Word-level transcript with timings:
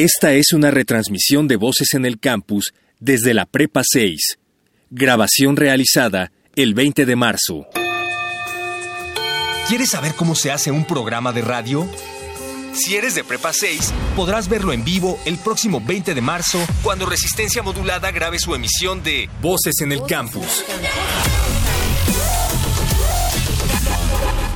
Esta 0.00 0.32
es 0.32 0.54
una 0.54 0.70
retransmisión 0.70 1.46
de 1.46 1.56
Voces 1.56 1.92
en 1.92 2.06
el 2.06 2.18
Campus 2.18 2.72
desde 3.00 3.34
la 3.34 3.44
Prepa 3.44 3.82
6. 3.84 4.38
Grabación 4.88 5.56
realizada 5.56 6.32
el 6.56 6.72
20 6.72 7.04
de 7.04 7.16
marzo. 7.16 7.66
¿Quieres 9.68 9.90
saber 9.90 10.14
cómo 10.14 10.34
se 10.34 10.52
hace 10.52 10.70
un 10.70 10.86
programa 10.86 11.32
de 11.32 11.42
radio? 11.42 11.86
Si 12.72 12.96
eres 12.96 13.14
de 13.14 13.24
Prepa 13.24 13.52
6, 13.52 13.92
podrás 14.16 14.48
verlo 14.48 14.72
en 14.72 14.84
vivo 14.84 15.20
el 15.26 15.36
próximo 15.36 15.82
20 15.86 16.14
de 16.14 16.22
marzo 16.22 16.66
cuando 16.82 17.04
Resistencia 17.04 17.62
Modulada 17.62 18.10
grabe 18.10 18.38
su 18.38 18.54
emisión 18.54 19.02
de 19.02 19.28
Voces 19.42 19.82
en 19.82 19.92
el 19.92 20.00
Campus. 20.08 20.64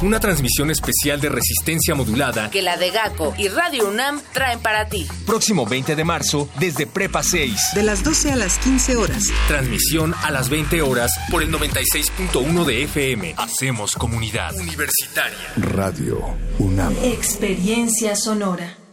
Una 0.04 0.20
transmisión 0.20 0.70
especial 0.70 1.18
de 1.18 1.30
resistencia 1.30 1.94
modulada 1.94 2.50
que 2.50 2.60
la 2.60 2.76
de 2.76 2.90
GACO 2.90 3.32
y 3.38 3.48
Radio 3.48 3.88
UNAM 3.88 4.20
traen 4.34 4.60
para 4.60 4.86
ti. 4.86 5.06
Próximo 5.24 5.64
20 5.64 5.96
de 5.96 6.04
marzo 6.04 6.46
desde 6.60 6.86
Prepa 6.86 7.22
6. 7.22 7.70
De 7.74 7.82
las 7.82 8.04
12 8.04 8.32
a 8.32 8.36
las 8.36 8.58
15 8.58 8.96
horas. 8.96 9.22
Transmisión 9.48 10.14
a 10.22 10.30
las 10.30 10.50
20 10.50 10.82
horas 10.82 11.10
por 11.30 11.42
el 11.42 11.50
96.1 11.50 12.64
de 12.66 12.82
FM. 12.82 13.34
Hacemos 13.38 13.94
comunidad 13.94 14.54
universitaria. 14.56 15.38
Radio 15.56 16.36
UNAM. 16.58 16.94
Experiencia 17.02 18.14
sonora. 18.14 18.83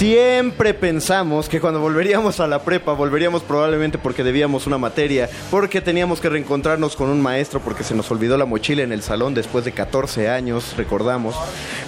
Siempre 0.00 0.72
pensamos 0.72 1.50
que 1.50 1.60
cuando 1.60 1.78
volveríamos 1.78 2.40
a 2.40 2.46
la 2.46 2.60
prepa, 2.60 2.94
volveríamos 2.94 3.42
probablemente 3.42 3.98
porque 3.98 4.24
debíamos 4.24 4.66
una 4.66 4.78
materia, 4.78 5.28
porque 5.50 5.82
teníamos 5.82 6.22
que 6.22 6.30
reencontrarnos 6.30 6.96
con 6.96 7.10
un 7.10 7.20
maestro, 7.20 7.60
porque 7.60 7.84
se 7.84 7.94
nos 7.94 8.10
olvidó 8.10 8.38
la 8.38 8.46
mochila 8.46 8.82
en 8.82 8.92
el 8.92 9.02
salón 9.02 9.34
después 9.34 9.66
de 9.66 9.72
14 9.72 10.30
años, 10.30 10.74
recordamos, 10.78 11.34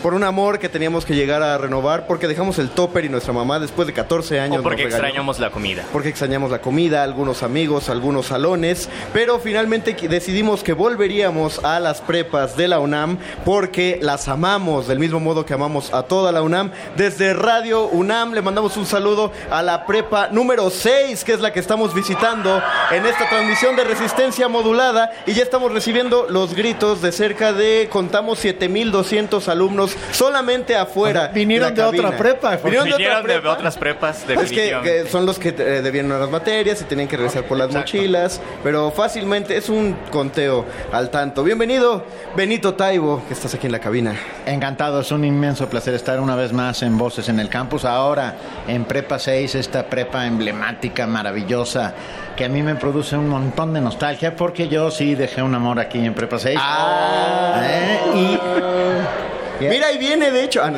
por 0.03 0.13
un 0.13 0.25
amor 0.25 0.59
que 0.59 0.69
teníamos 0.69 1.07
que 1.07 1.15
llegar 1.15 1.43
a 1.43 1.57
renovar, 1.57 2.07
porque 2.07 2.29
dejamos 2.29 2.59
el 2.59 2.69
topper 2.69 3.07
y 3.07 3.09
nuestra 3.09 3.33
mamá 3.33 3.59
después 3.59 3.87
de 3.87 3.95
14 3.95 4.41
años. 4.41 4.59
O 4.59 4.63
porque 4.63 4.83
extrañamos 4.83 5.39
la 5.39 5.49
comida. 5.49 5.83
Porque 5.91 6.11
extrañamos 6.11 6.51
la 6.51 6.61
comida, 6.61 7.05
algunos 7.05 7.43
amigos, 7.43 7.89
algunos 7.89 8.27
salones, 8.27 8.91
pero 9.15 9.41
finalmente 9.41 9.97
decidimos 10.07 10.63
que 10.63 10.75
volveríamos 10.75 11.65
a 11.65 11.81
las 11.81 12.03
prepas 12.03 12.59
de 12.59 12.69
la 12.69 12.79
UNAM 12.79 13.17
porque 13.47 13.99
las 14.03 14.29
amamos 14.29 14.87
del 14.87 14.99
mismo 14.99 15.19
modo 15.19 15.47
que 15.47 15.55
amamos 15.55 15.95
a 15.95 16.03
toda 16.03 16.31
la 16.31 16.43
UNAM 16.43 16.73
desde 16.99 17.33
Radio 17.33 17.87
UNAM 17.87 18.02
UNAM. 18.03 18.35
Le 18.35 18.43
mandamos 18.43 18.77
un 18.77 18.87
saludo 18.87 19.33
a 19.51 19.63
la 19.63 19.87
prepa 19.87 20.29
número 20.29 20.69
6, 20.71 21.25
que 21.25 21.33
es 21.33 21.41
la 21.41 21.53
que 21.53 21.61
estamos 21.61 21.95
visitando 21.95 22.63
en 22.91 23.07
esta 23.07 23.29
transmisión 23.29 23.77
de 23.77 23.85
resistencia 23.85 24.49
modulada. 24.49 25.11
Y 25.27 25.33
ya 25.33 25.43
estamos 25.43 25.73
recibiendo 25.73 26.27
los 26.29 26.55
gritos 26.55 27.01
de 27.01 27.13
cerca 27.13 27.53
de, 27.53 27.89
contamos, 27.91 28.39
7200 28.41 29.49
alumnos 29.49 29.97
solamente 30.11 30.77
afuera. 30.77 31.29
Vinieron 31.29 31.75
de, 31.75 31.83
otra 31.83 32.17
prepa. 32.17 32.57
Vinieron, 32.57 32.89
de, 32.89 33.49
otras 33.49 33.77
prepas. 33.77 34.29
Es 34.29 34.51
que, 34.51 35.07
son 35.11 35.27
los 35.27 35.39
que 35.39 35.51
eh, 35.51 35.81
debían 35.83 36.09
las 36.09 36.31
materias 36.31 36.81
y 36.81 36.85
tenían 36.85 37.09
que 37.09 37.17
regresar 37.17 37.45
por 37.45 37.57
las 37.57 37.73
mochilas. 37.73 38.41
Pero 38.63 38.91
fácilmente 38.91 39.57
es 39.57 39.69
un 39.69 39.97
conteo 40.11 40.67
al 40.93 41.11
tanto. 41.11 41.45
Bienvenido, 41.45 42.05
Benito 42.37 42.75
Taibo, 42.75 43.23
que 43.27 43.35
estás 43.35 43.55
aquí 43.55 43.67
en 43.67 43.73
la 43.73 43.81
cabina. 43.81 44.17
Encantado, 44.47 45.01
es 45.01 45.11
un 45.13 45.25
inmenso 45.25 45.69
placer 45.69 45.95
estar 45.95 46.21
una 46.21 46.37
vez 46.37 46.53
más 46.53 46.83
en 46.83 46.99
Voces 46.99 47.29
en 47.29 47.39
el 47.39 47.49
Campus 47.49 47.85
ahora 47.95 48.35
en 48.67 48.85
Prepa 48.85 49.19
6, 49.19 49.55
esta 49.55 49.85
prepa 49.87 50.27
emblemática, 50.27 51.07
maravillosa, 51.07 51.95
que 52.37 52.45
a 52.45 52.49
mí 52.49 52.63
me 52.63 52.75
produce 52.77 53.17
un 53.17 53.29
montón 53.29 53.73
de 53.73 53.81
nostalgia, 53.81 54.37
porque 54.37 54.69
yo 54.69 54.91
sí 54.91 55.15
dejé 55.15 55.43
un 55.43 55.55
amor 55.55 55.79
aquí 55.79 56.05
en 56.05 56.15
Prepa 56.15 56.39
6. 56.39 56.59
Ah. 56.61 57.63
¿Eh? 57.65 58.01
Y... 58.15 58.39
Mira, 59.69 59.89
ahí 59.89 59.99
viene, 59.99 60.31
de 60.31 60.45
hecho. 60.45 60.63
Ah, 60.63 60.73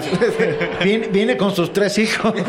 viene, 0.84 1.36
con 1.36 1.54
sus 1.54 1.72
tres 1.72 1.98
hijos. 1.98 2.34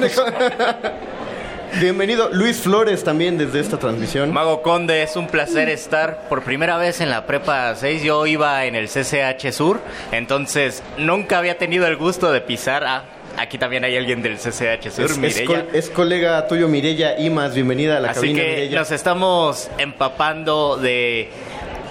Bienvenido 1.80 2.30
Luis 2.32 2.58
Flores 2.58 3.04
también 3.04 3.38
desde 3.38 3.60
esta 3.60 3.78
transmisión. 3.78 4.32
Mago 4.32 4.62
Conde, 4.62 5.04
es 5.04 5.18
un 5.18 5.28
placer 5.28 5.68
estar 5.68 6.30
por 6.30 6.44
primera 6.44 6.78
vez 6.78 7.02
en 7.02 7.10
la 7.10 7.26
Prepa 7.26 7.76
6. 7.76 8.02
Yo 8.02 8.26
iba 8.28 8.64
en 8.66 8.76
el 8.76 8.88
CCH 8.88 9.52
Sur, 9.52 9.82
entonces 10.12 10.84
nunca 10.98 11.38
había 11.38 11.58
tenido 11.58 11.86
el 11.88 11.98
gusto 11.98 12.32
de 12.32 12.40
pisar 12.40 12.86
a 12.86 13.04
Aquí 13.38 13.58
también 13.58 13.84
hay 13.84 13.98
alguien 13.98 14.22
del 14.22 14.38
CCH 14.38 14.92
Sur, 14.92 15.06
es, 15.24 15.44
Es, 15.74 15.90
colega 15.90 16.48
tuyo, 16.48 16.68
Mirella 16.68 17.20
Imas. 17.20 17.54
Bienvenida 17.54 17.98
a 17.98 18.00
la 18.00 18.12
Así 18.12 18.34
que 18.34 18.70
nos 18.72 18.92
estamos 18.92 19.70
empapando 19.78 20.78
de 20.78 21.30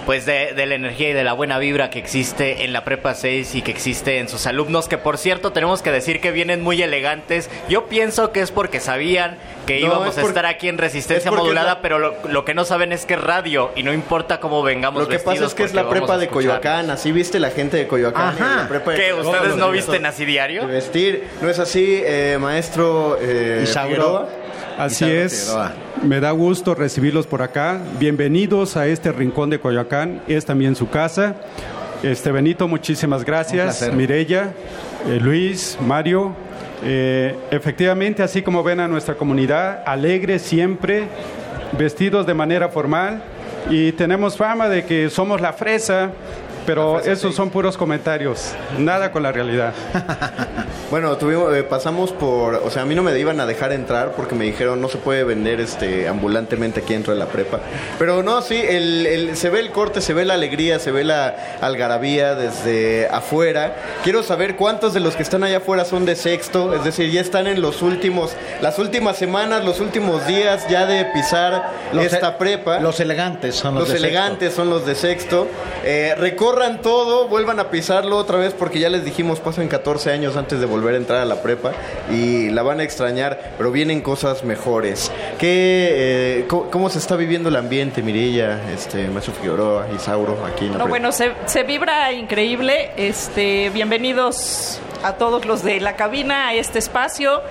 pues 0.05 0.25
de, 0.25 0.53
la 0.55 0.75
energía 0.75 1.09
y 1.09 1.13
de 1.13 1.23
la 1.23 1.33
buena 1.33 1.57
vibra 1.57 1.89
que 1.89 1.99
existe 1.99 2.63
en 2.63 2.73
la 2.73 2.83
Prepa 2.83 3.15
6 3.15 3.55
y 3.55 3.61
que 3.61 3.71
existe 3.71 4.19
en 4.19 4.29
sus 4.29 4.45
alumnos, 4.45 4.87
que 4.87 4.97
por 4.97 5.17
cierto 5.17 5.51
tenemos 5.51 5.81
que 5.81 5.91
decir 5.91 6.21
que 6.21 6.31
vienen 6.31 6.61
muy 6.61 6.81
elegantes. 6.81 7.49
Yo 7.69 7.85
pienso 7.85 8.31
que 8.31 8.41
es 8.41 8.51
porque 8.51 8.79
sabían 8.79 9.37
que 9.65 9.79
íbamos 9.79 10.17
a 10.17 10.21
estar 10.21 10.45
aquí 10.45 10.69
en 10.69 10.77
resistencia 10.77 11.31
modulada, 11.31 11.81
pero 11.81 11.99
lo, 11.99 12.45
que 12.45 12.53
no 12.53 12.65
saben 12.65 12.91
es 12.91 13.05
que 13.05 13.15
es 13.15 13.21
radio 13.21 13.71
y 13.75 13.83
no 13.83 13.93
importa 13.93 14.39
cómo 14.39 14.61
vengamos 14.61 15.01
Lo 15.01 15.09
que 15.09 15.19
pasa 15.19 15.45
es 15.45 15.53
que 15.53 15.63
es 15.63 15.73
la 15.73 15.89
prepa 15.89 16.17
de 16.17 16.27
Coyoacán, 16.27 16.89
así 16.91 17.11
viste 17.11 17.39
la 17.39 17.49
gente 17.49 17.77
de 17.77 17.87
Coyoacán. 17.87 18.35
Ajá. 18.39 18.69
¿Qué? 18.95 19.13
¿Ustedes 19.13 19.55
no 19.55 19.71
visten 19.71 20.05
así 20.05 20.25
diario? 20.25 20.67
vestir, 20.67 21.27
¿no 21.41 21.49
es 21.49 21.57
así, 21.59 22.01
eh, 22.03 22.37
maestro 22.39 23.17
eh, 23.21 23.65
Así 24.77 25.05
es. 25.05 25.55
Me 26.03 26.19
da 26.19 26.31
gusto 26.31 26.75
recibirlos 26.75 27.27
por 27.27 27.41
acá. 27.41 27.79
Bienvenidos 27.97 28.75
a 28.75 28.87
este 28.87 29.11
rincón 29.11 29.49
de 29.49 29.59
Coyoacán. 29.59 29.94
Es 30.27 30.45
también 30.45 30.75
su 30.75 30.89
casa. 30.89 31.35
Este 32.03 32.31
Benito, 32.31 32.67
muchísimas 32.67 33.23
gracias. 33.23 33.91
Mirella, 33.93 34.51
eh, 35.07 35.19
Luis, 35.21 35.77
Mario. 35.81 36.33
Eh, 36.83 37.35
efectivamente, 37.51 38.21
así 38.21 38.41
como 38.41 38.63
ven 38.63 38.79
a 38.79 38.87
nuestra 38.87 39.15
comunidad, 39.15 39.81
alegre 39.85 40.39
siempre, 40.39 41.07
vestidos 41.77 42.27
de 42.27 42.33
manera 42.33 42.69
formal 42.69 43.23
y 43.69 43.91
tenemos 43.93 44.37
fama 44.37 44.69
de 44.69 44.85
que 44.85 45.09
somos 45.09 45.41
la 45.41 45.53
fresa, 45.53 46.11
pero 46.65 46.99
esos 46.99 47.33
son 47.33 47.49
puros 47.49 47.77
comentarios, 47.77 48.53
nada 48.77 49.11
con 49.11 49.23
la 49.23 49.31
realidad. 49.31 49.73
bueno, 50.91 51.17
tuvimos, 51.17 51.51
eh, 51.55 51.63
pasamos 51.63 52.11
por, 52.11 52.55
o 52.55 52.69
sea, 52.69 52.83
a 52.83 52.85
mí 52.85 52.93
no 52.93 53.01
me 53.01 53.17
iban 53.17 53.39
a 53.39 53.47
dejar 53.47 53.71
entrar 53.71 54.11
porque 54.11 54.35
me 54.35 54.45
dijeron 54.45 54.79
no 54.81 54.87
se 54.87 54.99
puede 54.99 55.23
vender 55.23 55.59
este 55.59 56.07
ambulantemente 56.07 56.81
aquí 56.81 56.93
dentro 56.93 57.11
de 57.11 57.19
la 57.19 57.25
prepa. 57.25 57.59
Pero 57.97 58.21
no, 58.21 58.41
sí, 58.43 58.55
el, 58.55 59.31
se 59.35 59.49
ve 59.49 59.61
el 59.61 59.71
corte, 59.71 59.99
se 60.01 60.13
ve 60.13 60.25
la 60.25 60.35
alegría, 60.35 60.77
se 60.77 60.91
ve 60.91 61.03
la 61.03 61.57
algarabía 61.61 62.35
desde 62.35 63.07
afuera. 63.07 63.75
Quiero 64.03 64.21
saber 64.21 64.55
cuántos 64.57 64.93
de 64.93 64.99
los 64.99 65.15
que 65.15 65.23
están 65.23 65.43
allá 65.43 65.57
afuera 65.57 65.85
son 65.85 66.05
de 66.05 66.15
sexto, 66.15 66.75
es 66.75 66.83
decir, 66.83 67.09
ya 67.11 67.21
están 67.21 67.47
en 67.47 67.61
los 67.61 67.81
últimos, 67.81 68.35
las 68.61 68.77
últimas 68.77 69.17
semanas, 69.17 69.65
los 69.65 69.79
últimos 69.79 70.27
días 70.27 70.67
ya 70.69 70.85
de 70.85 71.05
pisar 71.05 71.71
esta 71.99 72.29
e- 72.29 72.31
prepa. 72.33 72.79
Los 72.79 72.99
elegantes 72.99 73.55
son 73.55 73.73
los, 73.73 73.89
los 73.89 73.97
elegantes 73.97 74.53
son 74.53 74.69
los 74.69 74.85
de 74.85 74.93
sexto. 74.93 75.47
Eh, 75.83 76.35
corran 76.37 76.81
todo, 76.81 77.27
vuelvan 77.27 77.59
a 77.59 77.71
pisarlo 77.71 78.17
otra 78.17 78.37
vez 78.37 78.53
porque 78.53 78.79
ya 78.79 78.89
les 78.89 79.03
dijimos 79.03 79.39
pasan 79.39 79.67
14 79.67 80.11
años 80.11 80.37
antes 80.37 80.59
de 80.59 80.65
volver 80.65 80.74
a 80.83 80.97
entrar 80.97 81.19
a 81.21 81.25
la 81.25 81.41
prepa 81.41 81.71
y 82.11 82.49
la 82.49 82.63
van 82.63 82.79
a 82.79 82.83
extrañar, 82.83 83.53
pero 83.57 83.71
vienen 83.71 84.01
cosas 84.01 84.43
mejores. 84.43 85.11
¿Qué, 85.39 85.89
eh, 85.91 86.45
cómo, 86.47 86.89
se 86.89 86.99
está 86.99 87.15
viviendo 87.15 87.49
el 87.49 87.55
ambiente, 87.55 88.01
Mirilla, 88.01 88.61
este, 88.71 89.07
Maestro 89.07 89.33
Figueroa, 89.33 89.87
Isauro, 89.95 90.37
aquí 90.45 90.65
en 90.65 90.73
la 90.73 90.77
no, 90.79 90.87
Bueno, 90.87 91.11
se, 91.11 91.31
se 91.45 91.63
vibra 91.63 92.11
increíble. 92.11 92.91
Este, 92.97 93.69
bienvenidos 93.71 94.79
a 95.03 95.13
todos 95.13 95.45
los 95.45 95.63
de 95.63 95.79
la 95.79 95.95
cabina 95.95 96.49
a 96.49 96.53
este 96.53 96.79
espacio. 96.79 97.41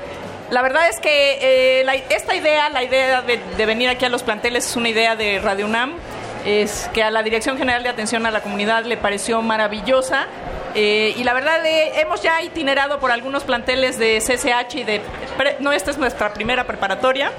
La 0.51 0.63
verdad 0.63 0.89
es 0.89 1.01
que 1.01 1.81
eh, 1.81 2.05
esta 2.11 2.35
idea, 2.35 2.69
la 2.69 2.83
idea 2.83 3.23
de, 3.23 3.67
venir 3.67 3.89
aquí 3.89 4.05
a 4.05 4.09
los 4.09 4.23
planteles 4.23 4.67
es 4.67 4.77
una 4.77 4.89
idea 4.89 5.17
de 5.17 5.41
Radio 5.41 5.67
UNAM, 5.67 5.95
es 6.45 6.91
que 6.93 7.03
a 7.03 7.11
la 7.11 7.23
Dirección 7.23 7.57
General 7.57 7.83
de 7.83 7.89
Atención 7.89 8.27
a 8.27 8.31
la 8.31 8.43
Comunidad 8.43 8.85
le 8.85 8.97
pareció 8.97 9.43
maravillosa. 9.43 10.27
Eh, 10.75 11.15
y 11.17 11.25
la 11.25 11.33
verdad 11.33 11.61
hemos 11.65 12.23
ya 12.23 12.43
itinerado 12.43 12.99
por 12.99 13.13
algunos 13.13 13.45
planteles 13.45 13.99
de 13.99 14.19
CCH 14.19 14.75
y 14.75 14.85
de... 14.85 15.01
no, 15.61 15.73
esta 15.73 15.91
es 15.91 15.99
nuestra 15.99 16.33
primera 16.33 16.65
preparatoria. 16.65 17.31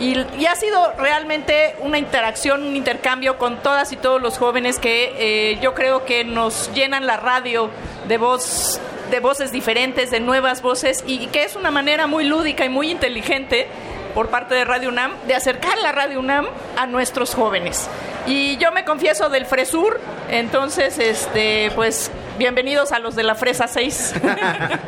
Y, 0.00 0.46
ha 0.46 0.54
sido 0.54 0.92
realmente 0.96 1.74
una 1.80 1.98
interacción, 1.98 2.62
un 2.62 2.76
intercambio 2.76 3.36
con 3.36 3.58
todas 3.58 3.92
y 3.92 3.96
todos 3.96 4.22
los 4.22 4.38
jóvenes 4.38 4.78
que 4.78 5.12
eh, 5.18 5.58
yo 5.60 5.74
creo 5.74 6.04
que 6.04 6.22
nos 6.24 6.72
llenan 6.72 7.04
la 7.04 7.16
radio 7.16 7.68
de 8.06 8.16
voz 8.16 8.80
de 9.10 9.20
voces 9.20 9.50
diferentes, 9.50 10.10
de 10.10 10.20
nuevas 10.20 10.60
voces, 10.60 11.02
y 11.06 11.26
que 11.28 11.42
es 11.42 11.56
una 11.56 11.70
manera 11.70 12.06
muy 12.06 12.24
lúdica 12.24 12.64
y 12.64 12.68
muy 12.68 12.90
inteligente 12.90 13.66
por 14.14 14.28
parte 14.28 14.54
de 14.54 14.64
Radio 14.64 14.90
UNAM 14.90 15.12
de 15.26 15.34
acercar 15.34 15.78
la 15.78 15.92
Radio 15.92 16.20
UNAM 16.20 16.46
a 16.76 16.86
nuestros 16.86 17.34
jóvenes. 17.34 17.88
Y 18.28 18.58
yo 18.58 18.72
me 18.72 18.84
confieso 18.84 19.30
del 19.30 19.46
Fresur, 19.46 19.98
entonces, 20.28 20.98
este, 20.98 21.70
pues 21.74 22.10
Bienvenidos 22.38 22.92
a 22.92 23.00
los 23.00 23.16
de 23.16 23.24
la 23.24 23.34
Fresa 23.34 23.66
6. 23.66 24.14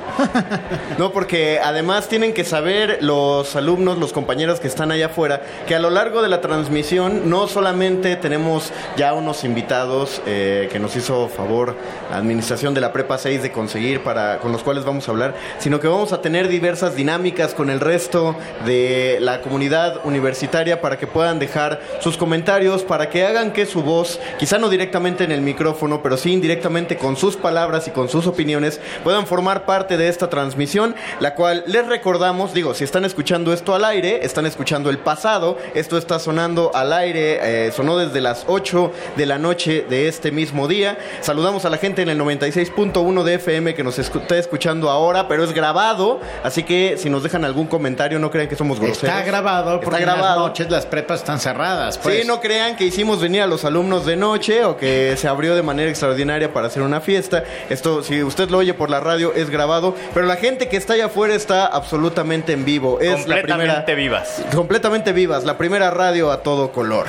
no, 0.99 1.11
porque 1.11 1.58
además 1.58 2.08
tienen 2.08 2.32
que 2.32 2.44
saber 2.44 2.99
los 3.00 3.56
alumnos, 3.56 3.99
los 3.99 4.12
compañeros 4.12 4.61
que 4.61 4.69
están 4.69 4.93
allá 4.93 5.06
afuera, 5.06 5.43
que 5.67 5.75
a 5.75 5.81
lo 5.81 5.91
largo 5.91 6.23
de 6.23 6.29
la 6.29 6.41
transmisión 6.41 7.29
no 7.29 7.49
solamente 7.49 8.14
tenemos 8.14 8.73
ya 8.97 9.14
unos 9.14 9.43
invitados 9.43 10.23
eh, 10.26 10.69
que 10.70 10.79
nos 10.79 10.94
hizo 10.94 11.29
favor 11.29 11.75
la 12.08 12.19
administración 12.19 12.73
de 12.73 12.82
la 12.82 12.93
Prepa 12.93 13.19
6 13.19 13.43
de 13.43 13.50
conseguir 13.50 14.05
para 14.05 14.38
con 14.38 14.52
los 14.52 14.62
cuales 14.62 14.85
vamos 14.85 15.08
a 15.08 15.11
hablar, 15.11 15.35
sino 15.58 15.81
que 15.81 15.88
vamos 15.88 16.12
a 16.12 16.23
tener 16.23 16.47
diversas 16.47 16.94
dinámicas 16.94 17.55
con 17.55 17.69
el 17.69 17.81
resto 17.81 18.37
de 18.64 19.19
la 19.20 19.41
comunidad 19.41 20.06
universitaria 20.06 20.81
para 20.81 20.99
que 20.99 21.08
puedan 21.08 21.41
dejar 21.41 21.81
sus 21.99 22.17
comentarios, 22.17 22.85
para 22.85 23.11
que 23.11 23.26
hagan 23.26 23.52
que 23.52 23.67
su 23.67 23.82
voz, 23.82 24.20
quizá 24.38 24.58
no 24.58 24.69
directamente 24.69 25.25
en 25.25 25.32
el 25.32 25.41
micrófono, 25.41 26.00
pero 26.00 26.17
sí 26.17 26.32
indirectamente 26.32 26.97
con 26.97 27.17
sus 27.17 27.39
palabras 27.40 27.88
y 27.88 27.90
con 27.90 28.08
sus 28.08 28.26
opiniones 28.26 28.81
puedan 29.04 29.26
formar 29.26 29.64
parte 29.64 29.96
de 29.96 30.08
esta 30.08 30.28
transmisión, 30.28 30.94
la 31.20 31.34
cual 31.34 31.64
les 31.66 31.87
recordamos, 31.87 32.54
digo, 32.54 32.75
si 32.75 32.84
están 32.84 33.04
escuchando 33.04 33.52
esto 33.52 33.75
al 33.75 33.84
aire, 33.84 34.25
están 34.25 34.46
escuchando 34.46 34.90
el 34.90 34.98
pasado, 34.98 35.58
esto 35.75 35.98
está 35.98 36.19
sonando 36.19 36.70
al 36.75 36.92
aire, 36.92 37.66
eh, 37.66 37.72
sonó 37.72 37.98
desde 37.98 38.20
las 38.20 38.44
8 38.46 38.92
de 39.16 39.26
la 39.26 39.38
noche 39.38 39.84
de 39.88 40.08
este 40.08 40.31
mismo 40.31 40.69
día. 40.69 40.98
Saludamos 41.20 41.64
a 41.64 41.70
la 41.70 41.78
gente 41.78 42.02
en 42.02 42.08
el 42.08 42.19
96.1 42.19 43.22
de 43.22 43.34
FM 43.34 43.75
que 43.75 43.84
nos 43.84 43.98
está 43.98 44.37
escuchando 44.37 44.90
ahora, 44.90 45.28
pero 45.28 45.44
es 45.44 45.52
grabado, 45.52 46.20
así 46.42 46.62
que 46.62 46.96
si 46.96 47.10
nos 47.10 47.22
dejan 47.22 47.44
algún 47.44 47.66
comentario 47.66 48.19
no 48.19 48.31
crean 48.31 48.48
que 48.48 48.56
somos 48.56 48.78
groseros. 48.78 49.04
Está 49.04 49.22
grabado 49.22 49.81
porque 49.81 49.96
está 49.96 50.00
grabado. 50.00 50.40
las 50.40 50.48
noches 50.48 50.70
las 50.70 50.87
prepas 50.87 51.20
están 51.20 51.40
cerradas. 51.40 51.98
Pues. 51.98 52.20
Sí, 52.20 52.26
no 52.26 52.40
crean 52.40 52.76
que 52.76 52.84
hicimos 52.84 53.20
venir 53.20 53.42
a 53.42 53.46
los 53.46 53.64
alumnos 53.64 54.06
de 54.06 54.16
noche 54.16 54.64
o 54.64 54.76
que 54.76 55.14
se 55.16 55.28
abrió 55.28 55.54
de 55.54 55.62
manera 55.62 55.90
extraordinaria 55.90 56.52
para 56.52 56.66
hacer 56.66 56.82
una 56.82 57.00
fiesta. 57.00 57.30
Esto, 57.69 58.03
si 58.03 58.23
usted 58.23 58.50
lo 58.50 58.59
oye 58.59 58.75
por 58.75 58.91
la 58.91 59.00
radio, 59.00 59.32
es 59.35 59.50
grabado, 59.50 59.94
pero 60.15 60.27
la 60.27 60.37
gente 60.37 60.69
que 60.69 60.77
está 60.77 60.94
allá 60.94 61.06
afuera 61.06 61.35
está 61.35 61.67
absolutamente 61.67 62.53
en 62.53 62.65
vivo. 62.65 63.00
Es 63.00 63.27
la 63.27 63.43
primera, 63.43 63.85
vivas. 63.94 64.43
Completamente 64.55 65.12
vivas, 65.12 65.44
la 65.44 65.59
primera 65.59 65.91
radio 65.91 66.31
a 66.31 66.43
todo 66.43 66.73
color. 66.73 67.06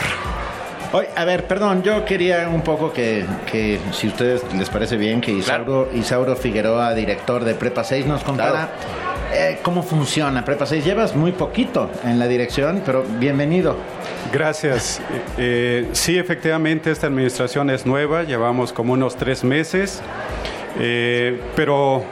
Oye, 0.93 1.07
a 1.15 1.23
ver, 1.23 1.47
perdón, 1.47 1.83
yo 1.83 2.03
quería 2.03 2.49
un 2.49 2.61
poco 2.61 2.91
que, 2.91 3.25
que 3.49 3.79
si 3.93 4.07
a 4.07 4.09
ustedes 4.09 4.41
les 4.53 4.69
parece 4.69 4.97
bien, 4.97 5.21
que 5.21 5.31
Isauro, 5.31 5.89
Isauro 5.93 6.35
Figueroa, 6.35 6.93
director 6.93 7.45
de 7.45 7.53
Prepa 7.55 7.83
6, 7.83 8.05
nos 8.07 8.23
contara 8.23 8.69
eh, 9.33 9.59
cómo 9.61 9.83
funciona 9.83 10.43
Prepa 10.43 10.65
6. 10.65 10.83
Llevas 10.83 11.15
muy 11.15 11.31
poquito 11.31 11.89
en 12.03 12.19
la 12.19 12.27
dirección, 12.27 12.81
pero 12.85 13.05
bienvenido. 13.19 13.77
Gracias. 14.33 15.01
Eh, 15.37 15.87
sí, 15.93 16.17
efectivamente, 16.17 16.91
esta 16.91 17.07
administración 17.07 17.69
es 17.69 17.85
nueva, 17.85 18.23
llevamos 18.23 18.73
como 18.73 18.93
unos 18.93 19.15
tres 19.15 19.45
meses, 19.45 20.01
eh, 20.77 21.39
pero 21.55 22.03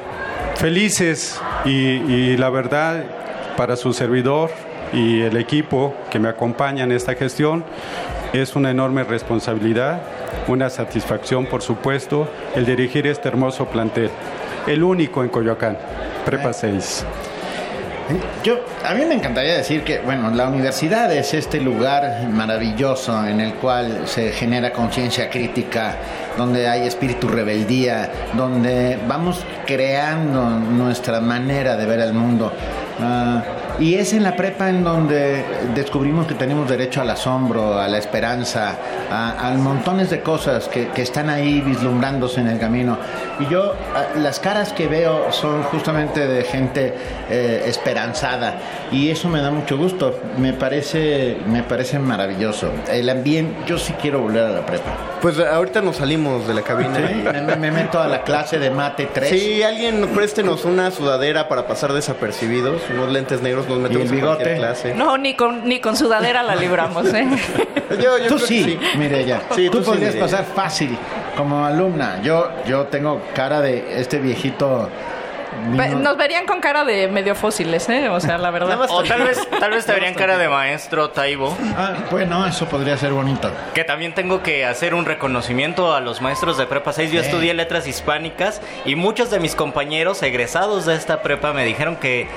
felices 0.55 1.39
y, 1.65 2.37
la 2.37 2.49
verdad, 2.49 3.03
para 3.57 3.75
su 3.75 3.91
servidor 3.91 4.51
y 4.93 5.21
el 5.21 5.35
equipo 5.37 5.93
que 6.09 6.19
me 6.19 6.29
acompaña 6.29 6.85
en 6.85 6.93
esta 6.93 7.15
gestión, 7.15 7.65
es 8.33 8.55
una 8.55 8.71
enorme 8.71 9.03
responsabilidad, 9.03 10.01
una 10.47 10.69
satisfacción, 10.69 11.45
por 11.47 11.61
supuesto, 11.61 12.29
el 12.55 12.65
dirigir 12.65 13.07
este 13.07 13.27
hermoso 13.27 13.65
plantel, 13.65 14.09
el 14.67 14.83
único 14.83 15.23
en 15.23 15.29
Coyoacán. 15.29 15.77
Prepa 16.25 16.53
6. 16.53 17.05
Yo, 18.43 18.59
a 18.83 18.95
mí 18.95 19.05
me 19.05 19.13
encantaría 19.13 19.55
decir 19.55 19.83
que, 19.83 19.99
bueno, 19.99 20.31
la 20.31 20.47
universidad 20.47 21.11
es 21.13 21.35
este 21.35 21.61
lugar 21.61 22.27
maravilloso 22.27 23.23
en 23.25 23.39
el 23.39 23.53
cual 23.55 24.07
se 24.07 24.31
genera 24.31 24.71
conciencia 24.71 25.29
crítica, 25.29 25.95
donde 26.35 26.67
hay 26.67 26.87
espíritu 26.87 27.27
rebeldía, 27.27 28.11
donde 28.33 28.97
vamos 29.07 29.45
creando 29.67 30.49
nuestra 30.49 31.21
manera 31.21 31.77
de 31.77 31.85
ver 31.85 31.99
el 31.99 32.13
mundo. 32.13 32.51
Ah, 33.01 33.43
y 33.79 33.95
es 33.95 34.13
en 34.13 34.23
la 34.23 34.35
prepa 34.35 34.69
en 34.69 34.83
donde 34.83 35.43
descubrimos 35.73 36.27
que 36.27 36.33
tenemos 36.33 36.69
derecho 36.69 37.01
al 37.01 37.09
asombro, 37.09 37.79
a 37.79 37.87
la 37.87 37.97
esperanza, 37.97 38.75
a, 39.09 39.47
a 39.47 39.53
montones 39.53 40.09
de 40.09 40.21
cosas 40.21 40.67
que, 40.67 40.89
que, 40.89 41.01
están 41.01 41.29
ahí 41.29 41.61
vislumbrándose 41.61 42.41
en 42.41 42.47
el 42.47 42.59
camino. 42.59 42.97
Y 43.39 43.47
yo, 43.47 43.73
las 44.17 44.39
caras 44.39 44.73
que 44.73 44.87
veo 44.87 45.31
son 45.31 45.63
justamente 45.63 46.27
de 46.27 46.43
gente 46.43 46.93
eh, 47.29 47.63
esperanzada. 47.67 48.55
Y 48.91 49.09
eso 49.09 49.29
me 49.29 49.41
da 49.41 49.51
mucho 49.51 49.77
gusto. 49.77 50.19
Me 50.37 50.53
parece, 50.53 51.37
me 51.47 51.63
parece 51.63 51.99
maravilloso. 51.99 52.71
El 52.91 53.09
ambiente, 53.09 53.55
yo 53.65 53.77
sí 53.77 53.93
quiero 53.93 54.19
volver 54.19 54.43
a 54.43 54.49
la 54.49 54.65
prepa. 54.65 54.91
Pues 55.21 55.39
ahorita 55.39 55.81
nos 55.81 55.97
salimos 55.97 56.47
de 56.47 56.53
la 56.53 56.61
cabina. 56.63 56.99
me, 57.57 57.71
meto 57.71 57.99
a 57.99 58.07
la 58.07 58.23
clase 58.23 58.59
de 58.59 58.69
mate 58.71 59.09
3. 59.13 59.29
Sí, 59.29 59.63
alguien 59.63 60.09
préstenos 60.15 60.65
una 60.65 60.91
sudadera 60.91 61.47
para 61.47 61.67
pasar 61.67 61.93
desapercibidos, 61.93 62.81
unos 62.91 63.11
lentes 63.11 63.41
negros 63.41 63.67
nos 63.67 63.79
metemos 63.79 64.11
en 64.11 64.19
cualquier 64.19 64.57
clase. 64.57 64.93
No, 64.93 65.17
ni 65.17 65.35
con, 65.35 65.67
ni 65.67 65.79
con 65.79 65.95
sudadera 65.95 66.43
la 66.43 66.55
libramos, 66.55 67.13
¿eh? 67.13 67.27
yo, 68.01 68.17
yo 68.17 68.27
tú 68.27 68.39
sí, 68.39 68.63
sí, 68.63 68.79
mire 68.97 69.25
ya. 69.25 69.41
Sí, 69.55 69.69
tú, 69.69 69.81
podrías 69.81 70.15
pasar 70.15 70.45
fácil 70.45 70.97
como 71.35 71.65
alumna. 71.65 72.21
Yo, 72.21 72.51
yo 72.65 72.85
tengo 72.85 73.21
cara 73.33 73.61
de 73.61 73.99
este 73.99 74.19
viejito 74.19 74.89
nos 75.59 76.17
verían 76.17 76.45
con 76.45 76.61
cara 76.61 76.85
de 76.85 77.07
medio 77.07 77.35
fósiles, 77.35 77.89
¿eh? 77.89 78.09
O 78.09 78.19
sea, 78.19 78.37
la 78.37 78.51
verdad. 78.51 78.79
o 78.89 79.03
tal 79.03 79.23
vez, 79.23 79.39
tal 79.59 79.71
vez 79.71 79.85
te 79.85 79.93
verían 79.93 80.13
cara 80.13 80.37
de 80.37 80.47
maestro 80.47 81.09
Taibo. 81.09 81.55
Ah, 81.75 81.93
bueno, 82.11 82.45
eso 82.45 82.67
podría 82.67 82.97
ser 82.97 83.11
bonito. 83.11 83.51
Que 83.73 83.83
también 83.83 84.13
tengo 84.13 84.41
que 84.41 84.65
hacer 84.65 84.93
un 84.93 85.05
reconocimiento 85.05 85.93
a 85.93 86.01
los 86.01 86.21
maestros 86.21 86.57
de 86.57 86.65
prepa 86.65 86.93
6. 86.93 87.11
Yo 87.11 87.21
estudié 87.21 87.53
letras 87.53 87.87
hispánicas 87.87 88.61
y 88.85 88.95
muchos 88.95 89.29
de 89.31 89.39
mis 89.39 89.55
compañeros 89.55 90.21
egresados 90.23 90.85
de 90.85 90.95
esta 90.95 91.21
prepa 91.21 91.53
me 91.53 91.65
dijeron 91.65 91.97
que 91.97 92.27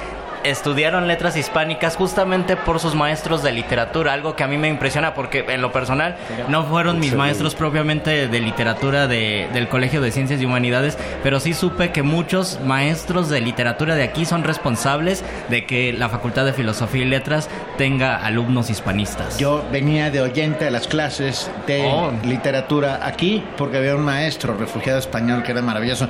estudiaron 0.45 1.09
letras 1.09 1.37
hispánicas 1.37 1.97
justamente 1.97 2.57
por 2.57 2.81
sus 2.81 2.95
maestros 2.95 3.43
de 3.43 3.53
literatura, 3.53 4.13
algo 4.13 4.37
que 4.37 4.45
a 4.45 4.49
mí 4.49 4.59
me 4.59 4.69
impresiona 4.69 5.15
porque 5.15 5.45
en 5.49 5.63
lo 5.63 5.73
personal 5.73 6.17
no 6.49 6.65
fueron 6.65 6.99
mis 6.99 7.15
maestros 7.15 7.55
propiamente 7.55 8.29
de 8.29 8.41
literatura 8.41 9.07
del 9.07 9.69
Colegio 9.69 10.01
de 10.01 10.11
Ciencias 10.11 10.41
y 10.41 10.45
Humanidades, 10.45 10.99
pero 11.23 11.41
sí 11.41 11.55
supe 11.55 11.91
que 11.93 12.03
muchos 12.03 12.61
maestros 12.65 13.29
de 13.29 13.41
literatura 13.41 13.95
de 13.95 14.03
aquí 14.03 14.25
son 14.25 14.45
responsables 14.45 15.25
de 15.49 15.67
que 15.67 15.93
la 15.93 16.09
Facultad 16.09 16.45
de 16.45 16.53
Filosofía 16.53 17.03
y 17.03 17.09
Letras 17.09 17.49
tenga 17.79 18.17
alumnos 18.17 18.71
hispanistas. 18.71 19.39
Yo 19.39 19.65
venía 19.73 20.11
de 20.11 20.21
oyente 20.21 20.67
a 20.67 20.71
las 20.71 20.87
clases 20.89 21.51
de 21.67 21.85
oh. 21.87 22.13
literatura 22.25 23.01
aquí 23.07 23.45
porque 23.57 23.79
había 23.79 23.95
un 23.95 24.05
maestro 24.05 24.57
refugiado 24.57 24.99
español 24.99 25.43
que 25.43 25.53
era 25.53 25.63
maravilloso. 25.63 26.09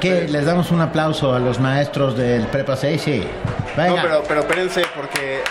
¿Qué? 0.00 0.26
¿Les 0.28 0.44
damos 0.44 0.70
un 0.70 0.80
aplauso 0.80 1.34
a 1.34 1.38
los 1.38 1.60
maestros 1.60 2.16
del 2.16 2.46
Prepa 2.48 2.76
6? 2.76 3.00
Sí. 3.00 3.22
No, 3.76 3.96
pero, 4.02 4.22
pero 4.26 4.40
espérense, 4.40 4.82
porque 4.94 5.42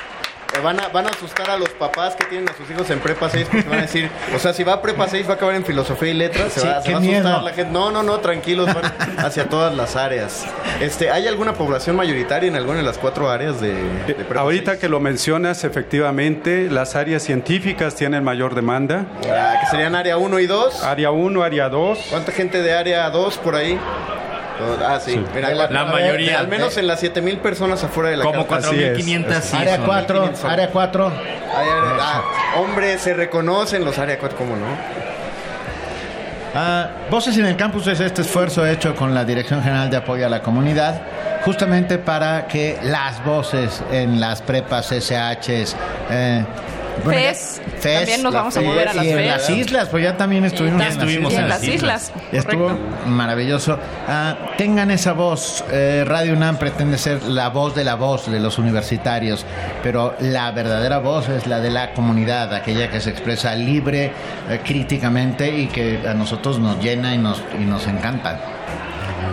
van 0.62 0.80
a, 0.80 0.90
van 0.90 1.08
a 1.08 1.10
asustar 1.10 1.50
a 1.50 1.58
los 1.58 1.70
papás 1.70 2.16
que 2.16 2.26
tienen 2.26 2.50
a 2.50 2.54
sus 2.54 2.70
hijos 2.70 2.90
en 2.90 3.00
prepa 3.00 3.30
6 3.30 3.48
porque 3.52 3.70
van 3.70 3.80
a 3.80 3.84
decir, 3.84 4.10
o 4.36 4.40
sea, 4.40 4.54
si 4.54 4.64
va 4.64 4.74
a 4.74 4.82
prepa 4.82 5.08
6 5.08 5.28
va 5.28 5.32
a 5.32 5.36
acabar 5.36 5.56
en 5.56 5.66
filosofía 5.66 6.10
y 6.10 6.14
letras, 6.14 6.54
se, 6.54 6.68
va, 6.68 6.76
a 6.76 6.78
asustar 6.78 7.44
la 7.44 7.54
gente. 7.54 7.72
No, 7.72 7.92
no, 7.92 8.04
no, 8.04 8.20
tranquilos, 8.20 8.74
van 8.74 8.94
hacia 9.18 9.50
todas 9.50 9.76
las 9.76 9.96
áreas. 9.96 10.46
Este, 10.80 11.10
¿Hay 11.10 11.28
alguna 11.28 11.54
población 11.54 11.96
mayoritaria 11.96 12.50
en 12.50 12.56
alguna 12.56 12.78
de 12.78 12.84
las 12.84 12.98
cuatro 12.98 13.30
áreas 13.30 13.62
de, 13.62 13.74
de 14.06 14.14
prepa 14.16 14.42
Ahorita 14.42 14.78
que 14.78 14.90
lo 14.90 15.00
mencionas, 15.00 15.64
efectivamente, 15.64 16.70
las 16.70 16.96
áreas 16.96 17.24
científicas 17.24 17.96
tienen 17.96 18.24
mayor 18.24 18.56
demanda. 18.56 19.06
Ah, 19.30 19.58
que 19.62 19.68
serían 19.68 19.96
área 19.96 20.18
1 20.18 20.40
y 20.40 20.48
2. 20.48 20.84
Área 20.84 21.12
1, 21.12 21.44
área 21.44 21.70
2. 21.70 22.00
¿Cuánta 22.10 22.32
gente 22.32 22.62
de 22.62 22.74
área 22.74 23.10
2 23.10 23.38
por 23.40 23.56
ahí? 23.56 23.80
Ah, 24.86 25.00
sí. 25.00 25.24
la, 25.70 25.86
mayoría. 25.86 26.40
al 26.40 26.48
menos 26.48 26.78
en 26.78 26.88
las 26.88 27.00
7000 27.00 27.38
personas 27.38 27.84
afuera 27.84 28.10
de 28.10 28.18
la 28.18 28.24
Como 28.26 28.46
4500. 28.48 29.54
área 29.54 29.78
4, 29.80 30.32
área 30.48 30.70
4. 30.70 31.12
Ah, 31.56 32.22
hombre, 32.58 32.98
se 32.98 33.14
reconocen 33.14 33.86
los 33.86 33.98
área 34.00 34.18
4, 34.18 34.38
¿cómo 34.38 34.56
no? 34.56 34.66
Ah, 36.56 36.90
Voces 37.10 37.38
en 37.38 37.46
el 37.46 37.56
Campus 37.56 37.88
es 37.88 38.00
este 38.00 38.22
esfuerzo 38.22 38.66
hecho 38.66 38.96
con 38.96 39.14
la 39.16 39.26
Dirección 39.26 39.64
General 39.64 39.90
de 39.90 39.98
Apoyo 39.98 40.26
a 40.28 40.30
la 40.30 40.42
Comunidad, 40.44 41.02
justamente 41.44 41.98
para 41.98 42.48
que 42.48 42.78
las 42.84 43.24
voces 43.26 43.82
en 43.92 44.20
las 44.20 44.42
prepas, 44.44 44.92
SHs, 44.92 45.76
eh, 46.12 46.46
FES, 47.04 47.62
también 47.82 48.24
nos 48.24 48.34
vamos 48.34 48.56
a 48.56 48.62
mover 48.62 48.88
a 48.90 48.94
las 48.94 49.06
y 49.06 49.10
en 49.10 49.28
las 49.28 49.50
islas, 49.50 49.90
pues 49.90 50.04
ya 50.04 50.16
también 50.16 50.46
estuvimos, 50.46 50.82
en, 51.34 51.50
las 51.50 51.64
islas. 51.64 52.12
Estuvo 52.32 52.78
maravilloso. 53.06 53.78
Ah, 54.08 54.38
tengan 54.58 54.92
esa 54.92 55.14
voz. 55.14 55.64
Eh, 55.72 56.04
Radio 56.06 56.34
UNAM 56.34 56.58
pretende 56.58 56.98
ser 56.98 57.24
la 57.24 57.50
voz 57.50 57.76
de 57.76 57.84
la 57.84 57.96
voz 57.96 58.32
de 58.32 58.40
los 58.40 58.58
universitarios, 58.58 59.46
pero 59.82 60.16
la 60.20 60.52
verdadera 60.52 61.00
voz 61.00 61.30
es 61.30 61.48
la 61.48 61.60
de 61.60 61.70
la 61.70 61.94
comunidad, 61.94 62.54
aquella 62.54 62.90
que 62.90 63.02
se 63.02 63.10
expresa 63.10 63.56
libre, 63.56 64.12
eh, 64.50 64.60
críticamente 64.64 65.50
y 65.50 65.68
que 65.68 66.00
a 66.08 66.14
nosotros 66.14 66.60
nos 66.60 66.82
llena 66.82 67.14
y 67.14 67.18
nos, 67.18 67.42
y 67.60 67.66
nos 67.66 67.88
encanta. 67.88 68.40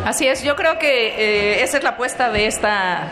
Así 0.05 0.26
es, 0.26 0.43
yo 0.43 0.57
creo 0.57 0.79
que 0.79 1.09
eh, 1.09 1.62
esa 1.62 1.76
es 1.76 1.85
la 1.85 1.90
apuesta 1.90 2.31
de 2.31 2.47
esta 2.47 3.09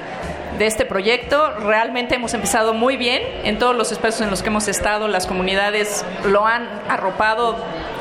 de 0.57 0.67
este 0.67 0.85
proyecto. 0.85 1.51
Realmente 1.61 2.15
hemos 2.15 2.35
empezado 2.35 2.75
muy 2.75 2.97
bien 2.97 3.23
en 3.45 3.59
todos 3.59 3.77
los 3.77 3.93
espacios 3.93 4.23
en 4.23 4.31
los 4.31 4.43
que 4.43 4.49
hemos 4.49 4.69
estado. 4.69 5.09
Las 5.09 5.27
comunidades 5.27 6.05
lo 6.25 6.47
han 6.47 6.69
arropado, 6.89 7.57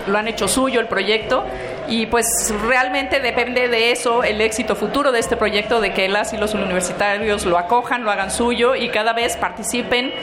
lo 0.08 0.18
han 0.18 0.28
hecho 0.28 0.48
suyo 0.48 0.80
el 0.80 0.88
proyecto 0.88 1.44
y 1.88 2.06
pues 2.06 2.54
realmente 2.68 3.20
depende 3.20 3.68
de 3.70 3.92
eso 3.92 4.24
el 4.24 4.42
éxito 4.42 4.76
futuro 4.76 5.12
de 5.12 5.20
este 5.20 5.38
proyecto, 5.38 5.80
de 5.82 5.94
que 5.94 6.08
las 6.10 6.34
y 6.34 6.38
los 6.38 6.54
universitarios 6.54 7.46
lo 7.46 7.58
acojan, 7.58 8.04
lo 8.04 8.12
hagan 8.12 8.32
suyo 8.32 8.76
y 8.76 8.90
cada 8.90 9.14
vez 9.14 9.38
participen 9.38 10.14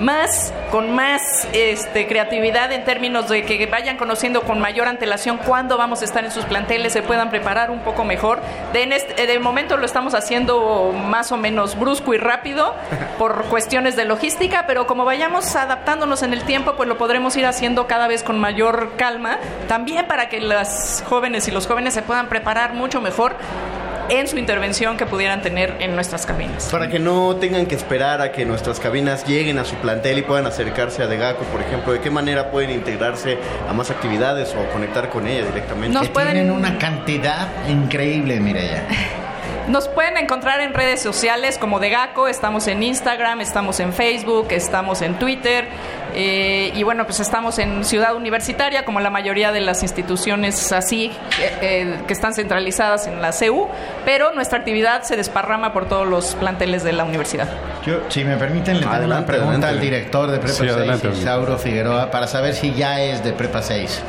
más, 0.00 0.52
con 0.70 0.94
más 0.94 1.48
este, 1.52 2.06
creatividad 2.06 2.72
en 2.72 2.84
términos 2.84 3.28
de 3.28 3.44
que 3.44 3.66
vayan 3.66 3.96
conociendo 3.96 4.42
con 4.42 4.60
mayor 4.60 4.88
antelación 4.88 5.38
cuándo 5.38 5.76
vamos 5.76 6.02
a 6.02 6.04
estar 6.04 6.24
en 6.24 6.30
sus 6.30 6.44
planteles, 6.44 6.92
se 6.92 7.02
puedan 7.02 7.30
preparar 7.30 7.70
un 7.70 7.80
poco 7.80 8.04
mejor. 8.04 8.40
De, 8.72 8.82
en 8.82 8.92
este, 8.92 9.26
de 9.26 9.38
momento 9.38 9.76
lo 9.76 9.86
estamos 9.86 10.14
haciendo 10.14 10.92
más 10.92 11.32
o 11.32 11.36
menos 11.36 11.78
brusco 11.78 12.14
y 12.14 12.18
rápido 12.18 12.74
por 13.18 13.44
cuestiones 13.44 13.96
de 13.96 14.04
logística, 14.04 14.64
pero 14.66 14.86
como 14.86 15.04
vayamos 15.04 15.56
adaptándonos 15.56 16.22
en 16.22 16.32
el 16.32 16.42
tiempo, 16.42 16.74
pues 16.76 16.88
lo 16.88 16.98
podremos 16.98 17.36
ir 17.36 17.46
haciendo 17.46 17.86
cada 17.86 18.08
vez 18.08 18.22
con 18.22 18.38
mayor 18.38 18.92
calma, 18.96 19.38
también 19.66 20.06
para 20.06 20.28
que 20.28 20.40
las 20.40 21.04
jóvenes 21.08 21.48
y 21.48 21.50
los 21.50 21.66
jóvenes 21.66 21.94
se 21.94 22.02
puedan 22.02 22.28
preparar 22.28 22.74
mucho 22.74 23.00
mejor 23.00 23.36
en 24.08 24.28
su 24.28 24.38
intervención 24.38 24.96
que 24.96 25.06
pudieran 25.06 25.42
tener 25.42 25.76
en 25.80 25.94
nuestras 25.94 26.26
cabinas. 26.26 26.68
Para 26.70 26.88
que 26.88 26.98
no 26.98 27.36
tengan 27.36 27.66
que 27.66 27.74
esperar 27.74 28.20
a 28.20 28.32
que 28.32 28.44
nuestras 28.44 28.80
cabinas 28.80 29.26
lleguen 29.26 29.58
a 29.58 29.64
su 29.64 29.76
plantel 29.76 30.18
y 30.18 30.22
puedan 30.22 30.46
acercarse 30.46 31.02
a 31.02 31.06
Degaco, 31.06 31.44
por 31.44 31.60
ejemplo, 31.60 31.92
¿de 31.92 32.00
qué 32.00 32.10
manera 32.10 32.50
pueden 32.50 32.70
integrarse 32.70 33.38
a 33.68 33.72
más 33.72 33.90
actividades 33.90 34.54
o 34.54 34.72
conectar 34.72 35.08
con 35.10 35.26
ella 35.26 35.46
directamente? 35.46 35.98
Nos 35.98 36.08
pueden... 36.08 36.32
Tienen 36.32 36.50
una 36.50 36.78
cantidad 36.78 37.48
increíble, 37.68 38.40
Mireya. 38.40 38.86
Nos 39.68 39.86
pueden 39.86 40.16
encontrar 40.16 40.60
en 40.60 40.72
redes 40.72 41.02
sociales 41.02 41.58
como 41.58 41.78
Degaco, 41.78 42.26
estamos 42.26 42.66
en 42.68 42.82
Instagram, 42.82 43.42
estamos 43.42 43.80
en 43.80 43.92
Facebook, 43.92 44.48
estamos 44.50 45.02
en 45.02 45.18
Twitter 45.18 45.68
eh, 46.14 46.72
y 46.74 46.82
bueno, 46.84 47.04
pues 47.04 47.20
estamos 47.20 47.58
en 47.58 47.84
Ciudad 47.84 48.16
Universitaria 48.16 48.86
como 48.86 49.00
la 49.00 49.10
mayoría 49.10 49.52
de 49.52 49.60
las 49.60 49.82
instituciones 49.82 50.72
así 50.72 51.12
eh, 51.38 51.52
eh, 51.60 51.98
que 52.06 52.14
están 52.14 52.32
centralizadas 52.32 53.06
en 53.06 53.20
la 53.20 53.32
CEU, 53.32 53.68
pero 54.06 54.32
nuestra 54.32 54.58
actividad 54.58 55.02
se 55.02 55.16
desparrama 55.16 55.74
por 55.74 55.86
todos 55.86 56.08
los 56.08 56.34
planteles 56.36 56.82
de 56.82 56.92
la 56.92 57.04
universidad. 57.04 57.48
Yo, 57.84 58.00
si 58.08 58.24
me 58.24 58.38
permiten, 58.38 58.80
le 58.80 58.86
tengo 58.86 59.04
una 59.04 59.26
pregunta 59.26 59.68
al 59.68 59.80
director 59.80 60.30
de 60.30 60.38
Prepa 60.38 60.98
6, 61.02 61.22
Sauro 61.22 61.58
Figueroa, 61.58 62.10
para 62.10 62.26
saber 62.26 62.54
si 62.54 62.72
ya 62.72 63.02
es 63.02 63.22
de 63.22 63.34
Prepa 63.34 63.60
6. 63.60 64.02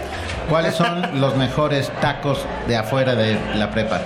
¿Cuáles 0.49 0.73
son 0.73 1.19
los 1.19 1.35
mejores 1.35 1.91
tacos 2.01 2.45
de 2.67 2.77
afuera 2.77 3.13
de 3.13 3.37
la 3.55 3.69
prepa? 3.69 4.01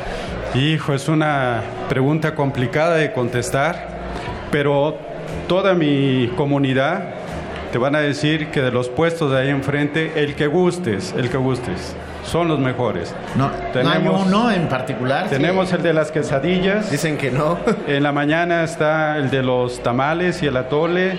Hijo, 0.56 0.94
es 0.94 1.08
una 1.08 1.62
pregunta 1.90 2.36
complicada 2.36 2.98
de 2.98 3.12
contestar, 3.12 3.88
pero 4.52 5.00
toda 5.48 5.74
mi 5.74 6.32
comunidad 6.38 7.16
te 7.72 7.80
van 7.80 7.96
a 7.96 8.00
decir 8.00 8.52
que 8.52 8.62
de 8.62 8.72
los 8.72 8.88
puestos 8.88 9.32
de 9.32 9.40
ahí 9.40 9.50
enfrente, 9.50 10.24
el 10.24 10.36
que 10.36 10.46
gustes, 10.46 11.16
el 11.18 11.32
que 11.32 11.38
gustes, 11.38 11.96
son 12.24 12.50
los 12.50 12.60
mejores. 12.60 13.16
No, 13.36 13.50
tenemos, 13.74 14.22
hay 14.22 14.28
uno 14.28 14.52
en 14.52 14.70
particular. 14.70 15.28
Tenemos 15.28 15.74
el 15.74 15.82
de 15.82 15.92
las 15.92 16.12
quesadillas. 16.12 16.92
Dicen 16.92 17.18
que 17.18 17.32
no. 17.32 17.58
en 17.88 18.04
la 18.04 18.12
mañana 18.12 18.64
está 18.64 19.18
el 19.18 19.32
de 19.32 19.42
los 19.42 19.82
tamales 19.82 20.44
y 20.44 20.46
el 20.46 20.56
atole, 20.56 21.18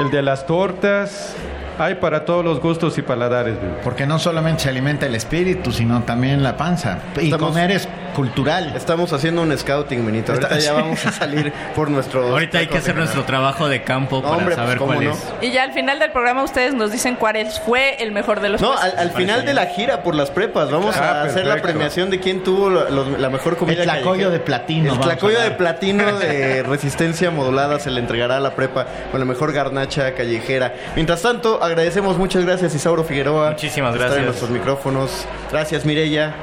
el 0.00 0.10
de 0.12 0.22
las 0.22 0.46
tortas, 0.46 1.34
hay 1.78 1.96
para 1.96 2.24
todos 2.24 2.44
los 2.44 2.60
gustos 2.60 2.96
y 2.98 3.02
paladares. 3.02 3.56
Porque 3.82 4.06
no 4.06 4.18
solamente 4.18 4.62
se 4.64 4.68
alimenta 4.68 5.06
el 5.06 5.14
espíritu, 5.14 5.72
sino 5.72 6.02
también 6.02 6.42
la 6.42 6.56
panza. 6.56 6.98
Y 7.20 7.30
comer 7.30 7.70
es 7.72 7.88
cultural. 8.14 8.74
Estamos 8.76 9.12
haciendo 9.12 9.42
un 9.42 9.56
scouting, 9.56 10.04
Benito. 10.04 10.32
Ahorita 10.32 10.58
ya 10.58 10.72
vamos 10.74 11.04
a 11.06 11.12
salir 11.12 11.52
por 11.74 11.90
nuestro... 11.90 12.28
Ahorita 12.28 12.58
hay 12.58 12.66
que 12.66 12.78
hacer 12.78 12.94
nuestro 12.94 13.24
trabajo 13.24 13.68
de 13.68 13.82
campo 13.82 14.22
para 14.22 14.44
pues, 14.44 14.54
saber 14.54 14.78
cuál 14.78 15.02
es. 15.02 15.32
Y 15.40 15.50
ya 15.50 15.64
al 15.64 15.72
final 15.72 15.98
del 15.98 16.12
programa 16.12 16.42
ustedes 16.42 16.74
nos 16.74 16.92
dicen 16.92 17.16
cuál 17.16 17.32
fue 17.64 18.02
el 18.02 18.12
mejor 18.12 18.40
de 18.40 18.50
los 18.50 18.60
No, 18.60 18.74
al, 18.76 19.10
final 19.12 19.44
de 19.44 19.54
la 19.54 19.66
gira 19.66 20.02
por 20.02 20.14
las 20.14 20.30
prepas 20.30 20.70
vamos 20.70 20.96
a 20.96 21.22
ah, 21.22 21.24
hacer 21.24 21.46
la 21.46 21.62
premiación 21.62 22.10
de 22.10 22.20
quién 22.20 22.42
tuvo 22.42 22.68
la 22.70 23.30
mejor 23.30 23.56
comida 23.56 23.82
El 23.82 23.84
tlacoyo 23.84 24.30
de 24.30 24.40
platino. 24.40 24.92
El 24.92 25.00
tlacoyo 25.00 25.40
de 25.40 25.50
platino 25.52 26.18
de 26.18 26.62
resistencia 26.68 27.30
modulada 27.30 27.78
se 27.78 27.90
le 27.90 28.00
entregará 28.00 28.36
a 28.36 28.40
la 28.40 28.54
prepa 28.54 28.86
con 29.10 29.20
la 29.20 29.26
mejor 29.26 29.52
garnacha 29.52 30.14
callejera. 30.14 30.74
Mientras 30.94 31.22
tanto, 31.22 31.61
agradecemos, 31.62 32.18
muchas 32.18 32.44
gracias 32.44 32.74
Isauro 32.74 33.04
Figueroa. 33.04 33.50
Muchísimas 33.50 33.94
gracias. 33.94 34.18
en 34.18 34.24
nuestros 34.26 34.50
micrófonos. 34.50 35.26
Gracias 35.50 35.84
Mireya. 35.84 36.34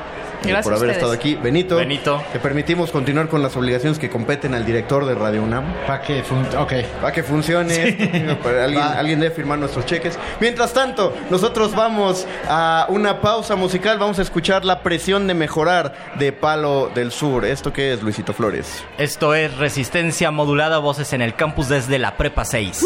Gracias 0.41 0.63
por 0.63 0.73
haber 0.73 0.91
estado 0.91 1.11
aquí. 1.11 1.35
Benito, 1.35 1.75
Benito. 1.75 2.23
Te 2.31 2.39
permitimos 2.39 2.91
continuar 2.91 3.27
con 3.27 3.41
las 3.41 3.57
obligaciones 3.57 3.99
que 3.99 4.09
competen 4.09 4.53
al 4.53 4.65
director 4.65 5.05
de 5.05 5.13
Radio 5.13 5.43
UNAM. 5.43 5.65
Para 5.87 6.01
que, 6.01 6.23
okay. 6.57 6.85
que 7.13 7.23
funcione. 7.23 8.37
alguien, 8.63 8.81
alguien 8.81 9.19
debe 9.19 9.35
firmar 9.35 9.59
nuestros 9.59 9.85
cheques. 9.85 10.17
Mientras 10.39 10.71
tanto, 10.71 11.13
nosotros 11.29 11.75
vamos 11.75 12.25
a 12.47 12.85
una 12.87 13.19
pausa 13.19 13.57
musical. 13.57 13.99
Vamos 13.99 14.17
a 14.19 14.21
escuchar 14.21 14.63
La 14.63 14.81
presión 14.81 15.27
de 15.27 15.33
mejorar 15.33 15.93
de 16.17 16.31
Palo 16.31 16.89
del 16.95 17.11
Sur. 17.11 17.43
¿Esto 17.43 17.73
qué 17.73 17.93
es, 17.93 18.01
Luisito 18.01 18.33
Flores? 18.33 18.83
Esto 18.97 19.35
es 19.35 19.57
Resistencia 19.57 20.31
Modulada, 20.31 20.77
voces 20.77 21.11
en 21.11 21.21
el 21.21 21.35
campus 21.35 21.67
desde 21.67 21.99
la 21.99 22.15
Prepa 22.15 22.45
6. 22.45 22.85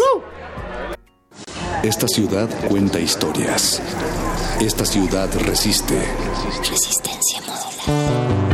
Esta 1.84 2.08
ciudad 2.08 2.48
cuenta 2.70 2.98
historias. 2.98 3.82
Esta 4.62 4.86
ciudad 4.86 5.30
resiste. 5.46 6.02
Resistencia 6.62 7.42
modular. 7.42 8.52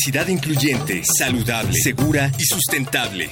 Universidad 0.00 0.28
incluyente, 0.28 1.02
saludable, 1.04 1.74
segura 1.74 2.32
y 2.38 2.44
sustentable. 2.44 3.28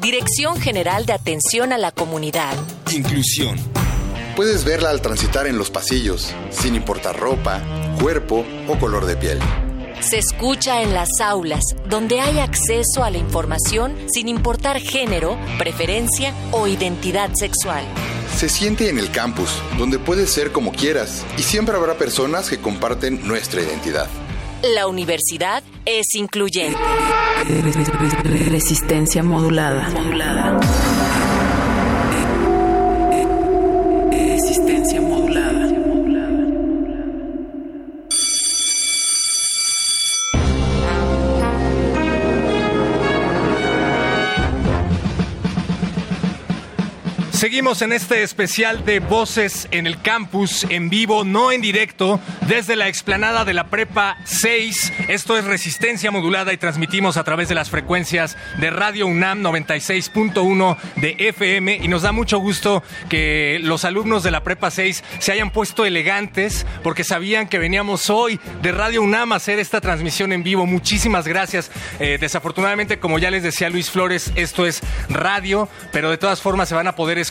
Dirección 0.00 0.60
General 0.60 1.06
de 1.06 1.12
Atención 1.12 1.72
a 1.72 1.78
la 1.78 1.92
Comunidad. 1.92 2.52
Inclusión. 2.90 3.56
Puedes 4.34 4.64
verla 4.64 4.90
al 4.90 5.02
transitar 5.02 5.46
en 5.46 5.56
los 5.56 5.70
pasillos, 5.70 6.34
sin 6.50 6.74
importar 6.74 7.16
ropa, 7.16 7.62
cuerpo 8.00 8.44
o 8.66 8.76
color 8.76 9.06
de 9.06 9.16
piel. 9.16 9.38
Se 10.00 10.18
escucha 10.18 10.82
en 10.82 10.94
las 10.94 11.20
aulas, 11.22 11.62
donde 11.88 12.20
hay 12.20 12.40
acceso 12.40 13.04
a 13.04 13.10
la 13.10 13.18
información 13.18 13.94
sin 14.12 14.26
importar 14.26 14.80
género, 14.80 15.38
preferencia 15.58 16.34
o 16.50 16.66
identidad 16.66 17.30
sexual. 17.38 17.84
Se 18.36 18.48
siente 18.48 18.88
en 18.88 18.98
el 18.98 19.12
campus, 19.12 19.50
donde 19.78 20.00
puedes 20.00 20.32
ser 20.32 20.50
como 20.50 20.72
quieras 20.72 21.24
y 21.38 21.42
siempre 21.42 21.76
habrá 21.76 21.94
personas 21.94 22.50
que 22.50 22.58
comparten 22.58 23.28
nuestra 23.28 23.62
identidad. 23.62 24.08
La 24.62 24.86
universidad 24.86 25.62
es 25.86 26.14
incluyente. 26.14 26.78
Resistencia 28.50 29.22
modulada. 29.22 29.88
Seguimos 47.40 47.80
en 47.80 47.94
este 47.94 48.22
especial 48.22 48.84
de 48.84 49.00
Voces 49.00 49.66
en 49.70 49.86
el 49.86 50.02
Campus, 50.02 50.66
en 50.68 50.90
vivo, 50.90 51.24
no 51.24 51.52
en 51.52 51.62
directo, 51.62 52.20
desde 52.46 52.76
la 52.76 52.86
explanada 52.86 53.46
de 53.46 53.54
la 53.54 53.68
Prepa 53.68 54.18
6. 54.24 54.92
Esto 55.08 55.38
es 55.38 55.46
Resistencia 55.46 56.10
Modulada 56.10 56.52
y 56.52 56.58
transmitimos 56.58 57.16
a 57.16 57.24
través 57.24 57.48
de 57.48 57.54
las 57.54 57.70
frecuencias 57.70 58.36
de 58.58 58.68
Radio 58.68 59.06
UNAM 59.06 59.42
96.1 59.42 60.76
de 60.96 61.16
FM. 61.18 61.76
Y 61.76 61.88
nos 61.88 62.02
da 62.02 62.12
mucho 62.12 62.38
gusto 62.40 62.82
que 63.08 63.58
los 63.62 63.86
alumnos 63.86 64.22
de 64.22 64.32
la 64.32 64.42
Prepa 64.42 64.70
6 64.70 65.02
se 65.18 65.32
hayan 65.32 65.50
puesto 65.50 65.86
elegantes 65.86 66.66
porque 66.82 67.04
sabían 67.04 67.48
que 67.48 67.58
veníamos 67.58 68.10
hoy 68.10 68.38
de 68.60 68.70
Radio 68.70 69.00
UNAM 69.00 69.32
a 69.32 69.36
hacer 69.36 69.58
esta 69.58 69.80
transmisión 69.80 70.34
en 70.34 70.42
vivo. 70.42 70.66
Muchísimas 70.66 71.26
gracias. 71.26 71.70
Eh, 72.00 72.18
desafortunadamente, 72.20 72.98
como 72.98 73.18
ya 73.18 73.30
les 73.30 73.42
decía 73.42 73.70
Luis 73.70 73.90
Flores, 73.90 74.30
esto 74.34 74.66
es 74.66 74.82
radio, 75.08 75.70
pero 75.90 76.10
de 76.10 76.18
todas 76.18 76.42
formas 76.42 76.68
se 76.68 76.74
van 76.74 76.86
a 76.86 76.94
poder 76.94 77.16
escuchar 77.16 77.29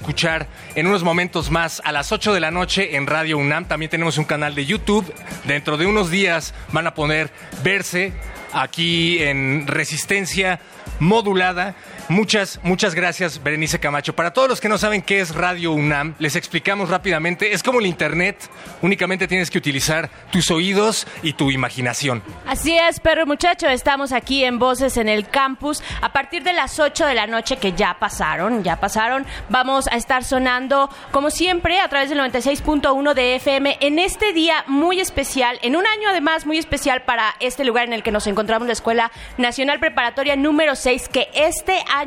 en 0.76 0.88
unos 0.88 1.04
momentos 1.04 1.52
más 1.52 1.82
a 1.86 1.92
las 1.92 2.12
8 2.12 2.34
de 2.34 2.40
la 2.40 2.52
noche 2.52 2.96
en 2.96 3.06
Radio 3.06 3.38
UNAM. 3.38 3.66
También 3.66 3.90
tenemos 3.90 4.18
un 4.18 4.26
canal 4.26 4.56
de 4.56 4.66
YouTube. 4.66 5.14
Dentro 5.46 5.78
de 5.78 5.86
unos 5.86 6.10
días 6.10 6.54
van 6.72 6.88
a 6.88 6.94
poder 6.94 7.32
verse 7.64 8.14
aquí 8.54 9.22
en 9.22 9.68
Resistencia 9.68 10.60
Modulada. 11.00 11.76
Muchas, 12.10 12.60
muchas 12.63 12.95
gracias, 12.95 13.43
Berenice 13.43 13.80
Camacho. 13.80 14.15
Para 14.15 14.34
todos 14.34 14.50
los 14.50 14.60
que 14.60 14.67
no 14.67 14.80
saben 14.80 15.04
qué 15.04 15.19
es 15.19 15.36
Radio 15.36 15.74
UNAM, 15.74 16.15
les 16.17 16.36
explicamos 16.36 16.89
rápidamente. 16.89 17.54
Es 17.54 17.62
como 17.62 17.80
el 17.80 17.86
Internet, 17.86 18.50
únicamente 18.82 19.28
tienes 19.28 19.52
que 19.52 19.60
utilizar 19.60 20.10
tus 20.32 20.50
oídos 20.50 21.06
y 21.22 21.34
tu 21.34 21.52
imaginación. 21.52 22.24
Así 22.48 22.76
es, 22.76 23.00
perro 23.00 23.28
muchacho, 23.28 23.67
estamos 23.67 24.12
aquí 24.12 24.43
en 24.43 24.58
Voces 24.58 24.98
en 24.98 25.08
el 25.08 25.28
Campus. 25.30 25.84
A 26.02 26.12
partir 26.12 26.41
de 26.41 26.52
las 26.54 26.80
8 26.80 27.06
de 27.06 27.13
la 27.13 27.28
noche, 27.28 27.58
que 27.58 27.74
ya 27.74 27.98
pasaron, 28.00 28.63
ya 28.63 28.80
pasaron, 28.80 29.28
vamos 29.50 29.88
a 29.88 29.95
estar 29.95 30.24
sonando, 30.24 30.89
como 31.12 31.30
siempre, 31.30 31.80
a 31.80 31.89
través 31.89 32.10
del 32.10 32.17
96.1 32.17 33.13
de 33.13 33.36
FM, 33.36 33.78
en 33.82 34.00
este 34.00 34.34
día 34.34 34.63
muy 34.65 35.00
especial, 35.00 35.60
en 35.62 35.76
un 35.76 35.86
año 35.86 36.10
además 36.10 36.48
muy 36.48 36.58
especial 36.58 37.04
para 37.04 37.36
este 37.39 37.63
lugar 37.65 37.86
en 37.86 37.93
el 37.93 38.02
que 38.02 38.12
nos 38.12 38.26
encontramos, 38.26 38.65
la 38.65 38.74
Escuela 38.74 39.12
Nacional 39.38 39.80
Preparatoria 39.80 40.36
número 40.36 40.76
6, 40.76 41.08
que 41.10 41.30
este 41.36 41.78
año 41.88 41.99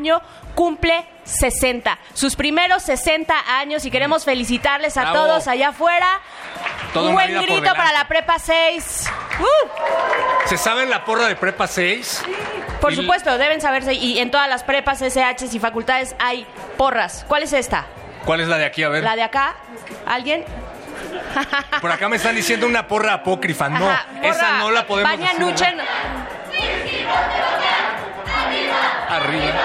cumple 0.54 1.04
60, 1.24 1.98
sus 2.14 2.36
primeros 2.36 2.82
60 2.82 3.34
años 3.58 3.84
y 3.84 3.90
queremos 3.90 4.24
felicitarles 4.24 4.96
a 4.96 5.02
Bravo. 5.02 5.16
todos 5.16 5.48
allá 5.48 5.68
afuera. 5.68 6.06
Toda 6.92 7.08
Un 7.08 7.14
buen 7.14 7.40
grito 7.42 7.72
para 7.74 7.92
la 7.92 8.06
Prepa 8.08 8.38
6. 8.38 9.08
¡Uh! 9.40 10.48
¿Se 10.48 10.56
saben 10.58 10.90
la 10.90 11.04
porra 11.04 11.26
de 11.26 11.36
Prepa 11.36 11.66
6? 11.66 12.22
Por 12.80 12.92
Y- 12.92 12.96
supuesto, 12.96 13.38
deben 13.38 13.60
saberse 13.60 13.94
y 13.94 14.18
en 14.18 14.30
todas 14.30 14.48
las 14.48 14.64
prepas, 14.64 15.00
SHs 15.00 15.54
y 15.54 15.58
facultades 15.58 16.14
hay 16.18 16.46
porras. 16.76 17.24
¿Cuál 17.28 17.44
es 17.44 17.52
esta? 17.52 17.86
¿Cuál 18.24 18.40
es 18.40 18.48
la 18.48 18.58
de 18.58 18.64
aquí? 18.66 18.82
A 18.82 18.88
ver. 18.88 19.02
¿La 19.04 19.16
de 19.16 19.22
acá? 19.22 19.54
¿Alguien? 20.06 20.44
Por 21.80 21.90
acá 21.90 22.08
me 22.08 22.16
están 22.16 22.34
diciendo 22.34 22.66
una 22.66 22.86
porra 22.86 23.14
apócrifa. 23.14 23.68
No, 23.68 23.88
Ajá, 23.88 24.06
esa 24.22 24.58
no 24.58 24.70
la 24.70 24.86
podemos 24.86 25.10
Baña 25.12 25.32
decir. 25.32 25.40
Nuchen. 25.40 25.78
Arriba. 29.08 29.60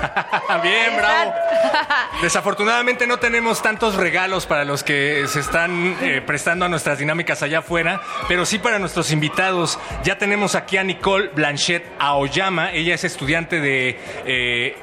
Bien, 0.62 0.96
bravo. 0.96 1.34
Desafortunadamente 2.22 3.06
no 3.06 3.18
tenemos 3.18 3.62
tantos 3.62 3.96
regalos 3.96 4.46
para 4.46 4.64
los 4.64 4.82
que 4.82 5.24
se 5.28 5.40
están 5.40 5.96
eh, 6.00 6.22
prestando 6.24 6.64
a 6.64 6.68
nuestras 6.68 6.98
dinámicas 6.98 7.42
allá 7.42 7.60
afuera, 7.60 8.00
pero 8.28 8.46
sí 8.46 8.58
para 8.58 8.78
nuestros 8.78 9.10
invitados. 9.12 9.78
Ya 10.04 10.18
tenemos 10.18 10.54
aquí 10.54 10.76
a 10.76 10.84
Nicole 10.84 11.28
Blanchet 11.34 11.84
Aoyama. 11.98 12.72
Ella 12.72 12.94
es 12.94 13.04
estudiante 13.04 13.60
de 13.60 13.98
eh, 14.26 14.76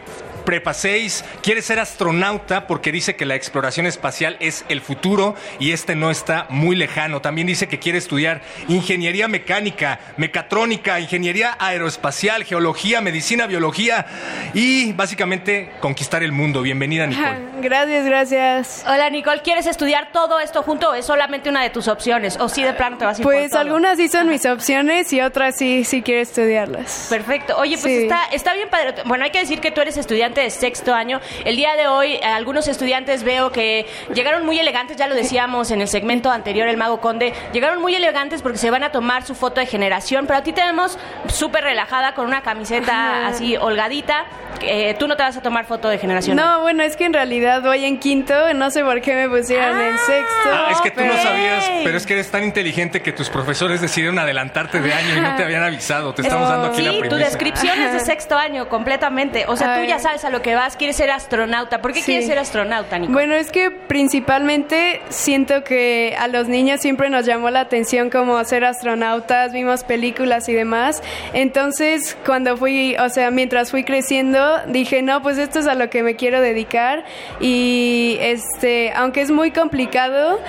Prepa 0.47 0.73
6. 0.73 1.25
Quiere 1.43 1.61
ser 1.61 1.77
astronauta 1.77 2.67
porque 2.67 2.93
dice 2.93 3.17
que 3.17 3.25
la 3.25 3.35
exploración 3.35 3.85
espacial 3.85 4.37
es 4.39 4.63
el 4.69 4.79
futuro 4.79 5.35
y 5.59 5.73
este 5.73 5.93
no 5.93 6.09
está 6.09 6.45
muy 6.47 6.77
lejano. 6.77 7.19
También 7.21 7.47
dice 7.47 7.67
que 7.67 7.79
quiere 7.79 7.97
estudiar 7.97 8.39
ingeniería 8.69 9.27
mecánica, 9.27 9.99
mecatrónica, 10.15 11.01
ingeniería 11.01 11.57
aeroespacial, 11.59 12.45
geología, 12.45 13.01
medicina, 13.01 13.45
biología 13.45 14.05
y 14.53 14.93
básicamente 14.93 15.69
conquistar 15.81 16.23
el 16.23 16.31
mundo. 16.31 16.61
Bienvenida, 16.61 17.05
Nicole. 17.07 17.39
Gracias, 17.61 18.05
gracias. 18.05 18.85
Hola, 18.87 19.09
Nicole. 19.09 19.41
¿Quieres 19.41 19.67
estudiar 19.67 20.13
todo 20.13 20.39
esto 20.39 20.63
junto 20.63 20.91
o 20.91 20.93
es 20.93 21.05
solamente 21.05 21.49
una 21.49 21.61
de 21.61 21.71
tus 21.71 21.89
opciones? 21.89 22.37
¿O 22.39 22.47
sí 22.47 22.63
de 22.63 22.71
plano 22.71 22.97
te 22.97 23.03
vas 23.03 23.17
a 23.17 23.21
ir 23.21 23.23
por 23.25 23.33
Pues 23.33 23.49
todo? 23.51 23.59
algunas 23.59 23.97
sí 23.97 24.07
son 24.07 24.29
mis 24.29 24.45
opciones 24.45 25.11
y 25.11 25.19
otras 25.19 25.57
sí, 25.57 25.83
sí 25.83 26.01
quiero 26.01 26.21
estudiarlas. 26.21 27.07
Perfecto. 27.09 27.57
Oye, 27.57 27.71
pues 27.77 27.83
Sí. 27.97 28.03
está, 28.03 28.23
está 28.31 28.53
bien 28.53 28.69
padre. 28.69 28.93
Bueno, 29.03 29.25
hay 29.25 29.31
que 29.31 29.39
decir 29.39 29.59
que 29.59 29.71
tú 29.71 29.81
eres 29.81 29.97
estudiante 29.97 30.36
de 30.41 30.49
sexto 30.49 30.93
año. 30.93 31.19
El 31.45 31.55
día 31.55 31.75
de 31.75 31.87
hoy, 31.87 32.13
eh, 32.13 32.23
algunos 32.23 32.67
estudiantes 32.67 33.23
veo 33.23 33.51
que 33.51 33.85
llegaron 34.13 34.45
muy 34.45 34.59
elegantes, 34.59 34.97
ya 34.97 35.07
lo 35.07 35.15
decíamos 35.15 35.71
en 35.71 35.81
el 35.81 35.87
segmento 35.87 36.31
anterior, 36.31 36.67
el 36.67 36.77
Mago 36.77 36.99
Conde, 37.01 37.33
llegaron 37.53 37.81
muy 37.81 37.95
elegantes 37.95 38.41
porque 38.41 38.57
se 38.57 38.69
van 38.71 38.83
a 38.83 38.91
tomar 38.91 39.25
su 39.25 39.35
foto 39.35 39.59
de 39.59 39.65
generación, 39.65 40.25
pero 40.27 40.39
a 40.39 40.43
ti 40.43 40.53
te 40.53 40.61
vemos 40.61 40.97
súper 41.27 41.63
relajada 41.63 42.13
con 42.13 42.25
una 42.27 42.41
camiseta 42.41 43.19
Ajá. 43.19 43.27
así 43.27 43.57
holgadita. 43.57 44.25
Eh, 44.61 44.95
tú 44.97 45.07
no 45.07 45.15
te 45.15 45.21
vas 45.21 45.37
a 45.37 45.41
tomar 45.41 45.65
foto 45.65 45.87
de 45.87 45.99
generación. 45.99 46.35
No, 46.35 46.61
bueno, 46.61 46.81
es 46.81 46.95
que 46.95 47.05
en 47.05 47.13
realidad 47.13 47.61
voy 47.61 47.85
en 47.85 47.99
quinto, 47.99 48.33
no 48.55 48.71
sé 48.71 48.83
por 48.83 49.01
qué 49.01 49.13
me 49.13 49.29
pusieron 49.29 49.79
en 49.79 49.97
sexto. 49.99 50.49
Ah, 50.51 50.69
es 50.71 50.81
que 50.81 50.89
tú 50.89 51.01
no 51.01 51.13
sabías, 51.13 51.69
pero 51.83 51.95
es 51.97 52.07
que 52.07 52.13
eres 52.13 52.31
tan 52.31 52.43
inteligente 52.43 53.01
que 53.03 53.11
tus 53.11 53.29
profesores 53.29 53.81
decidieron 53.81 54.17
adelantarte 54.17 54.81
de 54.81 54.93
año 54.93 55.15
y 55.15 55.21
no 55.21 55.35
te 55.35 55.43
habían 55.43 55.63
avisado. 55.63 56.13
Te 56.13 56.23
estamos 56.23 56.49
dando 56.49 56.67
aquí 56.67 56.81
la 56.81 56.91
Sí, 56.91 57.01
tu 57.07 57.15
descripción 57.17 57.79
es 57.79 57.93
de 57.93 57.99
sexto 58.07 58.35
año, 58.35 58.67
completamente. 58.67 59.45
O 59.47 59.55
sea, 59.55 59.79
tú 59.79 59.85
ya 59.85 59.99
sabes 59.99 60.16
a 60.25 60.29
lo 60.29 60.41
que 60.41 60.55
vas, 60.55 60.75
quieres 60.77 60.95
ser 60.97 61.09
astronauta. 61.11 61.81
¿Por 61.81 61.93
qué 61.93 61.99
Sí. 61.99 62.05
quieres 62.05 62.27
ser 62.27 62.39
astronauta, 62.39 62.97
Nico? 62.97 63.13
Bueno, 63.13 63.33
es 63.35 63.51
que 63.51 63.71
principalmente 63.71 65.01
siento 65.09 65.63
que 65.63 66.15
a 66.19 66.27
los 66.27 66.47
niños 66.47 66.81
siempre 66.81 67.09
nos 67.09 67.25
llamó 67.25 67.49
la 67.49 67.61
atención 67.61 68.09
como 68.09 68.43
ser 68.43 68.65
astronautas, 68.65 69.51
vimos 69.53 69.83
películas 69.83 70.47
y 70.49 70.53
demás. 70.53 71.01
Entonces, 71.33 72.17
cuando 72.25 72.57
fui, 72.57 72.95
o 72.97 73.09
sea, 73.09 73.31
mientras 73.31 73.71
fui 73.71 73.83
creciendo, 73.83 74.59
dije, 74.67 75.01
no, 75.01 75.21
pues 75.21 75.37
esto 75.37 75.59
es 75.59 75.67
a 75.67 75.75
lo 75.75 75.89
que 75.89 76.03
me 76.03 76.15
quiero 76.15 76.41
dedicar. 76.41 77.03
Y 77.39 78.17
este, 78.21 78.91
aunque 78.95 79.21
es 79.21 79.31
muy 79.31 79.51
complicado, 79.51 80.39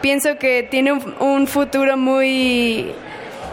pienso 0.00 0.38
que 0.38 0.62
tiene 0.62 0.92
un, 0.92 1.14
un 1.20 1.46
futuro 1.46 1.96
muy 1.96 2.92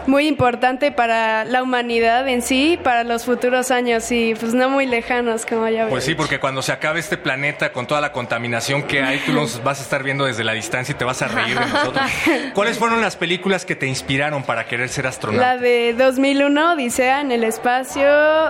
muy 0.06 0.26
importante 0.28 0.92
para 0.92 1.44
la 1.44 1.62
humanidad 1.62 2.28
en 2.28 2.42
sí, 2.42 2.78
para 2.82 3.04
los 3.04 3.24
futuros 3.24 3.70
años 3.70 4.10
y 4.12 4.34
pues 4.34 4.54
no 4.54 4.68
muy 4.70 4.86
lejanos 4.86 5.44
como 5.46 5.68
ya 5.68 5.84
ves. 5.84 5.90
Pues 5.90 6.04
sí, 6.04 6.14
porque 6.14 6.38
cuando 6.40 6.62
se 6.62 6.72
acabe 6.72 7.00
este 7.00 7.16
planeta 7.16 7.72
con 7.72 7.86
toda 7.86 8.00
la 8.00 8.12
contaminación 8.12 8.82
que 8.84 9.02
hay, 9.02 9.18
tú 9.20 9.32
nos 9.32 9.62
vas 9.62 9.80
a 9.80 9.82
estar 9.82 10.02
viendo 10.02 10.24
desde 10.24 10.44
la 10.44 10.52
distancia 10.52 10.92
y 10.92 10.98
te 10.98 11.04
vas 11.04 11.22
a 11.22 11.28
reír 11.28 11.58
de 11.58 11.66
nosotros. 11.66 12.04
¿Cuáles 12.54 12.78
fueron 12.78 13.00
las 13.00 13.16
películas 13.16 13.64
que 13.64 13.76
te 13.76 13.86
inspiraron 13.86 14.42
para 14.44 14.66
querer 14.66 14.88
ser 14.88 15.06
astronauta? 15.06 15.54
La 15.54 15.60
de 15.60 15.94
2001, 15.94 16.72
Odisea 16.74 17.20
en 17.20 17.32
el 17.32 17.44
espacio, 17.44 18.06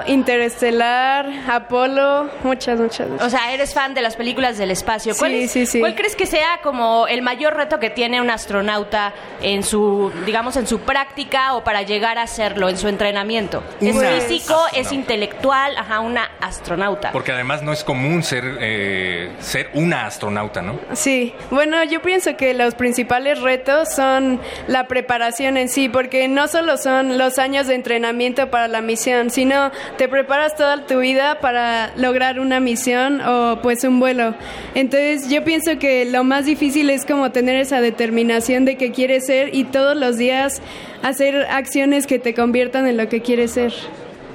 Interestelar, 0.06 1.26
Apolo, 1.48 2.30
muchas, 2.44 2.78
muchas. 2.78 3.08
O 3.20 3.30
sea, 3.30 3.52
eres 3.52 3.74
fan 3.74 3.94
de 3.94 4.02
las 4.02 4.16
películas 4.16 4.58
del 4.58 4.70
espacio. 4.70 5.14
¿Cuál, 5.16 5.32
Sí, 5.32 5.42
es- 5.44 5.50
sí, 5.50 5.66
sí. 5.66 5.80
¿Cuál 5.80 5.94
crees 5.94 6.14
que 6.16 6.26
sea 6.26 6.60
como 6.62 7.06
el 7.08 7.22
mayor 7.22 7.54
reto 7.56 7.78
que 7.80 7.90
tiene 7.90 8.20
un 8.20 8.30
astronauta 8.30 9.12
en 9.42 9.62
su, 9.62 10.12
digamos, 10.24 10.56
en 10.56 10.66
su 10.66 10.80
práctica 10.80 11.45
o 11.54 11.64
para 11.64 11.82
llegar 11.82 12.18
a 12.18 12.26
serlo 12.26 12.68
en 12.68 12.78
su 12.78 12.88
entrenamiento? 12.88 13.62
¿Es 13.80 14.24
físico, 14.24 14.58
es 14.74 14.92
intelectual? 14.92 15.76
Ajá, 15.76 16.00
una 16.00 16.30
astronauta. 16.40 17.12
Porque 17.12 17.32
además 17.32 17.62
no 17.62 17.72
es 17.72 17.84
común 17.84 18.22
ser, 18.22 18.58
eh, 18.60 19.30
ser 19.40 19.70
una 19.74 20.06
astronauta, 20.06 20.62
¿no? 20.62 20.78
Sí, 20.94 21.34
bueno, 21.50 21.82
yo 21.84 22.02
pienso 22.02 22.36
que 22.36 22.54
los 22.54 22.74
principales 22.74 23.40
retos 23.40 23.92
son 23.94 24.40
la 24.66 24.86
preparación 24.86 25.56
en 25.56 25.68
sí, 25.68 25.88
porque 25.88 26.28
no 26.28 26.48
solo 26.48 26.76
son 26.76 27.18
los 27.18 27.38
años 27.38 27.66
de 27.66 27.74
entrenamiento 27.74 28.50
para 28.50 28.68
la 28.68 28.80
misión, 28.80 29.30
sino 29.30 29.70
te 29.96 30.08
preparas 30.08 30.54
toda 30.56 30.86
tu 30.86 30.98
vida 31.00 31.40
para 31.40 31.92
lograr 31.96 32.40
una 32.40 32.60
misión 32.60 33.20
o 33.20 33.60
pues 33.62 33.84
un 33.84 34.00
vuelo. 34.00 34.34
Entonces 34.74 35.28
yo 35.28 35.44
pienso 35.44 35.78
que 35.78 36.04
lo 36.04 36.24
más 36.24 36.44
difícil 36.44 36.90
es 36.90 37.04
como 37.04 37.30
tener 37.30 37.56
esa 37.56 37.80
determinación 37.80 38.64
de 38.64 38.76
que 38.76 38.92
quieres 38.92 39.26
ser 39.26 39.54
y 39.54 39.64
todos 39.64 39.96
los 39.96 40.16
días 40.18 40.60
hacer 41.02 41.46
acciones 41.50 42.06
que 42.06 42.18
te 42.18 42.34
conviertan 42.34 42.86
en 42.86 42.96
lo 42.96 43.08
que 43.08 43.22
quieres 43.22 43.52
ser. 43.52 43.72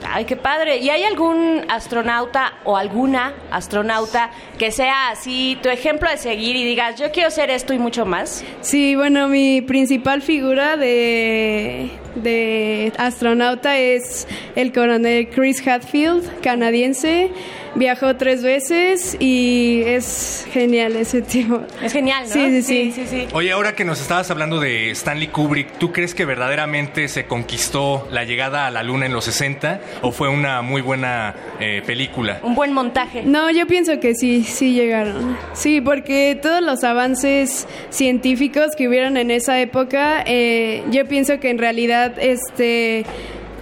Ay, 0.10 0.26
qué 0.26 0.36
padre. 0.36 0.78
¿Y 0.78 0.90
hay 0.90 1.04
algún 1.04 1.64
astronauta 1.70 2.54
o 2.64 2.76
alguna 2.76 3.34
astronauta 3.52 4.32
que 4.58 4.72
sea 4.72 5.10
así 5.10 5.58
tu 5.62 5.70
ejemplo 5.70 6.10
de 6.10 6.18
seguir 6.18 6.56
y 6.56 6.64
digas, 6.64 7.00
yo 7.00 7.12
quiero 7.12 7.30
ser 7.30 7.50
esto 7.50 7.74
y 7.74 7.80
mucho 7.80 8.06
más? 8.06 8.44
Sí, 8.62 8.96
bueno, 8.96 9.28
mi 9.28 9.62
principal 9.62 10.22
figura 10.22 10.76
de, 10.76 11.92
de 12.16 12.92
astronauta 12.98 13.78
es 13.78 14.28
el 14.56 14.74
coronel 14.74 15.30
Chris 15.30 15.66
Hadfield, 15.66 16.42
canadiense 16.42 17.30
viajó 17.76 18.16
tres 18.16 18.44
veces 18.44 19.16
y 19.20 19.84
es 19.86 20.48
genial 20.52 20.96
ese 20.96 21.22
tipo. 21.22 21.62
Es 21.82 21.94
genial, 21.94 22.26
¿no? 22.28 22.34
Sí 22.34 22.62
sí, 22.62 22.92
sí, 22.92 23.28
Oye, 23.34 23.52
ahora 23.52 23.76
que 23.76 23.86
nos 23.86 24.02
estabas 24.02 24.30
hablando 24.32 24.60
de 24.60 24.92
Stanley 24.92 25.28
Kubrick, 25.28 25.78
¿tú 25.78 25.92
crees 25.92 26.14
que 26.14 26.26
verdaderamente 26.26 27.08
se 27.08 27.26
conquistó 27.26 28.08
la 28.12 28.24
llegada 28.24 28.68
a 28.68 28.72
la 28.72 28.84
luna 28.84 29.06
en 29.06 29.14
los 29.14 29.26
60 29.26 29.82
o 30.02 30.12
fue 30.12 30.30
una 30.30 30.62
muy 30.62 30.82
buena 30.82 31.36
eh, 31.60 31.82
película? 31.86 32.40
Un 32.44 32.56
buen 32.56 32.74
montaje. 32.74 33.24
No, 33.24 33.50
yo 33.52 33.68
pienso 33.68 34.00
que 34.00 34.16
sí, 34.16 34.44
sí 34.44 34.74
llegaron. 34.74 35.38
Sí, 35.54 35.82
porque 35.82 36.38
todos 36.42 36.62
los 36.62 36.84
avances 36.84 37.68
científicos 37.90 38.76
que 38.78 38.88
hubieron 38.88 39.18
en 39.18 39.32
esa 39.32 39.60
época, 39.60 40.24
eh, 40.26 40.84
yo 40.92 41.06
pienso 41.08 41.40
que 41.40 41.50
en 41.50 41.58
realidad 41.58 42.14
este 42.20 43.06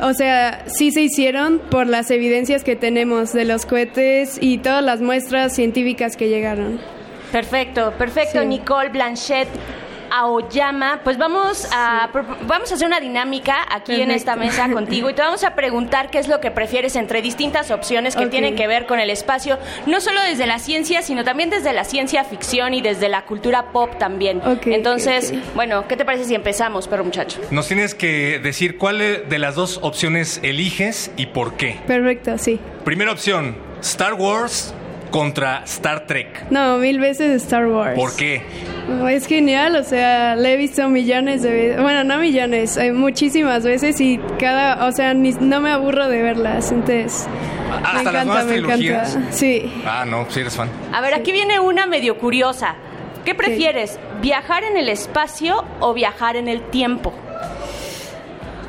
o 0.02 0.14
sea, 0.14 0.64
sí 0.68 0.92
se 0.92 1.02
hicieron 1.02 1.60
por 1.60 1.88
las 1.88 2.10
evidencias 2.12 2.64
que 2.64 2.76
tenemos 2.76 3.34
de 3.34 3.46
los 3.46 3.66
cohetes 3.66 4.38
y 4.42 4.60
todas 4.60 4.84
las 4.84 5.02
muestras 5.02 5.54
científicas 5.54 6.16
que 6.16 6.30
llegaron. 6.30 6.80
Perfecto, 7.32 7.94
perfecto, 7.98 8.44
Nicole 8.44 8.90
Blanchet. 8.90 9.48
Aoyama, 10.12 11.02
pues 11.04 11.18
vamos 11.18 11.68
a 11.72 12.10
vamos 12.42 12.72
a 12.72 12.76
hacer 12.76 12.88
una 12.88 13.00
dinámica 13.00 13.66
aquí 13.70 14.02
en 14.02 14.12
esta 14.12 14.36
mesa 14.36 14.72
contigo 14.72 15.10
y 15.10 15.14
te 15.14 15.22
vamos 15.22 15.44
a 15.44 15.56
preguntar 15.56 16.10
qué 16.10 16.20
es 16.20 16.28
lo 16.28 16.40
que 16.40 16.52
prefieres 16.52 16.96
entre 16.96 17.22
distintas 17.22 17.72
opciones 17.72 18.16
que 18.16 18.28
tienen 18.28 18.56
que 18.56 18.68
ver 18.68 18.86
con 18.86 19.00
el 19.00 19.10
espacio, 19.10 19.58
no 19.86 20.02
solo 20.02 20.22
desde 20.22 20.46
la 20.46 20.60
ciencia, 20.60 21.02
sino 21.02 21.24
también 21.24 21.50
desde 21.50 21.74
la 21.74 21.84
ciencia 21.84 22.24
ficción 22.24 22.74
y 22.74 22.82
desde 22.82 23.10
la 23.10 23.26
cultura 23.26 23.72
pop 23.72 23.98
también. 23.98 24.42
Entonces, 24.66 25.34
bueno, 25.56 25.88
¿qué 25.88 25.96
te 25.96 26.06
parece 26.06 26.26
si 26.26 26.36
empezamos, 26.36 26.88
perro 26.88 27.04
muchacho? 27.04 27.40
Nos 27.52 27.68
tienes 27.68 27.96
que 27.96 28.40
decir 28.40 28.78
cuál 28.78 29.00
de 29.00 29.40
las 29.40 29.56
dos 29.56 29.80
opciones 29.82 30.40
eliges 30.44 31.12
y 31.18 31.28
por 31.28 31.54
qué. 31.56 31.80
Perfecto, 31.88 32.38
sí. 32.38 32.60
Primera 32.84 33.12
opción, 33.12 33.56
Star 33.82 34.14
Wars 34.14 34.74
contra 35.10 35.64
Star 35.66 36.06
Trek. 36.06 36.50
No, 36.50 36.78
mil 36.78 37.00
veces 37.00 37.44
Star 37.44 37.68
Wars. 37.68 37.96
¿Por 37.96 38.16
qué? 38.16 38.42
Es 39.10 39.28
genial, 39.28 39.76
o 39.76 39.84
sea, 39.84 40.36
la 40.36 40.50
he 40.50 40.58
visto 40.58 40.88
millones 40.90 41.44
de 41.44 41.52
veces, 41.52 41.82
bueno, 41.82 42.04
no 42.04 42.18
millones, 42.18 42.78
hay 42.78 42.92
muchísimas 42.92 43.64
veces 43.64 44.02
y 44.02 44.20
cada, 44.40 44.88
o 44.88 44.92
sea, 44.92 45.14
no 45.14 45.62
me 45.62 45.72
aburro 45.72 46.10
de 46.10 46.22
verlas, 46.22 46.72
entonces... 46.72 47.28
Hasta 47.84 48.12
las 48.12 48.26
nuevas 48.26 48.48
trilogías. 48.48 49.18
Sí. 49.30 49.72
Ah, 49.86 50.06
no, 50.06 50.26
sí 50.30 50.40
eres 50.40 50.56
fan. 50.56 50.70
A 50.92 51.02
ver, 51.02 51.14
aquí 51.14 51.32
viene 51.32 51.60
una 51.60 51.86
medio 51.86 52.18
curiosa. 52.18 52.76
¿Qué 53.26 53.36
prefieres, 53.36 54.00
viajar 54.22 54.64
en 54.64 54.76
el 54.76 54.90
espacio 54.90 55.64
o 55.80 55.94
viajar 55.94 56.36
en 56.36 56.48
el 56.48 56.62
tiempo? 56.62 57.14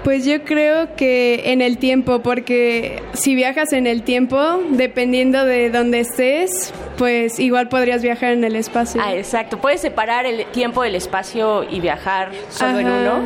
Pues 0.04 0.24
yo 0.24 0.42
creo 0.44 0.96
que 0.96 1.52
en 1.52 1.60
el 1.60 1.76
tiempo, 1.76 2.22
porque 2.22 3.02
si 3.12 3.34
viajas 3.34 3.72
en 3.72 3.86
el 3.86 4.02
tiempo, 4.02 4.62
dependiendo 4.70 5.44
de 5.44 5.68
dónde 5.68 6.00
estés, 6.00 6.72
pues 6.96 7.38
igual 7.38 7.68
podrías 7.68 8.02
viajar 8.02 8.32
en 8.32 8.44
el 8.44 8.56
espacio. 8.56 9.00
Ah, 9.04 9.14
exacto. 9.14 9.58
Puedes 9.60 9.82
separar 9.82 10.24
el 10.24 10.46
tiempo 10.46 10.82
del 10.82 10.94
espacio 10.94 11.64
y 11.68 11.80
viajar 11.80 12.30
solo 12.48 12.78
en 12.78 12.86
uno. 12.88 13.22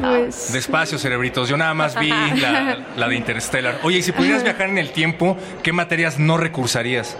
Pues... 0.00 0.52
Despacio, 0.52 0.98
cerebritos. 0.98 1.48
Yo 1.48 1.56
nada 1.56 1.74
más 1.74 1.98
vi 1.98 2.08
la, 2.96 3.08
de 3.08 3.14
Interstellar. 3.14 3.78
Oye, 3.84 3.98
y 3.98 4.02
si 4.02 4.10
pudieras 4.10 4.42
viajar 4.42 4.68
en 4.68 4.78
el 4.78 4.90
tiempo, 4.90 5.36
¿qué 5.62 5.72
materias 5.72 6.18
no 6.18 6.38
recursarías? 6.38 7.16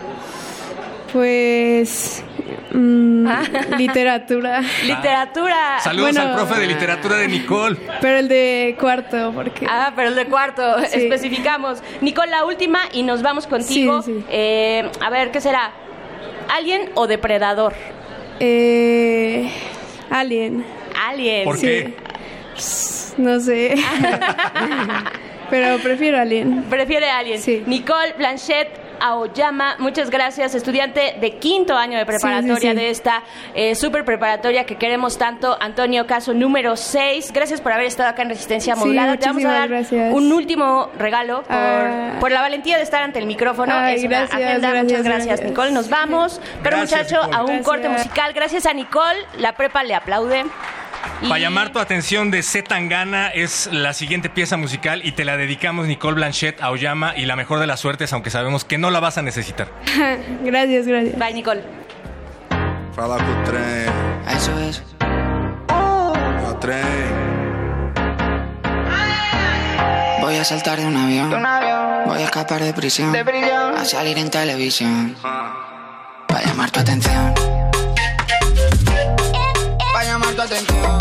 Pues 1.13 2.25
mm, 2.73 3.29
literatura. 3.79 4.63
literatura. 4.85 5.81
Saludos 5.81 6.17
al 6.17 6.35
profe 6.35 6.61
de 6.61 6.67
literatura 6.67 7.17
de 7.17 7.29
Nicole. 7.29 7.77
Pero 8.01 8.19
el 8.19 8.29
de 8.29 8.77
cuarto, 8.79 9.33
porque. 9.35 9.67
Ah, 9.69 9.93
pero 9.95 10.09
el 10.09 10.15
de 10.15 10.27
cuarto, 10.27 10.79
especificamos. 10.79 11.83
Nicole, 12.01 12.31
la 12.31 12.45
última 12.45 12.81
y 12.93 13.03
nos 13.03 13.23
vamos 13.23 13.47
contigo. 13.47 14.05
Eh, 14.29 14.89
a 15.01 15.11
ver, 15.11 15.31
¿qué 15.31 15.41
será? 15.41 15.73
¿Alien 16.55 16.91
o 16.95 17.07
depredador? 17.07 17.75
Eh, 18.41 19.51
alien. 20.11 20.65
Alien. 21.09 21.45
¿Por 21.45 21.61
qué? 21.61 21.95
No 23.17 23.41
sé. 23.41 23.75
pero 25.51 25.79
prefiero 25.79 26.19
alien. 26.19 26.65
Prefiere 26.65 27.11
alien. 27.11 27.41
Sí. 27.41 27.63
Nicole 27.67 28.15
Blanchett 28.17 28.86
Aoyama. 29.01 29.77
Muchas 29.79 30.11
gracias, 30.11 30.55
estudiante 30.55 31.17
de 31.21 31.39
quinto 31.39 31.77
año 31.77 31.99
de 31.99 32.07
preparatoria 32.07 32.75
de 32.75 32.91
esta 32.91 33.23
eh, 33.55 33.75
super 33.75 34.05
preparatoria 34.05 34.65
que 34.65 34.77
queremos 34.77 35.19
tanto. 35.19 35.57
Antonio 35.61 36.07
Caso 36.07 36.35
número 36.35 36.77
6. 36.77 37.33
Gracias 37.33 37.61
por 37.61 37.73
haber 37.73 37.87
estado 37.87 38.09
acá 38.09 38.23
en 38.23 38.31
Resistencia 38.31 38.77
Modulada. 38.77 39.17
Te 39.17 39.27
vamos 39.27 39.45
a 39.45 39.53
dar 39.53 39.71
un 40.13 40.33
último 40.33 40.91
regalo 40.99 41.45
ah. 41.49 42.17
por, 42.21 42.31
la 42.31 42.41
valentía 42.41 42.77
de 42.77 42.83
estar 42.83 43.03
ante 43.03 43.19
el 43.19 43.27
micrófono. 43.27 43.75
gracias, 43.75 44.85
Muchas 44.85 45.03
gracias, 45.03 45.43
Nicole. 45.43 45.73
Nos 45.73 45.89
vamos. 45.89 46.41
Pero 46.63 46.79
muchacho, 46.79 47.21
a 47.21 47.45
un 47.45 47.63
corte 47.63 47.89
musical. 47.89 48.33
Gracias 48.33 48.67
a 48.67 48.73
Nicole. 48.73 49.19
La 49.39 49.53
prepa 49.53 49.83
le 49.83 49.95
aplaude. 49.95 50.45
Para 51.23 51.39
llamar 51.39 51.73
tu 51.73 51.79
atención 51.79 52.31
de 52.31 52.43
Z 52.43 52.69
Tangana 52.69 53.29
es 53.29 53.69
la 53.73 53.93
siguiente 53.93 54.29
pieza 54.29 54.57
musical 54.57 55.01
y 55.05 55.13
te 55.13 55.25
la 55.25 55.37
dedicamos 55.37 55.87
Nicole 55.87 56.15
Blanchett 56.17 56.61
a 56.63 56.71
Oyama 56.71 57.17
y 57.17 57.27
la 57.27 57.37
mejor 57.37 57.59
de 57.59 57.67
las 57.67 57.81
suertes, 57.81 58.13
aunque 58.13 58.31
sabemos 58.31 58.65
que 58.65 58.79
no 58.79 58.91
la 58.91 59.01
vas 59.01 59.19
a 59.19 59.23
necesitar. 59.23 59.69
gracias, 60.45 60.87
gracias. 60.87 61.19
Bye, 61.19 61.35
Nicole. 61.35 61.63
Fala 62.95 63.17
con 63.17 63.45
tren. 63.45 63.91
Eso 64.29 64.59
es. 64.61 64.83
Yo 65.69 66.57
tren. 66.61 66.83
Voy 70.21 70.37
a 70.37 70.45
saltar 70.45 70.79
de 70.79 70.87
un 70.87 70.97
avión. 70.97 71.31
De 71.31 71.37
un 71.37 71.47
avión. 71.47 72.05
Voy 72.07 72.21
a 72.21 72.25
escapar 72.25 72.63
de 72.63 72.73
prisión. 72.73 73.13
De 73.13 73.25
prisión. 73.25 73.77
A 73.77 73.85
salir 73.85 74.19
en 74.19 74.31
televisión. 74.31 75.17
Para 75.23 76.45
llamar 76.45 76.71
tu 76.71 76.81
atención 76.81 77.35
atención. 80.47 80.99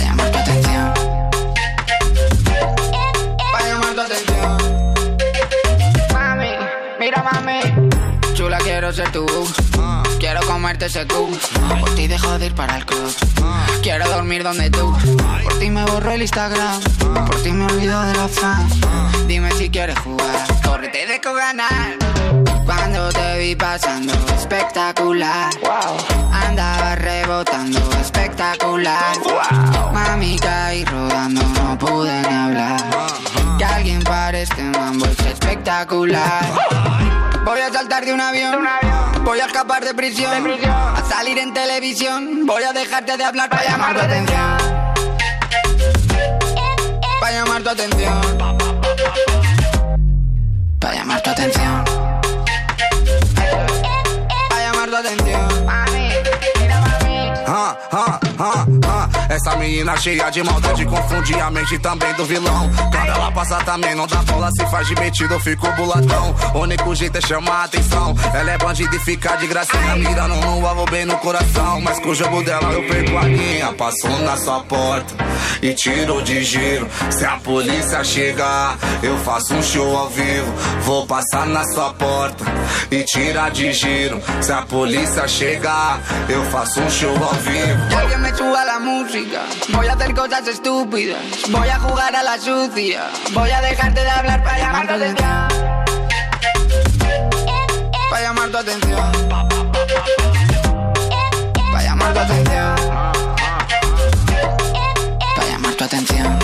Llamar 0.00 0.30
tu 0.30 0.38
atención. 0.38 0.94
Para 3.52 3.66
llamar 3.66 4.00
atención. 4.00 4.58
Mami, 6.12 6.50
mira 7.00 7.22
mami. 7.22 7.60
Chula, 8.34 8.58
quiero 8.58 8.92
ser 8.92 9.10
tú. 9.10 9.26
Quiero 10.20 10.40
comerte 10.46 10.86
ese 10.86 11.04
tú. 11.04 11.28
Por 11.80 11.94
ti 11.96 12.06
dejo 12.06 12.38
de 12.38 12.46
ir 12.46 12.54
para 12.54 12.76
el 12.76 12.86
club. 12.86 13.12
Quiero 13.82 14.08
dormir 14.08 14.44
donde 14.44 14.70
tú. 14.70 14.94
Por 15.42 15.58
ti 15.58 15.70
me 15.70 15.84
borro 15.84 16.12
el 16.12 16.22
Instagram. 16.22 16.80
Por 17.26 17.42
ti 17.42 17.50
me 17.50 17.64
olvido 17.64 18.00
de 18.02 18.14
los 18.14 18.30
fans. 18.30 18.72
Dime 19.26 19.50
si 19.52 19.68
quieres 19.68 19.98
jugar. 19.98 20.46
Córrete 20.64 21.06
de 21.06 21.18
ganar. 21.18 21.96
Cuando 22.68 23.08
te 23.08 23.38
vi 23.38 23.56
pasando, 23.56 24.12
espectacular. 24.36 25.58
Wow. 25.62 25.96
Andaba 26.30 26.96
rebotando, 26.96 27.80
espectacular. 27.98 29.18
Wow. 29.24 29.90
Mami 29.94 30.38
caí 30.38 30.84
rodando, 30.84 31.40
no 31.42 31.78
pude 31.78 32.20
ni 32.28 32.34
hablar. 32.34 32.78
Que 33.56 33.64
alguien 33.64 34.02
pare 34.02 34.42
este 34.42 34.62
mambo 34.64 35.06
es 35.06 35.18
espectacular. 35.18 36.44
Voy 37.42 37.58
a 37.58 37.72
saltar 37.72 38.04
de 38.04 38.12
un 38.12 38.20
avión. 38.20 38.58
Voy 39.24 39.40
a 39.40 39.46
escapar 39.46 39.82
de 39.82 39.94
prisión. 39.94 40.46
A 40.66 41.02
salir 41.08 41.38
en 41.38 41.54
televisión. 41.54 42.44
Voy 42.44 42.64
a 42.64 42.74
dejarte 42.74 43.16
de 43.16 43.24
hablar 43.24 43.48
para 43.48 43.64
llamar 43.64 43.94
tu 43.94 44.00
atención. 44.02 44.58
Para 47.18 47.32
llamar 47.32 47.62
tu 47.62 47.70
atención. 47.70 48.20
Para 50.78 50.94
llamar 50.94 51.22
tu 51.22 51.30
atención. 51.30 52.07
Para 54.98 55.10
llamar 55.10 56.24
tu 56.24 56.30
atención. 56.34 57.34
Ah, 57.46 57.78
ah, 57.92 58.20
ah, 58.40 58.66
ah. 58.82 59.17
Essa 59.28 59.56
menina 59.56 59.96
cheia 59.96 60.30
de 60.30 60.42
maldade 60.42 60.86
confunde 60.86 61.34
a 61.34 61.50
mente 61.50 61.78
também 61.78 62.12
do 62.14 62.24
vilão. 62.24 62.70
Quando 62.90 63.08
ela 63.08 63.30
passa 63.30 63.56
também 63.58 63.94
não 63.94 64.06
dá 64.06 64.22
bola, 64.22 64.50
se 64.50 64.64
faz 64.66 64.86
de 64.88 64.94
metido, 64.94 65.34
eu 65.34 65.40
fico 65.40 65.70
buladão. 65.72 66.34
O 66.54 66.60
único 66.60 66.94
jeito 66.94 67.18
é 67.18 67.20
chamar 67.20 67.62
a 67.62 67.64
atenção. 67.64 68.14
Ela 68.34 68.52
é 68.52 68.58
bandida 68.58 68.94
e 68.96 68.98
fica 69.00 69.36
de 69.36 69.46
gracinha, 69.46 69.96
mirando 69.96 70.34
no 70.34 70.66
alvo 70.66 70.84
bem 70.90 71.04
no 71.04 71.18
coração. 71.18 71.80
Mas 71.80 71.98
com 72.00 72.08
o 72.10 72.14
jogo 72.14 72.42
dela 72.42 72.72
eu 72.72 72.82
perco 72.84 73.18
a 73.18 73.24
linha. 73.24 73.72
Passou 73.74 74.18
na 74.20 74.36
sua 74.36 74.60
porta 74.60 75.14
e 75.62 75.74
tirou 75.74 76.22
de 76.22 76.42
giro. 76.42 76.88
Se 77.10 77.24
a 77.24 77.36
polícia 77.36 78.02
chegar, 78.02 78.78
eu 79.02 79.16
faço 79.18 79.54
um 79.54 79.62
show 79.62 79.96
ao 79.96 80.08
vivo. 80.08 80.52
Vou 80.82 81.06
passar 81.06 81.46
na 81.46 81.64
sua 81.64 81.92
porta 81.92 82.44
y 82.90 83.04
tira 83.04 83.50
de 83.50 83.72
giro. 83.72 84.20
Si 84.40 84.50
la 84.50 84.64
policía 84.64 85.26
llega, 85.26 86.00
yo 86.28 86.42
faço 86.50 86.80
un 86.80 86.90
show 86.90 87.14
al 87.14 87.38
vivo. 87.40 87.78
Voy 89.70 89.86
a 89.88 89.94
hacer 89.94 90.14
cosas 90.14 90.46
estúpidas. 90.46 91.18
Voy 91.48 91.68
a 91.68 91.78
jugar 91.80 92.14
a 92.14 92.22
la 92.22 92.38
sucia. 92.38 93.10
Voy 93.32 93.50
a 93.50 93.60
dejarte 93.60 94.00
de 94.00 94.10
hablar 94.10 94.44
para 94.44 94.58
llamar 94.58 94.86
tu 94.86 94.94
atención. 94.94 95.48
Para 98.10 98.22
llamar 98.22 98.48
tu 98.50 98.58
atención. 98.58 99.12
Para 101.72 101.82
llamar 101.82 102.12
tu 102.12 102.20
atención. 102.20 102.76
Para 105.34 105.48
llamar 105.48 105.74
tu 105.74 105.84
atención. 105.84 106.37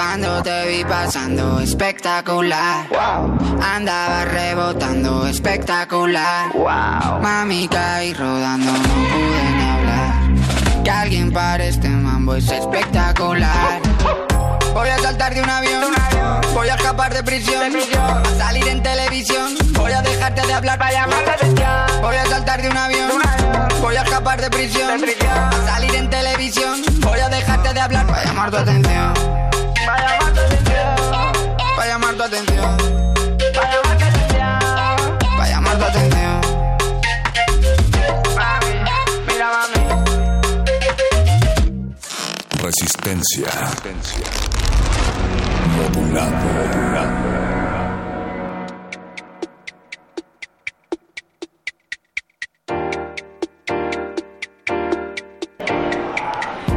Cuando 0.00 0.42
te 0.42 0.66
vi 0.66 0.82
pasando 0.82 1.60
espectacular, 1.60 2.86
andaba 3.62 4.24
rebotando 4.24 5.26
espectacular. 5.26 6.50
Mami 7.20 7.68
caí 7.68 8.14
rodando, 8.14 8.72
no 8.72 8.78
pude 8.78 9.42
ni 9.56 9.62
hablar. 9.62 10.82
Que 10.82 10.90
alguien 10.90 11.30
pare 11.30 11.68
este 11.68 11.90
mambo 11.90 12.34
es 12.34 12.50
espectacular. 12.50 13.82
Voy 14.72 14.88
a 14.88 14.98
saltar 15.00 15.34
de 15.34 15.42
un 15.42 15.50
avión, 15.50 15.92
voy 16.54 16.70
a 16.70 16.76
escapar 16.76 17.12
de 17.12 17.22
prisión, 17.22 17.70
a 17.98 18.38
salir 18.38 18.68
en 18.68 18.82
televisión. 18.82 19.54
Voy 19.74 19.92
a 19.92 20.00
dejarte 20.00 20.46
de 20.46 20.54
hablar 20.54 20.78
para 20.78 20.92
llamar 20.92 21.24
la 21.26 21.32
atención. 21.32 22.00
Voy 22.00 22.16
a 22.16 22.24
saltar 22.24 22.62
de 22.62 22.70
un 22.70 22.76
avión, 22.78 23.10
voy 23.82 23.96
a 23.96 24.02
escapar 24.02 24.40
de 24.40 24.48
prisión, 24.48 25.04
a 25.28 25.66
salir 25.66 25.94
en 25.94 26.08
televisión. 26.08 26.80
Voy 27.00 27.20
a 27.20 27.28
dejarte 27.28 27.74
de 27.74 27.80
hablar 27.80 28.06
para 28.06 28.24
llamar 28.24 28.50
tu 28.50 28.56
atención. 28.56 29.39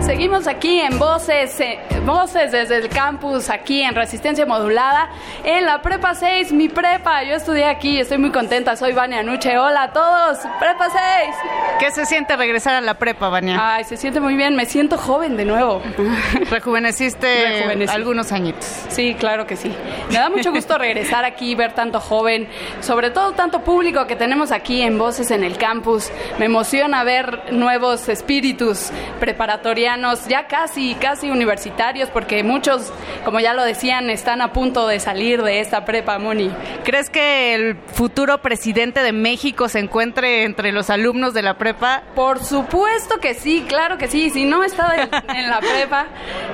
Seguimos 0.05 0.47
aquí 0.47 0.79
en 0.79 0.99
Voces, 0.99 1.59
Voces 2.05 2.51
desde 2.51 2.75
el 2.77 2.89
campus, 2.89 3.49
aquí 3.49 3.81
en 3.81 3.95
Resistencia 3.95 4.45
Modulada, 4.45 5.09
en 5.45 5.65
la 5.65 5.81
Prepa 5.81 6.13
6, 6.13 6.51
mi 6.51 6.67
prepa. 6.67 7.23
Yo 7.23 7.35
estudié 7.35 7.63
aquí, 7.63 7.97
estoy 7.97 8.17
muy 8.17 8.29
contenta, 8.29 8.75
soy 8.75 8.91
Vania 8.91 9.23
Nuche. 9.23 9.57
Hola 9.57 9.83
a 9.83 9.93
todos, 9.93 10.39
Prepa 10.59 10.89
6. 10.89 11.35
¿Qué 11.79 11.91
se 11.91 12.05
siente 12.05 12.35
regresar 12.35 12.75
a 12.75 12.81
la 12.81 12.95
prepa, 12.95 13.29
Vania? 13.29 13.75
Ay, 13.75 13.85
se 13.85 13.95
siente 13.95 14.19
muy 14.19 14.35
bien, 14.35 14.53
me 14.53 14.65
siento 14.65 14.97
joven 14.97 15.37
de 15.37 15.45
nuevo. 15.45 15.81
Rejuveneciste 16.51 17.87
algunos 17.87 18.33
añitos. 18.33 18.65
Sí, 18.89 19.15
claro 19.17 19.47
que 19.47 19.55
sí. 19.55 19.73
Me 20.09 20.15
da 20.15 20.29
mucho 20.29 20.51
gusto 20.51 20.77
regresar 20.77 21.23
aquí, 21.23 21.55
ver 21.55 21.71
tanto 21.71 22.01
joven, 22.01 22.49
sobre 22.81 23.11
todo 23.11 23.31
tanto 23.31 23.61
público 23.61 24.07
que 24.07 24.17
tenemos 24.17 24.51
aquí 24.51 24.81
en 24.81 24.97
Voces 24.97 25.31
en 25.31 25.45
el 25.45 25.57
campus. 25.57 26.11
Me 26.37 26.45
emociona 26.45 27.05
ver 27.05 27.53
nuevos 27.53 28.09
espíritus 28.09 28.91
preparatorianos 29.21 30.27
ya 30.27 30.47
casi, 30.47 30.95
casi 30.95 31.29
universitarios, 31.29 31.92
porque 32.11 32.43
muchos, 32.43 32.91
como 33.25 33.39
ya 33.39 33.53
lo 33.53 33.63
decían, 33.63 34.09
están 34.09 34.41
a 34.41 34.53
punto 34.53 34.87
de 34.87 34.99
salir 34.99 35.43
de 35.43 35.59
esta 35.59 35.85
prepa, 35.85 36.17
Moni. 36.19 36.51
¿Crees 36.83 37.09
que 37.09 37.53
el 37.53 37.75
futuro 37.75 38.39
presidente 38.41 39.01
de 39.01 39.11
México 39.11 39.69
se 39.69 39.79
encuentre 39.79 40.43
entre 40.43 40.71
los 40.71 40.89
alumnos 40.89 41.33
de 41.33 41.41
la 41.41 41.57
prepa? 41.57 42.03
Por 42.15 42.43
supuesto 42.43 43.19
que 43.19 43.33
sí, 43.33 43.65
claro 43.67 43.97
que 43.97 44.07
sí. 44.07 44.29
Si 44.29 44.45
no 44.45 44.63
está 44.63 44.93
en, 45.35 45.49
la 45.49 45.59
prepa, 45.59 46.07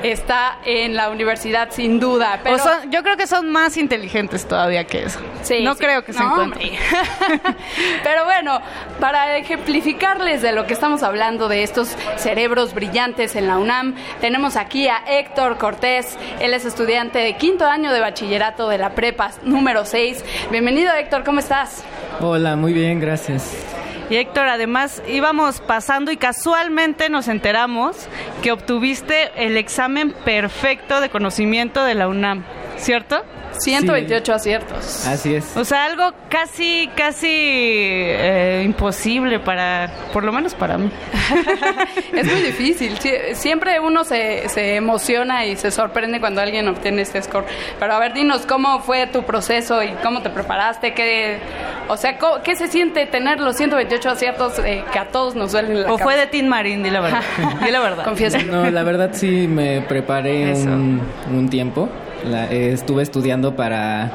está 0.04 0.60
en 0.66 0.96
la 0.96 1.10
universidad, 1.10 1.70
sin 1.72 2.00
duda. 2.00 2.40
Pero... 2.44 2.58
yo 2.90 3.04
creo 3.04 3.18
que 3.18 3.28
son 3.28 3.50
más 3.50 3.78
inteligentes 3.78 4.48
todavía 4.48 4.84
que 4.86 5.04
eso. 5.04 5.20
Sí, 5.42 5.64
no 5.64 5.76
creo 5.76 6.04
que 6.04 6.14
se 6.14 6.22
encuentren. 6.22 6.72
pero 8.04 8.26
bueno, 8.26 8.62
para 9.00 9.38
ejemplificarles 9.38 10.42
de 10.42 10.52
lo 10.52 10.68
que 10.68 10.74
estamos 10.74 11.04
hablando, 11.04 11.48
de 11.48 11.64
estos 11.64 11.96
cerebros 12.18 12.74
brillantes 12.74 13.36
en 13.36 13.48
la 13.48 13.58
UNAM. 13.58 13.96
Tenemos 14.20 14.56
aquí 14.56 14.88
a 14.88 15.04
Héctor 15.08 15.29
Cortés, 15.36 16.18
él 16.42 16.54
es 16.54 16.66
estudiante 16.66 17.20
de 17.20 17.38
quinto 17.38 17.66
año 17.66 17.94
de 17.94 18.00
bachillerato 18.02 18.68
de 18.68 18.78
la 18.78 18.90
prepa 18.90 19.32
número 19.44 19.86
6. 19.86 20.24
Bienvenido 20.52 20.94
Héctor, 20.94 21.24
¿cómo 21.24 21.40
estás? 21.40 21.84
Hola, 22.20 22.56
muy 22.56 22.74
bien, 22.74 23.00
gracias. 23.00 23.56
Y 24.10 24.18
Héctor, 24.18 24.48
además 24.48 25.02
íbamos 25.08 25.62
pasando 25.62 26.12
y 26.12 26.18
casualmente 26.18 27.10
nos 27.10 27.28
enteramos 27.28 27.96
que 28.42 28.52
obtuviste 28.52 29.32
el 29.36 29.56
examen 29.56 30.12
perfecto 30.26 31.00
de 31.00 31.10
conocimiento 31.10 31.84
de 31.84 31.96
la 31.96 32.08
UNAM, 32.08 32.44
¿cierto? 32.78 33.24
128 33.58 34.34
aciertos. 34.34 35.06
Así 35.08 35.36
es. 35.36 35.56
O 35.58 35.66
sea, 35.66 35.86
algo 35.86 36.12
casi, 36.30 36.90
casi 36.96 37.28
eh, 37.30 38.64
imposible 38.66 39.40
para, 39.40 39.92
por 40.14 40.24
lo 40.24 40.32
menos 40.32 40.54
para 40.54 40.78
mí. 40.78 40.90
es 42.14 42.26
muy 42.26 42.42
difícil. 42.42 42.98
Siempre 43.34 43.80
uno 43.80 44.04
se, 44.04 44.48
se 44.50 44.76
emociona 44.76 45.46
y 45.46 45.56
se 45.56 45.72
sorprende 45.72 46.20
cuando 46.20 46.42
alguien 46.42 46.68
obtiene 46.68 47.02
este 47.02 47.22
score. 47.22 47.46
Pero 47.80 47.94
a 47.94 48.00
ver, 48.00 48.14
dinos 48.14 48.46
cómo 48.46 48.80
fue 48.82 49.08
tu 49.08 49.24
proceso 49.24 49.84
y 49.84 49.90
cómo 50.04 50.22
te 50.22 50.30
preparaste, 50.30 50.94
qué, 50.94 51.40
o 51.88 51.98
sea, 51.98 52.18
¿qué 52.44 52.56
se 52.56 52.68
siente 52.68 53.06
tener 53.06 53.40
los 53.40 53.56
128 53.58 54.10
aciertos 54.10 54.60
eh, 54.60 54.84
que 54.92 55.00
a 55.00 55.10
todos 55.10 55.36
nos 55.36 55.52
duelen 55.52 55.82
la 55.84 55.94
¿O 55.94 55.98
fue 55.98 56.16
de 56.16 56.28
Tim 56.28 56.48
Marín? 56.48 56.84
Di 56.84 56.90
la 56.90 57.02
verdad. 57.02 57.24
di 57.66 57.72
la 57.72 57.80
verdad. 57.80 58.04
Confiesa. 58.06 58.40
No, 58.44 58.70
la 58.70 58.84
verdad 58.84 59.12
sí 59.14 59.48
me 59.48 59.82
preparé 59.82 60.54
un, 60.54 61.02
un 61.34 61.50
tiempo 61.50 61.90
estuve 62.50 63.04
estudiando 63.04 63.39
para, 63.56 64.12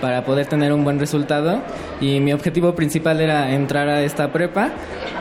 para 0.00 0.24
poder 0.24 0.46
tener 0.46 0.72
un 0.72 0.84
buen 0.84 0.98
resultado 0.98 1.60
y 2.00 2.20
mi 2.20 2.32
objetivo 2.32 2.74
principal 2.74 3.20
era 3.20 3.52
entrar 3.52 3.88
a 3.88 4.02
esta 4.02 4.32
prepa, 4.32 4.70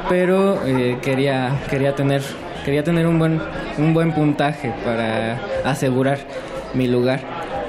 pero 0.09 0.65
eh, 0.65 0.97
quería, 1.01 1.51
quería, 1.69 1.95
tener, 1.95 2.21
quería 2.63 2.83
tener 2.83 3.07
un 3.07 3.19
buen, 3.19 3.41
un 3.77 3.93
buen 3.93 4.13
puntaje 4.13 4.73
para 4.85 5.39
asegurar 5.65 6.19
mi 6.73 6.87
lugar 6.87 7.19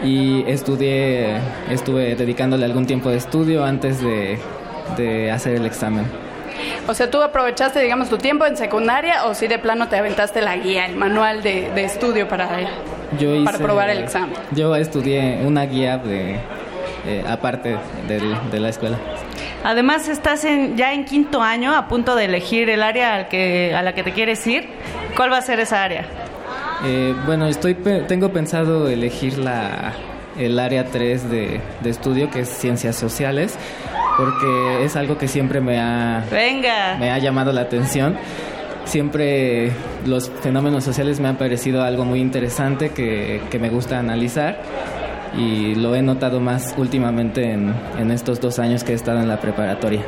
y 0.04 0.44
estudié, 0.46 1.38
estuve 1.70 2.14
dedicándole 2.14 2.64
algún 2.64 2.86
tiempo 2.86 3.10
de 3.10 3.16
estudio 3.16 3.64
antes 3.64 4.00
de, 4.02 4.38
de 4.96 5.30
hacer 5.30 5.54
el 5.54 5.66
examen. 5.66 6.27
O 6.86 6.94
sea, 6.94 7.10
¿tú 7.10 7.22
aprovechaste, 7.22 7.80
digamos, 7.80 8.08
tu 8.08 8.18
tiempo 8.18 8.46
en 8.46 8.56
secundaria 8.56 9.26
o 9.26 9.34
si 9.34 9.46
de 9.46 9.58
plano 9.58 9.88
te 9.88 9.96
aventaste 9.96 10.40
la 10.40 10.56
guía, 10.56 10.86
el 10.86 10.96
manual 10.96 11.42
de, 11.42 11.70
de 11.74 11.84
estudio 11.84 12.28
para 12.28 12.48
para 13.44 13.58
probar 13.58 13.90
el 13.90 13.98
examen. 13.98 14.34
Yo 14.52 14.74
estudié 14.76 15.40
una 15.44 15.64
guía 15.64 15.98
de 15.98 16.36
eh, 17.06 17.24
aparte 17.26 17.76
de, 18.06 18.60
la 18.60 18.68
escuela. 18.68 18.98
Además 19.64 20.08
estás 20.08 20.44
en, 20.44 20.76
ya 20.76 20.92
en 20.92 21.04
quinto 21.04 21.42
año 21.42 21.74
a 21.74 21.88
punto 21.88 22.14
de 22.14 22.26
elegir 22.26 22.70
el 22.70 22.82
área 22.82 23.14
al 23.14 23.28
que, 23.28 23.74
a 23.74 23.82
la 23.82 23.94
que 23.94 24.02
te 24.02 24.12
quieres 24.12 24.46
ir. 24.46 24.68
¿Cuál 25.16 25.32
va 25.32 25.38
a 25.38 25.42
ser 25.42 25.58
esa 25.60 25.82
área? 25.82 26.06
Eh, 26.84 27.14
bueno, 27.26 27.46
estoy 27.46 27.74
tengo 27.74 28.32
pensado 28.32 28.88
elegir 28.88 29.38
la, 29.38 29.94
el 30.38 30.58
área 30.58 30.86
3 30.86 31.30
de, 31.30 31.60
de, 31.82 31.90
estudio, 31.90 32.30
que 32.30 32.40
es 32.40 32.48
ciencias 32.48 32.96
sociales, 32.96 33.56
porque 34.16 34.84
es 34.84 34.96
algo 34.96 35.18
que 35.18 35.28
siempre 35.28 35.60
me 35.60 35.78
ha, 35.78 36.24
Venga. 36.30 36.96
Me 36.98 37.10
ha 37.10 37.18
llamado 37.18 37.52
la 37.52 37.62
atención 37.62 38.16
siempre 38.88 39.70
los 40.06 40.30
fenómenos 40.30 40.82
sociales 40.82 41.20
me 41.20 41.28
han 41.28 41.36
parecido 41.36 41.82
algo 41.82 42.04
muy 42.04 42.20
interesante 42.20 42.90
que, 42.90 43.40
me 43.60 43.68
gusta 43.68 43.98
analizar 43.98 44.60
y 45.36 45.74
lo 45.74 45.94
he 45.94 46.02
notado 46.02 46.40
más 46.40 46.74
últimamente 46.76 47.52
en, 47.52 48.10
estos 48.10 48.40
dos 48.40 48.58
años 48.58 48.84
que 48.84 48.92
he 48.92 48.94
estado 48.94 49.20
en 49.20 49.28
la 49.28 49.40
preparatoria. 49.40 50.02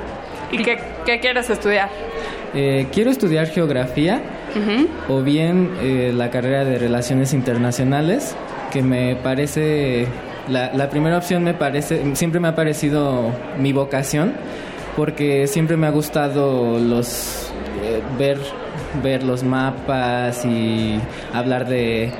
¿Y 0.51 0.59
qué, 0.62 0.79
quieres 1.21 1.51
estudiar? 1.51 1.90
Eh, 2.55 2.87
quiero 2.93 3.11
estudiar 3.11 3.47
geografía 3.47 4.21
o 5.09 5.23
bien 5.23 5.71
eh, 5.81 6.12
la 6.14 6.31
carrera 6.31 6.64
de 6.64 6.79
relaciones 6.79 7.33
internacionales, 7.35 8.35
que 8.70 8.83
me 8.83 9.16
parece, 9.16 10.06
la, 10.48 10.72
la 10.72 10.88
primera 10.90 11.18
opción 11.18 11.42
me 11.42 11.54
parece, 11.54 12.14
siempre 12.16 12.40
me 12.40 12.48
ha 12.48 12.54
parecido 12.54 13.30
mi 13.59 13.72
vocación, 13.72 14.35
porque 14.96 15.46
siempre 15.46 15.76
me 15.76 15.87
ha 15.87 15.90
gustado 15.90 16.78
los 16.78 17.50
ver, 18.18 18.38
ver 19.02 19.22
los 19.22 19.42
mapas 19.42 20.44
y 20.44 21.00
hablar 21.33 21.66
de, 21.66 22.12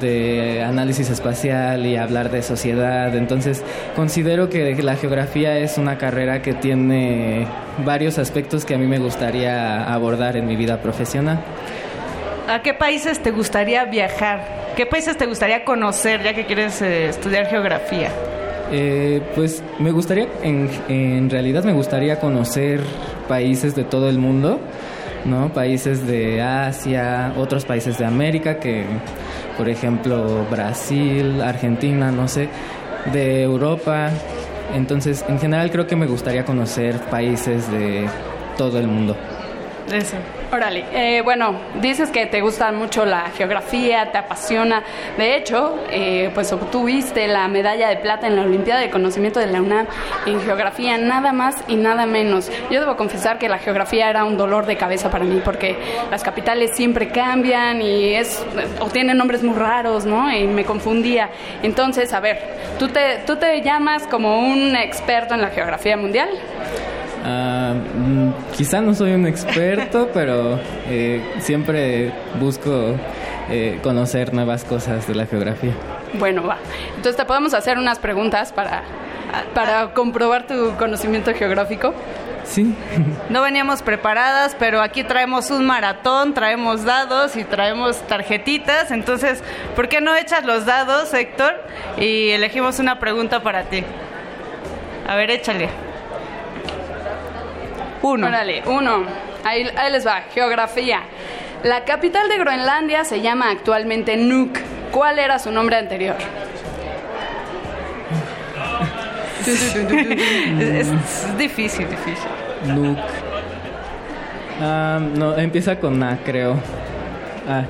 de 0.00 0.62
análisis 0.62 1.10
espacial 1.10 1.86
y 1.86 1.96
hablar 1.96 2.30
de 2.30 2.42
sociedad. 2.42 3.14
Entonces, 3.16 3.62
considero 3.96 4.48
que 4.48 4.80
la 4.82 4.96
geografía 4.96 5.58
es 5.58 5.78
una 5.78 5.98
carrera 5.98 6.42
que 6.42 6.54
tiene 6.54 7.46
varios 7.84 8.18
aspectos 8.18 8.64
que 8.64 8.74
a 8.74 8.78
mí 8.78 8.86
me 8.86 8.98
gustaría 8.98 9.84
abordar 9.92 10.36
en 10.36 10.46
mi 10.46 10.56
vida 10.56 10.78
profesional. 10.78 11.40
¿A 12.48 12.62
qué 12.62 12.74
países 12.74 13.22
te 13.22 13.30
gustaría 13.30 13.84
viajar? 13.84 14.40
¿Qué 14.80 14.86
países 14.86 15.18
te 15.18 15.26
gustaría 15.26 15.62
conocer 15.62 16.22
ya 16.22 16.32
que 16.32 16.46
quieres 16.46 16.80
eh, 16.80 17.10
estudiar 17.10 17.44
geografía? 17.48 18.08
Eh, 18.72 19.20
pues 19.34 19.62
me 19.78 19.90
gustaría, 19.90 20.26
en, 20.42 20.70
en 20.88 21.28
realidad 21.28 21.64
me 21.64 21.74
gustaría 21.74 22.18
conocer 22.18 22.80
países 23.28 23.74
de 23.74 23.84
todo 23.84 24.08
el 24.08 24.16
mundo, 24.16 24.58
¿no? 25.26 25.52
Países 25.52 26.06
de 26.06 26.40
Asia, 26.40 27.34
otros 27.36 27.66
países 27.66 27.98
de 27.98 28.06
América, 28.06 28.58
que 28.58 28.86
por 29.58 29.68
ejemplo 29.68 30.46
Brasil, 30.50 31.42
Argentina, 31.42 32.10
no 32.10 32.26
sé, 32.26 32.48
de 33.12 33.42
Europa. 33.42 34.08
Entonces, 34.74 35.22
en 35.28 35.38
general 35.38 35.70
creo 35.70 35.86
que 35.86 35.94
me 35.94 36.06
gustaría 36.06 36.46
conocer 36.46 36.96
países 37.10 37.70
de 37.70 38.06
todo 38.56 38.78
el 38.78 38.86
mundo. 38.86 39.14
Eso. 39.92 40.16
Órale, 40.52 40.84
eh, 40.92 41.22
bueno, 41.22 41.54
dices 41.80 42.10
que 42.10 42.26
te 42.26 42.40
gusta 42.40 42.72
mucho 42.72 43.04
la 43.04 43.30
geografía, 43.36 44.10
te 44.10 44.18
apasiona. 44.18 44.82
De 45.16 45.36
hecho, 45.36 45.78
eh, 45.90 46.28
pues 46.34 46.52
obtuviste 46.52 47.28
la 47.28 47.46
medalla 47.46 47.88
de 47.88 47.96
plata 47.98 48.26
en 48.26 48.34
la 48.34 48.42
Olimpiada 48.42 48.80
de 48.80 48.90
Conocimiento 48.90 49.38
de 49.38 49.46
la 49.46 49.62
UNAM 49.62 49.86
en 50.26 50.40
geografía, 50.40 50.98
nada 50.98 51.32
más 51.32 51.62
y 51.68 51.76
nada 51.76 52.04
menos. 52.04 52.50
Yo 52.68 52.80
debo 52.80 52.96
confesar 52.96 53.38
que 53.38 53.48
la 53.48 53.58
geografía 53.58 54.10
era 54.10 54.24
un 54.24 54.36
dolor 54.36 54.66
de 54.66 54.76
cabeza 54.76 55.08
para 55.08 55.24
mí 55.24 55.40
porque 55.44 55.76
las 56.10 56.24
capitales 56.24 56.72
siempre 56.74 57.10
cambian 57.10 57.80
y 57.80 58.14
es 58.14 58.44
o 58.80 58.86
tienen 58.86 59.18
nombres 59.18 59.44
muy 59.44 59.54
raros, 59.54 60.04
¿no? 60.04 60.32
Y 60.32 60.48
me 60.48 60.64
confundía. 60.64 61.30
Entonces, 61.62 62.12
a 62.12 62.18
ver, 62.18 62.40
¿tú 62.76 62.88
te, 62.88 63.20
tú 63.24 63.36
te 63.36 63.62
llamas 63.62 64.02
como 64.08 64.40
un 64.40 64.74
experto 64.74 65.34
en 65.34 65.42
la 65.42 65.50
geografía 65.50 65.96
mundial? 65.96 66.30
Uh, 67.22 68.29
quizá 68.56 68.80
no 68.80 68.94
soy 68.94 69.12
un 69.12 69.26
experto, 69.26 70.08
pero 70.14 70.58
eh, 70.88 71.22
siempre 71.40 72.12
busco 72.38 72.94
eh, 73.50 73.78
conocer 73.82 74.32
nuevas 74.34 74.64
cosas 74.64 75.06
de 75.06 75.14
la 75.14 75.26
geografía. 75.26 75.72
Bueno, 76.14 76.42
va. 76.42 76.58
Entonces 76.88 77.16
te 77.16 77.24
podemos 77.24 77.54
hacer 77.54 77.78
unas 77.78 77.98
preguntas 77.98 78.52
para, 78.52 78.82
para 79.54 79.92
comprobar 79.92 80.46
tu 80.46 80.76
conocimiento 80.76 81.32
geográfico. 81.34 81.94
Sí. 82.44 82.74
No 83.28 83.42
veníamos 83.42 83.82
preparadas, 83.82 84.56
pero 84.58 84.80
aquí 84.82 85.04
traemos 85.04 85.50
un 85.50 85.66
maratón, 85.66 86.34
traemos 86.34 86.84
dados 86.84 87.36
y 87.36 87.44
traemos 87.44 88.00
tarjetitas. 88.08 88.90
Entonces, 88.90 89.42
¿por 89.76 89.88
qué 89.88 90.00
no 90.00 90.16
echas 90.16 90.44
los 90.44 90.66
dados, 90.66 91.14
Héctor? 91.14 91.54
Y 91.96 92.30
elegimos 92.30 92.78
una 92.80 92.98
pregunta 92.98 93.42
para 93.42 93.64
ti. 93.64 93.84
A 95.06 95.14
ver, 95.14 95.30
échale. 95.30 95.68
Uno. 98.02 98.26
Órale, 98.26 98.62
uno. 98.66 99.04
Ahí, 99.44 99.68
ahí 99.76 99.92
les 99.92 100.06
va. 100.06 100.22
Geografía. 100.32 101.02
La 101.62 101.84
capital 101.84 102.28
de 102.28 102.38
Groenlandia 102.38 103.04
se 103.04 103.20
llama 103.20 103.50
actualmente 103.50 104.16
Nuuk. 104.16 104.58
¿Cuál 104.90 105.18
era 105.18 105.38
su 105.38 105.50
nombre 105.50 105.76
anterior? 105.76 106.16
es, 109.46 109.76
es, 109.76 111.38
difícil, 111.38 111.88
difícil. 111.88 112.28
Nuuk. 112.66 112.98
Ah, 114.60 115.00
no, 115.00 115.36
empieza 115.36 115.78
con 115.78 116.02
A, 116.02 116.18
creo. 116.24 116.56
Ah. 117.48 117.64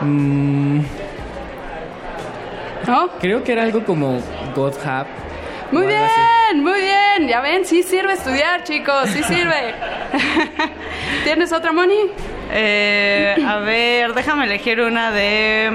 Mm. 0.00 0.80
¿No? 2.86 3.08
Creo 3.20 3.42
que 3.42 3.52
era 3.52 3.62
algo 3.62 3.84
como 3.84 4.20
Godhab. 4.54 5.06
Muy 5.72 5.86
bien, 5.86 6.00
Ya 7.26 7.40
ven, 7.40 7.64
sí 7.64 7.82
sirve 7.82 8.12
estudiar, 8.12 8.64
chicos, 8.64 9.08
sí 9.08 9.22
sirve. 9.22 9.74
¿Tienes 11.24 11.52
otra, 11.52 11.72
Moni? 11.72 12.10
Eh, 12.52 13.34
a 13.46 13.56
ver, 13.60 14.12
déjame 14.12 14.44
elegir 14.44 14.80
una 14.80 15.10
de 15.10 15.72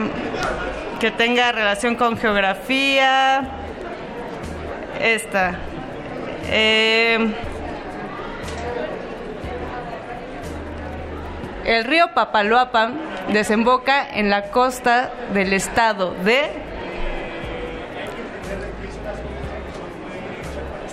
que 0.99 1.09
tenga 1.09 1.51
relación 1.51 1.95
con 1.95 2.17
geografía. 2.17 3.47
Esta. 5.01 5.55
Eh, 6.49 7.33
el 11.65 11.83
río 11.85 12.13
Papaloapan 12.13 12.93
desemboca 13.33 14.07
en 14.07 14.29
la 14.29 14.49
costa 14.51 15.12
del 15.33 15.53
estado 15.53 16.13
de 16.23 16.68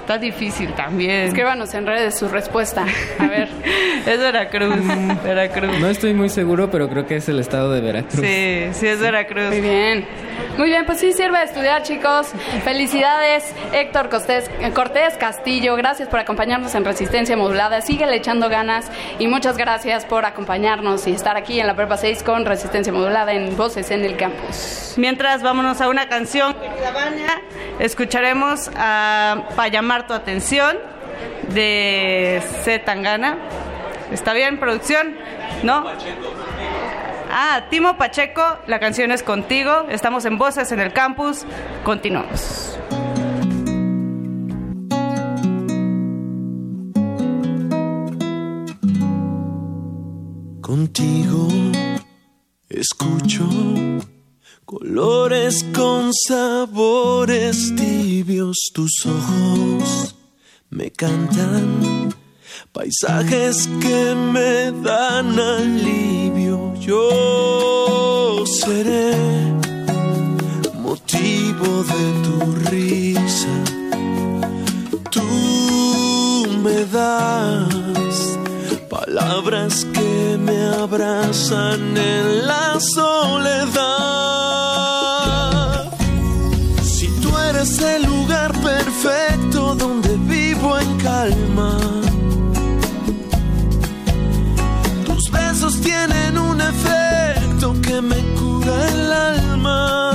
Está 0.07 0.19
difícil 0.19 0.73
también. 0.75 1.23
Escríbanos 1.23 1.75
en 1.75 1.85
redes 1.85 2.16
su 2.16 2.29
respuesta. 2.29 2.87
A 3.19 3.27
ver. 3.27 3.49
es 4.07 4.21
Veracruz. 4.21 4.77
Veracruz. 5.25 5.81
No 5.81 5.88
estoy 5.88 6.14
muy 6.14 6.29
seguro, 6.29 6.71
pero 6.71 6.88
creo 6.88 7.09
que 7.09 7.16
es 7.16 7.29
el 7.29 7.40
estado 7.40 7.73
de 7.73 7.81
Veracruz. 7.81 8.25
Sí, 8.25 8.69
sí 8.71 8.87
es 8.87 9.01
Veracruz. 9.01 9.49
Muy 9.49 9.61
bien. 9.61 10.07
Muy 10.59 10.69
bien, 10.69 10.87
pues 10.87 11.01
sí 11.01 11.12
sirve 11.12 11.38
de 11.38 11.45
estudiar, 11.45 11.83
chicos. 11.83 12.29
Felicidades, 12.62 13.53
Héctor 13.73 14.09
Cortés, 14.09 14.49
Cortés 14.75 15.16
Castillo. 15.19 15.75
Gracias 15.75 16.09
por 16.09 16.21
acompañarnos 16.21 16.75
en 16.77 16.85
Resistencia 16.85 17.37
Modulada. 17.37 17.81
Síguele 17.81 18.16
echando 18.16 18.49
ganas 18.49 18.90
y 19.19 19.27
muchas 19.27 19.57
gracias 19.57 20.07
por 20.07 20.25
acompañarnos 20.25 21.07
y 21.09 21.11
estar 21.11 21.37
aquí 21.37 21.59
en 21.61 21.66
la 21.66 21.75
Prepa 21.75 21.97
6 21.97 22.23
con 22.23 22.47
Resistencia 22.47 22.92
Modulada 22.92 23.33
en 23.33 23.57
Voces 23.57 23.90
en 23.90 24.05
el 24.05 24.16
Campus. 24.16 24.95
Mientras 24.97 25.42
vámonos 25.42 25.81
a 25.83 25.88
una 25.88 26.09
canción, 26.09 26.57
escucharemos 27.79 28.71
a 28.77 29.45
Para 29.57 29.69
tu 30.05 30.15
atención 30.15 30.77
de 31.55 32.43
C. 32.65 32.79
Tangana. 32.81 33.39
¿Está 34.13 34.33
bien, 34.33 34.59
producción? 34.59 35.17
¿No? 35.63 35.85
Ah, 37.31 37.67
Timo 37.71 37.97
Pacheco, 37.97 38.43
la 38.67 38.79
canción 38.79 39.11
es 39.11 39.23
contigo. 39.23 39.87
Estamos 39.89 40.25
en 40.25 40.39
Voces 40.39 40.70
en 40.73 40.81
el 40.81 40.93
Campus. 40.93 41.45
Continuamos. 41.85 42.79
Contigo 50.61 51.49
escucho 52.68 53.49
colores 54.67 55.64
con 55.73 56.11
sabores 56.12 57.73
tibios, 57.77 58.57
tus 58.75 59.07
ojos 59.07 60.17
me 60.71 60.91
cantan 60.91 62.12
paisajes 62.73 63.69
que 63.81 64.14
me 64.14 64.73
dan 64.83 65.39
alivio. 65.39 66.75
Yo 66.81 68.45
seré 68.45 69.14
motivo 70.75 71.85
de 71.93 72.05
tu 72.25 72.37
risa. 72.71 73.57
Tú 75.11 75.23
me 76.64 76.85
das 76.87 77.76
palabras 78.99 79.84
que 79.92 80.38
me 80.38 80.59
abrazan 80.82 81.97
en 81.97 82.47
la 82.47 82.78
soledad. 82.80 83.76
Si 86.82 87.09
tú 87.20 87.30
eres 87.51 87.78
el 87.80 88.05
lugar 88.05 88.53
perfecto 88.61 89.74
donde 89.74 90.16
vivo 90.34 90.78
en 90.78 90.97
calma 90.99 91.78
tienen 95.82 96.38
un 96.38 96.61
efecto 96.61 97.74
que 97.80 98.01
me 98.01 98.20
cura 98.38 98.88
el 98.88 99.12
alma. 99.12 100.12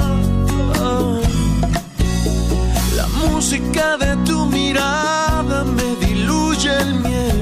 La 2.96 3.08
música 3.26 3.98
de 3.98 4.16
tu 4.26 4.46
mirada 4.46 5.64
me 5.64 5.96
diluye 6.06 6.72
el 6.80 6.96
miedo. 6.96 7.41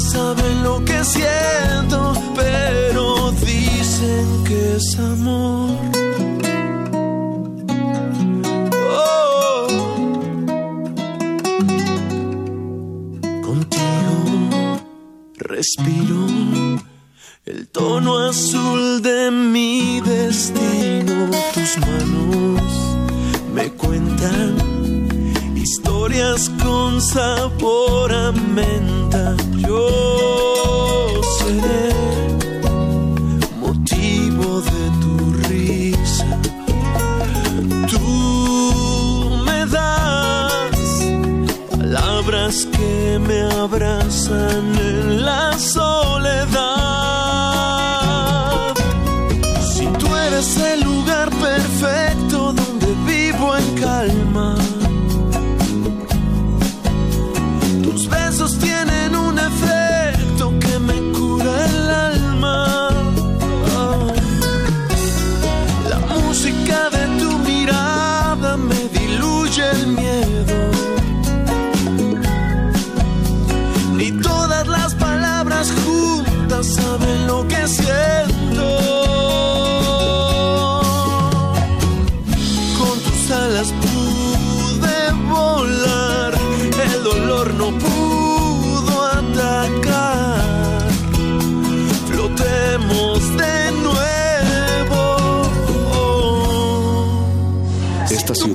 Saben 0.00 0.62
lo 0.64 0.84
que 0.84 1.04
siento, 1.04 2.14
pero 2.34 3.32
dicen 3.32 4.44
que 4.44 4.76
es 4.76 4.98
amor. 4.98 5.90
respiro 15.60 16.26
el 17.44 17.68
tono 17.68 18.18
azul 18.28 19.02
de 19.02 19.30
mi 19.30 20.00
destino. 20.00 21.30
Tus 21.52 21.76
manos 21.78 22.62
me 23.54 23.68
cuentan 23.72 24.79
historias 25.62 26.50
con 26.62 27.00
sabor 27.00 28.12
a 28.12 28.32
menta. 28.32 29.36
Yo 29.58 29.88
seré 31.38 31.92
motivo 33.60 34.60
de 34.62 34.82
tu 35.02 35.14
risa. 35.48 36.38
Tú 37.90 39.30
me 39.46 39.66
das 39.66 40.88
palabras 41.70 42.66
que 42.76 43.18
me 43.18 43.40
abrazan 43.64 44.64
en 44.78 45.24
la 45.24 45.58
soledad. 45.58 47.19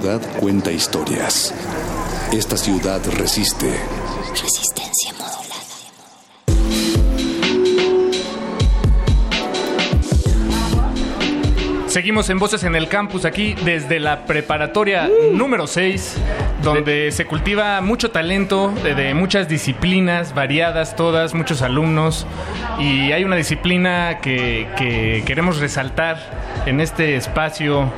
Ciudad 0.05 0.39
cuenta 0.39 0.71
historias. 0.71 1.51
Esta 2.31 2.57
ciudad 2.57 3.01
resiste. 3.17 3.73
Resistencia 4.29 5.13
modulada. 5.13 5.55
Seguimos 11.87 12.29
en 12.29 12.37
Voces 12.37 12.63
en 12.65 12.75
el 12.75 12.87
Campus 12.87 13.25
aquí 13.25 13.55
desde 13.65 13.99
la 13.99 14.27
preparatoria 14.27 15.09
número 15.31 15.65
6, 15.65 16.17
donde 16.61 17.11
se 17.11 17.25
cultiva 17.25 17.81
mucho 17.81 18.11
talento 18.11 18.71
de, 18.83 18.93
de 18.93 19.15
muchas 19.15 19.49
disciplinas 19.49 20.35
variadas, 20.35 20.95
todas, 20.95 21.33
muchos 21.33 21.63
alumnos. 21.63 22.27
Y 22.79 23.11
hay 23.11 23.23
una 23.23 23.37
disciplina 23.37 24.19
que, 24.21 24.67
que 24.77 25.23
queremos 25.25 25.59
resaltar 25.59 26.63
en 26.67 26.79
este 26.79 27.15
espacio 27.15 27.91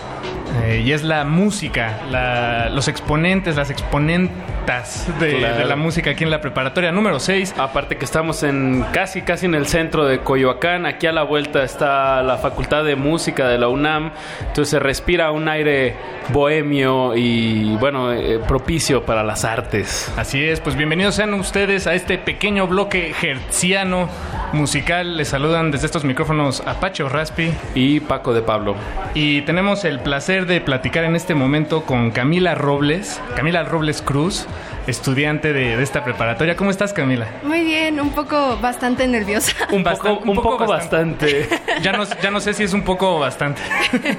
eh, 0.63 0.81
y 0.85 0.91
es 0.91 1.03
la 1.03 1.23
música, 1.23 1.99
la- 2.09 2.69
los 2.69 2.87
exponentes, 2.87 3.55
las 3.55 3.69
exponentas 3.69 5.07
de, 5.19 5.37
Claro. 5.37 5.57
de 5.57 5.65
la 5.65 5.75
música 5.75 6.11
aquí 6.11 6.23
en 6.23 6.29
la 6.31 6.41
preparatoria 6.41 6.91
número 6.91 7.19
6. 7.19 7.55
Aparte 7.57 7.97
que 7.97 8.05
estamos 8.05 8.43
en 8.43 8.83
casi 8.91 9.21
casi 9.21 9.45
en 9.45 9.55
el 9.55 9.67
centro 9.67 10.05
de 10.05 10.19
Coyoacán, 10.19 10.85
aquí 10.85 11.07
a 11.07 11.11
la 11.11 11.23
vuelta 11.23 11.63
está 11.63 12.21
la 12.23 12.37
Facultad 12.37 12.83
de 12.83 12.95
Música 12.95 13.47
de 13.47 13.57
la 13.57 13.69
UNAM, 13.69 14.11
entonces 14.41 14.69
se 14.69 14.79
respira 14.79 15.31
un 15.31 15.47
aire 15.47 15.95
bohemio 16.29 17.15
y 17.15 17.75
bueno, 17.77 18.11
eh, 18.11 18.39
propicio 18.47 19.03
para 19.05 19.23
las 19.23 19.45
artes. 19.45 20.11
Así 20.17 20.43
es, 20.43 20.59
pues 20.59 20.75
bienvenidos 20.75 21.15
sean 21.15 21.33
ustedes 21.33 21.87
a 21.87 21.93
este 21.93 22.17
pequeño 22.17 22.67
bloque 22.67 23.13
hertziano 23.21 24.09
musical. 24.53 25.15
Les 25.17 25.29
saludan 25.29 25.71
desde 25.71 25.85
estos 25.85 26.03
micrófonos 26.03 26.61
Apache 26.65 27.03
Raspi 27.07 27.51
y 27.75 27.99
Paco 28.01 28.33
de 28.33 28.41
Pablo. 28.41 28.75
Y 29.13 29.41
tenemos 29.43 29.85
el 29.85 29.99
placer 29.99 30.45
de 30.47 30.61
platicar 30.61 31.03
en 31.03 31.15
este 31.15 31.35
momento 31.35 31.83
con 31.83 32.11
Camila 32.11 32.55
Robles, 32.55 33.21
Camila 33.35 33.63
Robles 33.63 34.01
Cruz, 34.01 34.47
estudiante 34.87 35.53
de, 35.53 35.77
de 35.77 35.83
esta 35.83 36.03
preparatoria. 36.03 36.55
¿Cómo 36.55 36.71
estás, 36.71 36.93
Camila? 36.93 37.27
Muy 37.43 37.63
bien, 37.63 37.99
un 37.99 38.09
poco 38.11 38.57
bastante 38.57 39.07
nerviosa. 39.07 39.53
Un 39.71 39.83
poco, 39.83 40.19
un 40.23 40.35
poco 40.35 40.65
bastante. 40.65 41.47
Ya 41.81 41.91
no, 41.91 42.03
ya 42.21 42.31
no 42.31 42.39
sé 42.39 42.53
si 42.53 42.63
es 42.63 42.73
un 42.73 42.83
poco 42.83 43.17
o 43.17 43.19
bastante. 43.19 43.61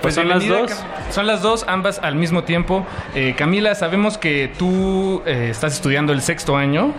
Pues 0.00 0.14
son 0.14 0.28
las 0.28 0.46
dos. 0.46 0.84
Son 1.10 1.26
las 1.26 1.40
dos, 1.40 1.64
ambas 1.66 1.98
al 1.98 2.14
mismo 2.14 2.44
tiempo. 2.44 2.86
Eh, 3.14 3.34
Camila, 3.38 3.74
sabemos 3.74 4.18
que 4.18 4.52
tú 4.58 5.22
eh, 5.24 5.48
estás 5.50 5.72
estudiando 5.74 6.12
el 6.12 6.20
sexto 6.20 6.56
año. 6.58 6.92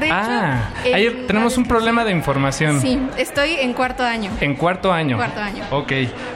De 0.00 0.06
hecho, 0.06 0.16
ah, 0.16 0.70
ayer 0.82 1.14
la 1.14 1.26
tenemos 1.26 1.56
un 1.58 1.66
problema 1.66 2.04
de 2.04 2.12
información. 2.12 2.80
Sí, 2.80 3.00
estoy 3.16 3.54
en 3.54 3.74
cuarto 3.74 4.02
año. 4.02 4.30
En 4.40 4.54
cuarto 4.54 4.92
año. 4.92 5.16
Cuarto 5.16 5.40
año. 5.40 5.64
Ok, 5.70 5.92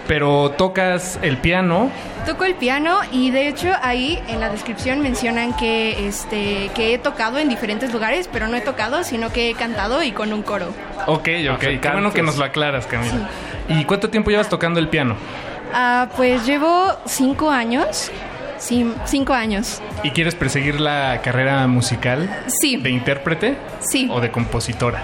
pero 0.07 0.51
tocas 0.51 1.19
el 1.23 1.39
piano. 1.39 1.91
Toco 2.27 2.45
el 2.45 2.55
piano 2.55 3.01
y 3.11 3.31
de 3.31 3.49
hecho 3.49 3.73
ahí 3.83 4.23
en 4.29 4.41
la 4.41 4.49
descripción 4.49 5.01
mencionan 5.01 5.55
que 5.57 6.07
este 6.07 6.71
que 6.75 6.95
he 6.95 6.99
tocado 6.99 7.39
en 7.39 7.49
diferentes 7.49 7.93
lugares, 7.93 8.29
pero 8.33 8.47
no 8.49 8.57
he 8.57 8.61
tocado, 8.61 9.03
sino 9.05 9.31
que 9.33 9.51
he 9.51 9.55
cantado 9.55 10.03
y 10.03 10.13
con 10.13 10.33
un 10.33 10.43
coro. 10.43 10.69
Ok, 11.07 11.29
ok. 11.53 11.81
Qué 11.81 11.91
bueno 11.93 12.13
que 12.13 12.23
nos 12.23 12.37
lo 12.37 12.45
aclaras, 12.45 12.87
Camila. 12.87 13.29
¿Y 13.69 13.85
cuánto 13.85 14.11
tiempo 14.11 14.31
llevas 14.31 14.49
tocando 14.49 14.79
el 14.79 14.89
piano? 14.89 15.17
Ah, 15.73 16.09
pues 16.17 16.47
llevo 16.47 16.93
cinco 17.07 17.51
años. 17.51 18.11
Sí, 18.65 18.91
cinco 19.05 19.35
años. 19.35 19.83
¿Y 20.03 20.11
quieres 20.13 20.35
perseguir 20.35 20.81
la 20.81 21.21
carrera 21.23 21.67
musical? 21.67 22.31
Sí. 22.47 22.79
¿De 22.79 22.89
intérprete? 22.89 23.59
Sí. 23.81 24.09
¿O 24.11 24.23
de 24.23 24.31
compositora? 24.31 25.03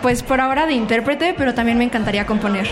Pues 0.00 0.22
por 0.22 0.40
ahora 0.40 0.64
de 0.64 0.72
intérprete, 0.72 1.34
pero 1.36 1.52
también 1.52 1.76
me 1.76 1.84
encantaría 1.84 2.24
componer. 2.24 2.68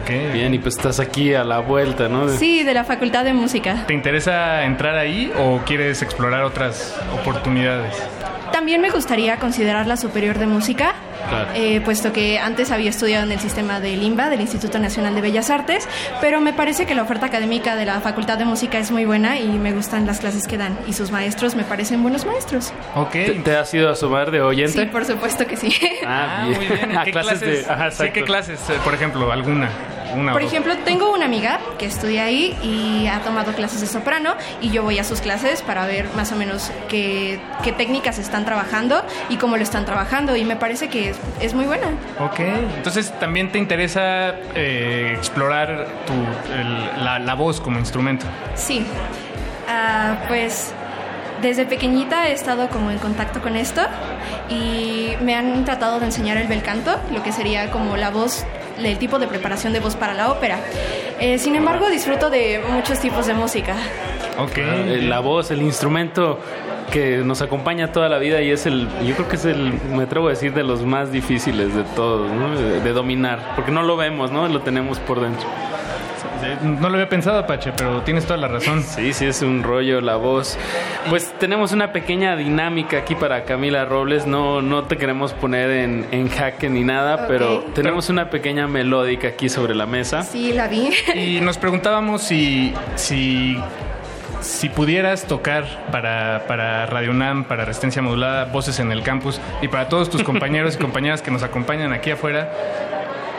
Ok. 0.00 0.32
Bien, 0.32 0.54
y 0.54 0.58
pues 0.58 0.76
estás 0.76 0.98
aquí 0.98 1.34
a 1.34 1.44
la 1.44 1.58
vuelta, 1.58 2.08
¿no? 2.08 2.26
Sí, 2.30 2.62
de 2.62 2.72
la 2.72 2.84
Facultad 2.84 3.24
de 3.24 3.34
Música. 3.34 3.84
¿Te 3.86 3.92
interesa 3.92 4.64
entrar 4.64 4.96
ahí 4.96 5.30
o 5.38 5.58
quieres 5.66 6.00
explorar 6.00 6.44
otras 6.44 6.98
oportunidades? 7.20 7.94
También 8.50 8.80
me 8.80 8.88
gustaría 8.88 9.36
considerar 9.38 9.86
la 9.86 9.98
superior 9.98 10.38
de 10.38 10.46
música, 10.46 10.94
Claro. 11.28 11.50
eh, 11.54 11.80
puesto 11.84 12.12
que 12.12 12.38
antes 12.38 12.70
había 12.70 12.90
estudiado 12.90 13.24
en 13.24 13.32
el 13.32 13.40
sistema 13.40 13.80
del 13.80 14.02
INBA, 14.02 14.28
del 14.30 14.40
Instituto 14.40 14.78
Nacional 14.78 15.14
de 15.14 15.20
Bellas 15.20 15.50
Artes, 15.50 15.88
pero 16.20 16.40
me 16.40 16.52
parece 16.52 16.86
que 16.86 16.94
la 16.94 17.02
oferta 17.02 17.26
académica 17.26 17.76
de 17.76 17.84
la 17.84 18.00
Facultad 18.00 18.38
de 18.38 18.44
Música 18.44 18.78
es 18.78 18.90
muy 18.90 19.04
buena 19.04 19.38
y 19.38 19.46
me 19.48 19.72
gustan 19.72 20.06
las 20.06 20.20
clases 20.20 20.46
que 20.46 20.56
dan 20.56 20.78
y 20.86 20.92
sus 20.92 21.10
maestros 21.10 21.54
me 21.54 21.64
parecen 21.64 22.02
buenos 22.02 22.24
maestros. 22.26 22.72
Ok. 22.94 23.12
¿Te, 23.12 23.30
te 23.44 23.56
has 23.56 23.72
ido 23.74 23.90
a 23.90 23.94
sumar 23.96 24.30
de 24.30 24.40
oyente? 24.40 24.80
Sí, 24.80 24.86
por 24.86 25.04
supuesto 25.04 25.46
que 25.46 25.56
sí. 25.56 25.72
Ah, 26.06 26.38
Ah, 26.42 26.46
bien. 26.48 26.58
muy 26.58 26.66
bien. 26.76 26.96
A 26.98 27.04
¿Qué 27.04 27.10
clases 27.12 27.38
clases, 27.40 27.66
de- 27.66 27.72
ajá, 27.72 27.90
sí, 27.90 28.04
¿qué 28.12 28.22
clases, 28.24 28.60
eh, 28.70 28.74
por 28.84 28.94
ejemplo, 28.94 29.30
alguna? 29.32 29.68
Una 30.14 30.32
Por 30.32 30.42
ejemplo, 30.42 30.74
tengo 30.84 31.12
una 31.12 31.24
amiga 31.26 31.58
que 31.78 31.86
estudia 31.86 32.24
ahí 32.24 32.56
y 32.62 33.06
ha 33.08 33.20
tomado 33.20 33.52
clases 33.52 33.80
de 33.80 33.86
soprano 33.86 34.34
y 34.60 34.70
yo 34.70 34.82
voy 34.82 34.98
a 34.98 35.04
sus 35.04 35.20
clases 35.20 35.62
para 35.62 35.86
ver 35.86 36.08
más 36.16 36.32
o 36.32 36.36
menos 36.36 36.70
qué, 36.88 37.40
qué 37.64 37.72
técnicas 37.72 38.18
están 38.18 38.44
trabajando 38.44 39.02
y 39.28 39.36
cómo 39.36 39.56
lo 39.56 39.62
están 39.62 39.84
trabajando 39.84 40.36
y 40.36 40.44
me 40.44 40.56
parece 40.56 40.88
que 40.88 41.10
es, 41.10 41.16
es 41.40 41.54
muy 41.54 41.64
buena. 41.66 41.88
Ok, 42.20 42.40
entonces 42.76 43.12
también 43.18 43.50
te 43.52 43.58
interesa 43.58 44.34
eh, 44.54 45.14
explorar 45.16 45.86
tu, 46.06 46.12
el- 46.52 47.04
la, 47.04 47.18
la 47.18 47.34
voz 47.34 47.60
como 47.60 47.78
instrumento. 47.78 48.26
Sí, 48.54 48.84
Ah, 49.68 50.18
pues 50.28 50.72
desde 51.42 51.66
pequeñita 51.66 52.28
he 52.28 52.32
estado 52.32 52.68
como 52.68 52.92
en 52.92 52.98
contacto 52.98 53.42
con 53.42 53.56
esto 53.56 53.82
y 54.48 55.12
me 55.22 55.34
han 55.34 55.64
tratado 55.64 55.98
de 55.98 56.06
enseñar 56.06 56.36
el 56.36 56.46
bel 56.46 56.62
canto, 56.62 56.96
lo 57.12 57.22
que 57.24 57.32
sería 57.32 57.70
como 57.72 57.96
la 57.96 58.10
voz, 58.10 58.44
el 58.78 58.98
tipo 58.98 59.18
de 59.18 59.26
preparación 59.26 59.72
de 59.72 59.80
voz 59.80 59.96
para 59.96 60.14
la 60.14 60.30
ópera. 60.30 60.58
Eh, 61.20 61.38
sin 61.38 61.56
embargo, 61.56 61.88
disfruto 61.88 62.30
de 62.30 62.60
muchos 62.70 63.00
tipos 63.00 63.26
de 63.26 63.34
música. 63.34 63.74
Ok. 64.38 64.58
Eh, 64.58 65.00
La 65.08 65.20
voz, 65.20 65.50
el 65.50 65.62
instrumento 65.62 66.38
que 66.90 67.18
nos 67.18 67.42
acompaña 67.42 67.90
toda 67.90 68.08
la 68.08 68.18
vida 68.18 68.40
y 68.42 68.50
es 68.50 68.64
el, 68.66 68.88
yo 69.04 69.14
creo 69.16 69.28
que 69.28 69.36
es 69.36 69.44
el, 69.44 69.72
me 69.92 70.04
atrevo 70.04 70.28
a 70.28 70.30
decir, 70.30 70.52
de 70.54 70.62
los 70.62 70.84
más 70.84 71.10
difíciles 71.10 71.74
de 71.74 71.82
todos, 71.96 72.30
¿no? 72.30 72.56
de, 72.56 72.80
de 72.80 72.92
dominar, 72.92 73.54
porque 73.56 73.72
no 73.72 73.82
lo 73.82 73.96
vemos, 73.96 74.30
¿no? 74.30 74.46
Lo 74.46 74.60
tenemos 74.60 74.98
por 75.00 75.20
dentro. 75.20 75.46
No 76.62 76.88
lo 76.88 76.94
había 76.94 77.08
pensado, 77.08 77.38
Apache, 77.38 77.72
pero 77.76 78.02
tienes 78.02 78.24
toda 78.24 78.36
la 78.36 78.48
razón. 78.48 78.82
Sí, 78.82 79.12
sí, 79.12 79.26
es 79.26 79.42
un 79.42 79.62
rollo 79.62 80.00
la 80.00 80.16
voz. 80.16 80.58
Pues 81.08 81.32
tenemos 81.38 81.72
una 81.72 81.92
pequeña 81.92 82.36
dinámica 82.36 82.98
aquí 82.98 83.14
para 83.14 83.44
Camila 83.44 83.84
Robles. 83.84 84.26
No, 84.26 84.62
no 84.62 84.84
te 84.84 84.96
queremos 84.96 85.32
poner 85.32 85.70
en, 85.70 86.06
en 86.10 86.28
jaque 86.28 86.68
ni 86.68 86.84
nada, 86.84 87.26
pero 87.28 87.60
tenemos 87.74 88.08
una 88.08 88.30
pequeña 88.30 88.66
melódica 88.66 89.28
aquí 89.28 89.48
sobre 89.48 89.74
la 89.74 89.86
mesa. 89.86 90.22
Sí, 90.22 90.52
la 90.52 90.68
vi. 90.68 90.90
Y 91.14 91.40
nos 91.40 91.58
preguntábamos 91.58 92.22
si, 92.22 92.72
si, 92.94 93.56
si 94.40 94.68
pudieras 94.68 95.24
tocar 95.24 95.64
para, 95.90 96.44
para 96.46 96.86
Radio 96.86 97.10
UNAM, 97.10 97.44
para 97.44 97.64
Resistencia 97.64 98.02
Modulada, 98.02 98.46
Voces 98.46 98.78
en 98.80 98.92
el 98.92 99.02
Campus 99.02 99.40
y 99.62 99.68
para 99.68 99.88
todos 99.88 100.10
tus 100.10 100.22
compañeros 100.24 100.76
y 100.76 100.78
compañeras 100.78 101.22
que 101.22 101.30
nos 101.30 101.42
acompañan 101.42 101.92
aquí 101.92 102.10
afuera, 102.10 102.50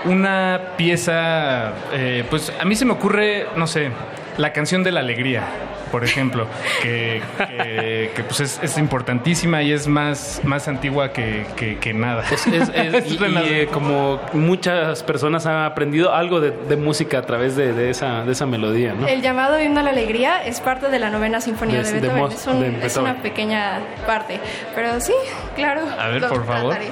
una 0.06 0.60
pieza, 0.78 1.74
eh, 1.94 2.24
pues 2.30 2.52
a 2.60 2.66
mí 2.66 2.76
se 2.76 2.86
me 2.86 2.94
ocurre, 2.94 3.48
no 3.56 3.68
sé, 3.68 3.90
la 4.38 4.54
canción 4.54 4.84
de 4.84 4.92
la 4.92 5.00
alegría, 5.00 5.44
por 5.92 6.04
ejemplo, 6.04 6.48
que, 6.84 7.22
que- 7.38 8.12
que, 8.16 8.24
pues 8.24 8.40
es, 8.42 8.60
es 8.62 8.78
importantísima 8.78 9.64
y 9.64 9.72
es 9.72 9.88
más, 9.88 10.42
más 10.44 10.68
antigua 10.68 11.12
que, 11.14 11.46
que- 11.56 11.78
que 11.80 11.94
nada. 11.94 12.24
Es- 12.30 12.46
es- 12.46 12.70
es- 12.70 13.12
y, 13.12 13.16
y, 13.24 13.36
eh, 13.50 13.68
como 13.72 14.20
muchas 14.34 15.02
personas 15.04 15.46
han 15.46 15.64
aprendido 15.64 16.14
algo 16.14 16.40
de, 16.42 16.52
de 16.52 16.76
música 16.78 17.20
a 17.20 17.22
través 17.24 17.56
de, 17.56 17.74
de 17.74 17.90
esa, 17.90 18.26
de 18.26 18.32
esa 18.34 18.46
melodía, 18.46 18.94
¿no? 18.94 19.08
El 19.08 19.22
llamado 19.22 19.60
himno 19.62 19.80
a 19.80 19.84
la 19.84 19.90
alegría 19.92 20.46
es 20.46 20.60
parte 20.60 20.90
de 20.90 21.00
la 21.00 21.10
novena 21.10 21.42
sinfonía 21.42 21.82
De- 21.82 21.94
de, 21.94 22.02
de 22.02 22.08
Beethoven. 22.10 22.32
Es, 22.38 22.48
un- 22.48 22.60
de 22.60 22.68
es 22.68 22.80
Beethoven. 22.82 23.12
una 23.12 23.22
pequeña 23.24 23.80
parte. 24.06 24.40
Pero 24.76 25.00
sí, 25.00 25.14
claro. 25.56 25.82
A 26.00 26.10
ver, 26.10 26.22
lo 26.22 26.30
por 26.30 26.46
favor. 26.46 26.76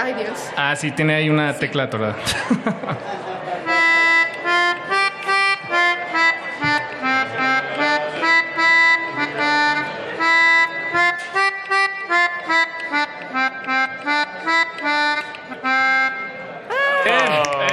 Ay, 0.00 0.14
Dios. 0.14 0.50
Ah, 0.56 0.76
sí, 0.76 0.92
tiene 0.92 1.14
ahí 1.14 1.28
una 1.28 1.52
tecla 1.54 1.84
atorada. 1.84 2.16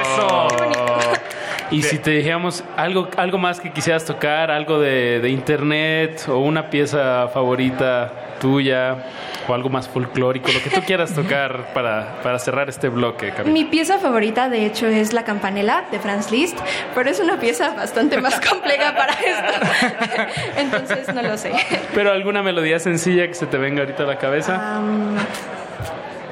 Eso. 0.01 0.47
Y 1.69 1.83
si 1.83 1.99
te 1.99 2.09
dijéramos 2.09 2.63
algo, 2.75 3.07
algo 3.17 3.37
más 3.37 3.59
que 3.59 3.71
quisieras 3.71 4.03
tocar, 4.03 4.49
algo 4.49 4.79
de, 4.79 5.19
de 5.19 5.29
internet 5.29 6.25
o 6.27 6.39
una 6.39 6.71
pieza 6.71 7.27
favorita 7.31 8.11
tuya 8.39 8.97
o 9.47 9.53
algo 9.53 9.69
más 9.69 9.87
folclórico, 9.87 10.51
lo 10.51 10.61
que 10.61 10.69
tú 10.69 10.81
quieras 10.85 11.13
tocar 11.13 11.73
para, 11.73 12.21
para 12.23 12.39
cerrar 12.39 12.69
este 12.69 12.89
bloque, 12.89 13.31
Camila. 13.31 13.53
Mi 13.53 13.65
pieza 13.65 13.97
favorita, 13.99 14.49
de 14.49 14.65
hecho, 14.65 14.87
es 14.87 15.13
La 15.13 15.23
Campanela 15.23 15.85
de 15.91 15.99
Franz 15.99 16.31
Liszt, 16.31 16.57
pero 16.93 17.09
es 17.09 17.19
una 17.19 17.39
pieza 17.39 17.73
bastante 17.75 18.19
más 18.21 18.39
compleja 18.39 18.95
para 18.95 19.13
esto. 19.13 19.85
Entonces, 20.57 21.13
no 21.13 21.21
lo 21.21 21.37
sé. 21.37 21.51
Pero 21.93 22.11
alguna 22.11 22.41
melodía 22.43 22.79
sencilla 22.79 23.27
que 23.27 23.33
se 23.33 23.45
te 23.45 23.57
venga 23.57 23.81
ahorita 23.81 24.03
a 24.03 24.07
la 24.07 24.17
cabeza, 24.17 24.79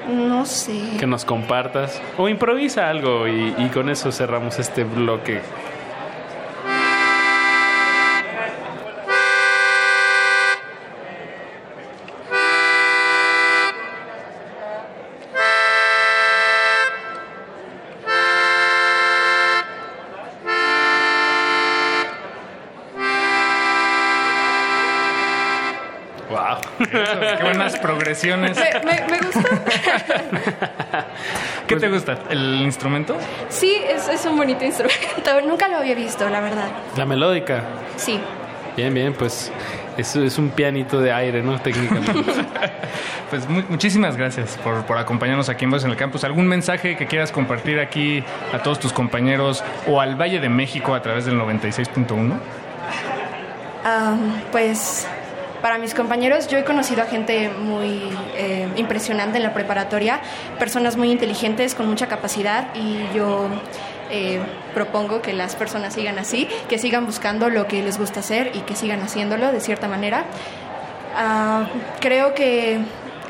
no 0.08 0.46
sé. 0.46 0.98
que 1.00 1.08
nos 1.08 1.24
compartas. 1.26 2.02
O 2.18 2.28
improvisa 2.28 2.90
algo 2.90 3.28
y, 3.28 3.54
y 3.58 3.70
con 3.70 3.90
eso 3.90 4.12
cerramos 4.12 4.60
este 4.60 4.84
bloque. 4.84 5.42
Progresiones. 27.84 28.58
Me, 28.58 28.64
me- 28.86 29.08
me 29.12 29.18
gusta. 29.20 29.50
¿Qué 31.68 31.76
te 31.76 31.90
gusta? 31.90 32.18
¿El 32.30 32.62
instrumento? 32.62 33.16
Sí, 33.50 33.76
es, 33.88 34.08
es 34.08 34.26
un 34.26 34.38
bonito 34.38 34.64
instrumento. 34.66 35.42
Nunca 35.48 35.68
lo 35.68 35.78
había 35.78 35.96
visto, 35.96 36.28
la 36.30 36.40
verdad. 36.40 36.68
La 36.98 37.06
melódica. 37.06 37.62
Sí. 37.98 38.20
Bien, 38.76 38.92
bien, 38.94 39.14
pues 39.14 39.52
eso 39.98 40.24
es 40.24 40.38
un 40.40 40.50
pianito 40.50 41.00
de 41.00 41.12
aire, 41.14 41.44
¿no? 41.44 41.60
Técnicamente. 41.60 42.12
Pues 43.30 43.50
mu- 43.50 43.64
muchísimas 43.68 44.16
gracias 44.16 44.60
por, 44.64 44.86
por 44.86 45.00
acompañarnos 45.00 45.50
aquí 45.50 45.66
en 45.66 45.72
Voz 45.72 45.84
en 45.84 45.90
el 45.90 45.98
Campus. 45.98 46.24
¿Algún 46.24 46.46
mensaje 46.48 46.96
que 46.96 47.08
quieras 47.08 47.32
compartir 47.32 47.80
aquí 47.80 48.24
a 48.54 48.60
todos 48.60 48.80
tus 48.80 48.94
compañeros 48.94 49.64
o 49.88 50.00
al 50.00 50.16
Valle 50.22 50.40
de 50.40 50.50
México 50.50 50.94
a 50.94 51.02
través 51.02 51.26
del 51.26 51.40
96.1? 51.40 52.32
Am, 53.84 54.40
pues 54.52 55.08
para 55.64 55.78
mis 55.78 55.94
compañeros 55.94 56.50
yo 56.50 56.58
he 56.58 56.66
conocido 56.66 57.04
a 57.04 57.06
gente 57.06 57.50
muy 57.50 58.02
eh, 58.36 58.68
impresionante 58.76 59.38
en 59.38 59.44
la 59.44 59.54
preparatoria, 59.54 60.20
personas 60.60 60.98
muy 60.98 61.10
inteligentes 61.10 61.74
con 61.74 61.88
mucha 61.88 62.08
capacidad 62.08 62.68
y 62.76 62.98
yo 63.16 63.48
eh, 64.12 64.42
propongo 64.74 65.22
que 65.22 65.32
las 65.32 65.56
personas 65.56 65.94
sigan 65.94 66.20
así, 66.20 66.50
que 66.68 66.78
sigan 66.78 67.06
buscando 67.06 67.50
lo 67.50 67.66
que 67.66 67.82
les 67.82 67.98
gusta 67.98 68.20
hacer 68.20 68.52
y 68.54 68.60
que 68.60 68.76
sigan 68.76 69.02
haciéndolo 69.02 69.54
de 69.54 69.62
cierta 69.62 69.88
manera. 69.88 70.26
Ah, 71.16 71.68
creo 72.02 72.34
que 72.34 72.80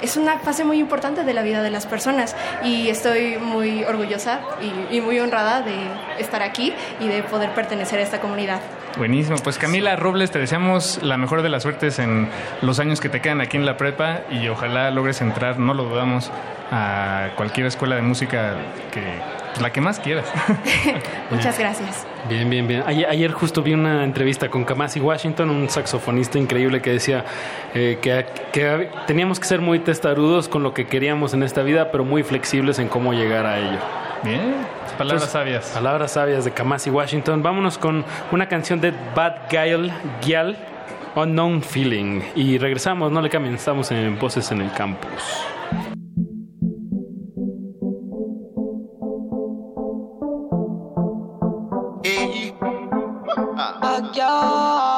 es 0.04 0.18
una 0.18 0.38
fase 0.38 0.64
muy 0.66 0.80
importante 0.80 1.24
de 1.24 1.34
la 1.34 1.42
vida 1.42 1.64
de 1.64 1.70
las 1.70 1.86
personas 1.86 2.36
y 2.64 2.90
estoy 2.90 3.38
muy 3.38 3.84
orgullosa 3.86 4.42
y, 4.62 4.98
y 4.98 5.02
muy 5.02 5.20
honrada 5.20 5.62
de 5.62 5.74
estar 6.20 6.44
aquí 6.44 6.74
y 7.00 7.08
de 7.08 7.24
poder 7.24 7.54
pertenecer 7.54 8.00
a 8.00 8.04
esta 8.04 8.20
comunidad. 8.20 8.60
Buenísimo. 8.98 9.38
Pues 9.44 9.58
Camila 9.58 9.96
Robles, 9.96 10.30
te 10.30 10.40
deseamos 10.40 11.02
la 11.02 11.18
mejor 11.18 11.42
de 11.42 11.50
las 11.50 11.64
suertes 11.64 11.98
en 12.00 12.28
los 12.62 12.80
años 12.80 13.00
que 13.00 13.10
te 13.10 13.22
quedan 13.22 13.42
aquí 13.42 13.58
en 13.58 13.66
la 13.66 13.78
prepa 13.78 14.22
y 14.30 14.48
ojalá 14.50 14.92
logres 14.92 15.22
entrar, 15.22 15.58
no 15.58 15.74
lo 15.74 15.86
dudamos, 15.86 16.32
a 16.72 17.30
cualquier 17.36 17.68
escuela 17.68 17.96
de 17.96 18.02
música 18.02 18.56
que 18.92 19.02
la 19.62 19.72
que 19.72 19.82
más 19.82 20.00
quieras. 20.00 20.26
Muchas 21.30 21.58
gracias. 21.58 22.06
Bien, 22.30 22.50
bien, 22.50 22.68
bien. 22.68 22.84
Ayer, 22.86 23.08
ayer 23.10 23.32
justo 23.32 23.62
vi 23.62 23.74
una 23.74 24.04
entrevista 24.04 24.50
con 24.50 24.64
Kamasi 24.64 25.00
Washington, 25.00 25.50
un 25.50 25.70
saxofonista 25.70 26.38
increíble 26.38 26.82
que 26.82 26.92
decía 26.92 27.26
eh, 27.74 28.00
que, 28.02 28.26
que 28.52 28.90
teníamos 29.08 29.40
que 29.40 29.46
ser 29.46 29.62
muy 29.62 29.80
testarudos 29.80 30.48
con 30.48 30.64
lo 30.64 30.74
que 30.74 30.88
queríamos 30.88 31.34
en 31.34 31.44
esta 31.44 31.64
vida, 31.64 31.92
pero 31.92 32.06
muy 32.06 32.24
flexibles 32.24 32.80
en 32.80 32.88
cómo 32.88 33.14
llegar 33.14 33.46
a 33.46 33.60
ello. 33.60 33.80
Bien, 34.24 34.56
palabras 34.98 35.30
sabias. 35.30 35.72
Palabras 35.74 36.12
sabias 36.14 36.46
de 36.46 36.52
Kamasi 36.52 36.90
Washington. 36.90 37.44
Vámonos 37.44 37.78
con 37.78 38.06
una 38.32 38.48
canción 38.48 38.80
de 38.80 38.94
Bad 39.14 39.50
Guile, 39.50 39.92
Gyal, 40.22 40.56
Unknown 41.16 41.62
Feeling. 41.62 42.22
Y 42.36 42.58
regresamos, 42.58 43.12
no 43.12 43.22
le 43.22 43.30
cambien, 43.30 43.56
estamos 43.56 43.92
en 43.92 44.18
Voces 44.18 44.50
en 44.52 44.62
el 44.62 44.72
Campus. 44.72 45.46
backyard. 54.02 54.93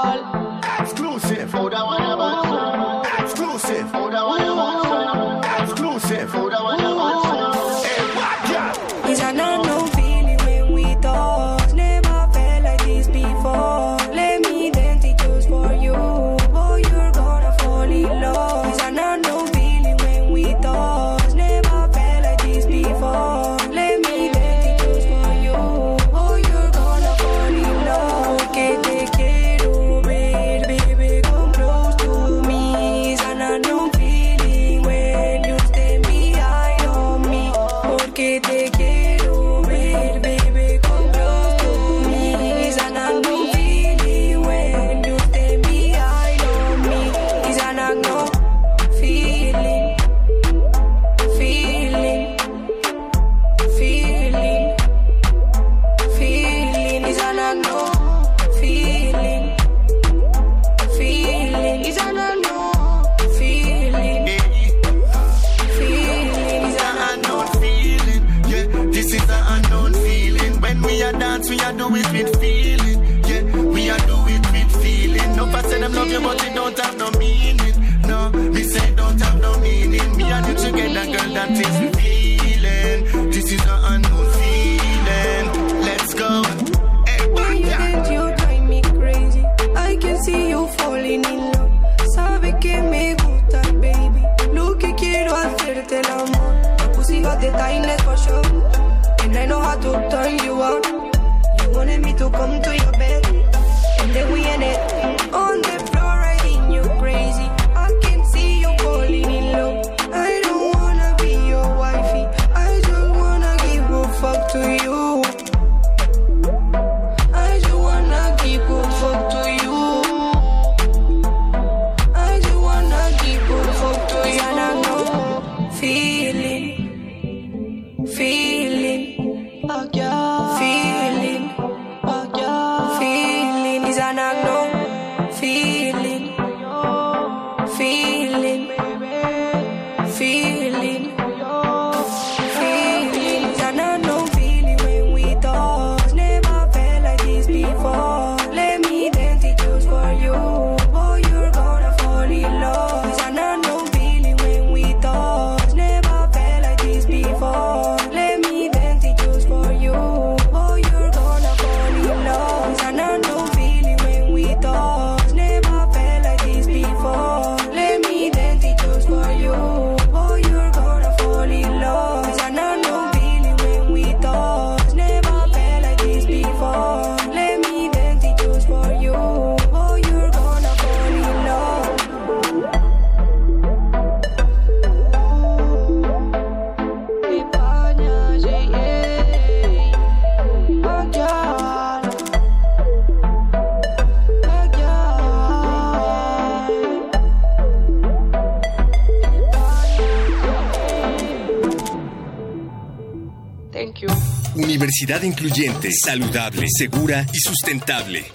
Universidad 205.06 205.28
incluyente, 205.28 205.92
saludable, 205.92 206.66
segura 206.68 207.28
y 207.32 207.38
sustentable. 207.38 208.26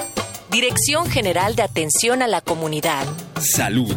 Dirección 0.52 1.10
General 1.10 1.56
de 1.56 1.64
Atención 1.64 2.22
a 2.22 2.28
la 2.28 2.42
Comunidad. 2.42 3.08
Salud. 3.40 3.96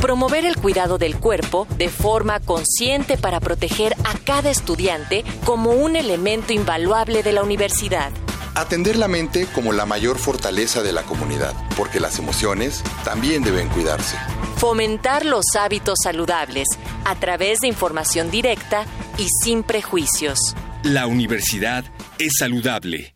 Promover 0.00 0.46
el 0.46 0.56
cuidado 0.56 0.96
del 0.96 1.18
cuerpo 1.18 1.66
de 1.76 1.90
forma 1.90 2.40
consciente 2.40 3.18
para 3.18 3.38
proteger 3.38 3.94
a 4.04 4.16
cada 4.24 4.48
estudiante 4.48 5.26
como 5.44 5.72
un 5.72 5.94
elemento 5.94 6.54
invaluable 6.54 7.22
de 7.22 7.32
la 7.34 7.42
universidad. 7.42 8.10
Atender 8.54 8.96
la 8.96 9.08
mente 9.08 9.46
como 9.54 9.74
la 9.74 9.84
mayor 9.84 10.16
fortaleza 10.16 10.82
de 10.82 10.94
la 10.94 11.02
comunidad, 11.02 11.52
porque 11.76 12.00
las 12.00 12.18
emociones 12.18 12.82
también 13.04 13.42
deben 13.42 13.68
cuidarse. 13.68 14.16
Fomentar 14.56 15.26
los 15.26 15.44
hábitos 15.54 15.98
saludables 16.02 16.66
a 17.04 17.14
través 17.16 17.58
de 17.58 17.68
información 17.68 18.30
directa 18.30 18.86
y 19.18 19.28
sin 19.44 19.62
prejuicios. 19.62 20.56
La 20.82 21.06
universidad 21.06 21.84
es 22.18 22.32
saludable. 22.38 23.14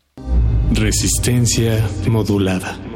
Resistencia 0.73 1.89
modulada. 2.07 2.90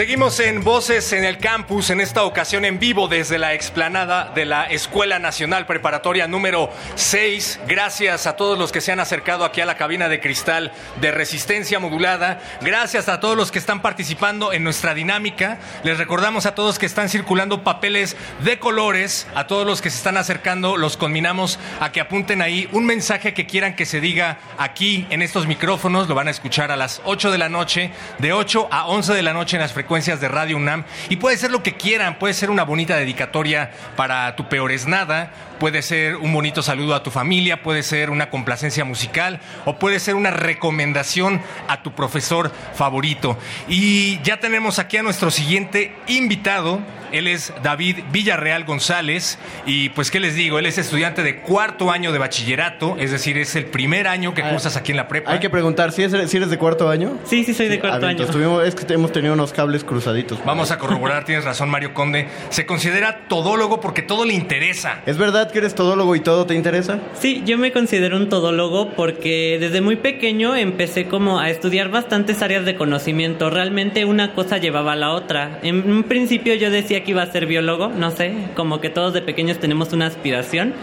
Seguimos 0.00 0.40
en 0.40 0.64
Voces 0.64 1.12
en 1.12 1.24
el 1.24 1.36
Campus, 1.36 1.90
en 1.90 2.00
esta 2.00 2.24
ocasión 2.24 2.64
en 2.64 2.78
vivo 2.78 3.06
desde 3.06 3.36
la 3.36 3.52
explanada 3.52 4.32
de 4.34 4.46
la 4.46 4.64
Escuela 4.64 5.18
Nacional 5.18 5.66
Preparatoria 5.66 6.26
número 6.26 6.70
6. 6.94 7.60
Gracias 7.68 8.26
a 8.26 8.34
todos 8.34 8.58
los 8.58 8.72
que 8.72 8.80
se 8.80 8.92
han 8.92 9.00
acercado 9.00 9.44
aquí 9.44 9.60
a 9.60 9.66
la 9.66 9.76
cabina 9.76 10.08
de 10.08 10.18
cristal 10.18 10.72
de 11.02 11.10
resistencia 11.10 11.80
modulada. 11.80 12.40
Gracias 12.62 13.10
a 13.10 13.20
todos 13.20 13.36
los 13.36 13.52
que 13.52 13.58
están 13.58 13.82
participando 13.82 14.54
en 14.54 14.64
nuestra 14.64 14.94
dinámica. 14.94 15.58
Les 15.84 15.98
recordamos 15.98 16.46
a 16.46 16.54
todos 16.54 16.78
que 16.78 16.86
están 16.86 17.10
circulando 17.10 17.62
papeles 17.62 18.16
de 18.42 18.58
colores. 18.58 19.26
A 19.34 19.46
todos 19.46 19.66
los 19.66 19.82
que 19.82 19.90
se 19.90 19.98
están 19.98 20.16
acercando, 20.16 20.78
los 20.78 20.96
conminamos 20.96 21.58
a 21.78 21.92
que 21.92 22.00
apunten 22.00 22.40
ahí 22.40 22.70
un 22.72 22.86
mensaje 22.86 23.34
que 23.34 23.44
quieran 23.44 23.76
que 23.76 23.84
se 23.84 24.00
diga 24.00 24.38
aquí 24.56 25.06
en 25.10 25.20
estos 25.20 25.46
micrófonos. 25.46 26.08
Lo 26.08 26.14
van 26.14 26.28
a 26.28 26.30
escuchar 26.30 26.72
a 26.72 26.76
las 26.78 27.02
8 27.04 27.30
de 27.30 27.36
la 27.36 27.50
noche, 27.50 27.90
de 28.18 28.32
8 28.32 28.68
a 28.70 28.86
11 28.86 29.12
de 29.12 29.22
la 29.22 29.34
noche 29.34 29.58
en 29.58 29.60
las 29.60 29.74
frecuencias 29.74 29.89
de 29.90 30.28
Radio 30.28 30.56
UNAM 30.56 30.84
y 31.08 31.16
puede 31.16 31.36
ser 31.36 31.50
lo 31.50 31.64
que 31.64 31.74
quieran, 31.74 32.20
puede 32.20 32.32
ser 32.32 32.48
una 32.48 32.62
bonita 32.62 32.96
dedicatoria 32.96 33.72
para 33.96 34.36
tu 34.36 34.48
peor 34.48 34.70
es 34.70 34.86
nada, 34.86 35.32
puede 35.58 35.82
ser 35.82 36.14
un 36.14 36.32
bonito 36.32 36.62
saludo 36.62 36.94
a 36.94 37.02
tu 37.02 37.10
familia, 37.10 37.64
puede 37.64 37.82
ser 37.82 38.08
una 38.08 38.30
complacencia 38.30 38.84
musical 38.84 39.40
o 39.64 39.80
puede 39.80 39.98
ser 39.98 40.14
una 40.14 40.30
recomendación 40.30 41.42
a 41.66 41.82
tu 41.82 41.92
profesor 41.92 42.52
favorito. 42.72 43.36
Y 43.66 44.20
ya 44.22 44.38
tenemos 44.38 44.78
aquí 44.78 44.96
a 44.96 45.02
nuestro 45.02 45.32
siguiente 45.32 45.92
invitado. 46.06 46.78
Él 47.12 47.26
es 47.26 47.52
David 47.62 47.98
Villarreal 48.12 48.64
González 48.64 49.38
y 49.66 49.90
pues 49.90 50.10
qué 50.10 50.20
les 50.20 50.34
digo, 50.34 50.58
él 50.58 50.66
es 50.66 50.78
estudiante 50.78 51.22
de 51.22 51.40
cuarto 51.40 51.90
año 51.90 52.12
de 52.12 52.18
bachillerato, 52.18 52.96
es 52.98 53.10
decir, 53.10 53.36
es 53.38 53.56
el 53.56 53.66
primer 53.66 54.06
año 54.08 54.34
que 54.34 54.42
cursas 54.42 54.76
aquí 54.76 54.92
en 54.92 54.96
la 54.96 55.08
prepa. 55.08 55.32
Hay 55.32 55.40
que 55.40 55.50
preguntar, 55.50 55.92
¿si 55.92 56.02
eres, 56.02 56.30
si 56.30 56.36
eres 56.36 56.50
de 56.50 56.58
cuarto 56.58 56.88
año? 56.88 57.18
Sí, 57.24 57.44
sí, 57.44 57.54
soy 57.54 57.68
de 57.68 57.80
cuarto 57.80 57.96
A 57.96 58.00
ver, 58.00 58.08
año. 58.10 58.24
entonces 58.24 58.34
tuvimos- 58.34 58.64
es 58.66 58.74
que 58.74 58.92
hemos 58.92 59.12
tenido 59.12 59.34
unos 59.34 59.52
cables 59.52 59.84
cruzaditos. 59.84 60.38
Vamos 60.44 60.70
a 60.70 60.78
corroborar, 60.78 61.24
tienes 61.26 61.44
razón 61.44 61.68
Mario 61.70 61.94
Conde. 61.94 62.28
Se 62.50 62.66
considera 62.66 63.20
todólogo 63.28 63.80
porque 63.80 64.02
todo 64.02 64.24
le 64.24 64.34
interesa. 64.34 65.00
¿Es 65.06 65.18
verdad 65.18 65.50
que 65.50 65.58
eres 65.58 65.74
todólogo 65.74 66.14
y 66.16 66.20
todo 66.20 66.46
te 66.46 66.54
interesa? 66.54 66.98
Sí, 67.18 67.42
yo 67.44 67.58
me 67.58 67.72
considero 67.72 68.16
un 68.16 68.28
todólogo 68.28 68.90
porque 68.92 69.58
desde 69.60 69.80
muy 69.80 69.96
pequeño 69.96 70.54
empecé 70.56 71.06
como 71.06 71.38
a 71.40 71.50
estudiar 71.50 71.90
bastantes 71.90 72.42
áreas 72.42 72.64
de 72.64 72.74
conocimiento. 72.76 73.50
Realmente 73.50 74.04
una 74.04 74.32
cosa 74.34 74.58
llevaba 74.58 74.92
a 74.92 74.96
la 74.96 75.10
otra. 75.12 75.58
En 75.62 75.90
un 75.90 76.02
principio 76.04 76.54
yo 76.54 76.70
decía 76.70 76.99
que 77.02 77.12
iba 77.12 77.22
a 77.22 77.26
ser 77.30 77.46
biólogo, 77.46 77.88
no 77.88 78.10
sé, 78.10 78.32
como 78.54 78.80
que 78.80 78.90
todos 78.90 79.12
de 79.12 79.22
pequeños 79.22 79.58
tenemos 79.58 79.92
una 79.92 80.06
aspiración. 80.06 80.74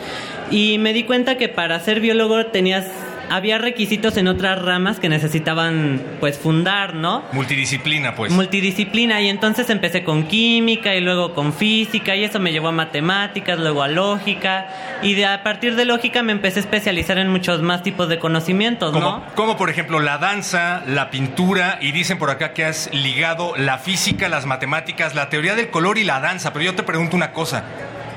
Y 0.51 0.77
me 0.77 0.93
di 0.93 1.03
cuenta 1.03 1.37
que 1.37 1.49
para 1.49 1.79
ser 1.79 1.99
biólogo 1.99 2.47
tenías 2.47 2.85
había 3.29 3.57
requisitos 3.57 4.17
en 4.17 4.27
otras 4.27 4.61
ramas 4.61 4.99
que 4.99 5.09
necesitaban 5.09 6.01
pues 6.19 6.37
fundar, 6.37 6.95
¿no? 6.95 7.23
Multidisciplina, 7.31 8.15
pues. 8.15 8.31
Multidisciplina 8.31 9.21
y 9.21 9.29
entonces 9.29 9.69
empecé 9.69 10.03
con 10.03 10.27
química 10.27 10.95
y 10.95 11.01
luego 11.01 11.33
con 11.33 11.53
física 11.53 12.15
y 12.15 12.23
eso 12.23 12.39
me 12.39 12.51
llevó 12.51 12.69
a 12.69 12.71
matemáticas, 12.71 13.59
luego 13.59 13.83
a 13.83 13.87
lógica 13.87 14.67
y 15.01 15.13
de 15.13 15.25
a 15.25 15.43
partir 15.43 15.75
de 15.75 15.85
lógica 15.85 16.23
me 16.23 16.31
empecé 16.31 16.59
a 16.59 16.63
especializar 16.63 17.17
en 17.17 17.29
muchos 17.29 17.61
más 17.61 17.83
tipos 17.83 18.09
de 18.09 18.19
conocimientos, 18.19 18.91
como, 18.91 19.09
¿no? 19.09 19.23
como 19.35 19.57
por 19.57 19.69
ejemplo 19.69 19.99
la 19.99 20.17
danza, 20.17 20.83
la 20.87 21.09
pintura 21.09 21.79
y 21.81 21.91
dicen 21.91 22.17
por 22.17 22.29
acá 22.29 22.53
que 22.53 22.65
has 22.65 22.89
ligado 22.93 23.55
la 23.57 23.77
física, 23.77 24.29
las 24.29 24.45
matemáticas, 24.45 25.15
la 25.15 25.29
teoría 25.29 25.55
del 25.55 25.69
color 25.69 25.97
y 25.97 26.03
la 26.03 26.19
danza. 26.19 26.53
Pero 26.53 26.65
yo 26.65 26.75
te 26.75 26.83
pregunto 26.83 27.15
una 27.15 27.31
cosa, 27.31 27.63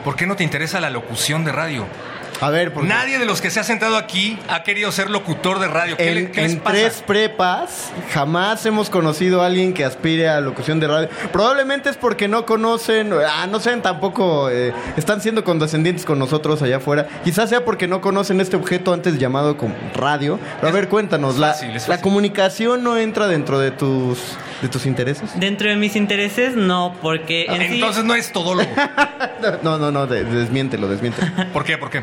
¿por 0.04 0.16
qué 0.16 0.26
no 0.26 0.36
te 0.36 0.44
interesa 0.44 0.80
la 0.80 0.90
locución 0.90 1.44
de 1.44 1.52
radio? 1.52 1.86
A 2.40 2.48
ver, 2.50 2.72
porque 2.72 2.88
Nadie 2.88 3.18
de 3.18 3.26
los 3.26 3.40
que 3.40 3.50
se 3.50 3.60
ha 3.60 3.64
sentado 3.64 3.96
aquí 3.96 4.38
ha 4.48 4.62
querido 4.62 4.90
ser 4.92 5.10
locutor 5.10 5.58
de 5.58 5.68
radio. 5.68 5.96
¿Qué, 5.96 6.10
le- 6.14 6.20
en, 6.20 6.32
qué 6.32 6.40
les 6.42 6.52
en 6.52 6.60
pasa? 6.60 6.76
tres 6.76 7.02
prepas 7.06 7.92
jamás 8.12 8.64
hemos 8.66 8.88
conocido 8.88 9.42
a 9.42 9.46
alguien 9.46 9.74
que 9.74 9.84
aspire 9.84 10.28
a 10.28 10.40
locución 10.40 10.80
de 10.80 10.88
radio. 10.88 11.08
Probablemente 11.32 11.90
es 11.90 11.96
porque 11.98 12.28
no 12.28 12.46
conocen, 12.46 13.12
ah, 13.12 13.46
no 13.46 13.60
sean 13.60 13.82
tampoco, 13.82 14.48
eh, 14.50 14.72
están 14.96 15.20
siendo 15.20 15.44
condescendientes 15.44 16.04
con 16.06 16.18
nosotros 16.18 16.62
allá 16.62 16.78
afuera. 16.78 17.06
Quizás 17.24 17.50
sea 17.50 17.64
porque 17.64 17.86
no 17.86 18.00
conocen 18.00 18.40
este 18.40 18.56
objeto 18.56 18.92
antes 18.94 19.18
llamado 19.18 19.56
como 19.58 19.74
radio. 19.94 20.38
Pero 20.60 20.68
a 20.68 20.72
ver, 20.72 20.88
cuéntanos, 20.88 21.36
la, 21.38 21.54
la 21.88 22.00
comunicación 22.00 22.82
no 22.82 22.96
entra 22.96 23.26
dentro 23.28 23.58
de 23.58 23.70
tus, 23.70 24.18
de 24.62 24.68
tus 24.68 24.86
intereses. 24.86 25.38
Dentro 25.38 25.68
de 25.68 25.76
mis 25.76 25.94
intereses 25.94 26.56
no, 26.56 26.96
porque 27.02 27.44
en 27.50 27.68
sí- 27.68 27.74
Entonces 27.74 28.04
no 28.04 28.14
es 28.14 28.32
todólogo. 28.32 28.70
No, 29.62 29.78
no, 29.78 29.90
no, 29.90 30.06
de- 30.06 30.24
desmiéntelo, 30.24 30.86
desmiéntelo. 30.88 31.30
¿Por 31.52 31.64
qué? 31.64 31.78
¿Por 31.78 31.88
qué? 31.90 32.02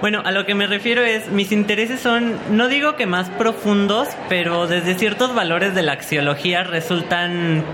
Bueno, 0.00 0.22
a 0.24 0.32
lo 0.32 0.44
que 0.44 0.54
me 0.54 0.66
refiero 0.66 1.02
es, 1.02 1.30
mis 1.30 1.52
intereses 1.52 2.00
son, 2.00 2.36
no 2.50 2.68
digo 2.68 2.96
que 2.96 3.06
más 3.06 3.30
profundos, 3.30 4.08
pero 4.28 4.66
desde 4.66 4.94
ciertos 4.94 5.34
valores 5.34 5.74
de 5.74 5.82
la 5.82 5.92
axiología 5.92 6.62
resultan 6.64 7.64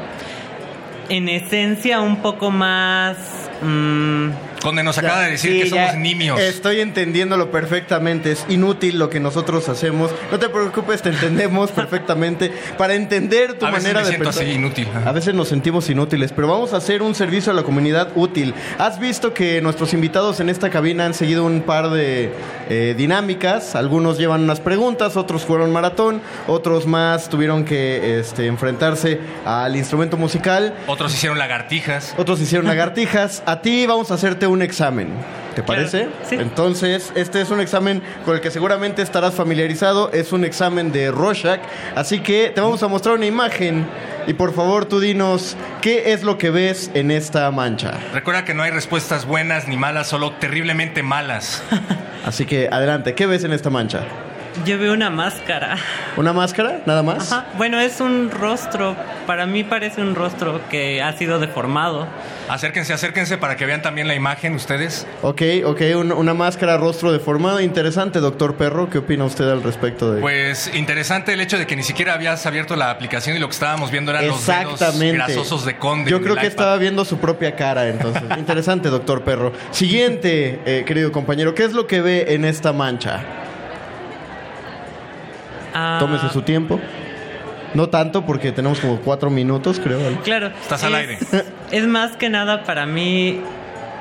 en 1.09 1.29
esencia 1.29 2.01
un 2.01 2.23
poco 2.23 2.51
más... 2.51 3.50
mm, 3.63 4.31
Donde 4.63 4.83
nos 4.83 4.99
acaba 4.99 5.17
Ya, 5.21 5.25
de 5.25 5.31
decir 5.33 5.53
sí, 5.53 5.61
que 5.63 5.69
somos 5.71 5.97
nimios. 5.97 6.39
Estoy 6.41 6.81
entendiéndolo 6.81 7.51
perfectamente. 7.51 8.33
Es 8.33 8.45
inútil 8.49 8.99
lo 8.99 9.09
que 9.11 9.21
nosotros 9.21 9.69
hacemos. 9.69 10.11
No 10.31 10.39
te 10.39 10.49
preocupes, 10.49 11.03
te 11.03 11.09
entendemos 11.11 11.71
perfectamente. 11.73 12.53
Para 12.77 12.95
entender 12.95 13.55
tu 13.55 13.67
A 13.67 13.71
veces 13.71 13.83
manera 13.85 14.01
me 14.01 14.07
de 14.07 14.11
siento 14.11 14.25
pensar. 14.31 14.45
así, 14.45 14.53
inútil. 14.53 14.89
A 15.05 15.13
veces 15.13 15.35
nos 15.35 15.49
sentimos 15.49 15.89
inútiles, 15.89 16.33
pero 16.33 16.49
vamos 16.49 16.73
a 16.75 16.77
hacer 16.79 17.03
un 17.03 17.15
servicio 17.15 17.53
a 17.53 17.55
la 17.55 17.63
comunidad 17.63 18.09
útil. 18.17 18.55
Has 18.79 18.99
visto 19.01 19.33
que 19.33 19.61
nuestros 19.63 19.93
invitados 19.95 20.41
en 20.41 20.49
esta 20.51 20.69
cabina 20.71 21.07
han 21.07 21.15
seguido 21.15 21.45
un 21.45 21.63
par 21.63 21.91
de 21.91 22.33
eh, 22.69 22.95
dinámicas. 22.97 23.75
Algunos 23.75 24.19
llevan 24.19 24.43
unas 24.43 24.61
preguntas, 24.61 25.17
otros 25.17 25.45
fueron 25.45 25.73
maratón, 25.73 26.21
otros 26.47 26.87
más 26.87 27.29
tuvieron 27.31 27.65
que 27.65 28.19
este, 28.21 28.47
enfrentarse 28.47 29.21
al 29.45 29.75
instrumento 29.77 30.17
musical. 30.17 30.75
Otros 30.87 31.15
hicieron 31.15 31.39
lagartijas. 31.39 32.15
Otros 32.19 32.41
hicieron 32.41 32.67
lagartijas. 32.69 33.43
A 33.51 33.63
ti 33.63 33.85
vamos 33.85 34.13
a 34.13 34.15
hacerte 34.15 34.47
un 34.47 34.63
examen. 34.63 35.09
¿Te 35.57 35.65
Claro, 35.65 35.83
parece? 35.83 36.09
Entonces, 36.31 37.11
este 37.17 37.41
es 37.41 37.51
un 37.51 37.59
examen 37.59 38.01
con 38.25 38.37
el 38.37 38.41
que 38.41 38.49
seguramente 38.53 39.03
estarás 39.03 39.35
familiarizado. 39.35 40.13
Es 40.13 40.33
un 40.33 40.45
examen 40.45 40.93
de 40.93 41.11
Rorschach. 41.11 41.59
Así 41.97 42.21
que 42.21 42.53
te 42.55 42.61
vamos 42.61 42.81
a 42.85 42.87
mostrar 42.87 43.17
una 43.17 43.27
imagen. 43.27 43.89
Y 44.29 44.35
por 44.35 44.55
favor, 44.55 44.85
tú 44.85 45.01
dinos, 45.01 45.57
¿qué 45.81 46.13
es 46.13 46.23
lo 46.23 46.39
que 46.39 46.51
ves 46.51 46.93
en 46.95 47.11
esta 47.11 47.51
mancha? 47.51 47.95
Recuerda 48.15 48.45
que 48.45 48.55
no 48.55 48.63
hay 48.63 48.71
respuestas 48.71 49.27
buenas 49.27 49.67
ni 49.67 49.77
malas, 49.77 50.07
solo 50.07 50.31
terriblemente 50.35 51.03
malas. 51.03 51.61
Así 52.25 52.47
que, 52.47 52.69
adelante, 52.71 53.17
¿qué 53.17 53.27
ves 53.27 53.43
en 53.43 53.53
esta 53.53 53.69
mancha? 53.69 54.05
Yo 54.65 54.79
veo 54.79 54.93
una 54.93 55.11
máscara. 55.11 55.77
¿Una 56.17 56.33
máscara? 56.33 56.81
¿Nada 56.85 57.03
más? 57.03 57.31
Ajá. 57.33 57.47
Bueno, 57.57 57.79
es 57.81 58.01
un 58.01 58.31
rostro. 58.31 58.97
Para 59.27 59.47
mí 59.47 59.65
parece 59.65 60.03
un 60.03 60.15
rostro 60.15 60.61
que 60.69 61.01
ha 61.03 61.13
sido 61.13 61.39
deformado. 61.39 62.07
Acérquense, 62.49 62.93
acérquense 62.93 63.39
para 63.39 63.57
que 63.57 63.65
vean 63.65 63.81
también 63.81 64.09
la 64.09 64.15
imagen 64.15 64.55
ustedes. 64.55 65.07
Ok, 65.23 65.43
ok, 65.65 65.81
un- 65.97 66.11
una 66.13 66.35
máscara, 66.35 66.77
rostro 66.77 67.13
deformado. 67.13 67.61
Interesante, 67.61 68.19
doctor 68.19 68.57
Perro. 68.57 68.91
¿Qué 68.91 68.99
opina 68.99 69.25
usted 69.25 69.49
al 69.49 69.63
respecto 69.63 70.13
de...? 70.13 70.21
Pues 70.21 70.71
interesante 70.75 71.33
el 71.33 71.41
hecho 71.41 71.57
de 71.57 71.67
que 71.67 71.77
ni 71.77 71.85
siquiera 71.85 72.15
habías 72.15 72.45
abierto 72.47 72.75
la 72.77 72.91
aplicación 72.91 73.37
y 73.37 73.39
lo 73.41 73.47
que 73.47 73.53
estábamos 73.55 73.91
viendo 73.93 74.11
eran 74.11 74.27
los 74.27 74.45
dedos 74.47 74.81
grasosos 75.13 75.65
de 75.65 75.77
Conde. 75.79 76.11
Yo 76.11 76.21
creo 76.21 76.35
que 76.35 76.41
iPad. 76.41 76.49
estaba 76.51 76.77
viendo 76.77 77.05
su 77.05 77.19
propia 77.19 77.55
cara, 77.55 77.89
entonces. 77.89 78.23
Interesante, 78.39 78.89
doctor 78.89 79.23
Perro. 79.23 79.53
Siguiente, 79.71 80.61
eh, 80.67 80.85
querido 80.87 81.13
compañero, 81.13 81.55
¿qué 81.55 81.65
es 81.65 81.73
lo 81.73 81.87
que 81.87 82.01
ve 82.01 82.27
en 82.35 82.45
esta 82.45 82.73
mancha? 82.73 83.23
Ah, 85.83 85.97
Tómese 85.99 86.29
su 86.31 86.43
tiempo. 86.43 86.79
No 87.75 87.89
tanto, 87.89 88.27
porque 88.27 88.51
tenemos 88.53 88.81
como 88.81 88.97
cuatro 89.01 89.31
minutos, 89.31 89.81
creo. 89.83 90.01
Claro. 90.25 90.49
Estás 90.61 90.83
al 90.85 90.95
es- 90.95 90.99
aire. 90.99 91.19
Es 91.71 91.87
más 91.87 92.17
que 92.17 92.29
nada 92.29 92.65
para 92.65 92.85
mí. 92.85 93.41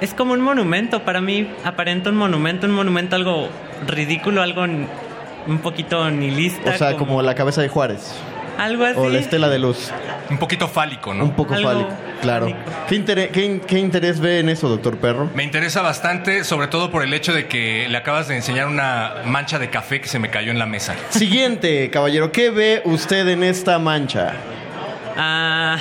Es 0.01 0.13
como 0.13 0.33
un 0.33 0.41
monumento. 0.41 1.03
Para 1.03 1.21
mí 1.21 1.47
aparenta 1.63 2.09
un 2.09 2.15
monumento, 2.17 2.65
un 2.65 2.73
monumento 2.73 3.15
algo 3.15 3.47
ridículo, 3.87 4.41
algo 4.41 4.63
un 4.63 5.57
poquito 5.61 6.09
nihilista. 6.09 6.71
O 6.71 6.77
sea, 6.77 6.95
como 6.95 7.21
la 7.21 7.35
cabeza 7.35 7.61
de 7.61 7.69
Juárez. 7.69 8.13
Algo 8.59 8.83
así. 8.85 8.99
O 8.99 9.09
la 9.09 9.19
estela 9.19 9.49
de 9.49 9.59
luz. 9.59 9.91
Un 10.29 10.37
poquito 10.37 10.67
fálico, 10.67 11.13
¿no? 11.13 11.23
Un 11.23 11.31
poco 11.35 11.55
Algo 11.55 11.69
fálico, 11.71 11.89
claro. 12.21 12.47
¿Qué, 12.87 12.95
intere- 12.95 13.29
qué 13.31 13.45
in- 13.45 13.59
qué 13.61 13.79
interés 13.79 14.19
ve 14.19 14.39
en 14.39 14.49
eso, 14.49 14.69
doctor 14.69 14.97
Perro? 14.97 15.29
Me 15.33 15.43
interesa 15.43 15.81
bastante, 15.81 16.43
sobre 16.43 16.67
todo 16.67 16.91
por 16.91 17.03
el 17.03 17.13
hecho 17.13 17.33
de 17.33 17.47
que 17.47 17.87
le 17.89 17.97
acabas 17.97 18.27
de 18.27 18.35
enseñar 18.35 18.67
una 18.67 19.15
mancha 19.25 19.57
de 19.59 19.69
café 19.69 20.01
que 20.01 20.07
se 20.07 20.19
me 20.19 20.29
cayó 20.29 20.51
en 20.51 20.59
la 20.59 20.65
mesa. 20.67 20.95
Siguiente, 21.09 21.89
caballero, 21.89 22.31
¿qué 22.31 22.49
ve 22.51 22.81
usted 22.85 23.27
en 23.29 23.43
esta 23.43 23.79
mancha? 23.79 24.33
Ah, 25.17 25.77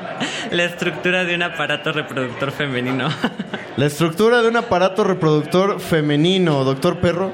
la 0.50 0.64
estructura 0.64 1.24
de 1.24 1.34
un 1.34 1.42
aparato 1.42 1.92
reproductor 1.92 2.50
femenino. 2.52 3.08
La 3.76 3.86
estructura 3.86 4.40
de 4.40 4.46
un 4.48 4.56
aparato 4.56 5.02
reproductor 5.02 5.80
femenino, 5.80 6.62
doctor 6.62 6.98
Perro. 7.00 7.32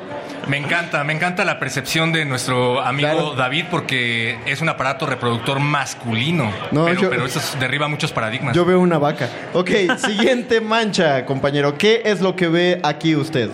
Me 0.48 0.56
encanta, 0.56 1.04
me 1.04 1.12
encanta 1.12 1.44
la 1.44 1.58
percepción 1.58 2.12
de 2.12 2.24
nuestro 2.24 2.80
amigo 2.80 3.08
Claro. 3.10 3.34
David 3.34 3.66
porque 3.70 4.38
es 4.46 4.60
un 4.60 4.68
aparato 4.68 5.06
reproductor 5.06 5.60
masculino. 5.60 6.52
No, 6.72 6.86
pero, 6.86 7.00
yo- 7.02 7.10
pero 7.10 7.26
eso 7.26 7.40
derriba 7.60 7.86
muchos 7.88 8.10
paradigmas. 8.12 8.54
Yo 8.56 8.64
veo 8.64 8.80
una 8.80 8.98
vaca. 8.98 9.28
Ok, 9.52 9.70
siguiente 9.98 10.60
mancha, 10.60 11.24
compañero. 11.26 11.76
¿Qué 11.78 12.02
es 12.04 12.20
lo 12.20 12.34
que 12.36 12.48
ve 12.48 12.80
aquí 12.82 13.14
usted? 13.14 13.50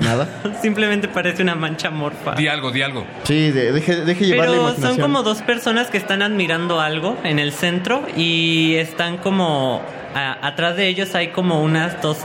¿Nada? 0.00 0.28
Simplemente 0.62 1.08
parece 1.08 1.42
una 1.42 1.54
mancha 1.54 1.90
morfa. 1.90 2.34
Di 2.34 2.48
algo, 2.48 2.70
di 2.72 2.82
algo. 2.82 3.06
Sí, 3.22 3.50
de- 3.50 3.72
deje, 3.72 3.96
deje 4.04 4.26
llevar 4.26 4.46
la 4.48 4.52
Pero 4.52 4.62
imaginación. 4.64 4.94
son 4.96 5.02
como 5.02 5.22
dos 5.22 5.42
personas 5.42 5.88
que 5.88 5.96
están 5.96 6.20
admirando 6.22 6.80
algo 6.80 7.16
en 7.24 7.38
el 7.38 7.52
centro 7.52 8.02
y 8.16 8.74
están 8.74 9.16
como 9.18 9.80
a- 10.14 10.46
atrás 10.46 10.76
de 10.76 10.88
ellos 10.88 11.14
hay 11.14 11.28
como 11.28 11.62
unas 11.62 12.02
dos 12.02 12.18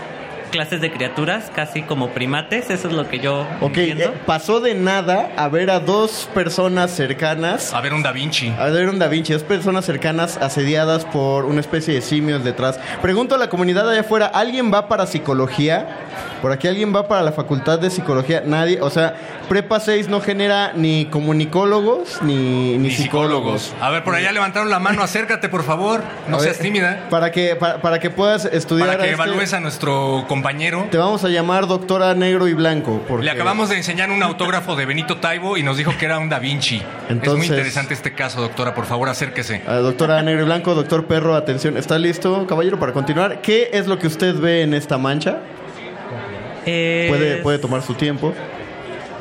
clases 0.50 0.82
de 0.82 0.92
criaturas, 0.92 1.52
casi 1.56 1.82
como 1.84 2.10
primates, 2.10 2.70
eso 2.70 2.88
es 2.88 2.94
lo 2.94 3.08
que 3.08 3.20
yo 3.20 3.42
Ok, 3.62 3.78
entiendo. 3.78 4.04
eh, 4.06 4.14
pasó 4.26 4.60
de 4.60 4.76
nada 4.76 5.32
a 5.38 5.48
ver 5.48 5.70
a 5.72 5.80
dos 5.80 6.30
personas 6.34 6.92
cercanas. 6.92 7.74
A 7.74 7.82
ver 7.82 7.94
un 7.94 8.04
Da 8.04 8.12
Vinci. 8.12 8.54
A 8.60 8.66
ver 8.66 8.90
un 8.90 9.00
Da 9.00 9.08
Vinci, 9.08 9.34
dos 9.34 9.44
personas 9.44 9.86
cercanas 9.86 10.38
asediadas 10.38 11.06
por 11.06 11.46
una 11.46 11.60
especie 11.60 11.94
de 11.94 12.02
simios 12.02 12.44
detrás. 12.44 12.80
Pregunto 13.02 13.36
a 13.36 13.38
la 13.38 13.50
comunidad 13.50 13.90
allá 13.90 14.02
afuera, 14.02 14.26
¿alguien 14.28 14.74
va 14.74 14.88
para 14.88 15.06
psicología? 15.08 15.88
Por 16.42 16.52
aquí 16.52 16.68
alguien 16.68 16.96
va 16.96 17.08
para 17.08 17.22
la 17.22 17.32
facultad 17.34 17.80
de 17.80 17.90
psicología. 17.90 18.44
Nadie, 18.46 18.80
o 18.82 18.90
sea, 18.90 19.14
Prepa 19.50 19.80
6 19.80 20.08
no 20.10 20.22
genera 20.22 20.72
ni 20.76 21.06
comunicólogos 21.06 22.22
ni, 22.22 22.78
ni 22.78 22.92
psicólogos. 22.92 23.74
A 23.82 23.90
ver, 23.90 24.04
por 24.04 24.16
allá 24.16 24.32
levantaron 24.32 24.70
la 24.70 24.80
mano, 24.80 25.02
acércate, 25.02 25.50
por 25.50 25.64
favor. 25.64 26.02
No 26.28 26.38
A 26.38 26.40
seas 26.40 26.58
ver, 26.58 26.66
tímida. 26.66 27.08
Para 27.10 27.32
que, 27.32 27.56
para, 27.56 27.82
para 27.82 28.00
que 28.00 28.10
puedas 28.10 28.46
estudiar. 28.46 28.88
Para 28.88 29.00
que 29.00 29.10
a 29.10 29.12
este- 29.12 29.22
evalúes 29.24 29.54
a 29.54 29.60
nuestro 29.60 30.26
compañero. 30.40 30.88
Te 30.90 30.98
vamos 30.98 31.24
a 31.26 31.30
llamar 31.30 31.68
doctora 31.68 32.14
negro 32.16 32.48
y 32.48 32.54
blanco. 32.54 33.02
Porque 33.08 33.26
Le 33.26 33.32
acabamos 33.32 33.70
de 33.70 33.76
enseñar 33.78 34.10
un 34.10 34.24
autógrafo 34.24 34.76
de 34.76 34.86
Benito 34.86 35.18
Taibo 35.18 35.58
y 35.58 35.64
nos 35.64 35.78
dijo 35.78 35.94
que 35.98 36.06
era 36.06 36.18
un 36.20 36.30
Da 36.30 36.40
Vinci. 36.40 36.78
es 36.78 36.84
Entonces- 37.10 37.38
muy 37.38 37.48
interesante 37.48 37.94
este 37.94 38.14
caso, 38.14 38.40
doctora. 38.42 38.74
Por 38.74 38.86
favor, 38.86 39.10
acérquese. 39.10 39.62
Ah, 39.68 39.76
doctora 39.76 40.22
negro 40.24 40.42
y 40.44 40.46
blanco, 40.46 40.74
doctor 40.76 41.06
perro, 41.06 41.36
atención. 41.36 41.76
¿Está 41.78 42.00
listo, 42.00 42.48
caballero, 42.48 42.80
para 42.80 42.94
continuar? 42.94 43.42
¿Qué 43.42 43.70
es 43.74 43.86
lo 43.88 44.00
que 44.00 44.08
usted 44.08 44.36
ve 44.40 44.62
en 44.62 44.74
esta 44.74 44.98
mancha? 44.98 45.40
Puede, 46.64 47.38
puede 47.42 47.58
tomar 47.60 47.82
su 47.82 47.96
tiempo. 47.96 48.34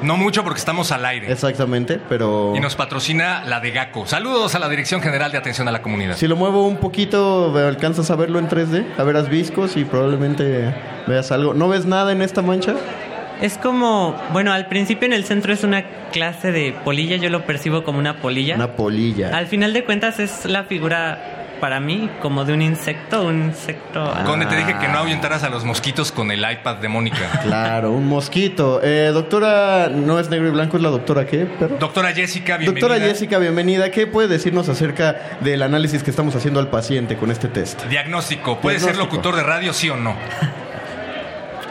No 0.03 0.17
mucho 0.17 0.45
porque 0.45 0.59
estamos 0.59 0.93
al 0.93 1.05
aire. 1.05 1.31
Exactamente, 1.31 2.01
pero... 2.09 2.53
Y 2.55 2.61
nos 2.61 2.77
patrocina 2.77 3.43
la 3.45 3.61
de 3.61 3.73
GACO. 3.73 4.07
Saludos 4.07 4.55
a 4.55 4.59
la 4.59 4.69
Dirección 4.69 5.01
General 5.01 5.33
de 5.33 5.39
Atención 5.39 5.67
a 5.69 5.73
la 5.73 5.83
Comunidad. 5.83 6.17
Si 6.17 6.29
lo 6.29 6.37
muevo 6.37 6.67
un 6.67 6.77
poquito, 6.77 7.53
¿alcanzas 7.57 8.11
a 8.11 8.17
verlo 8.17 8.39
en 8.39 8.49
3D? 8.49 8.85
A 8.97 9.03
verás 9.03 9.29
viscos 9.29 9.77
y 9.77 9.85
probablemente 9.85 10.75
veas 11.07 11.33
algo. 11.33 11.55
¿No 11.55 11.69
ves 11.69 11.87
nada 11.87 12.13
en 12.13 12.23
esta 12.23 12.43
mancha? 12.43 12.75
Es 13.41 13.57
como, 13.57 14.21
bueno, 14.33 14.53
al 14.53 14.67
principio 14.67 15.07
en 15.07 15.13
el 15.13 15.25
centro 15.25 15.53
es 15.53 15.63
una 15.63 15.85
clase 16.11 16.51
de 16.51 16.75
polilla, 16.85 17.17
yo 17.17 17.31
lo 17.31 17.47
percibo 17.47 17.85
como 17.85 17.99
una 17.99 18.21
polilla. 18.21 18.57
Una 18.57 18.73
polilla. 18.73 19.37
Al 19.37 19.47
final 19.47 19.73
de 19.73 19.85
cuentas 19.85 20.19
es 20.19 20.45
la 20.45 20.65
figura 20.65 21.39
para 21.61 21.81
mí 21.81 22.09
como 22.21 22.45
de 22.45 22.53
un 22.53 22.63
insecto, 22.63 23.25
un 23.25 23.45
insecto. 23.45 24.13
Conde, 24.27 24.47
te 24.47 24.57
dije 24.57 24.77
que 24.81 24.89
no 24.89 24.99
ahuyentaras 24.99 25.43
a 25.43 25.51
los 25.51 25.65
mosquitos 25.65 26.13
con 26.13 26.31
el 26.31 26.41
iPad 26.41 26.77
de 26.77 26.89
Mónica. 26.89 27.19
Claro, 27.49 27.93
un 27.93 28.07
mosquito. 28.07 28.81
Eh, 28.83 29.11
doctora, 29.13 29.89
no 29.89 30.19
es 30.19 30.29
negro 30.29 30.49
y 30.49 30.51
blanco, 30.51 30.77
es 30.77 30.83
la 30.83 30.91
doctora 30.91 31.25
qué, 31.25 31.49
pero... 31.59 31.77
Doctora 31.79 32.13
Jessica, 32.13 32.57
bienvenida. 32.57 32.89
Doctora 32.89 33.09
Jessica, 33.09 33.39
bienvenida. 33.39 33.91
¿Qué 33.91 34.07
puede 34.07 34.29
decirnos 34.29 34.69
acerca 34.69 35.39
del 35.41 35.63
análisis 35.63 36.03
que 36.03 36.11
estamos 36.11 36.35
haciendo 36.37 36.61
al 36.61 36.69
paciente 36.69 37.17
con 37.17 37.31
este 37.31 37.49
test? 37.49 37.85
Diagnóstico. 37.87 38.61
¿Puede 38.61 38.81
ser 38.81 38.97
locutor 38.97 39.37
de 39.37 39.43
radio, 39.43 39.73
sí 39.73 39.89
o 39.89 39.97
no? 39.97 40.17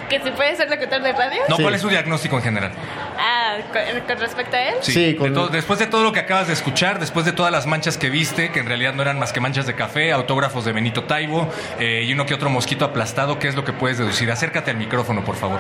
¿Que 0.10 0.22
si 0.22 0.32
puede 0.32 0.56
ser 0.56 0.70
locutor 0.70 1.02
de 1.02 1.12
radio? 1.12 1.42
No, 1.50 1.58
¿cuál 1.58 1.74
es 1.76 1.82
su 1.82 1.90
diagnóstico 1.90 2.38
en 2.38 2.44
general? 2.44 2.72
Ah, 3.20 3.58
con, 3.74 4.02
con 4.08 4.20
respecto 4.20 4.56
a 4.56 4.62
él. 4.70 4.76
Sí, 4.82 5.14
de 5.14 5.30
todo- 5.32 5.50
después 5.50 5.80
de 5.80 5.88
todo 5.88 6.04
lo 6.04 6.14
que 6.14 6.22
acabas 6.22 6.48
de 6.48 6.54
escuchar, 6.54 7.00
después 7.00 7.26
de 7.26 7.34
todas 7.34 7.52
las 7.52 7.66
manchas 7.66 7.98
que 7.98 8.10
viste, 8.10 8.52
que 8.52 8.60
en 8.60 8.68
realidad 8.68 8.94
no 8.94 9.02
eran 9.02 9.20
más 9.20 9.34
que 9.34 9.40
manchas 9.42 9.66
de 9.68 9.76
café, 9.76 10.12
autógrafos 10.14 10.64
de 10.64 10.72
Benito 10.72 11.04
Taibo 11.04 11.52
eh, 11.80 12.04
y 12.06 12.14
uno 12.14 12.26
que 12.26 12.34
otro 12.34 12.50
mosquito 12.50 12.86
aplastado, 12.86 13.38
¿qué 13.40 13.48
es 13.50 13.56
lo 13.56 13.66
que 13.66 13.74
puedes 13.74 13.98
deducir? 13.98 14.32
Acércate 14.32 14.72
al 14.72 14.78
micrófono, 14.78 15.26
por 15.26 15.36
favor. 15.36 15.60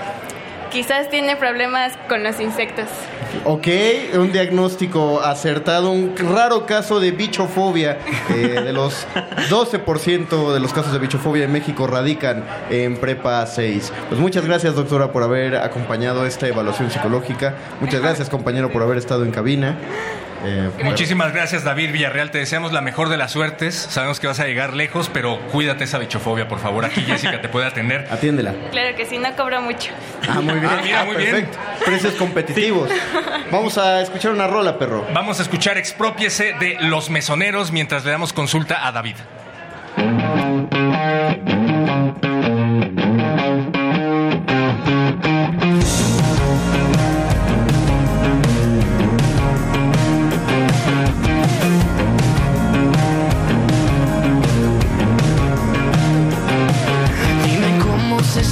Quizás 0.77 1.09
tiene 1.09 1.35
problemas 1.35 1.93
con 2.07 2.23
los 2.23 2.39
insectos. 2.39 2.85
Ok, 3.45 3.67
un 4.13 4.31
diagnóstico 4.31 5.21
acertado, 5.21 5.89
un 5.89 6.15
raro 6.15 6.67
caso 6.67 6.99
de 6.99 7.09
bichofobia. 7.09 7.97
Eh, 8.29 8.61
de 8.63 8.73
los 8.73 9.07
12% 9.49 10.53
de 10.53 10.59
los 10.59 10.73
casos 10.73 10.93
de 10.93 10.99
bichofobia 10.99 11.45
en 11.45 11.51
México 11.51 11.87
radican 11.87 12.43
en 12.69 12.97
Prepa 12.97 13.43
6. 13.47 13.91
Pues 14.09 14.21
muchas 14.21 14.45
gracias, 14.45 14.75
doctora, 14.75 15.11
por 15.11 15.23
haber 15.23 15.55
acompañado 15.55 16.27
esta 16.27 16.47
evaluación 16.47 16.91
psicológica. 16.91 17.55
Muchas 17.81 17.99
gracias, 18.01 18.29
compañero, 18.29 18.71
por 18.71 18.83
haber 18.83 18.99
estado 18.99 19.25
en 19.25 19.31
cabina. 19.31 19.79
Eh, 20.45 20.69
Muchísimas 20.83 21.33
gracias, 21.33 21.63
David 21.63 21.91
Villarreal. 21.91 22.31
Te 22.31 22.37
deseamos 22.37 22.71
la 22.71 22.81
mejor 22.81 23.09
de 23.09 23.17
las 23.17 23.31
suertes. 23.31 23.75
Sabemos 23.75 24.19
que 24.19 24.27
vas 24.27 24.39
a 24.39 24.45
llegar 24.45 24.73
lejos, 24.73 25.09
pero 25.11 25.39
cuídate 25.51 25.83
esa 25.83 25.97
bichofobia, 25.97 26.47
por 26.47 26.59
favor. 26.59 26.85
Aquí 26.85 27.01
Jessica 27.01 27.41
te 27.41 27.49
puede 27.49 27.65
atender. 27.65 28.07
Atiéndela. 28.11 28.53
Claro 28.71 28.95
que 28.95 29.05
sí, 29.05 29.17
no 29.17 29.35
cobro 29.35 29.61
mucho. 29.61 29.91
Ah, 30.27 30.39
muy 30.41 30.55
bien. 30.59 30.65
Ah, 30.71 30.79
mira, 30.83 31.05
muy 31.05 31.15
bien. 31.15 31.31
perfecto. 31.31 31.57
Precios 31.85 32.13
competitivos. 32.15 32.89
Vamos 33.51 33.77
a 33.77 34.01
escuchar 34.01 34.31
una 34.31 34.47
rola, 34.47 34.77
perro. 34.77 35.07
Vamos 35.13 35.39
a 35.39 35.43
escuchar 35.43 35.77
Expropiese 35.77 36.53
de 36.59 36.77
Los 36.81 37.09
Mesoneros 37.09 37.71
mientras 37.71 38.05
le 38.05 38.11
damos 38.11 38.33
consulta 38.33 38.85
a 38.87 38.91
David. 38.91 39.15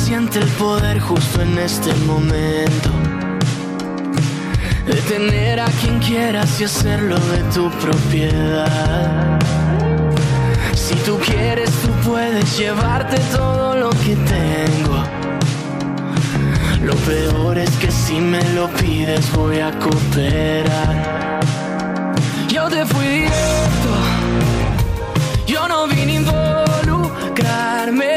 Siente 0.06 0.38
el 0.38 0.48
poder 0.50 1.00
justo 1.00 1.42
en 1.42 1.58
este 1.58 1.92
momento. 2.06 2.92
De 4.86 5.02
tener 5.10 5.60
a 5.60 5.66
quien 5.82 5.98
quieras 5.98 6.62
y 6.62 6.66
hacerlo 6.66 7.18
de 7.18 7.40
tu 7.52 7.72
propiedad. 7.80 9.40
Si 10.76 10.94
tú 11.08 11.18
quieres, 11.26 11.72
tú 11.82 11.90
puedes 12.08 12.56
llevarte 12.56 13.18
todo 13.36 13.76
lo 13.76 13.90
que 13.90 14.16
tengo. 14.16 15.04
Lo 16.84 16.94
peor 17.08 17.58
es 17.58 17.72
que 17.78 17.90
si 17.90 18.20
me 18.20 18.44
lo 18.54 18.68
pides, 18.74 19.32
voy 19.34 19.58
a 19.60 19.72
cooperar. 19.80 21.40
Yo 22.48 22.70
te 22.70 22.86
fui 22.86 23.08
directo. 23.08 23.92
Yo 25.48 25.68
no 25.68 25.88
vine 25.88 26.12
a 26.12 26.16
involucrarme, 26.22 28.15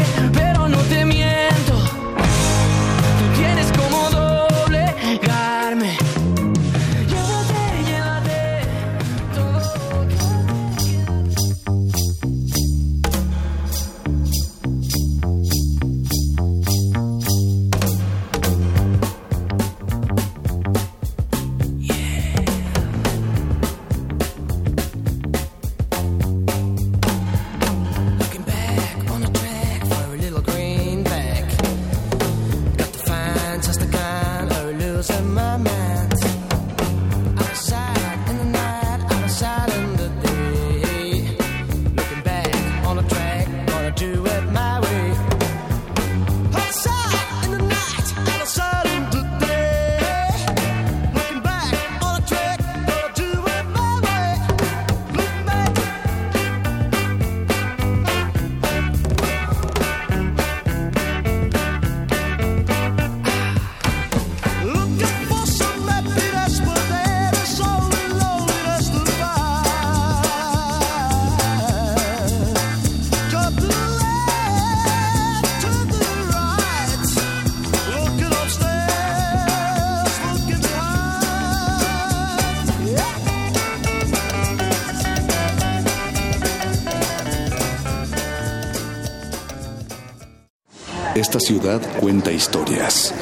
Esta 91.39 91.55
ciudad 91.55 92.01
cuenta 92.01 92.33
historias. 92.33 93.15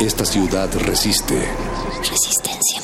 Esta 0.00 0.24
ciudad 0.24 0.68
resiste. 0.80 1.36
Resistencia 2.00 2.82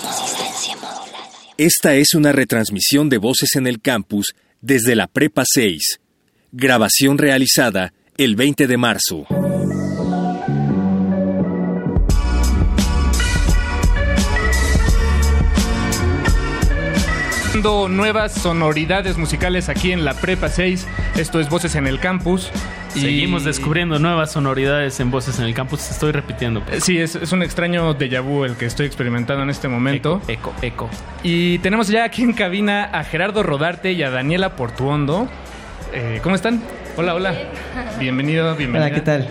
Esta 1.59 1.97
es 1.97 2.15
una 2.15 2.31
retransmisión 2.31 3.09
de 3.09 3.19
Voces 3.19 3.57
en 3.57 3.67
el 3.67 3.81
Campus 3.81 4.37
desde 4.61 4.95
la 4.95 5.09
Prepa 5.09 5.43
6. 5.45 5.99
Grabación 6.53 7.19
realizada 7.19 7.93
el 8.17 8.37
20 8.37 8.69
de 8.69 8.77
marzo. 8.77 9.27
Haciendo 17.63 17.89
nuevas 17.89 18.33
sonoridades 18.33 19.17
musicales 19.19 19.69
aquí 19.69 19.93
en 19.93 20.05
la 20.05 20.15
Prepa 20.15 20.49
6. 20.49 20.85
Esto 21.17 21.39
es 21.39 21.49
Voces 21.49 21.77
en 21.77 21.87
el 21.87 22.01
Campus. 22.01 22.51
Y- 22.97 23.03
Seguimos 23.03 23.45
descubriendo 23.45 24.01
nuevas 24.01 24.33
sonoridades 24.33 24.99
en 24.99 25.13
voces 25.13 25.39
en 25.39 25.45
el 25.45 25.55
campus. 25.55 25.89
Estoy 25.89 26.11
repitiendo. 26.11 26.61
Eh, 26.73 26.81
Sí, 26.81 26.99
es, 26.99 27.15
es 27.15 27.31
un 27.31 27.41
extraño 27.45 27.95
déjà 27.97 28.21
vu 28.21 28.43
el 28.45 28.57
que 28.57 28.67
estoy 28.67 28.87
experimentando 28.87 29.45
en 29.45 29.51
este 29.51 29.69
momento. 29.69 30.21
Eco, 30.27 30.53
eco. 30.61 30.91
Y 31.23 31.61
tenemos 31.61 31.87
ya 31.87 32.03
aquí 32.03 32.23
en 32.25 32.33
cabina 32.33 32.83
a 32.83 33.05
Gerardo 33.05 33.45
Rodarte 33.45 33.93
y 33.93 34.03
a 34.03 34.11
Daniela 34.11 34.57
Portuondo. 34.57 35.29
Eh, 35.93 36.19
¿Cómo 36.25 36.35
están? 36.35 36.61
Hola, 36.97 37.15
hola. 37.15 37.33
Bienvenido, 38.01 38.57
bienvenida. 38.57 38.87
Hola, 38.87 38.95
¿qué 38.97 39.03
tal? 39.03 39.29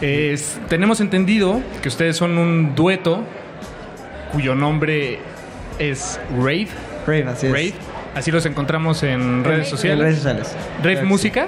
Es- 0.00 0.58
tenemos 0.70 1.02
entendido 1.02 1.60
que 1.82 1.88
ustedes 1.88 2.16
son 2.16 2.38
un 2.38 2.74
dueto 2.74 3.22
cuyo 4.32 4.54
nombre 4.54 5.18
es 5.78 6.18
Raid. 6.42 6.68
Rave, 7.06 7.26
así 7.28 7.46
es. 7.46 7.52
Raid. 7.52 7.74
Así 8.14 8.30
los 8.30 8.44
encontramos 8.46 9.02
en 9.02 9.44
redes 9.44 9.68
sociales. 9.68 9.98
En 9.98 10.04
redes 10.04 10.16
sociales. 10.16 10.56
¿Rave. 10.82 11.02
Música? 11.04 11.46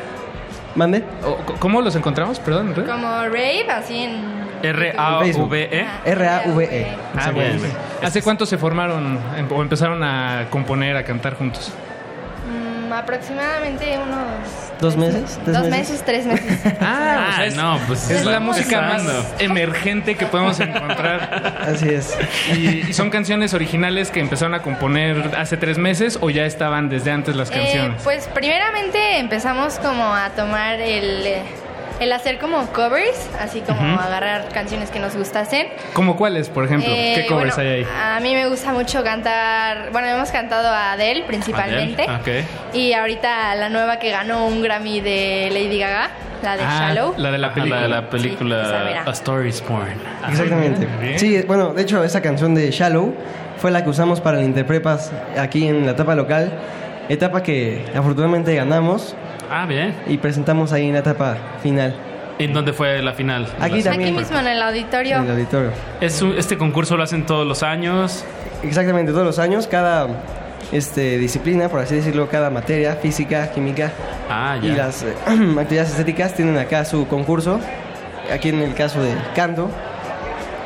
¿Mande? 0.74 1.02
¿O 1.24 1.38
c- 1.46 1.54
¿Cómo 1.58 1.80
los 1.82 1.96
encontramos? 1.96 2.38
Perdón. 2.40 2.74
Como 2.74 3.22
rave, 3.24 3.66
así 3.70 3.98
en... 4.04 4.38
R-A-V-E. 4.62 5.86
R-A-V-E. 6.04 6.86
Ah, 7.16 7.30
bien. 7.30 7.60
¿Hace 8.02 8.22
cuánto 8.22 8.44
se 8.46 8.58
formaron 8.58 9.18
o 9.50 9.62
empezaron 9.62 10.02
a 10.02 10.46
componer, 10.50 10.96
a 10.96 11.04
cantar 11.04 11.34
juntos? 11.36 11.72
Aproximadamente 12.96 13.98
unos... 13.98 14.80
¿Dos 14.80 14.96
meses? 14.96 15.38
¿Tres 15.44 15.56
Dos 15.58 15.68
meses, 15.68 16.02
tres 16.04 16.26
meses. 16.26 16.58
Ah, 16.80 17.30
o 17.32 17.36
sea, 17.36 17.46
es, 17.46 17.56
no, 17.56 17.78
pues 17.88 18.08
es 18.10 18.24
la 18.24 18.38
música 18.40 18.80
más 18.80 19.02
emergente 19.40 20.14
que 20.16 20.26
podemos 20.26 20.58
encontrar. 20.60 21.58
Así 21.66 21.88
es. 21.88 22.16
Y, 22.56 22.88
y 22.88 22.92
son 22.92 23.10
canciones 23.10 23.54
originales 23.54 24.10
que 24.10 24.20
empezaron 24.20 24.54
a 24.54 24.62
componer 24.62 25.32
hace 25.36 25.56
tres 25.56 25.78
meses 25.78 26.18
o 26.20 26.30
ya 26.30 26.44
estaban 26.46 26.88
desde 26.88 27.10
antes 27.10 27.34
las 27.34 27.50
Eh, 27.50 27.54
canciones. 27.54 28.02
pues 28.04 28.28
primeramente 28.32 29.18
empezamos 29.18 29.78
como 29.80 30.14
a 30.14 30.30
tomar 30.30 30.80
el, 30.80 31.26
eh, 31.26 31.42
el 32.00 32.12
hacer 32.12 32.38
como 32.38 32.64
covers, 32.68 33.28
así 33.40 33.60
como 33.60 33.80
agarrar 33.98 34.48
canciones 34.50 34.90
que 34.90 34.98
nos 35.00 35.16
gustasen. 35.16 35.66
¿Cómo 35.92 36.16
cuáles, 36.16 36.48
por 36.48 36.64
ejemplo? 36.64 36.90
Eh, 36.90 37.12
¿Qué 37.16 37.26
covers 37.26 37.56
bueno, 37.56 37.70
hay 37.70 37.80
ahí? 37.80 37.86
A 38.16 38.20
mí 38.20 38.34
me 38.34 38.48
gusta 38.48 38.72
mucho 38.72 39.02
cantar, 39.02 39.90
bueno, 39.92 40.08
hemos 40.08 40.30
cantado 40.30 40.68
a 40.68 40.92
Adele 40.92 41.24
principalmente. 41.26 42.06
Adele, 42.08 42.44
Y 42.72 42.92
ahorita 42.92 43.54
la 43.56 43.68
nueva 43.68 43.98
que 43.98 44.10
ganó 44.10 44.46
un 44.46 44.62
Grammy 44.62 45.00
de 45.00 45.48
Lady 45.52 45.78
Gaga, 45.78 46.10
la 46.42 46.56
de 46.56 46.62
Ah, 46.64 46.78
Shallow. 46.88 47.14
La 47.18 47.30
de 47.32 47.38
la 47.38 47.52
película. 47.52 47.82
Sí, 47.82 47.88
la 47.90 47.98
esa 47.98 48.10
película. 48.10 49.02
A 49.06 49.10
Story 49.10 49.48
is 49.48 49.64
Born. 49.68 49.88
Exactamente. 50.28 51.18
Sí, 51.18 51.42
bueno, 51.46 51.72
de 51.74 51.82
hecho, 51.82 52.02
esa 52.04 52.22
canción 52.22 52.54
de 52.54 52.70
Shallow 52.70 53.12
fue 53.58 53.72
la 53.72 53.82
que 53.82 53.90
usamos 53.90 54.20
para 54.20 54.38
el 54.38 54.44
Interprepas 54.44 55.10
aquí 55.36 55.66
en 55.66 55.84
la 55.84 55.92
etapa 55.92 56.14
local. 56.14 56.52
Etapa 57.08 57.42
que 57.42 57.84
afortunadamente 57.94 58.54
ganamos. 58.54 59.14
Ah, 59.50 59.64
bien. 59.66 59.94
Y 60.06 60.18
presentamos 60.18 60.72
ahí 60.72 60.86
en 60.88 60.92
la 60.94 60.98
etapa 61.00 61.36
final. 61.62 61.94
¿En 62.38 62.52
dónde 62.52 62.72
fue 62.72 63.02
la 63.02 63.12
final? 63.14 63.48
Aquí 63.60 63.82
también. 63.82 64.10
Aquí 64.10 64.18
mismo 64.18 64.38
en 64.38 64.46
el 64.46 64.62
auditorio. 64.62 65.16
En 65.16 65.24
el 65.24 65.30
auditorio. 65.32 65.70
Es 66.00 66.20
un- 66.22 66.36
este 66.38 66.56
concurso 66.58 66.96
lo 66.96 67.02
hacen 67.02 67.24
todos 67.26 67.46
los 67.46 67.62
años. 67.62 68.24
Exactamente, 68.62 69.12
todos 69.12 69.24
los 69.24 69.38
años, 69.38 69.66
cada 69.66 70.06
este, 70.70 71.16
disciplina, 71.18 71.68
por 71.68 71.80
así 71.80 71.94
decirlo, 71.96 72.28
cada 72.28 72.50
materia, 72.50 72.94
física, 72.96 73.50
química 73.52 73.90
Ah, 74.28 74.58
y 74.60 74.68
ya. 74.68 74.74
las 74.86 75.02
eh, 75.04 75.14
actividades 75.58 75.90
estéticas 75.90 76.34
tienen 76.34 76.58
acá 76.58 76.84
su 76.84 77.06
concurso. 77.08 77.58
Aquí 78.32 78.50
en 78.50 78.60
el 78.60 78.74
caso 78.74 79.02
de 79.02 79.12
canto, 79.34 79.70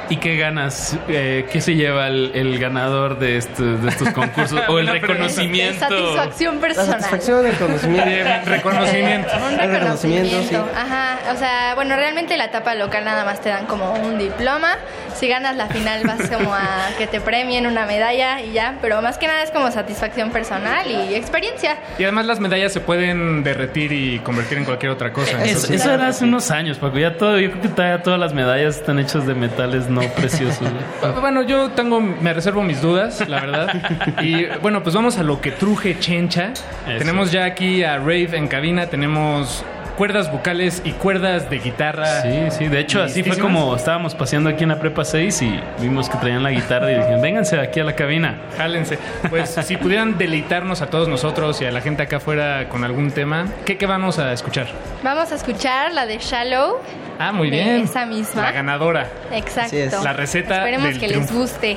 ¿Y 0.09 0.17
qué 0.17 0.37
ganas? 0.37 0.97
Eh, 1.09 1.47
¿Qué 1.51 1.61
se 1.61 1.75
lleva 1.75 2.09
el, 2.09 2.33
el 2.35 2.59
ganador 2.59 3.19
de, 3.19 3.39
estos- 3.39 3.83
de 3.83 3.89
estos 3.89 4.09
concursos? 4.15 4.61
¿O 4.69 4.79
el 4.79 4.89
reconocimiento? 4.89 5.79
Satisfacción 5.89 6.55
La 6.57 6.61
personal. 6.61 6.91
satisfacción, 6.93 7.47
el 7.47 7.57
conocimiento. 7.57 8.05
Reconocimiento. 8.45 9.29
Un 9.37 9.61
El 9.61 9.71
reconocimiento, 9.71 10.29
sí. 10.31 10.37
reconocimiento. 10.49 10.69
Ajá. 10.77 11.19
O 11.33 11.37
sea, 11.39 11.75
bueno, 11.75 11.97
realmente 11.97 12.37
la 12.37 12.45
etapa 12.47 12.75
local 12.75 13.05
nada 13.05 13.25
más 13.25 13.41
te 13.41 13.49
dan 13.49 13.67
como 13.67 13.93
un 13.95 14.19
diploma. 14.19 14.77
Si 15.17 15.29
ganas 15.29 15.57
la 15.57 15.67
final 15.69 16.03
vas 16.05 16.29
como 16.31 16.55
a 16.55 16.89
que 16.99 17.07
te 17.07 17.21
premien 17.21 17.67
una 17.67 17.87
medalla 17.87 18.41
y 18.41 18.53
ya. 18.53 18.77
Pero 18.81 19.01
más 19.03 19.19
que 19.19 19.27
nada 19.27 19.43
es 19.43 19.51
como 19.51 19.71
satisfacción 19.71 20.31
personal 20.31 20.91
y 20.91 21.15
experiencia. 21.15 21.77
Y 21.99 22.03
además 22.05 22.27
las 22.27 22.41
medallas 22.41 22.73
se 22.73 22.81
pueden 22.81 23.43
derretir 23.43 23.93
y 23.93 24.19
convertir 24.21 24.59
en 24.59 24.65
cualquier 24.65 24.93
otra 24.93 25.13
cosa. 25.13 25.45
Es- 25.45 25.69
eso 25.71 25.93
era 25.93 26.09
hace 26.09 26.25
unos 26.25 26.51
años, 26.51 26.79
Paco. 26.79 26.99
Ya 26.99 27.17
todo, 27.17 27.39
yo 27.39 27.51
creo 27.51 27.63
que 27.63 27.69
todavía 27.69 28.03
todas 28.03 28.19
las 28.21 28.33
medallas 28.35 28.77
están 28.77 28.99
hechas 28.99 29.27
de 29.27 29.35
metales 29.35 29.89
no 29.89 30.01
preciosos. 30.01 30.69
Bueno, 31.21 31.43
yo 31.43 31.71
tengo, 31.71 32.01
me 32.01 32.33
reservo 32.33 32.63
mis 32.63 32.81
dudas, 32.83 33.27
la 33.29 33.41
verdad. 33.41 34.23
Y 34.23 34.47
bueno, 34.61 34.83
pues 34.83 34.95
vamos 34.95 35.19
a 35.19 35.23
lo 35.23 35.41
que 35.41 35.53
truje 35.53 35.99
chencha. 35.99 36.51
Tenemos 36.99 37.31
ya 37.33 37.45
aquí 37.45 37.85
a 37.85 37.99
Rave 37.99 38.31
en 38.37 38.49
cabina, 38.49 38.87
tenemos 38.87 39.65
cuerdas 39.97 40.31
vocales 40.33 40.83
y 40.85 40.93
cuerdas 40.93 41.49
de 41.51 41.59
guitarra. 41.59 42.23
Sí, 42.23 42.51
sí. 42.51 42.69
De 42.69 42.81
hecho, 42.81 43.03
así 43.03 43.23
fue 43.23 43.39
como 43.39 43.75
estábamos 43.77 44.15
paseando 44.15 44.51
aquí 44.51 44.63
en 44.65 44.71
la 44.71 44.79
prepa 44.81 45.05
6 45.05 45.43
y 45.43 45.61
vimos 45.81 46.09
que 46.09 46.19
traían 46.19 46.43
la 46.43 46.51
guitarra 46.51 46.91
y 46.93 46.97
dijeron, 46.97 47.21
vénganse 47.23 47.61
aquí 47.61 47.81
a 47.81 47.85
la 47.85 47.95
cabina. 47.95 48.41
Jálense. 48.57 48.99
Pues 49.31 49.51
si 49.67 49.77
pudieran 49.77 50.19
deleitarnos 50.19 50.83
a 50.83 50.87
todos 50.87 51.09
nosotros 51.09 51.61
y 51.61 51.67
a 51.67 51.71
la 51.73 51.81
gente 51.81 52.03
acá 52.03 52.17
afuera 52.17 52.69
con 52.69 52.85
algún 52.85 53.11
tema, 53.11 53.47
¿qué, 53.65 53.77
qué 53.77 53.87
vamos 53.87 54.19
a 54.19 54.33
escuchar? 54.33 54.67
Vamos 55.03 55.33
a 55.33 55.35
escuchar 55.35 55.93
la 55.93 56.07
de 56.07 56.19
Shallow. 56.19 56.79
Ah, 57.19 57.31
muy 57.33 57.51
bien. 57.51 57.83
Esa 57.83 58.07
misma. 58.07 58.43
La 58.43 58.53
ganadora. 58.53 59.07
Exacto. 59.31 60.03
La 60.03 60.13
receta 60.13 60.57
Esperemos 60.59 60.89
del 60.89 60.99
que 61.01 61.09
triunfo. 61.09 61.33
les 61.33 61.41
guste. 61.41 61.77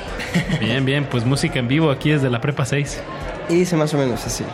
Bien, 0.60 0.84
bien. 0.84 1.04
Pues 1.04 1.24
música 1.24 1.58
en 1.58 1.68
vivo 1.68 1.90
aquí 1.90 2.10
desde 2.10 2.30
la 2.30 2.40
prepa 2.40 2.64
6. 2.64 3.02
Y 3.48 3.54
dice 3.54 3.76
más 3.76 3.92
o 3.94 3.98
menos 3.98 4.24
así. 4.26 4.44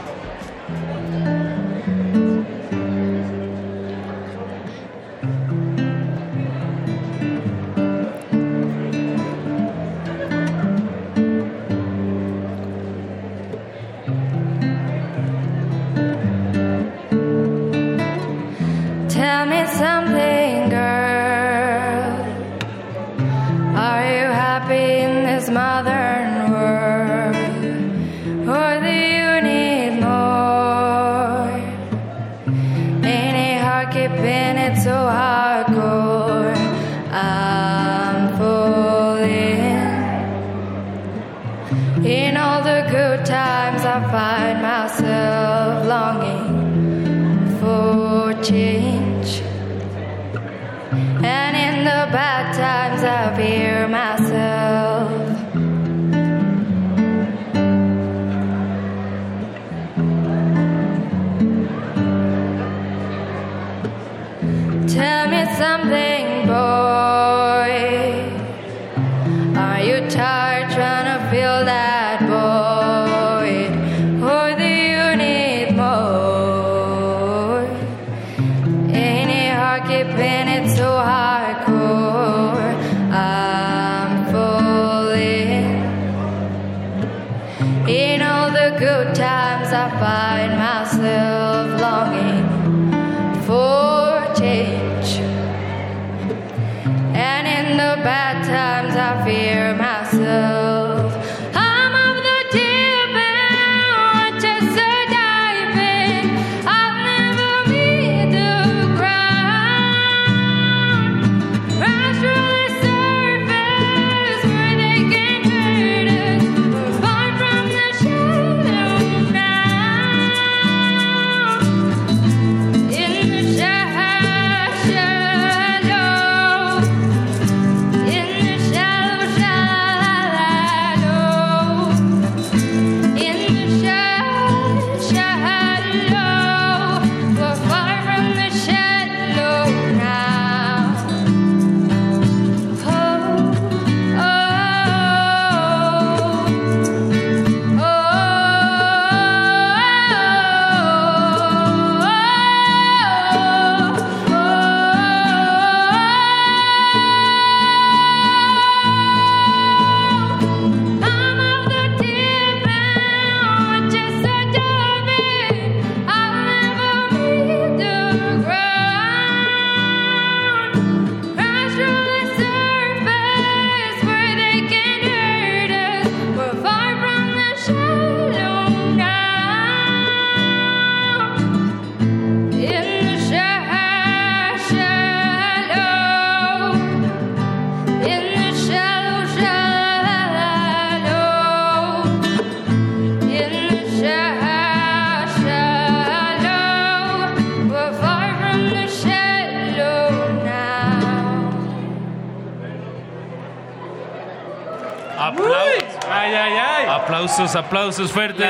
Aplausos, 207.55 207.67
aplausos 207.67 208.13
fuertes. 208.13 208.47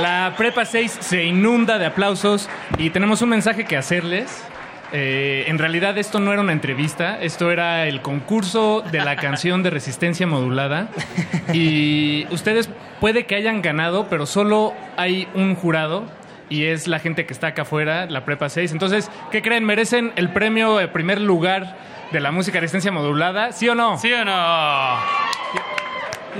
La, 0.00 0.28
la 0.28 0.36
Prepa 0.36 0.64
6 0.64 0.98
se 1.00 1.24
inunda 1.24 1.78
de 1.78 1.86
aplausos 1.86 2.48
y 2.78 2.90
tenemos 2.90 3.20
un 3.22 3.30
mensaje 3.30 3.64
que 3.64 3.76
hacerles. 3.76 4.44
Eh, 4.92 5.46
en 5.48 5.58
realidad 5.58 5.98
esto 5.98 6.20
no 6.20 6.32
era 6.32 6.42
una 6.42 6.52
entrevista, 6.52 7.20
esto 7.20 7.50
era 7.50 7.88
el 7.88 8.02
concurso 8.02 8.84
de 8.92 9.04
la 9.04 9.16
canción 9.16 9.64
de 9.64 9.70
resistencia 9.70 10.28
modulada 10.28 10.88
y 11.52 12.26
ustedes 12.30 12.70
puede 13.00 13.26
que 13.26 13.34
hayan 13.34 13.62
ganado, 13.62 14.06
pero 14.08 14.26
solo 14.26 14.74
hay 14.96 15.26
un 15.34 15.56
jurado 15.56 16.04
y 16.48 16.66
es 16.66 16.86
la 16.86 17.00
gente 17.00 17.26
que 17.26 17.32
está 17.32 17.48
acá 17.48 17.62
afuera, 17.62 18.06
la 18.06 18.24
Prepa 18.24 18.48
6. 18.48 18.70
Entonces, 18.70 19.10
¿qué 19.32 19.42
creen? 19.42 19.64
¿Merecen 19.64 20.12
el 20.14 20.28
premio 20.28 20.76
de 20.76 20.86
primer 20.86 21.20
lugar 21.20 21.76
de 22.12 22.20
la 22.20 22.30
música 22.30 22.58
de 22.58 22.60
resistencia 22.60 22.92
modulada? 22.92 23.50
¿Sí 23.50 23.68
o 23.68 23.74
no? 23.74 23.98
¿Sí 23.98 24.12
o 24.12 24.24
no? 24.24 25.25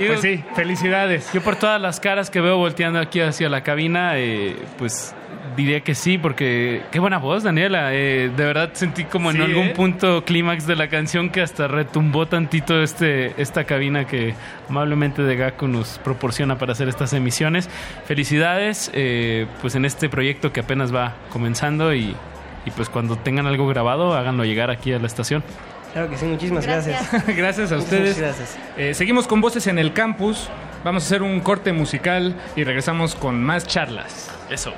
Pues 0.05 0.21
sí, 0.21 0.43
felicidades. 0.55 1.31
Yo 1.33 1.41
por 1.41 1.55
todas 1.55 1.81
las 1.81 1.99
caras 1.99 2.29
que 2.29 2.41
veo 2.41 2.57
volteando 2.57 2.99
aquí 2.99 3.19
hacia 3.21 3.49
la 3.49 3.63
cabina, 3.63 4.17
eh, 4.17 4.55
pues 4.77 5.15
diría 5.55 5.81
que 5.81 5.95
sí, 5.95 6.17
porque 6.17 6.83
qué 6.91 6.99
buena 6.99 7.17
voz, 7.17 7.43
Daniela. 7.43 7.93
Eh, 7.93 8.29
de 8.35 8.45
verdad 8.45 8.69
sentí 8.73 9.03
como 9.05 9.31
en 9.31 9.41
algún 9.41 9.67
¿eh? 9.67 9.73
punto 9.75 10.23
clímax 10.23 10.67
de 10.67 10.75
la 10.75 10.87
canción 10.87 11.29
que 11.29 11.41
hasta 11.41 11.67
retumbó 11.67 12.27
tantito 12.27 12.81
este, 12.81 13.33
esta 13.41 13.63
cabina 13.65 14.05
que 14.05 14.35
amablemente 14.69 15.23
de 15.23 15.35
Gaku 15.35 15.67
nos 15.67 15.99
proporciona 15.99 16.57
para 16.57 16.73
hacer 16.73 16.87
estas 16.87 17.13
emisiones. 17.13 17.69
Felicidades, 18.05 18.91
eh, 18.93 19.47
pues 19.61 19.75
en 19.75 19.85
este 19.85 20.09
proyecto 20.09 20.53
que 20.53 20.61
apenas 20.61 20.93
va 20.93 21.15
comenzando 21.31 21.93
y, 21.93 22.15
y 22.65 22.71
pues 22.75 22.89
cuando 22.89 23.17
tengan 23.17 23.47
algo 23.47 23.67
grabado, 23.67 24.13
háganlo 24.13 24.45
llegar 24.45 24.69
aquí 24.69 24.93
a 24.93 24.99
la 24.99 25.07
estación. 25.07 25.43
Claro 25.97 26.11
que 26.11 26.17
sí, 26.19 26.25
muchísimas 26.25 26.63
gracias. 26.63 27.09
Gracias 27.35 27.71
a 27.71 27.75
Muchas 27.77 27.91
ustedes. 27.91 28.19
gracias. 28.19 28.55
Eh, 28.77 28.93
seguimos 28.93 29.25
con 29.25 29.41
Voces 29.41 29.65
en 29.65 29.79
el 29.79 29.93
Campus. 29.93 30.47
Vamos 30.83 31.01
a 31.01 31.05
hacer 31.07 31.23
un 31.23 31.39
corte 31.39 31.73
musical 31.73 32.35
y 32.55 32.63
regresamos 32.65 33.15
con 33.15 33.41
más 33.43 33.65
charlas. 33.65 34.29
Eso. 34.47 34.75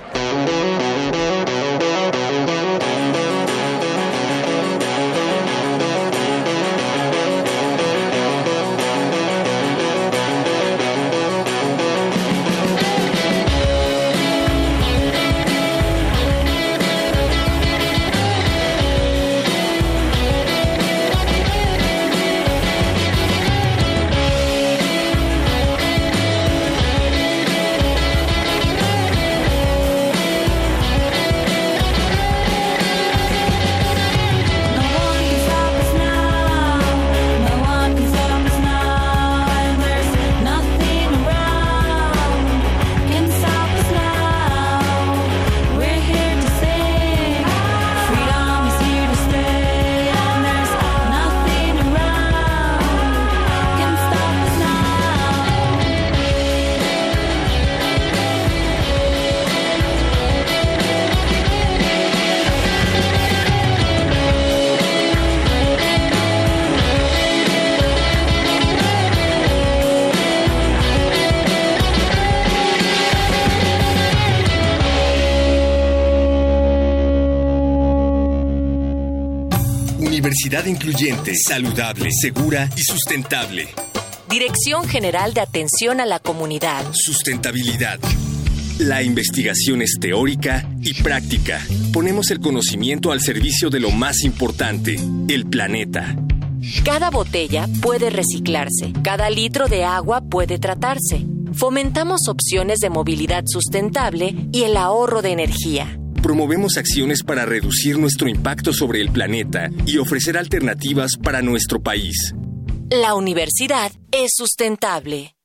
Incluyente, 80.90 81.34
saludable, 81.36 82.10
segura 82.12 82.68
y 82.76 82.82
sustentable. 82.82 83.68
Dirección 84.28 84.88
General 84.88 85.34
de 85.34 85.42
Atención 85.42 86.00
a 86.00 86.06
la 86.06 86.20
Comunidad. 86.20 86.84
Sustentabilidad. 86.94 88.00
La 88.80 89.04
investigación 89.04 89.84
es 89.84 89.98
teórica 90.00 90.68
y 90.82 91.02
práctica. 91.02 91.62
Ponemos 91.94 92.32
el 92.32 92.40
conocimiento 92.40 93.12
al 93.12 93.22
servicio 93.22 93.70
de 93.70 93.80
lo 93.80 93.92
más 93.92 94.24
importante, 94.24 94.96
el 95.28 95.46
planeta. 95.46 96.16
Cada 96.84 97.10
botella 97.12 97.68
puede 97.82 98.10
reciclarse, 98.10 98.94
cada 99.04 99.30
litro 99.30 99.68
de 99.68 99.84
agua 99.84 100.22
puede 100.22 100.58
tratarse. 100.58 101.26
Fomentamos 101.54 102.28
opciones 102.28 102.80
de 102.80 102.90
movilidad 102.90 103.44
sustentable 103.46 104.36
y 104.52 104.64
el 104.64 104.76
ahorro 104.76 105.22
de 105.22 105.32
energía. 105.32 105.99
Promovemos 106.22 106.78
acciones 106.78 107.24
para 107.24 107.46
reducir 107.46 107.98
nuestro 107.98 108.28
impacto 108.28 108.74
sobre 108.74 109.00
el 109.00 109.12
planeta 109.12 109.70
y 109.86 109.98
ofrecer 109.98 110.38
alternativas 110.38 111.12
para 111.22 111.42
nuestro 111.42 111.82
país. 111.82 112.34
La 112.90 113.16
universidad 113.16 113.92
es 114.12 114.32
sustentable. 114.36 115.36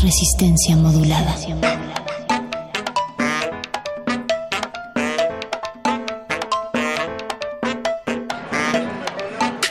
Resistencia 0.00 0.76
modulada. 0.76 1.36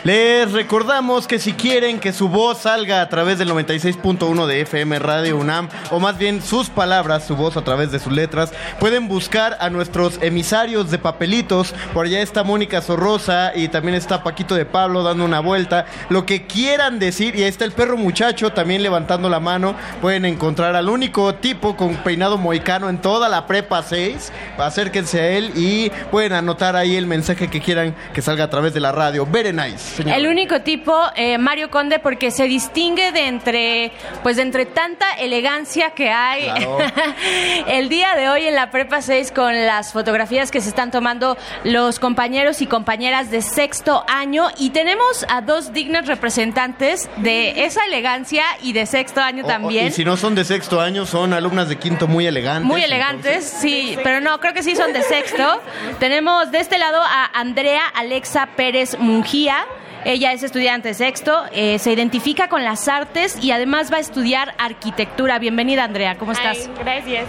Les 0.04 0.52
recordamos 0.52 1.28
que 1.28 1.40
si 1.40 1.54
quieren 1.54 2.02
que 2.02 2.12
su 2.12 2.28
voz 2.28 2.58
salga 2.64 3.00
a 3.00 3.08
través 3.08 3.40
del 3.40 3.50
96.1 3.52 4.46
de 4.48 4.60
FM 4.60 5.00
Radio 5.00 5.38
UNAM, 5.38 5.70
o 5.92 6.02
más 6.02 6.18
bien 6.18 6.42
sus 6.42 6.70
palabras, 6.70 7.26
su 7.26 7.38
voz 7.38 7.56
a 7.56 7.64
través 7.64 7.90
de 7.90 8.00
sus 8.00 8.12
letras, 8.12 8.52
pueden 8.82 9.08
buscar 9.08 9.56
a 9.62 9.70
nuestros 9.70 10.22
emisarios 10.22 10.92
de 10.92 11.00
papelitos. 11.00 11.74
Por 11.94 12.06
allá 12.06 12.22
está 12.22 12.44
Mónica 12.44 12.82
Sorrosa 12.82 13.54
y 13.56 13.70
también 13.70 13.96
está 13.96 14.24
Paquito 14.24 14.56
de 14.56 14.66
Pablo 14.66 15.04
dando 15.04 15.24
una 15.24 15.40
vuelta. 15.40 15.86
Lo 16.10 16.26
que 16.26 16.48
quieran 16.48 17.00
decir, 17.00 17.38
y 17.38 17.44
ahí 17.44 17.50
está 17.50 17.64
el 17.64 17.72
perro 17.72 17.96
muchacho 17.96 18.52
también 18.52 18.84
levantando 18.84 19.30
la 19.30 19.40
mano. 19.40 19.74
Pueden 20.02 20.26
encontrar 20.26 20.76
al 20.76 20.90
único 20.90 21.36
tipo 21.36 21.78
con 21.78 21.96
peinado 21.96 22.38
moicano 22.38 22.90
en 22.90 22.98
toda 22.98 23.30
la 23.30 23.48
prepa 23.48 23.82
6. 23.82 24.34
Acérquense 24.58 25.22
a 25.22 25.30
él 25.30 25.54
y 25.56 25.92
pueden 26.12 26.34
anotar 26.34 26.76
ahí 26.76 26.98
el 26.98 27.08
mensaje 27.08 27.50
que 27.50 27.62
quieran 27.62 27.96
que 28.14 28.22
salga 28.22 28.44
a 28.44 28.50
través 28.50 28.74
de 28.74 28.82
la 28.82 28.92
radio. 28.92 29.26
Very 29.26 29.54
nice. 29.54 29.93
Señor. 29.94 30.18
El 30.18 30.28
único 30.28 30.62
tipo, 30.62 30.96
eh, 31.16 31.38
Mario 31.38 31.70
Conde, 31.70 32.00
porque 32.00 32.32
se 32.32 32.46
distingue 32.46 33.12
de 33.12 33.28
entre, 33.28 33.92
pues 34.24 34.36
de 34.38 34.42
entre 34.44 34.66
tanta 34.66 35.14
elegancia 35.14 35.92
que 35.92 36.10
hay 36.10 36.44
Claro. 36.44 36.78
el 37.68 37.90
día 37.90 38.16
de 38.16 38.30
hoy 38.30 38.46
en 38.48 38.56
la 38.56 38.72
Prepa 38.72 39.02
6 39.02 39.32
con 39.32 39.54
las 39.66 39.94
fotografías 39.94 40.52
que 40.52 40.62
se 40.62 40.70
están 40.70 40.92
tomando 40.92 41.38
los 41.64 42.00
compañeros 42.00 42.62
y 42.62 42.68
compañeras 42.68 43.32
de 43.32 43.42
sexto 43.42 44.04
año 44.08 44.48
y 44.58 44.72
tenemos 44.72 45.26
a 45.30 45.42
dos 45.42 45.74
dignas 45.74 46.08
representantes 46.08 47.10
de 47.18 47.66
esa 47.66 47.86
elegancia 47.86 48.44
y 48.62 48.74
de 48.74 48.86
sexto 48.86 49.22
año 49.22 49.44
O- 49.44 49.48
o- 49.48 49.50
también. 49.50 49.88
y 49.88 49.92
si 49.92 50.04
no 50.06 50.18
son 50.18 50.36
de 50.36 50.44
sexto 50.44 50.82
año, 50.82 51.06
son 51.06 51.34
alumnas 51.34 51.70
de 51.70 51.78
quinto 51.78 52.08
muy 52.08 52.26
elegantes. 52.26 52.66
Muy 52.68 52.84
elegantes, 52.84 53.46
sí, 53.46 53.98
pero 54.04 54.20
no, 54.20 54.40
creo 54.40 54.54
que 54.54 54.64
sí 54.64 54.76
son 54.76 54.94
de 54.94 55.02
sexto. 55.04 55.62
Tenemos 56.00 56.52
de 56.52 56.60
este 56.60 56.78
lado 56.78 57.02
a 57.02 57.26
Andrea 57.34 57.82
Alexa 57.94 58.48
Pérez 58.56 58.98
Mungía. 59.00 59.66
Ella 60.06 60.34
es 60.34 60.44
estudiante 60.44 60.90
de 60.90 60.94
sexto, 60.96 61.46
eh, 61.54 61.80
se 61.80 61.94
identifica 61.94 62.50
con 62.50 62.66
las 62.66 62.90
artes 62.90 63.38
y 63.42 63.52
además 63.52 63.90
va 63.92 63.98
a 63.98 64.00
estudiar 64.02 64.54
arquitectura. 64.58 65.40
Bienvenida, 65.40 65.86
Andrea, 65.86 66.18
¿cómo 66.18 66.34
estás? 66.34 66.70
gracias. 66.78 67.26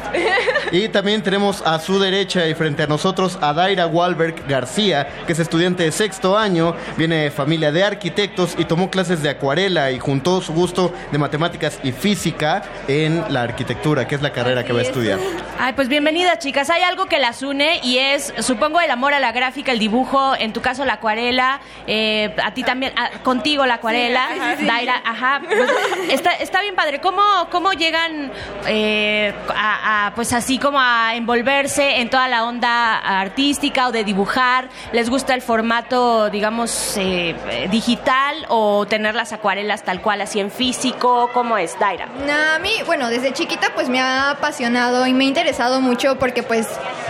Y 0.73 0.89
también 0.89 1.23
tenemos 1.23 1.63
a 1.65 1.79
su 1.79 2.01
derecha 2.01 2.49
y 2.49 2.55
frente 2.55 2.83
a 2.83 2.87
nosotros 2.89 3.39
a 3.41 3.53
Daira 3.53 3.87
Walberg 3.87 4.47
García, 4.49 5.07
que 5.25 5.35
es 5.35 5.39
estudiante 5.39 5.85
de 5.85 5.93
sexto 5.93 6.37
año, 6.37 6.75
viene 6.97 7.17
de 7.17 7.31
familia 7.31 7.71
de 7.71 7.85
arquitectos 7.85 8.57
y 8.59 8.65
tomó 8.65 8.91
clases 8.91 9.23
de 9.23 9.31
acuarela 9.31 9.93
y 9.93 10.01
juntó 10.01 10.41
su 10.41 10.53
gusto 10.53 10.93
de 11.13 11.19
matemáticas 11.19 11.79
y 11.85 11.93
física 11.93 12.63
en 12.89 13.23
la 13.33 13.43
arquitectura, 13.43 14.09
que 14.09 14.17
es 14.17 14.23
la 14.23 14.33
carrera 14.33 14.65
que 14.65 14.73
va 14.73 14.81
a 14.81 14.83
estudiar. 14.83 15.21
Ay, 15.61 15.75
pues 15.75 15.89
bienvenida, 15.89 16.41
chicas. 16.41 16.71
Hay 16.71 16.83
algo 16.83 17.07
que 17.07 17.21
las 17.21 17.43
une 17.43 17.79
y 17.85 17.99
es, 17.99 18.35
supongo, 18.41 18.81
el 18.81 18.91
amor 18.91 19.15
a 19.15 19.21
la 19.21 19.31
gráfica, 19.31 19.71
el 19.71 19.79
dibujo, 19.79 20.35
en 20.37 20.53
tu 20.53 20.61
caso 20.61 20.85
la 20.85 20.95
acuarela, 20.95 21.61
eh, 21.87 22.35
a 22.43 22.53
ti 22.53 22.64
también, 22.65 22.93
a- 22.99 23.11
contigo 23.23 23.65
la 23.67 23.75
acuarela, 23.75 24.29
Sí, 24.33 24.39
ajá, 24.41 24.57
sí. 24.57 24.67
Daira, 24.67 25.03
ajá. 25.05 25.41
Pues, 25.47 25.71
está, 26.11 26.33
está 26.33 26.61
bien 26.63 26.75
padre. 26.75 27.01
¿Cómo, 27.01 27.23
cómo 27.51 27.73
llegan, 27.73 28.31
eh, 28.67 29.33
a, 29.55 30.07
a, 30.07 30.15
pues 30.15 30.33
así 30.33 30.59
como 30.59 30.79
a 30.81 31.15
envolverse 31.15 32.01
en 32.01 32.11
toda 32.11 32.29
la 32.29 32.45
onda 32.45 32.99
artística 32.99 33.89
o 33.89 33.93
de 33.93 34.05
dibujar? 34.05 34.69
¿Les 34.93 35.09
gusta 35.11 35.35
el 35.35 35.43
formato, 35.43 36.31
digamos, 36.31 36.97
eh, 36.97 37.35
eh, 37.51 37.69
digital 37.71 38.47
o 38.49 38.87
tener 38.87 39.15
las 39.15 39.33
acuarelas 39.33 39.83
tal 39.85 40.01
cual, 40.01 40.21
así 40.21 40.41
en 40.41 40.51
físico? 40.51 41.31
¿Cómo 41.33 41.57
es, 41.59 41.79
Daira? 41.79 42.09
A 42.55 42.59
mí, 42.59 42.71
bueno, 42.87 43.09
desde 43.11 43.33
chiquita 43.33 43.73
pues 43.75 43.89
me 43.89 44.01
ha 44.01 44.31
apasionado 44.31 45.07
y 45.07 45.13
me 45.13 45.25
ha 45.25 45.29
interesado 45.29 45.81
mucho 45.81 46.19
porque 46.19 46.43
pues 46.43 46.67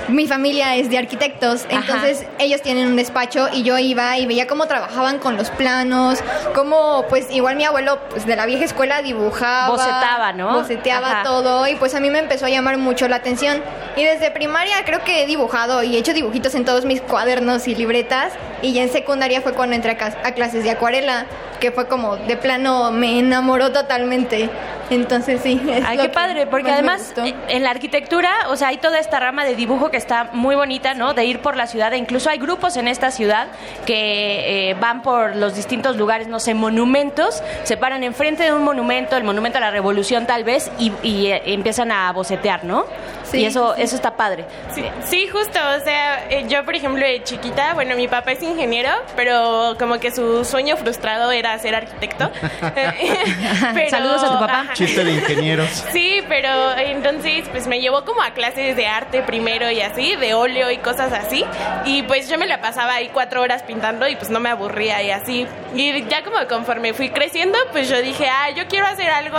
mi 0.08 0.26
familia 0.26 0.76
es 0.76 0.90
de 0.90 0.98
arquitectos, 0.98 1.66
entonces 1.68 2.26
ellos 2.38 2.60
tienen 2.62 2.88
un 2.88 2.96
despacho 2.96 3.48
y 3.52 3.62
yo 3.62 3.78
iba 3.78 4.18
y 4.18 4.26
veía 4.26 4.46
cómo 4.46 4.66
trabajaban 4.66 5.18
con 5.18 5.36
los 5.36 5.43
planos, 5.50 6.22
cómo 6.54 7.04
pues 7.08 7.30
igual 7.30 7.56
mi 7.56 7.64
abuelo 7.64 7.98
pues 8.10 8.26
de 8.26 8.36
la 8.36 8.46
vieja 8.46 8.64
escuela 8.64 9.02
dibujaba, 9.02 9.68
Bocetaba, 9.70 10.32
¿no? 10.32 10.54
Boceteaba 10.54 11.10
Ajá. 11.10 11.22
todo 11.22 11.66
y 11.66 11.76
pues 11.76 11.94
a 11.94 12.00
mí 12.00 12.10
me 12.10 12.18
empezó 12.18 12.46
a 12.46 12.50
llamar 12.50 12.78
mucho 12.78 13.08
la 13.08 13.16
atención 13.16 13.62
y 13.96 14.04
desde 14.04 14.30
primaria 14.30 14.76
creo 14.84 15.04
que 15.04 15.22
he 15.22 15.26
dibujado 15.26 15.82
y 15.82 15.96
he 15.96 15.98
hecho 15.98 16.12
dibujitos 16.12 16.54
en 16.54 16.64
todos 16.64 16.84
mis 16.84 17.00
cuadernos 17.00 17.68
y 17.68 17.74
libretas 17.74 18.32
y 18.64 18.72
ya 18.72 18.82
en 18.82 18.88
secundaria 18.88 19.42
fue 19.42 19.52
cuando 19.52 19.76
entré 19.76 19.92
a, 20.00 20.32
clases 20.32 20.64
de 20.64 20.70
acuarela, 20.70 21.26
que 21.60 21.70
fue 21.70 21.86
como 21.86 22.16
de 22.16 22.36
plano 22.36 22.90
me 22.90 23.18
enamoró 23.18 23.72
totalmente. 23.72 24.48
Entonces 24.90 25.40
sí. 25.42 25.60
es 25.70 25.84
Ay, 25.84 25.96
qué 25.96 26.04
que 26.04 26.08
padre, 26.10 26.46
porque 26.46 26.70
además 26.70 27.14
eh, 27.16 27.34
en 27.48 27.62
la 27.62 27.70
arquitectura, 27.70 28.30
o 28.48 28.56
sea, 28.56 28.68
hay 28.68 28.76
toda 28.78 28.98
esta 28.98 29.18
rama 29.18 29.44
de 29.44 29.54
dibujo 29.54 29.90
que 29.90 29.96
está 29.96 30.30
muy 30.32 30.56
bonita, 30.56 30.94
¿no? 30.94 31.14
De 31.14 31.24
ir 31.24 31.40
por 31.40 31.56
la 31.56 31.66
ciudad, 31.66 31.92
e 31.92 31.96
incluso 31.96 32.28
hay 32.30 32.38
grupos 32.38 32.76
en 32.76 32.88
esta 32.88 33.10
ciudad 33.10 33.48
que 33.86 34.70
eh, 34.70 34.74
van 34.74 35.02
por 35.02 35.33
los 35.36 35.54
distintos 35.54 35.96
lugares, 35.96 36.28
no 36.28 36.40
sé, 36.40 36.54
monumentos, 36.54 37.42
se 37.64 37.76
paran 37.76 38.02
enfrente 38.02 38.44
de 38.44 38.52
un 38.52 38.62
monumento, 38.62 39.16
el 39.16 39.24
monumento 39.24 39.58
a 39.58 39.60
la 39.60 39.70
revolución 39.70 40.26
tal 40.26 40.44
vez, 40.44 40.70
y, 40.78 40.92
y, 41.02 41.26
eh, 41.26 41.42
empiezan 41.46 41.92
a 41.92 42.12
bocetear, 42.12 42.64
¿no? 42.64 42.86
Sí, 43.24 43.38
y 43.38 43.46
eso, 43.46 43.74
sí, 43.76 43.82
eso 43.82 43.96
está 43.96 44.16
padre. 44.16 44.44
Sí, 44.74 44.84
sí, 45.04 45.26
justo, 45.28 45.58
o 45.76 45.80
sea, 45.84 46.26
eh, 46.30 46.44
yo 46.48 46.64
por 46.64 46.74
ejemplo 46.74 47.04
de 47.04 47.22
chiquita, 47.24 47.74
bueno, 47.74 47.96
mi 47.96 48.06
papá 48.08 48.32
es 48.32 48.42
ingeniero, 48.42 48.90
pero 49.16 49.76
como 49.78 49.98
que 49.98 50.10
su 50.10 50.44
sueño 50.44 50.76
frustrado 50.76 51.32
era 51.32 51.58
ser 51.58 51.74
arquitecto. 51.74 52.30
Pero- 53.74 53.90
Saludos 53.90 54.22
a 54.22 54.26
tu 54.32 54.38
papá. 54.40 54.60
Ajá. 54.60 54.72
Chiste 54.74 55.04
de 55.04 55.12
ingenieros. 55.12 55.84
Sí, 55.94 56.22
pero 56.28 56.48
entonces 56.76 57.44
pues 57.50 57.66
me 57.66 57.80
llevó 57.80 58.04
como 58.04 58.20
a 58.22 58.30
clases 58.32 58.76
de 58.76 58.86
arte 58.86 59.22
primero 59.22 59.70
y 59.70 59.80
así, 59.80 60.16
de 60.16 60.34
óleo 60.34 60.70
y 60.70 60.78
cosas 60.78 61.12
así. 61.12 61.44
Y 61.84 62.02
pues 62.02 62.28
yo 62.28 62.36
me 62.38 62.46
la 62.46 62.60
pasaba 62.60 62.94
ahí 62.94 63.10
cuatro 63.12 63.40
horas 63.42 63.62
pintando 63.62 64.08
y 64.08 64.16
pues 64.16 64.28
no 64.30 64.40
me 64.40 64.50
aburría 64.50 65.02
y 65.02 65.10
así. 65.10 65.46
Y 65.74 66.04
ya 66.08 66.22
como 66.24 66.36
conforme 66.48 66.92
fui 66.94 67.10
creciendo, 67.10 67.58
pues 67.72 67.88
yo 67.88 68.00
dije, 68.02 68.26
ah, 68.28 68.50
yo 68.50 68.66
quiero 68.66 68.86
hacer 68.86 69.08
algo 69.10 69.38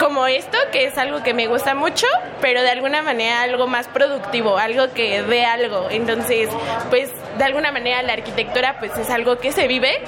como 0.00 0.26
esto, 0.26 0.56
que 0.72 0.86
es 0.86 0.96
algo 0.98 1.22
que 1.22 1.34
me 1.34 1.46
gusta 1.46 1.74
mucho, 1.74 2.06
pero 2.40 2.62
de 2.62 2.70
alguna 2.70 2.95
manera 3.02 3.42
algo 3.42 3.66
más 3.66 3.88
productivo, 3.88 4.58
algo 4.58 4.92
que 4.92 5.22
dé 5.22 5.44
algo. 5.44 5.88
Entonces, 5.90 6.48
pues 6.90 7.10
de 7.38 7.44
alguna 7.44 7.72
manera 7.72 8.02
la 8.02 8.14
arquitectura 8.14 8.78
pues 8.78 8.96
es 8.96 9.10
algo 9.10 9.38
que 9.38 9.52
se 9.52 9.68
vive 9.68 10.00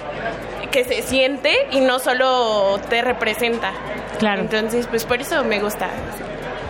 que 0.70 0.84
se 0.84 1.02
siente 1.02 1.66
y 1.70 1.80
no 1.80 1.98
solo 1.98 2.78
te 2.88 3.02
representa. 3.02 3.72
Claro. 4.18 4.42
Entonces, 4.42 4.86
pues 4.86 5.04
por 5.04 5.20
eso 5.20 5.44
me 5.44 5.60
gusta. 5.60 5.88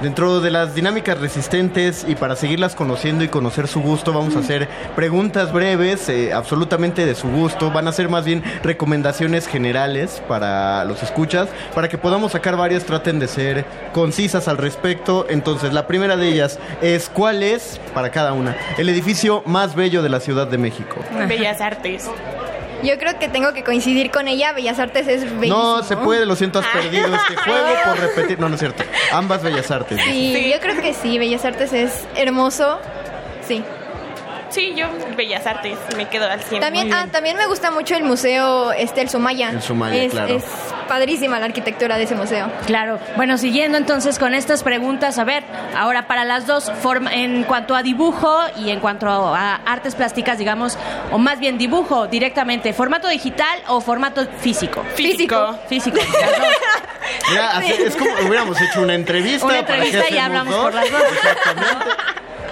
Dentro 0.03 0.41
de 0.41 0.53
las 0.53 0.77
dinámicas 0.77 1.19
resistentes 1.19 2.07
y 2.07 2.15
para 2.15 2.37
seguirlas 2.37 2.77
conociendo 2.77 3.25
y 3.25 3.29
conocer 3.29 3.67
su 3.67 3.81
gusto, 3.81 4.13
vamos 4.13 4.37
a 4.37 4.39
hacer 4.39 4.69
preguntas 4.95 5.53
breves, 5.53 6.09
eh, 6.09 6.33
absolutamente 6.33 7.05
de 7.05 7.17
su 7.17 7.29
gusto. 7.29 7.73
Van 7.73 7.89
a 7.89 7.93
ser 7.93 8.09
más 8.09 8.25
bien 8.25 8.45
recomendaciones 8.63 9.49
generales 9.49 10.23
para 10.29 10.85
los 10.85 11.03
escuchas, 11.03 11.49
para 11.75 11.89
que 11.89 11.99
podamos 11.99 12.31
sacar 12.31 12.57
varias, 12.57 12.85
traten 12.85 13.19
de 13.19 13.27
ser 13.27 13.65
concisas 13.93 14.47
al 14.47 14.59
respecto. 14.59 15.27
Entonces, 15.29 15.73
la 15.73 15.89
primera 15.89 16.17
de 16.17 16.29
ellas 16.29 16.61
es 16.81 17.09
¿cuál 17.09 17.43
es, 17.43 17.81
para 17.93 18.11
cada 18.13 18.35
una, 18.35 18.57
el 18.79 18.89
edificio 18.89 19.43
más 19.47 19.75
bello 19.75 20.03
de 20.03 20.11
la 20.11 20.21
Ciudad 20.21 20.47
de 20.47 20.59
México? 20.59 21.01
Bellas 21.27 21.61
Artes. 21.61 22.09
Yo 22.83 22.97
creo 22.99 23.19
que 23.19 23.29
tengo 23.29 23.53
que 23.53 23.65
coincidir 23.65 24.11
con 24.11 24.29
ella. 24.29 24.53
Bellas 24.53 24.79
Artes 24.79 25.09
es 25.09 25.23
bellísimo. 25.25 25.77
No 25.77 25.83
se 25.83 25.97
puede, 25.97 26.27
lo 26.27 26.37
siento, 26.37 26.61
has 26.61 26.67
perdido 26.67 27.07
este 27.15 27.37
juego 27.45 27.67
por 27.85 27.99
repetir. 27.99 28.39
No, 28.39 28.49
no 28.49 28.55
es 28.55 28.61
cierto. 28.61 28.85
Ambas 29.13 29.43
bellas 29.43 29.71
artes. 29.71 30.01
Sí, 30.05 30.51
yo 30.53 30.61
creo 30.61 30.81
que 30.81 30.95
sí. 30.95 31.19
Bellas 31.19 31.45
Artes 31.45 31.73
es 31.73 32.07
hermoso. 32.15 32.79
Sí. 33.47 33.65
Sí, 34.51 34.73
yo 34.77 34.87
Bellas 35.17 35.47
Artes 35.47 35.79
me 35.97 36.09
quedo 36.09 36.29
al 36.29 36.43
100. 36.43 36.61
También, 36.61 36.93
ah, 36.93 37.07
también 37.13 37.37
me 37.37 37.47
gusta 37.47 37.71
mucho 37.71 37.95
el 37.95 38.03
museo, 38.05 38.73
este, 38.73 39.01
el 39.03 39.09
Sumaya. 39.11 39.51
El 39.51 39.63
Sumaya, 39.63 40.03
es, 40.03 40.11
claro. 40.13 40.35
Es 40.37 40.45
padrísima 40.89 41.39
la 41.39 41.47
arquitectura 41.47 41.99
de 41.99 42.05
ese 42.05 42.15
museo. 42.15 42.51
Claro. 42.67 42.99
Bueno, 43.17 43.37
siguiendo 43.37 43.77
entonces 43.77 44.19
con 44.19 44.33
estas 44.35 44.63
preguntas, 44.63 45.19
a 45.19 45.25
ver, 45.25 45.45
ahora 45.77 46.07
para 46.07 46.25
las 46.25 46.47
dos, 46.47 46.73
forma- 46.83 47.13
en 47.13 47.45
cuanto 47.45 47.75
a 47.77 47.83
dibujo 47.83 48.39
y 48.57 48.71
en 48.71 48.81
cuanto 48.81 49.07
a 49.09 49.57
artes 49.67 49.95
plásticas, 49.95 50.39
digamos, 50.39 50.79
o 51.13 51.19
más 51.19 51.39
bien 51.41 51.59
dibujo 51.59 52.07
directamente, 52.07 52.73
¿formato 52.73 53.09
digital 53.09 53.59
o 53.67 53.81
formato 53.83 54.27
físico? 54.41 54.83
Físico. 54.95 55.59
Físico. 55.69 55.99
Mira, 57.31 57.59
hace- 57.59 57.87
es 57.87 57.97
como 57.97 58.11
hubiéramos 58.27 58.61
hecho 58.61 58.81
una 58.81 58.95
entrevista. 58.95 59.47
Una 59.47 59.63
¿para 59.67 59.81
qué 59.83 59.89
entrevista 59.89 60.15
y 60.15 60.19
hablamos 60.19 60.55
dos? 60.55 60.65
por 60.65 60.75
las 60.75 60.91
dos. 60.91 61.03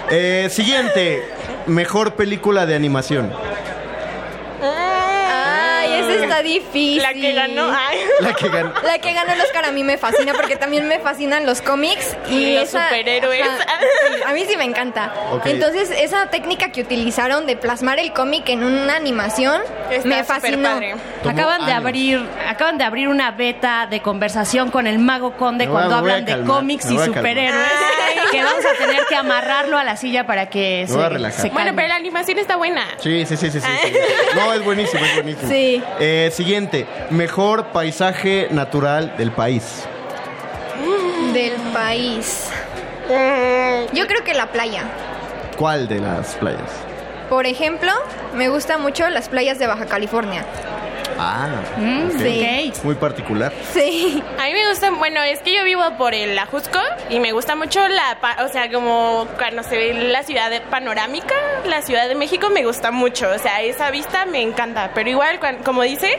Eh, 0.09 0.47
siguiente, 0.51 1.21
mejor 1.67 2.15
película 2.15 2.65
de 2.65 2.75
animación. 2.75 3.31
Está 6.37 6.43
difícil. 6.43 7.01
La 7.01 7.13
que 7.13 7.33
ganó. 7.33 7.71
Ay. 7.75 7.97
La 8.21 8.33
que 8.33 8.49
ganó. 8.49 8.73
La 8.83 8.99
que 8.99 9.13
ganó 9.13 9.33
el 9.33 9.41
Oscar 9.41 9.65
a 9.65 9.71
mí 9.71 9.83
me 9.83 9.97
fascina 9.97 10.33
porque 10.33 10.55
también 10.55 10.87
me 10.87 10.99
fascinan 10.99 11.45
los 11.45 11.61
cómics 11.61 12.15
y, 12.29 12.35
Y 12.35 12.55
los 12.55 12.63
esa- 12.69 12.83
superhéroes. 12.85 13.41
Ajá, 13.47 14.29
a 14.29 14.33
mí 14.33 14.43
sí 14.47 14.55
me 14.57 14.63
encanta. 14.65 15.13
Entonces, 15.45 15.89
esa 15.91 16.27
técnica 16.29 16.71
que 16.71 16.81
utilizaron 16.81 17.45
de 17.45 17.55
plasmar 17.57 17.99
el 17.99 18.13
cómic 18.13 18.47
en 18.49 18.63
una 18.63 18.95
animación 18.95 19.61
Está 19.89 20.07
me 20.07 20.23
fascinó. 20.23 20.79
Acaban 21.27 21.65
de 21.65 21.73
abrir, 21.73 22.25
acaban 22.47 22.77
de 22.77 22.83
abrir 22.83 23.07
una 23.07 23.31
beta 23.31 23.87
de 23.89 24.01
conversación 24.01 24.69
con 24.71 24.87
el 24.87 24.99
Mago 24.99 25.33
Conde 25.37 25.67
cuando 25.67 25.95
hablan 25.95 26.25
de 26.25 26.41
cómics 26.43 26.85
y 26.91 26.97
superhéroes. 26.99 27.55
Que 28.31 28.43
vamos 28.43 28.65
a 28.65 28.73
tener 28.77 29.05
que 29.07 29.15
amarrarlo 29.15 29.77
a 29.77 29.83
la 29.83 29.95
silla 29.95 30.25
para 30.27 30.49
que 30.49 30.85
Me 30.89 30.93
voy 30.95 31.03
a 31.03 31.07
se, 31.07 31.13
relajar. 31.13 31.41
se 31.41 31.49
Bueno, 31.49 31.67
calme. 31.67 31.73
pero 31.75 31.87
la 31.87 31.95
animación 31.95 32.37
está 32.39 32.55
buena. 32.57 32.83
Sí, 32.97 33.25
sí, 33.25 33.37
sí, 33.37 33.49
sí, 33.49 33.59
sí, 33.61 33.67
sí. 33.83 33.93
No, 34.35 34.53
es 34.53 34.63
buenísimo, 34.63 35.03
es 35.05 35.13
buenísimo. 35.15 35.49
Sí. 35.49 35.81
Eh, 35.99 36.26
siguiente, 36.31 36.85
mejor 37.09 37.67
paisaje 37.67 38.47
natural 38.51 39.15
del 39.17 39.31
país. 39.31 39.83
Del 41.33 41.53
país. 41.73 42.49
Yo 43.93 44.07
creo 44.07 44.23
que 44.23 44.33
la 44.33 44.51
playa. 44.51 44.83
¿Cuál 45.57 45.87
de 45.87 45.99
las 45.99 46.35
playas? 46.35 46.69
Por 47.29 47.45
ejemplo, 47.45 47.91
me 48.35 48.49
gustan 48.49 48.81
mucho 48.81 49.09
las 49.09 49.27
playas 49.29 49.59
de 49.59 49.67
Baja 49.67 49.85
California. 49.85 50.45
Ah, 51.19 51.47
Mm, 51.77 52.09
sí. 52.19 52.73
Muy 52.83 52.95
particular. 52.95 53.51
Sí. 53.73 54.21
A 54.39 54.43
mí 54.45 54.53
me 54.53 54.67
gusta, 54.69 54.91
bueno, 54.91 55.21
es 55.23 55.39
que 55.39 55.53
yo 55.55 55.63
vivo 55.63 55.83
por 55.97 56.13
el 56.13 56.37
Ajusco 56.37 56.79
y 57.09 57.19
me 57.19 57.31
gusta 57.31 57.55
mucho 57.55 57.87
la, 57.87 58.17
pa- 58.21 58.37
o 58.45 58.49
sea, 58.49 58.71
como 58.71 59.27
cuando 59.37 59.63
se 59.63 59.77
ve 59.77 59.93
la 59.93 60.23
ciudad 60.23 60.49
de 60.49 60.61
panorámica, 60.61 61.33
la 61.65 61.81
Ciudad 61.81 62.07
de 62.07 62.15
México 62.15 62.49
me 62.49 62.63
gusta 62.65 62.91
mucho, 62.91 63.29
o 63.29 63.39
sea, 63.39 63.61
esa 63.61 63.91
vista 63.91 64.25
me 64.25 64.41
encanta, 64.41 64.91
pero 64.93 65.09
igual, 65.09 65.39
como 65.63 65.83
dice, 65.83 66.09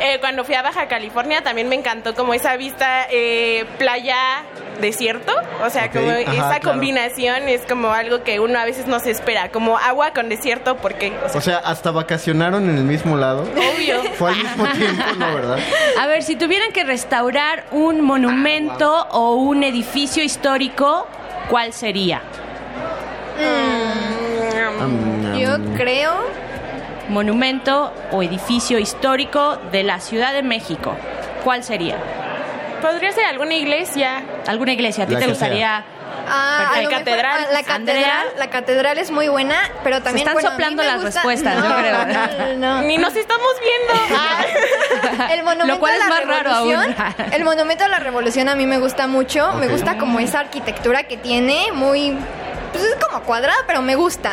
eh, 0.00 0.18
cuando 0.20 0.44
fui 0.44 0.54
a 0.54 0.62
Baja 0.62 0.88
California 0.88 1.42
también 1.42 1.68
me 1.68 1.76
encantó 1.76 2.14
como 2.14 2.34
esa 2.34 2.56
vista 2.56 3.06
eh, 3.10 3.64
playa 3.78 4.42
desierto, 4.80 5.32
o 5.64 5.70
sea, 5.70 5.90
como 5.90 6.10
ajá, 6.10 6.20
esa 6.20 6.32
claro. 6.32 6.70
combinación 6.70 7.48
es 7.48 7.60
como 7.66 7.92
algo 7.92 8.22
que 8.24 8.40
uno 8.40 8.58
a 8.58 8.64
veces 8.64 8.86
no 8.86 8.98
se 9.00 9.10
espera, 9.10 9.50
como 9.50 9.78
agua 9.78 10.12
con 10.12 10.28
desierto, 10.28 10.76
porque, 10.78 11.12
o 11.24 11.28
sea, 11.28 11.38
O 11.38 11.40
sea, 11.40 11.58
hasta 11.58 11.90
vacacionaron 11.90 12.68
en 12.68 12.76
el 12.78 12.84
mismo 12.84 13.16
lado. 13.16 13.42
obvio. 13.42 14.02
Fue 14.14 14.32
mismo 14.42 14.66
tiempo, 14.68 15.04
¿no, 15.18 15.34
verdad? 15.34 15.58
A 16.00 16.06
ver, 16.06 16.22
si 16.22 16.36
tuvieran 16.36 16.72
que 16.72 16.84
restaurar 16.84 17.64
un 17.70 18.00
monumento 18.00 19.06
o 19.10 19.34
un 19.36 19.62
edificio 19.64 20.22
histórico, 20.22 21.06
¿cuál 21.48 21.72
sería? 21.72 22.20
Mm, 23.38 25.38
Yo 25.38 25.56
creo. 25.76 26.42
Monumento 27.08 27.92
o 28.12 28.22
edificio 28.22 28.78
histórico 28.78 29.56
de 29.70 29.82
la 29.82 30.00
Ciudad 30.00 30.32
de 30.32 30.42
México. 30.42 30.94
¿Cuál 31.44 31.62
sería? 31.64 31.96
Podría 32.80 33.12
ser 33.12 33.24
alguna 33.26 33.54
iglesia. 33.54 34.22
¿Alguna 34.46 34.72
iglesia? 34.72 35.04
¿A 35.04 35.06
ti 35.06 35.14
La 35.14 35.20
te 35.20 35.26
gustaría? 35.26 35.84
Ah, 36.34 36.56
Perfecto. 36.72 36.78
a 36.78 36.82
lo 36.82 36.88
mejor- 36.90 37.04
Catedral. 37.04 37.40
la 37.52 37.58
Andrea. 37.74 38.06
catedral, 38.06 38.26
la 38.38 38.50
catedral 38.50 38.98
es 38.98 39.10
muy 39.10 39.28
buena, 39.28 39.56
pero 39.84 40.02
también 40.02 40.26
están 40.26 40.34
bueno, 40.34 40.48
a 40.48 40.52
mí 40.52 40.56
soplando 40.56 40.82
las 40.82 40.94
gusta- 41.02 41.10
respuestas, 41.20 41.54
yo 41.56 41.68
No, 41.68 41.76
creo. 41.76 42.06
no, 42.06 42.56
no. 42.56 42.82
Ni 42.82 42.96
nos 42.98 43.14
estamos 43.16 43.48
viendo. 43.60 44.02
Ah. 45.18 45.32
El 45.32 45.42
monumento 45.42 45.66
Lo 45.74 45.78
cual 45.78 45.94
a 45.94 45.98
la 45.98 46.04
es 46.04 46.10
más 46.10 46.24
raro 46.26 46.50
aún. 46.52 46.70
revolución, 46.70 46.96
el 47.32 47.44
monumento 47.44 47.84
a 47.84 47.88
la 47.88 47.98
revolución 47.98 48.48
a 48.48 48.54
mí 48.54 48.66
me 48.66 48.78
gusta 48.78 49.06
mucho, 49.06 49.52
me 49.54 49.68
gusta 49.68 49.96
como 49.98 50.18
esa 50.20 50.40
arquitectura 50.40 51.04
que 51.04 51.16
tiene, 51.16 51.66
muy 51.72 52.16
pues 52.72 52.84
es 52.84 52.96
como 53.04 53.22
cuadrada, 53.24 53.58
pero 53.66 53.82
me 53.82 53.94
gusta. 53.94 54.32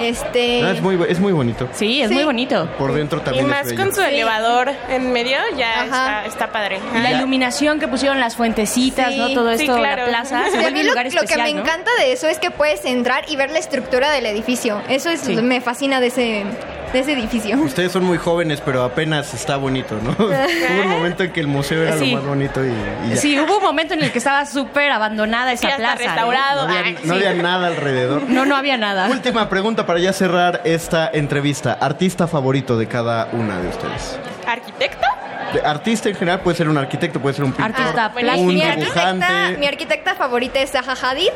Este 0.00 0.60
No, 0.62 0.70
es, 0.70 0.80
muy, 0.82 0.98
es 1.08 1.18
muy 1.20 1.32
bonito. 1.32 1.68
Sí, 1.72 2.02
es 2.02 2.08
Sí. 2.08 2.14
muy 2.14 2.24
bonito. 2.24 2.66
Por 2.78 2.92
dentro 2.94 3.18
Y 3.20 3.22
también 3.22 3.48
más 3.48 3.60
es 3.62 3.66
bello. 3.68 3.84
con 3.84 3.94
su 3.94 4.02
elevador 4.02 4.72
en 4.88 5.12
medio, 5.12 5.38
ya 5.56 5.82
Ajá. 5.84 5.84
está, 5.86 6.26
está 6.26 6.52
padre. 6.52 6.80
La 7.02 7.12
iluminación 7.12 7.78
que 7.80 7.88
pusieron 7.88 8.20
las 8.20 8.36
fuentecitas, 8.36 9.12
Sí. 9.12 9.18
¿no? 9.18 9.28
Todo 9.32 9.54
Sí, 9.56 9.64
esto, 9.64 9.76
claro. 9.76 10.02
la 10.04 10.08
plaza, 10.08 10.44
se 10.50 10.56
Y 10.56 10.58
a 10.58 10.60
vuelve 10.62 10.70
mí 10.72 10.80
un 10.80 10.86
lo, 10.86 10.92
lugar 10.92 11.04
lo 11.06 11.10
que 11.10 11.16
especial, 11.18 11.42
me 11.48 11.54
¿no? 11.54 11.60
encanta 11.60 11.90
de 11.98 12.12
eso 12.12 12.28
es 12.28 12.38
que 12.38 12.50
puedes 12.50 12.84
entrar 12.84 13.24
y 13.28 13.36
ver 13.36 13.50
la 13.50 13.58
estructura 13.58 14.10
del 14.10 14.26
edificio. 14.26 14.80
Eso 14.88 15.10
es, 15.10 15.20
Sí. 15.20 15.34
me 15.36 15.60
fascina 15.60 16.00
de 16.00 16.06
ese, 16.08 16.44
de 16.92 16.98
ese 17.00 17.12
edificio. 17.12 17.56
Ustedes 17.58 17.92
son 17.92 18.04
muy 18.04 18.18
jóvenes, 18.18 18.60
pero 18.64 18.82
apenas 18.84 19.34
está 19.34 19.56
bonito, 19.56 19.96
¿no? 20.02 20.10
Hubo 20.18 20.82
un 20.82 20.88
momento 20.88 21.22
en 21.24 21.32
que 21.32 21.40
el 21.40 21.46
museo 21.46 21.82
era 21.82 21.98
Sí. 21.98 22.10
lo 22.10 22.18
más 22.18 22.26
bonito 22.26 22.64
y, 22.64 22.68
y 23.06 23.10
ya. 23.10 23.16
Sí, 23.16 23.38
hubo 23.40 23.58
un 23.58 23.62
momento 23.62 23.94
en 23.94 24.02
el 24.02 24.12
que 24.12 24.18
estaba 24.18 24.46
súper 24.46 24.90
abandonada 24.90 25.52
esa 25.52 25.60
Sí, 25.62 25.66
hasta 25.66 25.76
plaza. 25.78 26.02
¿eh? 26.02 26.06
restaurado. 26.06 26.66
No 26.68 26.74
había, 26.74 26.84
Ay, 26.86 26.98
no 27.04 27.14
sí. 27.14 27.24
había 27.26 27.42
nada 27.42 27.70
alrededor. 27.76 28.22
No, 28.28 28.44
no 28.44 28.56
había 28.56 28.76
nada. 28.76 29.08
Última 29.08 29.48
pregunta 29.48 29.86
para 29.86 29.98
ya 29.98 30.12
cerrar 30.12 30.62
esta 30.64 31.08
entrevista. 31.12 31.72
¿Artista 31.80 32.26
favorito 32.26 32.76
de 32.76 32.86
cada 32.88 33.28
una 33.32 33.58
de 33.58 33.68
ustedes? 33.68 34.18
¿Arquitecto? 34.46 35.06
De- 35.52 35.60
artista 35.60 36.08
en 36.08 36.16
general 36.16 36.40
puede 36.40 36.56
ser 36.56 36.68
un 36.68 36.76
arquitecto, 36.76 37.20
puede 37.20 37.34
ser 37.34 37.44
un 37.44 37.52
pintor, 37.52 37.76
Artista 37.76 38.12
un 38.36 38.46
mi, 38.48 38.62
arquitecta, 38.62 39.50
mi 39.58 39.66
arquitecta 39.66 40.14
favorita 40.14 40.60
es 40.60 40.70
Zaha 40.72 40.94
Hadid. 41.10 41.30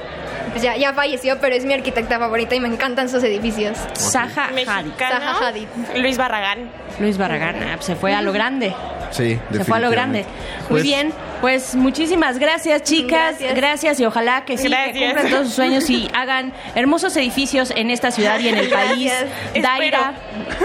Pues 0.50 0.62
ya, 0.62 0.76
ya 0.76 0.92
falleció, 0.92 1.38
pero 1.40 1.54
es 1.54 1.64
mi 1.64 1.74
arquitecta 1.74 2.18
favorita 2.18 2.56
y 2.56 2.60
me 2.60 2.66
encantan 2.68 3.08
sus 3.08 3.22
edificios. 3.22 3.78
Saja 3.92 4.46
Hadid. 4.48 4.66
Zaha 4.98 5.48
Hadid. 5.48 5.68
Luis 5.96 6.16
Barragán. 6.18 6.70
Luis 7.00 7.18
Barragán, 7.18 7.56
ah, 7.62 7.72
pues 7.74 7.86
se 7.86 7.96
fue 7.96 8.14
a 8.14 8.22
lo 8.22 8.32
grande. 8.32 8.74
Sí, 9.10 9.40
Se 9.50 9.64
fue 9.64 9.78
a 9.78 9.80
lo 9.80 9.90
grande. 9.90 10.20
Muy 10.22 10.68
Pues, 10.68 10.82
bien, 10.84 11.12
pues 11.40 11.74
muchísimas 11.74 12.38
gracias, 12.38 12.84
chicas. 12.84 13.38
Gracias, 13.40 13.54
Gracias. 13.56 14.00
y 14.00 14.04
ojalá 14.04 14.44
que 14.44 14.56
sí, 14.56 14.64
que 14.64 14.68
Gracias. 14.68 15.04
cumplan 15.04 15.30
todos 15.30 15.46
sus 15.46 15.54
sueños 15.56 15.90
y 15.90 16.08
hagan 16.14 16.52
hermosos 16.76 17.16
edificios 17.16 17.72
en 17.74 17.90
esta 17.90 18.12
ciudad 18.12 18.38
y 18.38 18.48
en 18.48 18.58
el 18.58 18.68
país. 18.68 19.10
Gracias. 19.52 19.62
Daira, 19.62 20.12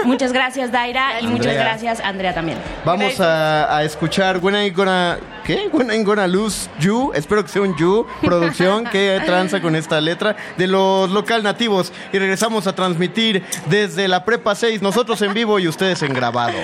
muchas 0.04 0.32
gracias, 0.32 0.70
Daira, 0.70 1.20
y 1.20 1.26
muchas 1.26 1.46
Andrea. 1.48 1.64
gracias, 1.64 2.00
Andrea 2.00 2.34
también. 2.34 2.58
Vamos 2.84 3.18
a, 3.18 3.76
a 3.78 3.82
escuchar 3.82 4.38
When 4.38 4.54
I 4.54 4.70
Gonna... 4.70 5.18
¿Qué? 5.44 5.68
When 5.72 5.90
I 5.92 6.02
Gonna 6.04 6.26
Lose 6.28 6.68
You. 6.80 7.12
Espero 7.14 7.42
que 7.44 7.48
sea 7.50 7.62
un 7.62 7.76
You. 7.76 8.06
Producción 8.20 8.84
que 8.84 9.20
tranza 9.24 9.60
con 9.60 9.74
esta 9.76 10.00
letra 10.00 10.36
de 10.56 10.66
los 10.66 11.08
local 11.10 11.42
nativos. 11.44 11.92
Y 12.12 12.18
regresamos 12.18 12.66
a 12.66 12.74
transmitir 12.74 13.44
desde 13.66 14.08
la 14.08 14.24
Prepa 14.24 14.54
6. 14.56 14.82
Nosotros 14.82 15.22
en 15.22 15.34
vivo 15.34 15.58
y 15.60 15.68
ustedes 15.68 16.02
en 16.02 16.14
grabado. 16.26 16.58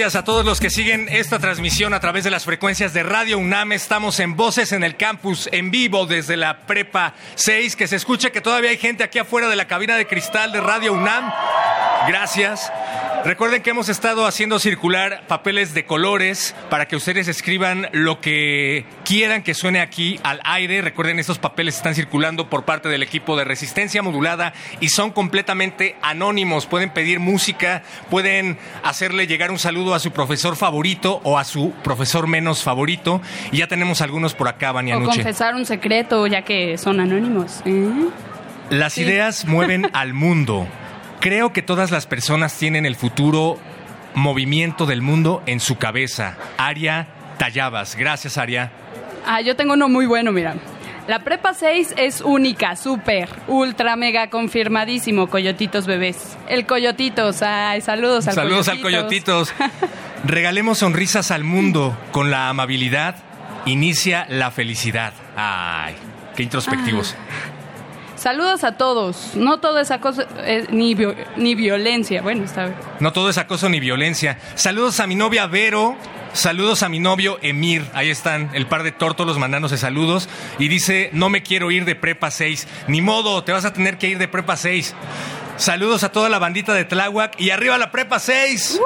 Gracias 0.00 0.22
a 0.22 0.24
todos 0.24 0.46
los 0.46 0.60
que 0.60 0.70
siguen 0.70 1.08
esta 1.10 1.38
transmisión 1.38 1.92
a 1.92 2.00
través 2.00 2.24
de 2.24 2.30
las 2.30 2.46
frecuencias 2.46 2.94
de 2.94 3.02
Radio 3.02 3.36
UNAM. 3.36 3.72
Estamos 3.72 4.18
en 4.18 4.34
Voces 4.34 4.72
en 4.72 4.82
el 4.82 4.96
Campus, 4.96 5.46
en 5.52 5.70
vivo 5.70 6.06
desde 6.06 6.38
la 6.38 6.60
Prepa 6.60 7.12
6. 7.34 7.76
Que 7.76 7.86
se 7.86 7.96
escuche 7.96 8.32
que 8.32 8.40
todavía 8.40 8.70
hay 8.70 8.78
gente 8.78 9.04
aquí 9.04 9.18
afuera 9.18 9.50
de 9.50 9.56
la 9.56 9.66
cabina 9.66 9.98
de 9.98 10.06
cristal 10.06 10.52
de 10.52 10.62
Radio 10.62 10.94
UNAM. 10.94 11.30
Gracias. 12.08 12.72
Recuerden 13.24 13.62
que 13.62 13.70
hemos 13.70 13.90
estado 13.90 14.26
haciendo 14.26 14.58
circular 14.58 15.24
papeles 15.28 15.74
de 15.74 15.84
colores 15.84 16.54
para 16.70 16.86
que 16.86 16.96
ustedes 16.96 17.28
escriban 17.28 17.86
lo 17.92 18.18
que 18.20 18.86
quieran 19.04 19.42
que 19.42 19.52
suene 19.52 19.80
aquí 19.80 20.18
al 20.22 20.40
aire. 20.42 20.80
Recuerden, 20.80 21.18
estos 21.18 21.38
papeles 21.38 21.76
están 21.76 21.94
circulando 21.94 22.48
por 22.48 22.64
parte 22.64 22.88
del 22.88 23.02
equipo 23.02 23.36
de 23.36 23.44
resistencia 23.44 24.02
modulada 24.02 24.54
y 24.80 24.88
son 24.88 25.10
completamente 25.10 25.96
anónimos. 26.00 26.64
Pueden 26.64 26.90
pedir 26.90 27.20
música, 27.20 27.82
pueden 28.08 28.56
hacerle 28.84 29.26
llegar 29.26 29.50
un 29.50 29.58
saludo 29.58 29.94
a 29.94 30.00
su 30.00 30.12
profesor 30.12 30.56
favorito 30.56 31.20
o 31.22 31.38
a 31.38 31.44
su 31.44 31.72
profesor 31.84 32.26
menos 32.26 32.62
favorito. 32.62 33.20
Y 33.52 33.58
ya 33.58 33.66
tenemos 33.66 34.00
algunos 34.00 34.32
por 34.34 34.48
acá, 34.48 34.70
O 34.70 34.74
Banianuche. 34.74 35.16
confesar 35.16 35.54
un 35.54 35.66
secreto, 35.66 36.26
ya 36.26 36.42
que 36.42 36.78
son 36.78 37.00
anónimos. 37.00 37.60
¿eh? 37.66 37.86
Las 38.70 38.96
ideas 38.96 39.44
mueven 39.44 39.90
al 39.92 40.14
mundo. 40.14 40.66
Creo 41.20 41.52
que 41.52 41.62
todas 41.62 41.90
las 41.90 42.06
personas 42.06 42.56
tienen 42.56 42.86
el 42.86 42.96
futuro 42.96 43.58
movimiento 44.14 44.86
del 44.86 45.02
mundo 45.02 45.42
en 45.46 45.60
su 45.60 45.76
cabeza. 45.76 46.36
Aria 46.56 47.08
Tallabas. 47.38 47.94
Gracias, 47.94 48.38
Aria. 48.38 48.72
Ah, 49.26 49.40
yo 49.40 49.54
tengo 49.54 49.74
uno 49.74 49.88
muy 49.88 50.06
bueno, 50.06 50.32
mira. 50.32 50.54
La 51.06 51.20
prepa 51.24 51.54
6 51.54 51.94
es 51.96 52.20
única, 52.20 52.76
súper, 52.76 53.28
ultra, 53.48 53.96
mega 53.96 54.30
confirmadísimo, 54.30 55.26
Coyotitos 55.26 55.86
bebés. 55.86 56.36
El 56.48 56.66
Coyotitos, 56.66 57.42
ay, 57.42 57.80
saludos 57.80 58.28
al 58.28 58.34
Saludos 58.34 58.68
al 58.68 58.80
Coyotitos. 58.80 59.52
Coyotitos. 59.52 59.90
Regalemos 60.24 60.78
sonrisas 60.78 61.30
al 61.30 61.44
mundo. 61.44 61.96
Con 62.12 62.30
la 62.30 62.48
amabilidad 62.48 63.16
inicia 63.66 64.26
la 64.28 64.50
felicidad. 64.50 65.12
Ay, 65.36 65.96
qué 66.36 66.44
introspectivos. 66.44 67.16
Saludos 68.20 68.64
a 68.64 68.72
todos. 68.72 69.30
No 69.34 69.60
todo 69.60 69.80
es 69.80 69.90
acoso, 69.90 70.24
ni, 70.68 70.94
ni 71.36 71.54
violencia. 71.54 72.20
Bueno, 72.20 72.44
está 72.44 72.66
bien. 72.66 72.76
No 73.00 73.14
todo 73.14 73.30
es 73.30 73.38
acoso 73.38 73.70
ni 73.70 73.80
violencia. 73.80 74.38
Saludos 74.56 75.00
a 75.00 75.06
mi 75.06 75.14
novia 75.14 75.46
Vero. 75.46 75.96
Saludos 76.34 76.82
a 76.82 76.90
mi 76.90 76.98
novio 76.98 77.38
Emir. 77.40 77.82
Ahí 77.94 78.10
están 78.10 78.50
el 78.52 78.66
par 78.66 78.82
de 78.82 78.92
tórtolos 78.92 79.38
mandándose 79.38 79.78
saludos. 79.78 80.28
Y 80.58 80.68
dice, 80.68 81.08
no 81.14 81.30
me 81.30 81.42
quiero 81.42 81.70
ir 81.70 81.86
de 81.86 81.94
prepa 81.94 82.30
6. 82.30 82.68
Ni 82.88 83.00
modo, 83.00 83.42
te 83.42 83.52
vas 83.52 83.64
a 83.64 83.72
tener 83.72 83.96
que 83.96 84.08
ir 84.08 84.18
de 84.18 84.28
prepa 84.28 84.58
6. 84.58 84.94
Saludos 85.56 86.04
a 86.04 86.12
toda 86.12 86.28
la 86.28 86.38
bandita 86.38 86.74
de 86.74 86.84
Tláhuac. 86.84 87.40
Y 87.40 87.48
arriba 87.48 87.78
la 87.78 87.90
prepa 87.90 88.18
6. 88.18 88.82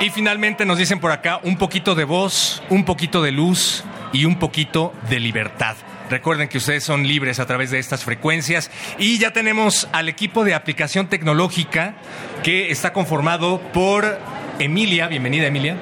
Y 0.00 0.08
finalmente 0.08 0.64
nos 0.64 0.78
dicen 0.78 1.00
por 1.00 1.12
acá 1.12 1.38
un 1.42 1.58
poquito 1.58 1.94
de 1.94 2.04
voz, 2.04 2.62
un 2.70 2.86
poquito 2.86 3.20
de 3.20 3.32
luz 3.32 3.84
y 4.10 4.24
un 4.24 4.38
poquito 4.38 4.94
de 5.10 5.20
libertad. 5.20 5.76
Recuerden 6.10 6.48
que 6.48 6.58
ustedes 6.58 6.84
son 6.84 7.06
libres 7.06 7.40
a 7.40 7.46
través 7.46 7.70
de 7.70 7.78
estas 7.78 8.04
frecuencias 8.04 8.70
y 8.98 9.18
ya 9.18 9.32
tenemos 9.32 9.88
al 9.92 10.08
equipo 10.08 10.44
de 10.44 10.54
aplicación 10.54 11.08
tecnológica 11.08 11.94
que 12.42 12.70
está 12.70 12.92
conformado 12.92 13.60
por 13.72 14.18
Emilia, 14.58 15.08
bienvenida 15.08 15.46
Emilia. 15.46 15.76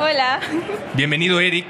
Hola. 0.00 0.40
Bienvenido 0.94 1.40
Eric. 1.40 1.66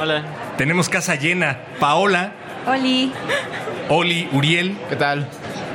Hola. 0.00 0.24
Tenemos 0.56 0.88
casa 0.88 1.14
llena. 1.14 1.58
Paola, 1.80 2.32
Oli. 2.66 3.12
Oli, 3.88 4.28
Uriel. 4.32 4.76
¿Qué 4.88 4.96
tal? 4.96 5.28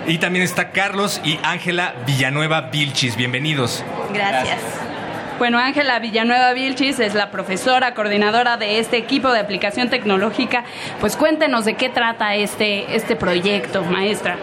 Y 0.05 0.17
también 0.17 0.43
está 0.43 0.71
Carlos 0.71 1.21
y 1.23 1.39
Ángela 1.43 1.95
Villanueva 2.05 2.61
Vilchis. 2.61 3.15
Bienvenidos. 3.15 3.83
Gracias. 4.13 4.59
Bueno, 5.39 5.57
Ángela 5.57 5.99
Villanueva 5.99 6.53
Vilchis 6.53 6.99
es 6.99 7.15
la 7.15 7.31
profesora 7.31 7.93
coordinadora 7.95 8.57
de 8.57 8.79
este 8.79 8.97
equipo 8.97 9.31
de 9.31 9.39
aplicación 9.39 9.89
tecnológica. 9.89 10.63
Pues 10.99 11.17
cuéntenos 11.17 11.65
de 11.65 11.73
qué 11.73 11.89
trata 11.89 12.35
este, 12.35 12.95
este 12.95 13.15
proyecto, 13.15 13.83
maestra. 13.83 14.37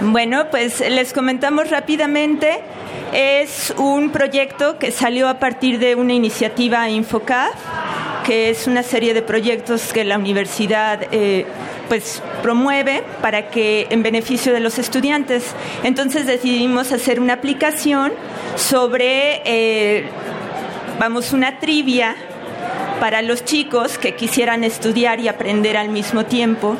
Bueno, 0.00 0.46
pues 0.50 0.80
les 0.80 1.12
comentamos 1.12 1.70
rápidamente. 1.70 2.60
Es 3.12 3.74
un 3.76 4.10
proyecto 4.10 4.78
que 4.78 4.90
salió 4.92 5.28
a 5.28 5.38
partir 5.38 5.78
de 5.78 5.94
una 5.94 6.14
iniciativa 6.14 6.88
Infocaf, 6.88 7.54
que 8.24 8.48
es 8.50 8.66
una 8.66 8.82
serie 8.82 9.12
de 9.12 9.22
proyectos 9.22 9.92
que 9.92 10.04
la 10.04 10.16
universidad 10.16 11.00
eh, 11.12 11.44
pues 11.90 12.22
promueve 12.40 13.02
para 13.20 13.50
que 13.50 13.88
en 13.90 14.04
beneficio 14.04 14.52
de 14.52 14.60
los 14.60 14.78
estudiantes. 14.78 15.42
Entonces 15.82 16.24
decidimos 16.24 16.92
hacer 16.92 17.18
una 17.18 17.32
aplicación 17.32 18.12
sobre, 18.54 19.42
eh, 19.44 20.04
vamos, 21.00 21.32
una 21.32 21.58
trivia 21.58 22.14
para 23.00 23.22
los 23.22 23.44
chicos 23.44 23.98
que 23.98 24.14
quisieran 24.14 24.62
estudiar 24.62 25.18
y 25.18 25.26
aprender 25.26 25.76
al 25.76 25.88
mismo 25.88 26.26
tiempo. 26.26 26.76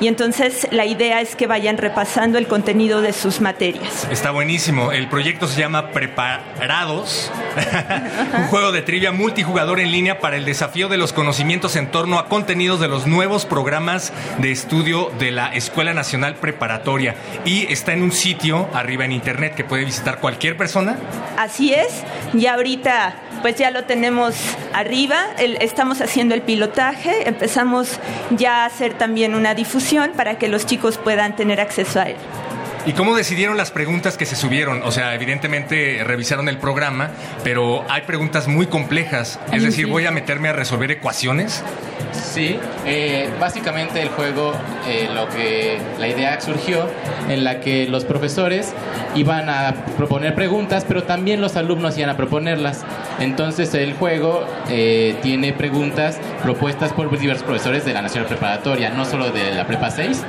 Y 0.00 0.08
entonces 0.08 0.66
la 0.70 0.86
idea 0.86 1.20
es 1.20 1.36
que 1.36 1.46
vayan 1.46 1.76
repasando 1.76 2.38
el 2.38 2.46
contenido 2.46 3.02
de 3.02 3.12
sus 3.12 3.42
materias. 3.42 4.08
Está 4.10 4.30
buenísimo. 4.30 4.92
El 4.92 5.08
proyecto 5.08 5.46
se 5.46 5.60
llama 5.60 5.90
Preparados, 5.90 7.30
un 8.38 8.46
juego 8.46 8.72
de 8.72 8.80
trivia 8.80 9.12
multijugador 9.12 9.78
en 9.78 9.92
línea 9.92 10.18
para 10.18 10.36
el 10.36 10.46
desafío 10.46 10.88
de 10.88 10.96
los 10.96 11.12
conocimientos 11.12 11.76
en 11.76 11.90
torno 11.90 12.18
a 12.18 12.28
contenidos 12.28 12.80
de 12.80 12.88
los 12.88 13.06
nuevos 13.06 13.44
programas 13.44 14.12
de 14.38 14.50
estudio 14.50 15.10
de 15.18 15.32
la 15.32 15.54
Escuela 15.54 15.92
Nacional 15.92 16.36
Preparatoria. 16.36 17.14
Y 17.44 17.70
está 17.70 17.92
en 17.92 18.02
un 18.02 18.12
sitio 18.12 18.68
arriba 18.72 19.04
en 19.04 19.12
internet 19.12 19.54
que 19.54 19.64
puede 19.64 19.84
visitar 19.84 20.18
cualquier 20.18 20.56
persona. 20.56 20.96
Así 21.36 21.74
es, 21.74 22.04
y 22.32 22.46
ahorita 22.46 23.14
pues 23.42 23.56
ya 23.56 23.70
lo 23.70 23.84
tenemos 23.84 24.34
arriba, 24.72 25.16
estamos 25.38 26.00
haciendo 26.00 26.34
el 26.34 26.42
pilotaje, 26.42 27.28
empezamos 27.28 27.98
ya 28.30 28.62
a 28.62 28.66
hacer 28.66 28.94
también 28.94 29.34
una 29.34 29.54
difusión 29.54 30.12
para 30.16 30.38
que 30.38 30.48
los 30.48 30.66
chicos 30.66 30.98
puedan 30.98 31.36
tener 31.36 31.60
acceso 31.60 32.00
a 32.00 32.04
él. 32.04 32.16
¿Y 32.86 32.92
cómo 32.94 33.14
decidieron 33.14 33.58
las 33.58 33.70
preguntas 33.70 34.16
que 34.16 34.24
se 34.24 34.36
subieron? 34.36 34.82
O 34.84 34.90
sea, 34.90 35.14
evidentemente 35.14 36.02
revisaron 36.02 36.48
el 36.48 36.56
programa, 36.56 37.10
pero 37.44 37.84
hay 37.90 38.02
preguntas 38.02 38.48
muy 38.48 38.66
complejas. 38.66 39.38
Es 39.52 39.62
decir, 39.62 39.86
voy 39.86 40.06
a 40.06 40.10
meterme 40.10 40.48
a 40.48 40.54
resolver 40.54 40.90
ecuaciones. 40.90 41.62
Sí, 42.12 42.58
eh, 42.86 43.28
básicamente 43.38 44.00
el 44.00 44.08
juego, 44.08 44.54
eh, 44.88 45.08
lo 45.14 45.28
que 45.28 45.78
la 45.98 46.08
idea 46.08 46.40
surgió 46.40 46.88
en 47.28 47.44
la 47.44 47.60
que 47.60 47.86
los 47.86 48.06
profesores 48.06 48.72
iban 49.14 49.50
a 49.50 49.74
proponer 49.96 50.34
preguntas, 50.34 50.84
pero 50.88 51.02
también 51.02 51.40
los 51.42 51.56
alumnos 51.56 51.98
iban 51.98 52.10
a 52.10 52.16
proponerlas. 52.16 52.84
Entonces 53.18 53.74
el 53.74 53.92
juego 53.92 54.46
eh, 54.70 55.16
tiene 55.22 55.52
preguntas 55.52 56.18
propuestas 56.42 56.92
por 56.94 57.10
diversos 57.18 57.44
profesores 57.44 57.84
de 57.84 57.92
la 57.92 58.00
Nacional 58.00 58.26
Preparatoria, 58.26 58.90
no 58.90 59.04
solo 59.04 59.30
de 59.30 59.52
la 59.52 59.66
Prepa 59.66 59.90
6. 59.90 60.22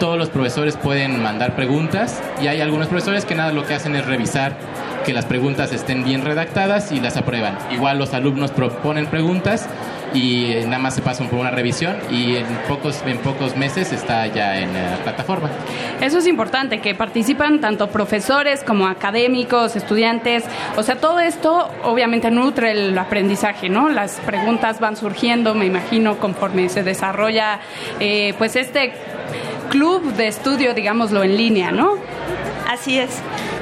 Todos 0.00 0.16
los 0.16 0.30
profesores 0.30 0.78
pueden 0.78 1.22
mandar 1.22 1.54
preguntas 1.54 2.22
y 2.42 2.46
hay 2.46 2.62
algunos 2.62 2.88
profesores 2.88 3.26
que 3.26 3.34
nada 3.34 3.52
lo 3.52 3.66
que 3.66 3.74
hacen 3.74 3.94
es 3.94 4.06
revisar 4.06 4.56
que 5.04 5.12
las 5.12 5.26
preguntas 5.26 5.72
estén 5.72 6.04
bien 6.04 6.24
redactadas 6.24 6.90
y 6.90 7.00
las 7.00 7.18
aprueban. 7.18 7.58
Igual 7.70 7.98
los 7.98 8.14
alumnos 8.14 8.50
proponen 8.50 9.06
preguntas 9.08 9.68
y 10.14 10.52
eh, 10.52 10.64
nada 10.64 10.78
más 10.78 10.94
se 10.94 11.02
pasan 11.02 11.28
por 11.28 11.38
una 11.38 11.50
revisión 11.50 11.96
y 12.10 12.36
en 12.36 12.46
pocos, 12.66 13.02
en 13.06 13.18
pocos 13.18 13.56
meses 13.56 13.92
está 13.92 14.26
ya 14.26 14.58
en 14.58 14.72
la 14.72 14.96
plataforma. 15.04 15.50
Eso 16.00 16.18
es 16.18 16.26
importante, 16.26 16.80
que 16.80 16.94
participan 16.94 17.60
tanto 17.60 17.88
profesores 17.88 18.64
como 18.64 18.86
académicos, 18.86 19.76
estudiantes. 19.76 20.44
O 20.76 20.82
sea, 20.82 20.96
todo 20.96 21.20
esto 21.20 21.68
obviamente 21.84 22.30
nutre 22.30 22.72
el 22.72 22.98
aprendizaje, 22.98 23.68
¿no? 23.68 23.90
Las 23.90 24.12
preguntas 24.20 24.80
van 24.80 24.96
surgiendo, 24.96 25.54
me 25.54 25.66
imagino, 25.66 26.16
conforme 26.16 26.70
se 26.70 26.82
desarrolla 26.82 27.60
eh, 28.00 28.34
pues 28.38 28.56
este 28.56 28.92
club 29.70 30.12
de 30.14 30.26
estudio, 30.26 30.74
digámoslo, 30.74 31.24
en 31.24 31.36
línea, 31.36 31.70
¿no? 31.70 31.94
Así 32.68 32.98
es. 32.98 33.10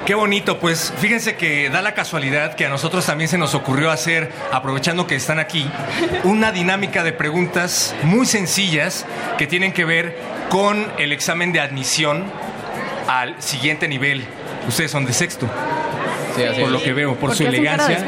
Qué 0.05 0.15
bonito, 0.15 0.59
pues 0.59 0.93
fíjense 0.99 1.37
que 1.37 1.69
da 1.71 1.83
la 1.83 1.93
casualidad 1.93 2.55
que 2.55 2.67
a 2.67 2.69
nosotros 2.69 3.07
también 3.07 3.29
se 3.29 3.39
nos 3.39 3.55
ocurrió 3.55 3.91
hacer, 3.91 4.33
aprovechando 4.53 5.07
que 5.07 5.15
están 5.15 5.39
aquí, 5.39 5.71
una 6.25 6.51
dinámica 6.51 7.05
de 7.05 7.13
preguntas 7.13 7.95
muy 8.03 8.27
sencillas 8.27 9.07
que 9.37 9.47
tienen 9.47 9.73
que 9.73 9.85
ver 9.85 10.19
con 10.49 10.87
el 10.99 11.13
examen 11.13 11.53
de 11.53 11.61
admisión 11.61 12.25
al 13.07 13.41
siguiente 13.41 13.87
nivel. 13.87 14.25
Ustedes 14.67 14.91
son 14.91 15.05
de 15.05 15.13
sexto. 15.13 15.47
Sí, 16.37 16.43
así 16.43 16.61
por 16.61 16.69
es. 16.69 16.73
lo 16.73 16.83
que 16.83 16.93
veo, 16.93 17.11
por 17.17 17.31
¿Por 17.31 17.37
su 17.37 17.45
elegancia. 17.45 18.05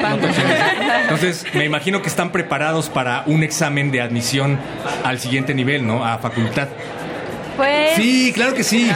Entonces, 1.03 1.45
me 1.55 1.65
imagino 1.65 2.01
que 2.03 2.09
están 2.09 2.33
preparados 2.33 2.89
para 2.89 3.25
un 3.27 3.43
examen 3.43 3.91
de 3.91 4.01
admisión 4.01 4.59
al 5.05 5.19
siguiente 5.19 5.55
nivel, 5.55 5.87
¿no? 5.87 6.05
A 6.05 6.19
facultad. 6.19 6.69
Pues. 7.57 7.97
Sí, 7.97 8.33
claro 8.35 8.55
que 8.55 8.65
sí. 8.65 8.91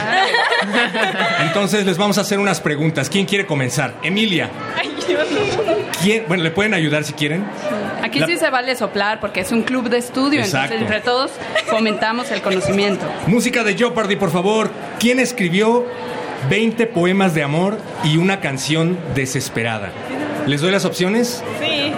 Entonces 1.47 1.85
les 1.85 1.97
vamos 1.97 2.17
a 2.17 2.21
hacer 2.21 2.39
unas 2.39 2.59
preguntas. 2.61 3.09
¿Quién 3.09 3.25
quiere 3.25 3.45
comenzar? 3.45 3.95
Emilia. 4.03 4.49
¿Quién? 6.01 6.25
Bueno, 6.27 6.43
le 6.43 6.51
pueden 6.51 6.73
ayudar 6.73 7.03
si 7.03 7.13
quieren. 7.13 7.45
Aquí 8.03 8.19
La- 8.19 8.27
sí 8.27 8.37
se 8.37 8.49
vale 8.49 8.75
soplar 8.75 9.19
porque 9.19 9.39
es 9.41 9.51
un 9.51 9.63
club 9.63 9.89
de 9.89 9.97
estudio, 9.97 10.39
Exacto. 10.41 10.73
entonces 10.75 10.81
entre 10.81 10.99
todos 11.01 11.31
fomentamos 11.67 12.31
el 12.31 12.41
conocimiento. 12.41 13.05
Música 13.27 13.63
de 13.63 13.75
Jeopardy, 13.75 14.15
por 14.15 14.31
favor. 14.31 14.69
¿Quién 14.99 15.19
escribió 15.19 15.85
20 16.49 16.85
poemas 16.87 17.33
de 17.33 17.43
amor 17.43 17.77
y 18.03 18.17
una 18.17 18.39
canción 18.39 18.97
desesperada? 19.15 19.91
¿Les 20.45 20.61
doy 20.61 20.71
las 20.71 20.85
opciones? 20.85 21.43
Sí. 21.59 21.91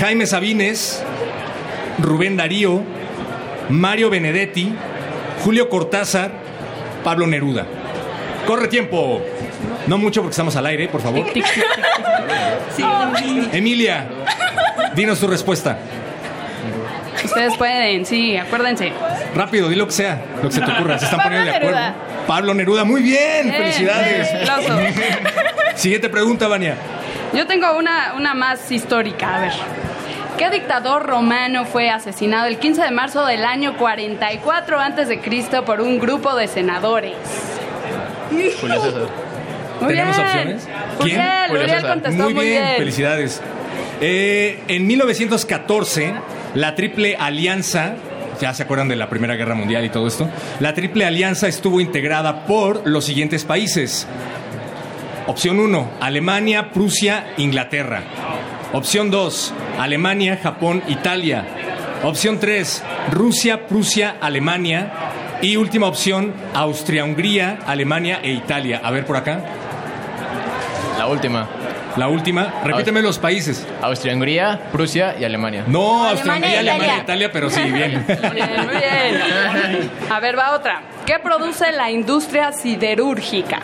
Jaime 0.00 0.26
Sabines, 0.26 1.02
Rubén 1.98 2.36
Darío, 2.36 2.82
Mario 3.68 4.08
Benedetti, 4.10 4.72
Julio 5.42 5.68
Cortázar, 5.68 6.30
Pablo 7.02 7.26
Neruda. 7.26 7.66
Corre 8.46 8.68
tiempo. 8.68 9.20
No 9.86 9.98
mucho 9.98 10.22
porque 10.22 10.32
estamos 10.32 10.54
al 10.56 10.66
aire, 10.66 10.88
por 10.88 11.00
favor. 11.00 11.26
Emilia, 13.52 14.06
dinos 14.94 15.18
tu 15.18 15.26
respuesta. 15.26 15.78
Ustedes 17.24 17.56
pueden, 17.56 18.06
sí, 18.06 18.36
acuérdense. 18.36 18.92
Rápido, 19.34 19.68
di 19.68 19.76
lo 19.76 19.86
que 19.86 19.92
sea, 19.92 20.22
lo 20.42 20.48
que 20.48 20.54
se 20.54 20.60
te 20.60 20.70
ocurra. 20.70 20.98
Se 20.98 21.06
están 21.06 21.18
Pablo 21.18 21.38
poniendo 21.38 21.50
de 21.50 21.56
acuerdo. 21.56 21.80
Neruda. 21.80 22.26
Pablo 22.26 22.54
Neruda, 22.54 22.84
muy 22.84 23.02
bien. 23.02 23.52
Felicidades. 23.52 24.32
bien, 24.32 24.50
aplauso. 24.50 24.78
Siguiente 25.74 26.08
pregunta, 26.08 26.48
Vania. 26.48 26.76
Yo 27.32 27.46
tengo 27.46 27.76
una, 27.76 28.14
una 28.14 28.34
más 28.34 28.70
histórica, 28.70 29.36
a 29.36 29.40
ver. 29.40 29.52
¿Qué 30.42 30.50
dictador 30.50 31.06
romano 31.06 31.64
fue 31.66 31.88
asesinado 31.88 32.48
el 32.48 32.58
15 32.58 32.82
de 32.82 32.90
marzo 32.90 33.24
del 33.26 33.44
año 33.44 33.76
44 33.76 34.80
antes 34.80 35.06
de 35.06 35.20
Cristo 35.20 35.64
por 35.64 35.80
un 35.80 36.00
grupo 36.00 36.34
de 36.34 36.48
senadores? 36.48 37.14
Julio 38.28 38.82
César. 38.82 39.02
Muy 39.80 39.88
¿Tenemos 39.94 40.16
bien. 40.16 40.26
opciones? 40.26 40.68
Uriel, 40.98 41.20
Julio 41.46 41.62
Uriel 41.62 41.70
César. 41.76 41.90
contestó 41.92 42.22
Muy 42.24 42.34
muy 42.34 42.46
bien, 42.48 42.64
bien. 42.64 42.76
felicidades. 42.76 43.40
Eh, 44.00 44.58
en 44.66 44.84
1914, 44.88 46.12
la 46.56 46.74
Triple 46.74 47.14
Alianza, 47.20 47.94
ya 48.40 48.52
se 48.52 48.64
acuerdan 48.64 48.88
de 48.88 48.96
la 48.96 49.08
Primera 49.08 49.36
Guerra 49.36 49.54
Mundial 49.54 49.84
y 49.84 49.90
todo 49.90 50.08
esto, 50.08 50.28
la 50.58 50.74
Triple 50.74 51.04
Alianza 51.04 51.46
estuvo 51.46 51.80
integrada 51.80 52.46
por 52.46 52.82
los 52.84 53.04
siguientes 53.04 53.44
países. 53.44 54.08
Opción 55.28 55.60
1, 55.60 55.88
Alemania, 56.00 56.72
Prusia, 56.72 57.26
Inglaterra. 57.36 58.02
Opción 58.72 59.10
2, 59.10 59.52
Alemania, 59.78 60.38
Japón, 60.42 60.82
Italia. 60.88 61.44
Opción 62.02 62.40
3, 62.40 62.82
Rusia, 63.10 63.66
Prusia, 63.66 64.16
Alemania. 64.20 64.92
Y 65.42 65.56
última 65.56 65.86
opción, 65.88 66.32
Austria, 66.54 67.04
Hungría, 67.04 67.58
Alemania 67.66 68.20
e 68.22 68.30
Italia. 68.32 68.80
A 68.82 68.90
ver 68.90 69.04
por 69.04 69.16
acá. 69.16 69.40
La 70.96 71.06
última. 71.06 71.48
La 71.96 72.08
última, 72.08 72.62
repíteme 72.64 73.02
los 73.02 73.18
países. 73.18 73.66
Austria, 73.82 74.14
Hungría, 74.14 74.58
Prusia 74.72 75.14
y 75.20 75.24
Alemania. 75.24 75.64
No, 75.66 76.08
Austria, 76.08 76.32
Alemania 76.32 76.46
Hungría, 76.46 76.54
e 76.54 76.58
Alemania, 76.58 76.86
Italia. 76.86 77.02
Italia, 77.02 77.32
pero 77.32 77.50
sí, 77.50 77.62
bien. 77.70 78.06
Bien, 78.06 78.64
muy 78.64 78.76
bien. 78.76 79.90
A 80.10 80.18
ver, 80.18 80.38
va 80.38 80.54
otra. 80.54 80.80
¿Qué 81.04 81.18
produce 81.18 81.70
la 81.72 81.90
industria 81.90 82.52
siderúrgica? 82.52 83.60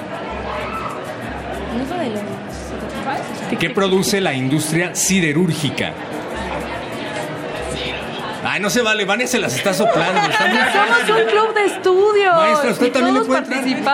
¿Qué 3.57 3.70
produce 3.70 4.20
la 4.20 4.35
industria 4.35 4.95
siderúrgica? 4.95 5.93
Ay, 8.45 8.61
no 8.61 8.70
se 8.70 8.83
vale, 8.83 9.05
Vania 9.05 9.27
se 9.27 9.39
las 9.39 9.55
está 9.55 9.75
soplando. 9.75 10.20
está 10.31 10.73
Somos 10.73 11.20
un 11.20 11.27
club 11.27 11.55
de 11.55 11.65
estudio. 11.66 12.35
Maestra, 12.35 12.70
usted 12.70 12.87
y 12.87 12.91
también 12.91 13.15
le 13.15 13.20
todos 13.20 13.41
puede 13.45 13.61
entrar. 13.61 13.89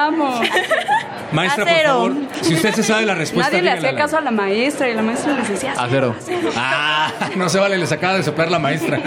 Maestra, 1.34 1.64
A 1.64 1.66
por 1.66 1.82
favor, 1.84 2.12
si 2.42 2.54
usted 2.54 2.72
se 2.74 2.82
sabe 2.82 3.04
la 3.04 3.14
respuesta, 3.14 3.50
Nadie 3.50 3.62
le 3.62 3.70
hacía 3.72 3.94
caso 3.96 4.16
a 4.16 4.20
la 4.20 4.30
maestra 4.30 4.88
y 4.88 4.94
la 4.94 5.02
maestra 5.02 5.34
les 5.34 5.48
decía... 5.48 5.74
A 5.76 5.88
cero. 5.90 6.14
Ah, 6.56 7.10
no 7.36 7.48
se 7.48 7.58
vale, 7.58 7.76
les 7.76 7.90
acaba 7.92 8.14
de 8.14 8.22
soplar 8.22 8.50
la 8.50 8.58
maestra. 8.58 9.00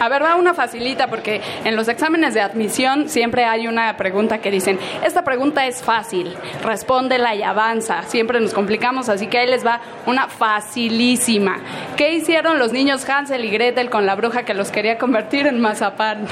A 0.00 0.08
ver, 0.08 0.22
va 0.24 0.34
una 0.34 0.52
facilita 0.52 1.06
porque 1.06 1.40
en 1.64 1.76
los 1.76 1.86
exámenes 1.86 2.34
de 2.34 2.40
admisión 2.40 3.08
siempre 3.08 3.44
hay 3.44 3.68
una 3.68 3.96
pregunta 3.96 4.38
que 4.38 4.50
dicen, 4.50 4.80
esta 5.04 5.22
pregunta 5.22 5.66
es 5.66 5.82
fácil, 5.82 6.34
respóndela 6.64 7.36
y 7.36 7.42
avanza. 7.44 8.02
Siempre 8.08 8.40
nos 8.40 8.52
complicamos, 8.52 9.08
así 9.08 9.28
que 9.28 9.38
ahí 9.38 9.46
les 9.46 9.64
va 9.64 9.80
una 10.06 10.26
facilísima. 10.26 11.58
¿Qué 11.96 12.14
hicieron 12.14 12.58
los 12.58 12.72
niños 12.72 13.08
Hansel 13.08 13.44
y 13.44 13.50
Gretel 13.50 13.90
con 13.90 14.04
la 14.04 14.16
bruja 14.16 14.42
que 14.44 14.54
los 14.54 14.72
quería 14.72 14.98
convertir 14.98 15.46
en 15.46 15.60
mazapán? 15.60 16.26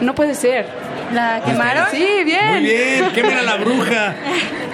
No 0.00 0.14
puede 0.14 0.34
ser. 0.34 0.66
¿La 1.12 1.42
quemaron? 1.44 1.86
Sí, 1.90 2.06
bien. 2.24 2.50
Muy 2.50 2.60
bien, 2.62 3.12
quemen 3.14 3.36
a 3.38 3.42
la 3.42 3.56
bruja. 3.56 4.14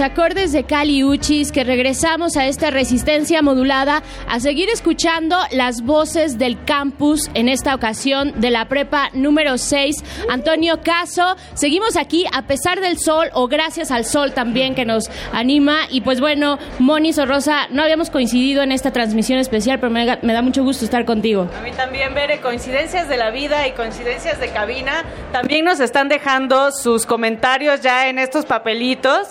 Acordes 0.00 0.52
de 0.52 0.64
Cali 0.64 1.02
Uchis 1.04 1.50
que 1.52 1.64
regresamos 1.64 2.36
a 2.36 2.46
esta 2.46 2.70
resistencia 2.70 3.42
modulada 3.42 4.02
a 4.28 4.40
seguir 4.40 4.68
escuchando 4.70 5.36
las 5.50 5.82
voces 5.82 6.38
del 6.38 6.62
campus 6.64 7.30
en 7.34 7.48
esta 7.48 7.74
ocasión 7.74 8.32
de 8.40 8.50
la 8.50 8.68
prepa 8.68 9.10
número 9.12 9.58
6. 9.58 9.96
Antonio 10.30 10.80
Caso, 10.82 11.36
seguimos 11.54 11.96
aquí 11.96 12.24
a 12.32 12.42
pesar 12.42 12.80
del 12.80 12.98
sol 12.98 13.28
o 13.34 13.48
gracias 13.48 13.90
al 13.90 14.04
sol 14.04 14.32
también 14.32 14.74
que 14.74 14.84
nos 14.84 15.10
anima. 15.32 15.80
Y 15.90 16.00
pues 16.02 16.20
bueno, 16.20 16.58
Moni 16.78 17.12
Sorrosa, 17.12 17.66
no 17.70 17.82
habíamos 17.82 18.10
coincidido 18.10 18.62
en 18.62 18.72
esta 18.72 18.92
transmisión 18.92 19.38
especial, 19.38 19.78
pero 19.80 19.90
me, 19.90 20.04
da- 20.06 20.42
mucho 20.42 20.62
gusto 20.62 20.84
estar 20.84 21.04
contigo. 21.04 21.48
A 21.58 21.62
mí 21.62 21.72
también, 21.72 22.14
Bere, 22.14 22.40
coincidencias 22.40 23.08
de 23.08 23.16
la 23.16 23.30
vida 23.30 23.66
y 23.66 23.72
coincidencias 23.72 24.38
de 24.40 24.48
cabina. 24.50 25.04
También 25.32 25.64
nos 25.64 25.80
están 25.80 26.08
dejando 26.08 26.70
sus 26.72 27.06
comentarios 27.06 27.80
ya 27.80 28.08
en 28.08 28.18
estos 28.18 28.44
papelitos. 28.46 29.28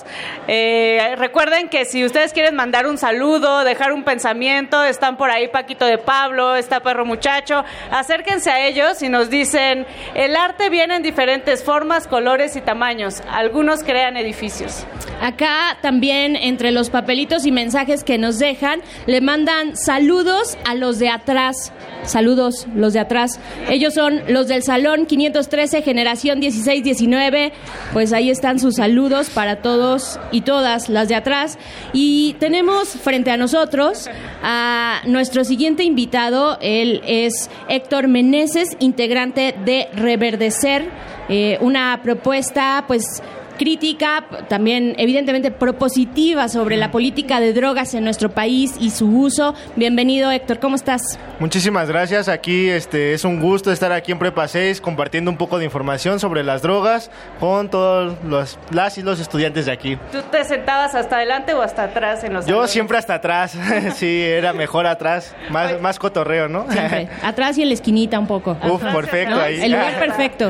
Recuerden 1.18 1.70
que 1.70 1.86
si 1.86 2.06
ustedes 2.06 2.34
quieren 2.34 2.56
mandar 2.56 2.88
un 2.88 2.98
saludo, 2.98 3.64
dejar 3.64 3.94
un 3.94 4.04
pensamiento, 4.04 4.84
están 4.84 5.18
por 5.18 5.30
ahí 5.30 5.48
Paquito 5.48 5.86
de 5.86 5.98
Pablo, 5.98 6.56
está 6.56 6.82
Perro 6.82 7.06
Muchacho. 7.06 7.64
Acérquense 7.92 8.50
a 8.50 8.68
ellos 8.68 9.02
y 9.02 9.10
nos 9.10 9.30
dicen, 9.30 9.86
el 10.16 10.36
arte 10.36 10.70
viene 10.70 10.96
en 10.96 11.04
diferentes 11.04 11.64
formas, 11.64 12.08
colores 12.08 12.56
y 12.56 12.62
tamaños. 12.62 13.22
Algunos 13.30 13.84
crean 13.84 14.18
edificios. 14.18 14.86
Acá 15.22 15.78
también 15.82 16.36
entre 16.36 16.72
los 16.72 16.90
papelitos 16.90 17.46
y 17.46 17.52
mensajes 17.52 18.04
que 18.04 18.18
nos 18.18 18.40
dejan, 18.40 18.82
le 19.06 19.22
mandan 19.22 19.76
saludos 19.76 20.58
a 20.66 20.76
los 20.76 21.00
de 21.00 21.10
atrás. 21.10 21.72
Saludos, 22.04 22.68
los 22.74 22.94
de 22.94 23.00
atrás. 23.00 23.40
Ellos 23.70 23.94
son 23.94 24.22
los 24.30 24.48
del 24.48 24.64
Salón 24.64 25.06
513, 25.06 25.82
generación 25.82 26.42
16-19. 26.42 27.52
Pues 27.94 28.14
ahí 28.14 28.30
están 28.30 28.60
sus 28.60 28.76
saludos 28.76 29.30
para 29.30 29.62
todos 29.62 30.20
y 30.32 30.42
todas 30.42 30.90
las 30.90 31.10
de 31.10 31.16
atrás. 31.16 31.58
Y 31.94 32.36
tenemos 32.40 32.90
frente 32.90 33.32
a 33.32 33.38
nosotros 33.38 34.10
a 34.42 35.02
nuestro 35.06 35.44
siguiente 35.44 35.84
invitado. 35.84 36.58
Él 36.62 37.02
es 37.06 37.50
Héctor 37.68 38.08
Meneses, 38.08 38.78
integrante 38.80 39.56
de 39.66 39.90
Reverdecer, 39.94 40.90
eh, 41.30 41.58
una 41.62 42.00
propuesta, 42.04 42.86
pues 42.88 43.22
crítica, 43.58 44.24
también 44.48 44.96
evidentemente 44.98 45.52
propositiva 45.52 46.48
sobre 46.48 46.78
la 46.78 46.92
política 46.92 47.40
de 47.40 47.54
drogas 47.54 47.94
en 47.94 48.04
nuestro 48.04 48.30
país 48.30 48.76
y 48.80 48.92
su 48.92 49.08
uso. 49.08 49.54
Bienvenido 49.76 50.32
Héctor, 50.32 50.60
¿cómo 50.60 50.76
estás? 50.76 51.20
Muchísimas 51.40 51.90
gracias. 51.90 52.30
Aquí 52.30 52.70
este 52.70 53.14
es 53.14 53.26
un 53.26 53.40
gusto 53.40 53.72
estar 53.72 53.92
aquí 53.92 54.12
en 54.12 54.20
Prepa 54.20 54.48
6 54.48 54.82
compartiendo 54.82 55.30
un 55.32 55.38
poco 55.38 55.58
de 55.60 55.66
información 55.66 56.20
sobre 56.20 56.44
las 56.44 56.62
drogas 56.62 57.12
con 57.40 57.70
todos 57.70 58.16
los 58.24 58.58
las 58.72 58.98
y 58.98 59.02
los 59.04 59.20
estudiantes 59.20 59.66
de 59.66 59.72
aquí. 59.72 59.98
¿Tú 60.12 60.20
te 60.32 60.44
sentabas 60.44 60.96
hasta 60.96 61.18
adelante 61.18 61.54
o 61.54 61.62
hasta 61.62 61.84
atrás 61.84 62.24
en 62.24 62.34
los 62.34 62.46
Yo 62.46 62.52
salones? 62.52 62.72
siempre 62.72 62.98
hasta 62.98 63.16
atrás. 63.16 63.58
sí, 63.96 64.22
era 64.24 64.54
mejor 64.54 64.86
atrás, 64.88 65.36
más 65.50 65.82
más 65.82 66.00
cotorreo, 66.00 66.48
¿no? 66.48 66.72
Siempre. 66.72 67.10
Atrás 67.24 67.58
y 67.58 67.64
en 67.64 67.70
la 67.70 67.74
esquinita 67.74 68.20
un 68.20 68.28
poco. 68.28 68.58
Uf, 68.64 68.82
perfecto 68.84 69.36
¿No? 69.36 69.42
ahí. 69.42 69.60
El 69.62 69.72
lugar 69.72 70.00
perfecto. 70.00 70.50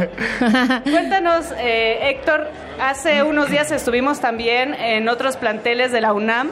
Cuéntanos, 0.84 1.46
eh, 1.58 2.10
Héctor, 2.10 2.50
hace 2.98 3.22
unos 3.22 3.52
días 3.52 3.72
estuvimos 3.72 4.20
también 4.20 4.74
en 4.74 5.08
otros 5.08 5.38
planteles 5.38 5.92
de 5.92 6.02
la 6.02 6.14
UNAM 6.14 6.50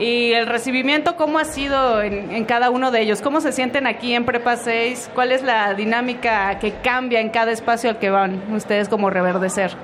y 0.00 0.32
el 0.32 0.48
recibimiento, 0.48 1.14
¿cómo 1.14 1.38
ha 1.38 1.44
sido 1.44 2.02
en, 2.02 2.44
cada 2.44 2.70
uno 2.70 2.90
de 2.90 3.02
ellos? 3.02 3.22
¿Cómo 3.22 3.40
se 3.40 3.52
sienten 3.52 3.86
aquí 3.86 4.12
en 4.12 4.24
Prepa 4.24 4.56
6? 4.56 5.12
¿Cuál 5.14 5.30
es 5.30 5.44
la 5.44 5.74
dinámica 5.74 6.58
que 6.58 6.72
cambia 6.72 7.20
en 7.20 7.28
cada 7.28 7.52
espacio 7.52 7.88
al 7.88 8.00
que 8.00 8.10
van 8.10 8.52
ustedes 8.52 8.88
como 8.88 9.10
reverdecer? 9.10 9.76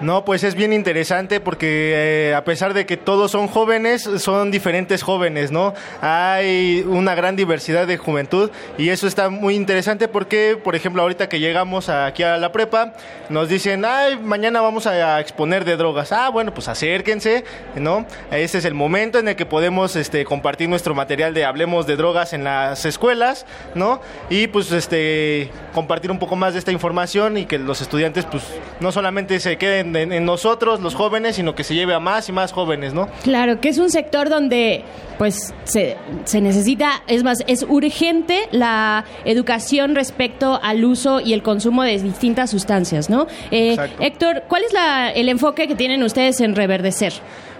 No, 0.00 0.24
pues 0.24 0.44
es 0.44 0.54
bien 0.54 0.72
interesante 0.72 1.40
porque 1.40 2.28
eh, 2.28 2.34
a 2.34 2.44
pesar 2.44 2.72
de 2.72 2.86
que 2.86 2.96
todos 2.96 3.32
son 3.32 3.48
jóvenes, 3.48 4.08
son 4.18 4.52
diferentes 4.52 5.02
jóvenes, 5.02 5.50
¿no? 5.50 5.74
Hay 6.00 6.84
una 6.86 7.16
gran 7.16 7.34
diversidad 7.34 7.84
de 7.84 7.96
juventud 7.96 8.52
y 8.76 8.90
eso 8.90 9.08
está 9.08 9.28
muy 9.28 9.56
interesante 9.56 10.06
porque, 10.06 10.56
por 10.62 10.76
ejemplo, 10.76 11.02
ahorita 11.02 11.28
que 11.28 11.40
llegamos 11.40 11.88
aquí 11.88 12.22
a 12.22 12.36
la 12.36 12.52
prepa, 12.52 12.94
nos 13.28 13.48
dicen, 13.48 13.84
ay, 13.84 14.16
mañana 14.16 14.60
vamos 14.60 14.86
a 14.86 15.18
exponer 15.18 15.64
de 15.64 15.76
drogas. 15.76 16.12
Ah, 16.12 16.28
bueno, 16.28 16.54
pues 16.54 16.68
acérquense, 16.68 17.42
¿no? 17.74 18.06
Ese 18.30 18.58
es 18.58 18.64
el 18.64 18.74
momento 18.74 19.18
en 19.18 19.26
el 19.26 19.34
que 19.34 19.46
podemos 19.46 19.96
este, 19.96 20.24
compartir 20.24 20.68
nuestro 20.68 20.94
material 20.94 21.34
de 21.34 21.44
Hablemos 21.44 21.88
de 21.88 21.96
Drogas 21.96 22.34
en 22.34 22.44
las 22.44 22.84
escuelas, 22.84 23.46
¿no? 23.74 24.00
Y 24.30 24.46
pues 24.46 24.70
este, 24.70 25.50
compartir 25.74 26.12
un 26.12 26.20
poco 26.20 26.36
más 26.36 26.52
de 26.52 26.60
esta 26.60 26.70
información 26.70 27.36
y 27.36 27.46
que 27.46 27.58
los 27.58 27.80
estudiantes, 27.80 28.26
pues, 28.26 28.44
no 28.78 28.92
solamente 28.92 29.40
se 29.40 29.58
queden 29.58 29.87
en, 29.94 30.12
en 30.12 30.24
nosotros, 30.24 30.80
los 30.80 30.94
jóvenes, 30.94 31.36
sino 31.36 31.54
que 31.54 31.64
se 31.64 31.74
lleve 31.74 31.94
a 31.94 32.00
más 32.00 32.28
y 32.28 32.32
más 32.32 32.52
jóvenes, 32.52 32.94
¿no? 32.94 33.08
Claro, 33.22 33.60
que 33.60 33.68
es 33.68 33.78
un 33.78 33.90
sector 33.90 34.28
donde 34.28 34.84
pues 35.18 35.52
se, 35.64 35.96
se 36.24 36.40
necesita, 36.40 37.02
es 37.08 37.24
más, 37.24 37.42
es 37.46 37.66
urgente 37.68 38.48
la 38.52 39.04
educación 39.24 39.94
respecto 39.94 40.58
al 40.62 40.84
uso 40.84 41.20
y 41.20 41.32
el 41.32 41.42
consumo 41.42 41.82
de 41.82 41.98
distintas 41.98 42.50
sustancias, 42.50 43.10
¿no? 43.10 43.26
Eh. 43.50 43.76
Héctor, 44.00 44.44
¿cuál 44.48 44.62
es 44.62 44.72
la, 44.72 45.10
el 45.10 45.28
enfoque 45.28 45.66
que 45.66 45.74
tienen 45.74 46.02
ustedes 46.02 46.40
en 46.40 46.54
Reverdecer? 46.54 47.12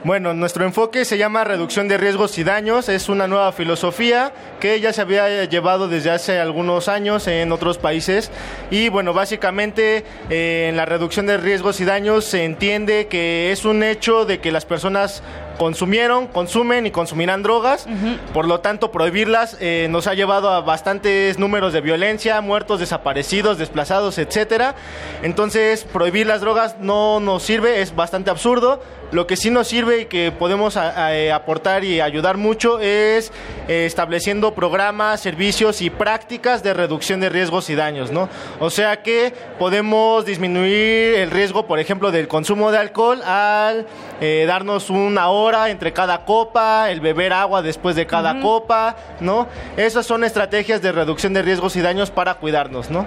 Bueno, 0.09 0.33
nuestro 0.33 0.65
enfoque 0.65 1.05
se 1.05 1.19
llama 1.19 1.45
reducción 1.45 1.87
de 1.87 1.99
riesgos 1.99 2.39
y 2.39 2.43
daños. 2.43 2.89
Es 2.89 3.11
una 3.11 3.29
nueva 3.29 3.53
filosofía 3.53 4.33
que 4.59 4.81
ya 4.81 4.95
se 4.95 5.03
había 5.03 5.45
llevado 5.45 5.87
desde 5.87 6.11
hace 6.11 6.39
algunos 6.39 6.89
años 6.89 7.27
en 7.27 7.53
otros 7.53 7.77
países. 7.77 8.31
Y 8.71 8.89
bueno, 8.89 9.13
básicamente 9.13 10.07
eh, 10.31 10.69
en 10.71 10.79
la 10.79 10.87
reducción 10.87 11.27
de 11.27 11.37
riesgos 11.37 11.79
y 11.83 11.85
daños 11.85 12.25
se 12.25 12.47
entiende 12.47 13.07
que 13.09 13.53
es 13.53 13.67
un 13.67 13.83
hecho 13.83 14.25
de 14.25 14.41
que 14.41 14.51
las 14.51 14.65
personas 14.65 15.23
consumieron, 15.59 16.29
consumen 16.29 16.87
y 16.87 16.91
consumirán 16.91 17.43
drogas. 17.43 17.87
Por 18.33 18.47
lo 18.47 18.61
tanto, 18.61 18.91
prohibirlas 18.91 19.57
eh, 19.61 19.89
nos 19.91 20.07
ha 20.07 20.15
llevado 20.15 20.49
a 20.51 20.61
bastantes 20.61 21.39
números 21.39 21.73
de 21.73 21.81
violencia, 21.81 22.41
muertos, 22.41 22.81
desaparecidos, 22.81 23.59
desplazados, 23.59 24.17
etcétera. 24.19 24.75
Entonces, 25.23 25.85
prohibir 25.85 26.27
las 26.27 26.41
drogas 26.41 26.77
no 26.81 27.21
nos 27.21 27.43
sirve, 27.43 27.83
es 27.83 27.95
bastante 27.95 28.31
absurdo. 28.31 28.81
Lo 29.11 29.27
que 29.27 29.37
sí 29.39 29.51
nos 29.51 29.69
sirve 29.69 30.03
y 30.03 30.05
que 30.05 30.33
podemos 30.33 30.77
a- 30.77 31.07
a- 31.07 31.17
eh, 31.17 31.33
aportar 31.33 31.83
y 31.83 32.01
ayudar 32.03 32.37
mucho 32.37 32.79
es 32.79 33.33
eh, 33.67 33.87
estableciendo 33.87 34.55
programas, 34.55 35.21
servicios 35.21 35.81
y 35.81 35.89
prácticas 35.89 36.63
de 36.63 36.75
reducción 36.75 37.19
de 37.21 37.31
riesgos 37.31 37.71
y 37.71 37.75
daños, 37.75 38.13
¿no? 38.13 38.29
O 38.61 38.69
sea 38.69 39.03
que 39.03 39.33
podemos 39.59 40.27
disminuir 40.27 41.15
el 41.15 41.31
riesgo, 41.31 41.67
por 41.67 41.79
ejemplo, 41.79 42.11
del 42.11 42.29
consumo 42.29 42.71
de 42.71 42.79
alcohol 42.79 43.23
al 43.23 43.87
eh, 44.21 44.45
darnos 44.47 44.91
una 44.91 45.29
hora 45.29 45.71
entre 45.71 45.93
cada 45.93 46.25
copa, 46.25 46.91
el 46.91 47.01
beber 47.01 47.33
agua 47.33 47.63
después 47.63 47.97
de 47.97 48.07
cada 48.07 48.41
copa, 48.41 48.97
¿no? 49.21 49.47
Esas 49.77 50.07
son 50.07 50.25
estrategias 50.25 50.83
de 50.83 50.93
reducción 50.93 51.33
de 51.33 51.43
riesgos 51.43 51.77
y 51.77 51.81
daños 51.81 52.11
para 52.11 52.35
cuidarnos, 52.35 52.91
¿no? 52.91 53.07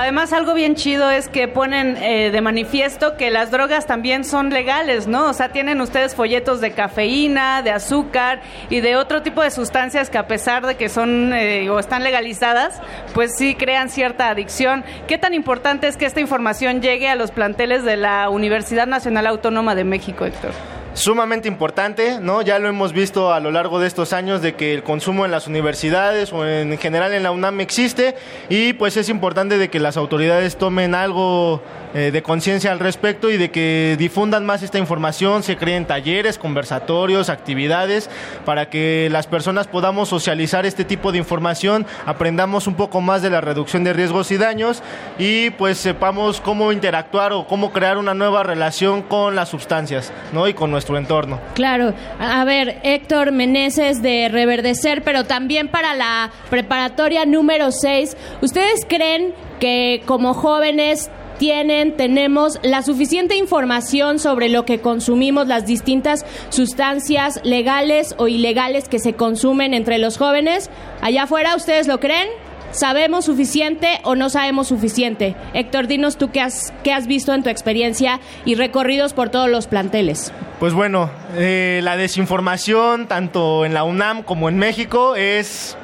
Además, 0.00 0.32
algo 0.32 0.54
bien 0.54 0.76
chido 0.76 1.10
es 1.10 1.28
que 1.28 1.46
ponen 1.46 1.98
eh, 1.98 2.30
de 2.30 2.40
manifiesto 2.40 3.18
que 3.18 3.30
las 3.30 3.50
drogas 3.50 3.86
también 3.86 4.24
son 4.24 4.48
legales, 4.48 5.06
¿no? 5.06 5.28
O 5.28 5.34
sea, 5.34 5.50
tienen 5.50 5.78
ustedes 5.82 6.14
folletos 6.14 6.62
de 6.62 6.70
cafeína, 6.70 7.60
de 7.60 7.70
azúcar 7.70 8.40
y 8.70 8.80
de 8.80 8.96
otro 8.96 9.20
tipo 9.20 9.42
de 9.42 9.50
sustancias 9.50 10.08
que 10.08 10.16
a 10.16 10.26
pesar 10.26 10.66
de 10.66 10.76
que 10.76 10.88
son 10.88 11.34
eh, 11.34 11.68
o 11.68 11.78
están 11.78 12.02
legalizadas, 12.02 12.80
pues 13.12 13.36
sí 13.36 13.54
crean 13.54 13.90
cierta 13.90 14.30
adicción. 14.30 14.84
¿Qué 15.06 15.18
tan 15.18 15.34
importante 15.34 15.86
es 15.86 15.98
que 15.98 16.06
esta 16.06 16.20
información 16.20 16.80
llegue 16.80 17.10
a 17.10 17.14
los 17.14 17.30
planteles 17.30 17.84
de 17.84 17.98
la 17.98 18.30
Universidad 18.30 18.86
Nacional 18.86 19.26
Autónoma 19.26 19.74
de 19.74 19.84
México, 19.84 20.24
Héctor? 20.24 20.52
Sumamente 20.94 21.48
importante, 21.48 22.18
¿no? 22.20 22.42
Ya 22.42 22.58
lo 22.58 22.68
hemos 22.68 22.92
visto 22.92 23.32
a 23.32 23.40
lo 23.40 23.50
largo 23.50 23.80
de 23.80 23.86
estos 23.86 24.12
años 24.12 24.42
de 24.42 24.54
que 24.54 24.74
el 24.74 24.82
consumo 24.82 25.24
en 25.24 25.30
las 25.30 25.46
universidades 25.46 26.32
o 26.32 26.46
en 26.46 26.76
general 26.78 27.12
en 27.12 27.22
la 27.22 27.30
UNAM 27.30 27.60
existe 27.60 28.16
y 28.48 28.72
pues 28.72 28.96
es 28.96 29.08
importante 29.08 29.58
de 29.58 29.70
que 29.70 29.78
las 29.78 29.96
autoridades 29.96 30.56
tomen 30.56 30.94
algo 30.94 31.62
eh, 31.94 32.10
de 32.12 32.22
conciencia 32.22 32.72
al 32.72 32.78
respecto 32.78 33.30
y 33.30 33.36
de 33.36 33.50
que 33.50 33.96
difundan 33.98 34.46
más 34.46 34.62
esta 34.62 34.78
información, 34.78 35.42
se 35.42 35.56
creen 35.56 35.86
talleres, 35.86 36.38
conversatorios, 36.38 37.28
actividades 37.28 38.08
para 38.44 38.70
que 38.70 39.08
las 39.10 39.26
personas 39.26 39.66
podamos 39.66 40.08
socializar 40.08 40.66
este 40.66 40.84
tipo 40.84 41.12
de 41.12 41.18
información, 41.18 41.86
aprendamos 42.06 42.66
un 42.66 42.74
poco 42.74 43.00
más 43.00 43.22
de 43.22 43.30
la 43.30 43.40
reducción 43.40 43.84
de 43.84 43.92
riesgos 43.92 44.30
y 44.30 44.36
daños 44.36 44.82
y 45.18 45.50
pues 45.50 45.78
sepamos 45.78 46.40
cómo 46.40 46.72
interactuar 46.72 47.32
o 47.32 47.46
cómo 47.46 47.72
crear 47.72 47.98
una 47.98 48.14
nueva 48.14 48.42
relación 48.42 49.02
con 49.02 49.34
las 49.34 49.48
sustancias, 49.48 50.12
¿no? 50.32 50.48
Y 50.48 50.54
con 50.54 50.70
nuestro 50.70 50.96
entorno. 50.96 51.40
Claro, 51.54 51.92
a 52.18 52.44
ver, 52.44 52.78
Héctor 52.82 53.32
Meneses 53.32 54.02
de 54.02 54.28
Reverdecer, 54.28 55.02
pero 55.02 55.24
también 55.24 55.68
para 55.68 55.94
la 55.94 56.30
preparatoria 56.50 57.24
número 57.26 57.72
6, 57.72 58.16
¿ustedes 58.42 58.86
creen 58.88 59.34
que 59.58 60.02
como 60.06 60.34
jóvenes 60.34 61.10
tienen, 61.40 61.96
tenemos 61.96 62.60
la 62.62 62.82
suficiente 62.82 63.34
información 63.34 64.18
sobre 64.18 64.50
lo 64.50 64.66
que 64.66 64.82
consumimos, 64.82 65.46
las 65.46 65.64
distintas 65.64 66.26
sustancias 66.50 67.40
legales 67.44 68.14
o 68.18 68.28
ilegales 68.28 68.90
que 68.90 68.98
se 68.98 69.14
consumen 69.14 69.72
entre 69.72 69.96
los 69.96 70.18
jóvenes? 70.18 70.68
Allá 71.00 71.22
afuera, 71.22 71.56
¿ustedes 71.56 71.88
lo 71.88 71.98
creen? 71.98 72.28
¿Sabemos 72.72 73.24
suficiente 73.24 74.00
o 74.04 74.16
no 74.16 74.28
sabemos 74.28 74.68
suficiente? 74.68 75.34
Héctor, 75.54 75.86
dinos 75.86 76.18
tú 76.18 76.30
qué 76.30 76.42
has, 76.42 76.74
qué 76.84 76.92
has 76.92 77.06
visto 77.06 77.32
en 77.32 77.42
tu 77.42 77.48
experiencia 77.48 78.20
y 78.44 78.54
recorridos 78.54 79.14
por 79.14 79.30
todos 79.30 79.48
los 79.48 79.66
planteles. 79.66 80.34
Pues 80.58 80.74
bueno, 80.74 81.10
eh, 81.36 81.80
la 81.82 81.96
desinformación 81.96 83.08
tanto 83.08 83.64
en 83.64 83.72
la 83.72 83.84
UNAM 83.84 84.24
como 84.24 84.50
en 84.50 84.58
México 84.58 85.16
es 85.16 85.78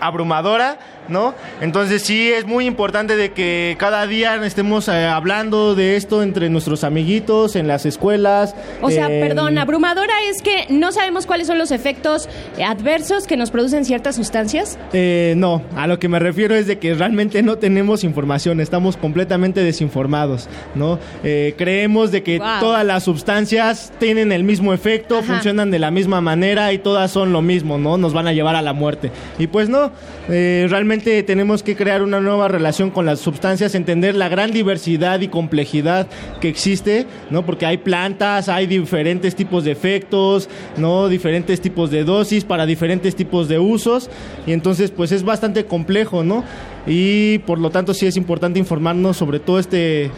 abrumadora, 0.00 0.76
¿no? 1.08 1.34
Entonces 1.60 2.02
sí 2.02 2.30
es 2.30 2.46
muy 2.46 2.66
importante 2.66 3.16
de 3.16 3.32
que 3.32 3.76
cada 3.78 4.06
día 4.06 4.36
estemos 4.44 4.88
eh, 4.88 5.06
hablando 5.06 5.74
de 5.74 5.96
esto 5.96 6.22
entre 6.22 6.48
nuestros 6.50 6.84
amiguitos, 6.84 7.56
en 7.56 7.66
las 7.68 7.86
escuelas. 7.86 8.54
O 8.80 8.90
sea, 8.90 9.06
en- 9.10 9.20
perdón, 9.26 9.58
abrumadora 9.58 10.12
es 10.30 10.42
que 10.42 10.66
no 10.68 10.92
sabemos 10.92 11.26
cuáles 11.26 11.46
son 11.46 11.58
los 11.58 11.70
efectos 11.70 12.28
eh, 12.58 12.64
adversos 12.64 13.26
que 13.26 13.36
nos 13.36 13.50
producen 13.50 13.84
ciertas 13.84 14.16
sustancias. 14.16 14.78
Eh, 14.92 15.34
no, 15.36 15.62
a 15.76 15.86
lo 15.86 15.98
que 15.98 16.08
me 16.08 16.18
refiero 16.18 16.54
es 16.54 16.66
de 16.66 16.78
que 16.78 16.94
realmente 16.94 17.42
no 17.42 17.56
tenemos 17.58 18.04
información, 18.04 18.60
estamos 18.60 18.96
completamente 18.96 19.62
desinformados, 19.62 20.48
¿no? 20.74 20.98
Eh, 21.24 21.54
creemos 21.56 22.10
de 22.10 22.22
que 22.22 22.38
Wow. 22.38 22.48
todas 22.60 22.84
las 22.84 23.04
sustancias 23.04 23.92
tienen 23.98 24.32
el 24.32 24.44
mismo 24.44 24.72
efecto, 24.74 25.18
Ajá. 25.18 25.34
funcionan 25.34 25.70
de 25.70 25.78
la 25.78 25.90
misma 25.90 26.20
manera 26.20 26.72
y 26.72 26.78
todas 26.78 27.10
son 27.10 27.32
lo 27.32 27.42
mismo, 27.42 27.78
¿no? 27.78 27.96
Nos 27.98 28.12
van 28.12 28.26
a 28.26 28.32
llevar 28.32 28.56
a 28.56 28.62
la 28.62 28.72
muerte. 28.72 29.10
Y 29.38 29.46
pues 29.46 29.68
no, 29.68 29.92
eh, 30.28 30.66
tenemos 31.00 31.62
que 31.62 31.76
crear 31.76 32.02
una 32.02 32.20
nueva 32.20 32.48
relación 32.48 32.90
con 32.90 33.06
las 33.06 33.20
sustancias, 33.20 33.74
entender 33.74 34.14
la 34.14 34.28
gran 34.28 34.50
diversidad 34.50 35.20
y 35.20 35.28
complejidad 35.28 36.06
que 36.40 36.48
existe, 36.48 37.06
¿no? 37.30 37.46
Porque 37.46 37.66
hay 37.66 37.78
plantas, 37.78 38.48
hay 38.48 38.66
diferentes 38.66 39.34
tipos 39.34 39.64
de 39.64 39.72
efectos, 39.72 40.48
¿no? 40.76 41.08
Diferentes 41.08 41.60
tipos 41.60 41.90
de 41.90 42.04
dosis 42.04 42.44
para 42.44 42.66
diferentes 42.66 43.16
tipos 43.16 43.48
de 43.48 43.58
usos 43.58 44.10
y 44.46 44.52
entonces 44.52 44.90
pues 44.90 45.12
es 45.12 45.24
bastante 45.24 45.64
complejo, 45.64 46.22
¿no? 46.22 46.44
Y 46.86 47.38
por 47.40 47.58
lo 47.58 47.70
tanto 47.70 47.94
sí 47.94 48.06
es 48.06 48.16
importante 48.16 48.58
informarnos 48.58 49.16
sobre 49.16 49.40
todo 49.40 49.58
este 49.58 50.10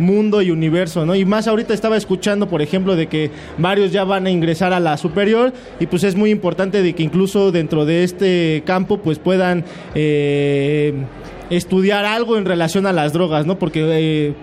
mundo 0.00 0.42
y 0.42 0.50
universo, 0.50 1.06
¿no? 1.06 1.14
Y 1.14 1.24
más 1.24 1.46
ahorita 1.46 1.74
estaba 1.74 1.96
escuchando, 1.96 2.48
por 2.48 2.62
ejemplo, 2.62 2.96
de 2.96 3.06
que 3.06 3.30
varios 3.58 3.92
ya 3.92 4.04
van 4.04 4.26
a 4.26 4.30
ingresar 4.30 4.72
a 4.72 4.80
la 4.80 4.96
superior 4.96 5.52
y 5.78 5.86
pues 5.86 6.02
es 6.04 6.16
muy 6.16 6.30
importante 6.30 6.82
de 6.82 6.94
que 6.94 7.02
incluso 7.02 7.52
dentro 7.52 7.84
de 7.84 8.04
este 8.04 8.62
campo 8.64 8.98
pues 8.98 9.18
puedan 9.18 9.64
eh, 9.94 10.94
estudiar 11.50 12.04
algo 12.04 12.36
en 12.38 12.44
relación 12.44 12.86
a 12.86 12.92
las 12.92 13.12
drogas, 13.12 13.46
¿no? 13.46 13.58
Porque 13.58 13.84
eh, 13.86 14.34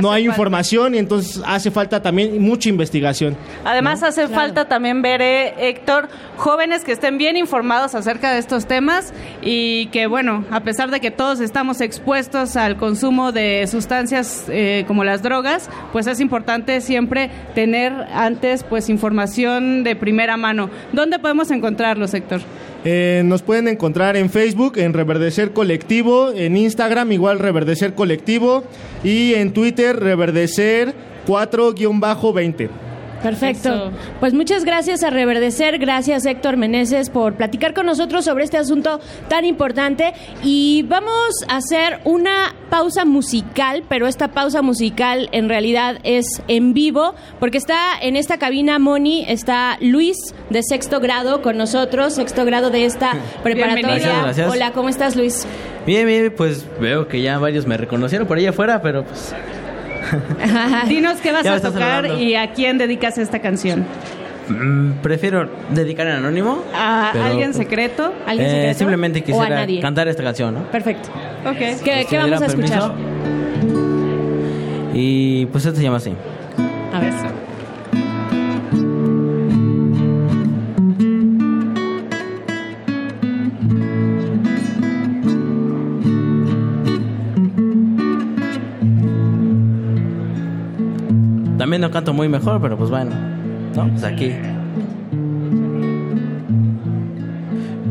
no 0.00 0.12
hay 0.12 0.26
información 0.26 0.94
y 0.94 0.98
entonces 0.98 1.42
hace 1.46 1.70
falta 1.70 2.02
también 2.02 2.40
mucha 2.40 2.68
investigación. 2.68 3.36
Además 3.64 4.02
hace 4.02 4.28
falta 4.28 4.66
también 4.66 5.02
ver, 5.02 5.20
eh, 5.22 5.68
Héctor, 5.68 6.08
jóvenes 6.36 6.84
que 6.84 6.92
estén 6.92 7.18
bien 7.18 7.36
informados 7.36 7.94
acerca 7.94 8.32
de 8.32 8.38
estos 8.38 8.66
temas 8.66 9.12
y 9.42 9.86
que, 9.86 10.06
bueno, 10.06 10.44
a 10.50 10.60
pesar 10.60 10.90
de 10.90 11.00
que 11.00 11.10
todos 11.10 11.40
estamos 11.40 11.80
expuestos 11.80 12.56
al 12.56 12.76
consumo 12.76 13.32
de 13.32 13.66
sustancias 13.66 14.44
eh, 14.48 14.84
como 14.86 15.04
las 15.04 15.22
drogas, 15.22 15.68
pues 15.92 16.06
es 16.06 16.20
importante 16.20 16.80
siempre 16.80 17.30
tener 17.54 17.92
antes 18.12 18.64
pues 18.64 18.88
información 18.88 19.84
de 19.84 19.96
primera 19.96 20.36
mano. 20.36 20.70
¿Dónde 20.92 21.18
podemos 21.18 21.50
encontrarlos, 21.50 22.14
Héctor? 22.14 22.40
Eh, 22.84 23.22
nos 23.24 23.42
pueden 23.42 23.68
encontrar 23.68 24.16
en 24.16 24.30
Facebook, 24.30 24.78
en 24.78 24.94
Reverdecer 24.94 25.52
Colectivo, 25.52 26.30
en 26.32 26.56
Instagram 26.56 27.12
igual 27.12 27.38
Reverdecer 27.38 27.94
Colectivo 27.94 28.64
y 29.04 29.34
en 29.34 29.52
Twitter 29.52 29.98
Reverdecer 29.98 30.94
4-20. 31.26 32.89
Perfecto. 33.22 33.92
Pues 34.18 34.34
muchas 34.34 34.64
gracias 34.64 35.02
a 35.02 35.10
Reverdecer, 35.10 35.78
gracias 35.78 36.24
Héctor 36.26 36.56
Meneses 36.56 37.10
por 37.10 37.34
platicar 37.34 37.74
con 37.74 37.86
nosotros 37.86 38.24
sobre 38.24 38.44
este 38.44 38.56
asunto 38.56 39.00
tan 39.28 39.44
importante 39.44 40.12
y 40.42 40.84
vamos 40.88 41.44
a 41.48 41.56
hacer 41.56 42.00
una 42.04 42.54
pausa 42.70 43.04
musical, 43.04 43.82
pero 43.88 44.06
esta 44.06 44.28
pausa 44.28 44.62
musical 44.62 45.28
en 45.32 45.48
realidad 45.48 45.98
es 46.04 46.42
en 46.48 46.72
vivo 46.72 47.14
porque 47.38 47.58
está 47.58 47.98
en 48.00 48.16
esta 48.16 48.38
cabina 48.38 48.78
Moni, 48.78 49.24
está 49.28 49.76
Luis 49.80 50.16
de 50.50 50.62
sexto 50.62 51.00
grado 51.00 51.42
con 51.42 51.56
nosotros, 51.56 52.14
sexto 52.14 52.44
grado 52.44 52.70
de 52.70 52.84
esta 52.84 53.12
preparatoria. 53.42 53.96
Gracias, 53.96 54.22
gracias. 54.22 54.50
Hola, 54.52 54.72
¿cómo 54.72 54.88
estás 54.88 55.16
Luis? 55.16 55.46
Bien, 55.86 56.06
bien, 56.06 56.32
pues 56.36 56.66
veo 56.80 57.08
que 57.08 57.22
ya 57.22 57.38
varios 57.38 57.66
me 57.66 57.76
reconocieron 57.76 58.26
por 58.26 58.38
ahí 58.38 58.46
afuera, 58.46 58.80
pero 58.82 59.04
pues... 59.04 59.34
Dinos 60.88 61.18
qué 61.22 61.32
vas 61.32 61.46
a 61.46 61.60
tocar 61.60 62.06
y 62.06 62.34
a 62.34 62.52
quién 62.52 62.78
dedicas 62.78 63.18
esta 63.18 63.40
canción. 63.40 63.84
mm, 64.48 64.92
prefiero 65.02 65.48
dedicar 65.70 66.06
en 66.06 66.14
anónimo. 66.14 66.62
¿A 66.74 67.10
pero, 67.12 67.24
alguien 67.24 67.54
secreto? 67.54 68.12
eh, 68.28 68.74
simplemente 68.76 69.20
¿O 69.20 69.22
a 69.22 69.24
quisiera 69.26 69.56
nadie? 69.60 69.80
cantar 69.80 70.08
esta 70.08 70.22
canción, 70.22 70.54
¿no? 70.54 70.62
Perfecto. 70.70 71.08
Ok. 71.46 71.82
¿Qué, 71.84 72.06
vamos 72.18 72.42
a 72.42 72.46
escuchar? 72.46 72.92
Y 74.92 75.46
pues 75.46 75.64
esto 75.64 75.76
se 75.76 75.84
llama 75.84 75.98
así. 75.98 76.12
A 76.92 77.00
ver. 77.00 77.12
También 91.70 91.82
no 91.82 91.90
canto 91.92 92.12
muy 92.12 92.28
mejor, 92.28 92.60
pero 92.60 92.76
pues 92.76 92.90
bueno. 92.90 93.12
No, 93.76 93.86
pues 93.90 94.02
aquí. 94.02 94.32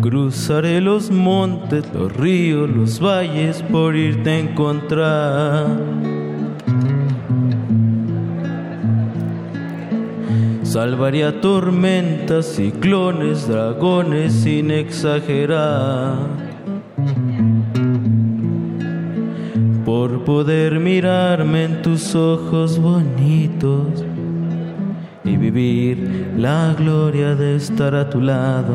Cruzaré 0.02 0.82
los 0.82 1.10
montes, 1.12 1.86
los 1.94 2.12
ríos, 2.12 2.70
los 2.70 3.00
valles 3.00 3.64
por 3.72 3.96
irte 3.96 4.32
a 4.32 4.40
encontrar. 4.40 5.68
Salvaría 10.64 11.40
tormentas, 11.40 12.48
ciclones, 12.48 13.48
dragones 13.48 14.34
sin 14.34 14.72
exagerar. 14.72 16.49
Por 20.10 20.24
poder 20.24 20.80
mirarme 20.80 21.66
en 21.66 21.84
tus 21.84 22.16
ojos 22.16 22.80
bonitos 22.80 24.04
y 25.24 25.38
vivir 25.38 26.34
la 26.36 26.74
gloria 26.76 27.36
de 27.36 27.56
estar 27.56 27.94
a 27.94 28.10
tu 28.10 28.20
lado. 28.20 28.74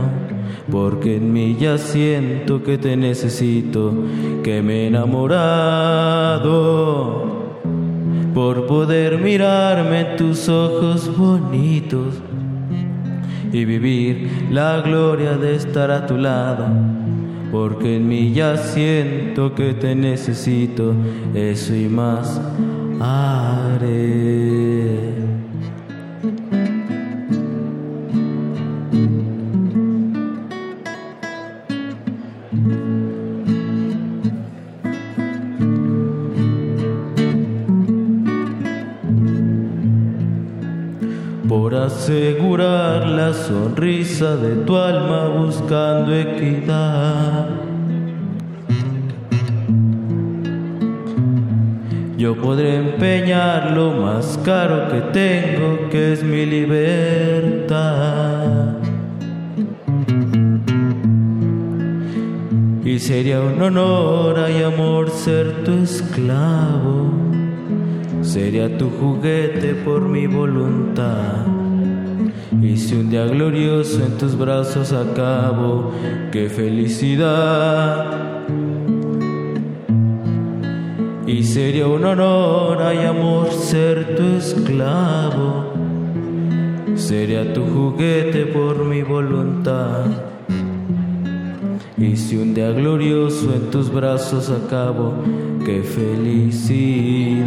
Porque 0.70 1.16
en 1.16 1.32
mí 1.32 1.56
ya 1.58 1.76
siento 1.76 2.62
que 2.62 2.78
te 2.78 2.96
necesito, 2.96 3.92
que 4.44 4.62
me 4.62 4.84
he 4.84 4.86
enamorado. 4.86 6.04
Por 8.32 8.66
poder 8.66 9.18
mirarme 9.18 10.12
en 10.12 10.16
tus 10.16 10.48
ojos 10.48 11.18
bonitos 11.18 12.14
y 13.52 13.64
vivir 13.64 14.46
la 14.52 14.80
gloria 14.82 15.36
de 15.36 15.56
estar 15.56 15.90
a 15.90 16.06
tu 16.06 16.16
lado. 16.16 16.68
Porque 17.54 17.98
en 17.98 18.08
mí 18.08 18.32
ya 18.32 18.56
siento 18.56 19.54
que 19.54 19.74
te 19.74 19.94
necesito, 19.94 20.92
eso 21.34 21.72
y 21.72 21.88
más 21.88 22.40
haré. 23.00 24.74
por 41.48 41.72
la 41.72 41.88
sonrisa 43.34 44.36
de 44.36 44.64
tu 44.64 44.76
alma 44.76 45.28
buscando 45.28 46.14
equidad. 46.14 47.48
Yo 52.16 52.36
podré 52.40 52.76
empeñar 52.76 53.72
lo 53.72 53.92
más 53.92 54.38
caro 54.44 54.88
que 54.88 55.00
tengo, 55.12 55.90
que 55.90 56.14
es 56.14 56.24
mi 56.24 56.46
libertad. 56.46 57.84
Y 62.82 62.98
sería 62.98 63.40
un 63.40 63.60
honor 63.60 64.48
y 64.48 64.62
amor 64.62 65.10
ser 65.10 65.64
tu 65.64 65.72
esclavo. 65.82 67.10
Sería 68.22 68.78
tu 68.78 68.88
juguete 68.88 69.74
por 69.74 70.02
mi 70.02 70.26
voluntad. 70.26 71.53
Y 72.62 72.76
si 72.76 72.94
un 72.94 73.10
día 73.10 73.26
glorioso 73.26 74.04
en 74.04 74.16
tus 74.18 74.36
brazos 74.36 74.92
acabo, 74.92 75.92
qué 76.32 76.48
felicidad. 76.48 78.06
Y 81.26 81.42
sería 81.42 81.86
un 81.86 82.04
honor 82.04 82.78
y 82.94 83.04
amor 83.06 83.50
ser 83.50 84.14
tu 84.16 84.22
esclavo. 84.36 85.72
Sería 86.96 87.52
tu 87.52 87.64
juguete 87.66 88.46
por 88.46 88.84
mi 88.84 89.02
voluntad. 89.02 90.06
Y 91.96 92.16
si 92.16 92.36
un 92.36 92.54
día 92.54 92.70
glorioso 92.72 93.54
en 93.54 93.70
tus 93.70 93.92
brazos 93.92 94.50
acabo, 94.50 95.14
qué 95.64 95.82
felicidad. 95.82 97.44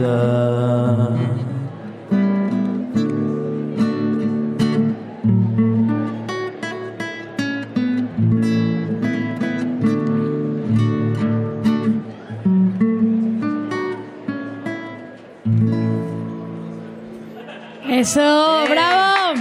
Eso, 18.08 18.64
bravo. 18.70 19.40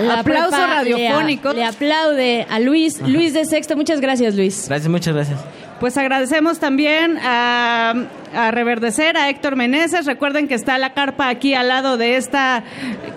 La 0.00 0.20
Aplauso 0.20 0.56
radiofónico. 0.56 1.48
Le, 1.50 1.56
le 1.56 1.64
aplaude 1.64 2.46
a 2.48 2.60
Luis, 2.60 3.00
Luis 3.00 3.34
de 3.34 3.44
Sexto. 3.44 3.76
Muchas 3.76 4.00
gracias, 4.00 4.36
Luis. 4.36 4.66
Gracias, 4.68 4.88
muchas 4.88 5.14
gracias. 5.14 5.40
pues 5.80 5.96
agradecemos 5.96 6.60
también 6.60 7.18
a, 7.20 7.94
a 8.32 8.50
Reverdecer, 8.52 9.16
a 9.16 9.28
Héctor 9.28 9.56
Meneses. 9.56 10.06
Recuerden 10.06 10.46
que 10.46 10.54
está 10.54 10.78
la 10.78 10.90
carpa 10.94 11.28
aquí 11.28 11.54
al 11.54 11.66
lado 11.68 11.96
de 11.96 12.14
esta 12.16 12.62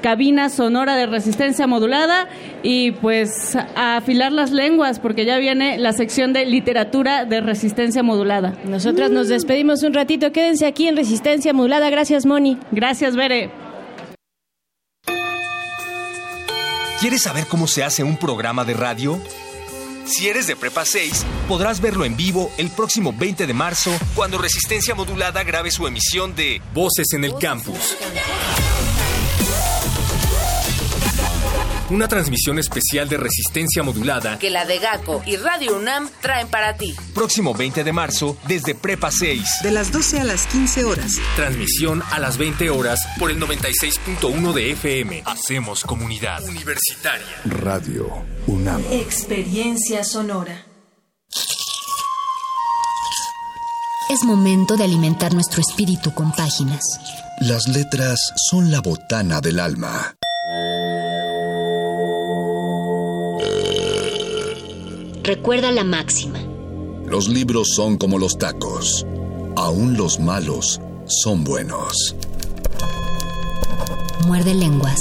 cabina 0.02 0.50
sonora 0.50 0.96
de 0.96 1.06
resistencia 1.06 1.68
modulada. 1.68 2.28
Y 2.64 2.92
pues 2.94 3.56
a 3.76 3.98
afilar 3.98 4.32
las 4.32 4.50
lenguas, 4.50 4.98
porque 5.00 5.26
ya 5.26 5.38
viene 5.38 5.78
la 5.78 5.94
sección 5.94 6.34
de 6.34 6.46
literatura 6.48 7.26
de 7.26 7.42
resistencia 7.42 8.02
modulada. 8.02 8.56
Nosotras 8.66 9.12
nos 9.12 9.28
despedimos 9.28 9.84
un 9.84 9.94
ratito. 9.94 10.32
Quédense 10.32 10.66
aquí 10.66 10.88
en 10.88 10.96
Resistencia 10.98 11.54
Modulada. 11.54 11.92
Gracias, 11.92 12.26
Moni. 12.26 12.58
Gracias, 12.72 13.16
Bere. 13.16 13.52
¿Quieres 17.04 17.24
saber 17.24 17.48
cómo 17.48 17.68
se 17.68 17.84
hace 17.84 18.02
un 18.02 18.16
programa 18.16 18.64
de 18.64 18.76
radio? 18.76 19.22
Si 20.06 20.30
eres 20.30 20.48
de 20.48 20.56
Prepa 20.56 20.86
6, 20.86 21.26
podrás 21.50 21.82
verlo 21.82 22.06
en 22.06 22.16
vivo 22.16 22.50
el 22.58 22.70
próximo 22.70 23.12
20 23.12 23.46
de 23.46 23.54
marzo 23.54 23.92
cuando 24.16 24.38
Resistencia 24.38 24.96
Modulada 24.96 25.44
grabe 25.44 25.70
su 25.70 25.86
emisión 25.86 26.34
de 26.34 26.62
Voces 26.74 27.08
en 27.12 27.26
el 27.26 27.38
Campus. 27.38 27.98
Una 31.90 32.08
transmisión 32.08 32.60
especial 32.60 33.10
de 33.10 33.18
Resistencia 33.18 33.84
Modulada 33.84 34.40
que 34.40 34.50
la 34.50 34.66
de 34.66 34.80
GACO 34.80 35.22
y 35.26 35.36
Radio 35.36 35.76
UNAM 35.78 36.10
traen 36.22 36.48
para 36.48 36.78
ti. 36.78 36.96
próximo 37.14 37.54
20 37.54 37.84
de 37.84 37.92
marzo 37.92 38.38
desde 38.48 38.74
Prepa 38.74 39.12
6. 39.12 39.44
De 39.64 39.72
las 39.72 39.92
12 39.92 40.22
a 40.22 40.24
las 40.24 40.48
15 40.48 40.86
horas. 40.86 41.12
Transmisión 41.36 42.02
a 42.12 42.20
las 42.20 42.38
20 42.38 42.70
horas 42.70 43.00
por 43.20 43.32
el 43.32 43.40
96.1 43.40 44.54
de 44.54 44.72
FM. 44.72 45.24
Hacemos 45.26 45.84
comunidad 45.84 46.44
universitaria. 46.46 47.26
Radio 47.46 48.08
UNAM. 48.48 48.82
Experiencia 48.92 50.04
sonora. 50.04 50.66
Es 54.10 54.24
momento 54.24 54.78
de 54.78 54.86
alimentar 54.86 55.34
nuestro 55.34 55.62
espíritu 55.62 56.14
con 56.14 56.32
páginas. 56.32 56.82
Las 57.42 57.68
letras 57.68 58.20
son 58.50 58.72
la 58.72 58.80
botana 58.80 59.42
del 59.42 59.60
alma. 59.60 60.16
Recuerda 65.24 65.72
la 65.72 65.86
máxima. 65.86 66.38
Los 67.06 67.30
libros 67.30 67.70
son 67.76 67.98
como 67.98 68.20
los 68.20 68.38
tacos. 68.38 69.06
Aún 69.56 69.96
los 69.96 70.20
malos 70.20 70.82
son 71.06 71.46
buenos. 71.46 72.14
Muerde 74.28 74.54
lenguas. 74.54 75.00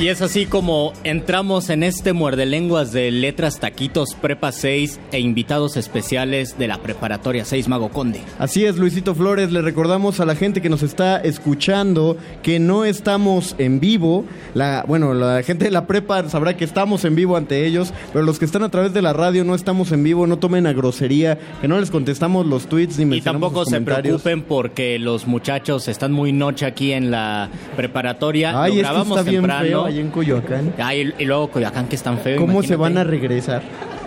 Y 0.00 0.08
es 0.08 0.22
así 0.22 0.46
como 0.46 0.92
entramos 1.04 1.70
en 1.70 1.84
este 1.84 2.12
muerde 2.12 2.46
lenguas 2.46 2.90
de 2.90 3.12
letras 3.12 3.60
taquitos 3.60 4.16
Prepa 4.20 4.50
6 4.50 4.98
e 5.12 5.20
invitados 5.20 5.76
especiales 5.76 6.58
de 6.58 6.66
la 6.66 6.78
preparatoria 6.78 7.44
6 7.44 7.68
Mago 7.68 7.90
Conde. 7.90 8.20
Así 8.40 8.64
es, 8.64 8.76
Luisito 8.76 9.14
Flores, 9.14 9.52
le 9.52 9.62
recordamos 9.62 10.18
a 10.18 10.24
la 10.24 10.34
gente 10.34 10.60
que 10.60 10.68
nos 10.68 10.82
está 10.82 11.18
escuchando 11.18 12.16
que 12.42 12.58
no 12.58 12.84
estamos 12.84 13.54
en 13.58 13.78
vivo. 13.78 14.24
La, 14.54 14.84
bueno, 14.86 15.14
la 15.14 15.44
gente 15.44 15.66
de 15.66 15.70
la 15.70 15.86
prepa 15.86 16.28
sabrá 16.28 16.56
que 16.56 16.64
estamos 16.64 17.04
en 17.04 17.14
vivo 17.14 17.36
ante 17.36 17.64
ellos, 17.64 17.94
pero 18.12 18.24
los 18.24 18.40
que 18.40 18.46
están 18.46 18.64
a 18.64 18.70
través 18.70 18.92
de 18.94 19.00
la 19.00 19.12
radio 19.12 19.44
no 19.44 19.54
estamos 19.54 19.92
en 19.92 20.02
vivo, 20.02 20.26
no 20.26 20.40
tomen 20.40 20.66
a 20.66 20.72
grosería, 20.72 21.38
que 21.60 21.68
no 21.68 21.78
les 21.78 21.92
contestamos 21.92 22.46
los 22.46 22.66
tweets 22.66 22.98
ni 22.98 23.04
Y 23.04 23.06
mencionamos 23.06 23.52
tampoco 23.52 23.64
sus 23.64 23.72
se 23.72 23.80
preocupen 23.80 24.42
porque 24.42 24.98
los 24.98 25.28
muchachos 25.28 25.86
están 25.86 26.10
muy 26.10 26.32
noche 26.32 26.66
aquí 26.66 26.90
en 26.90 27.12
la 27.12 27.48
preparatoria. 27.76 28.60
Ay, 28.60 28.72
Lo 28.72 28.78
grabamos 28.80 29.18
está 29.18 29.30
bien 29.30 29.42
temprano. 29.42 29.83
Ahí 29.84 30.00
en 30.00 30.10
Coyoacán. 30.10 30.74
Ay, 30.78 31.12
y 31.18 31.24
luego 31.24 31.48
Coyoacán 31.48 31.88
que 31.88 31.96
es 31.96 32.02
tan 32.02 32.18
feo. 32.18 32.38
¿Cómo 32.38 32.62
se 32.62 32.76
van 32.76 32.98
a 32.98 33.04
regresar? 33.04 33.62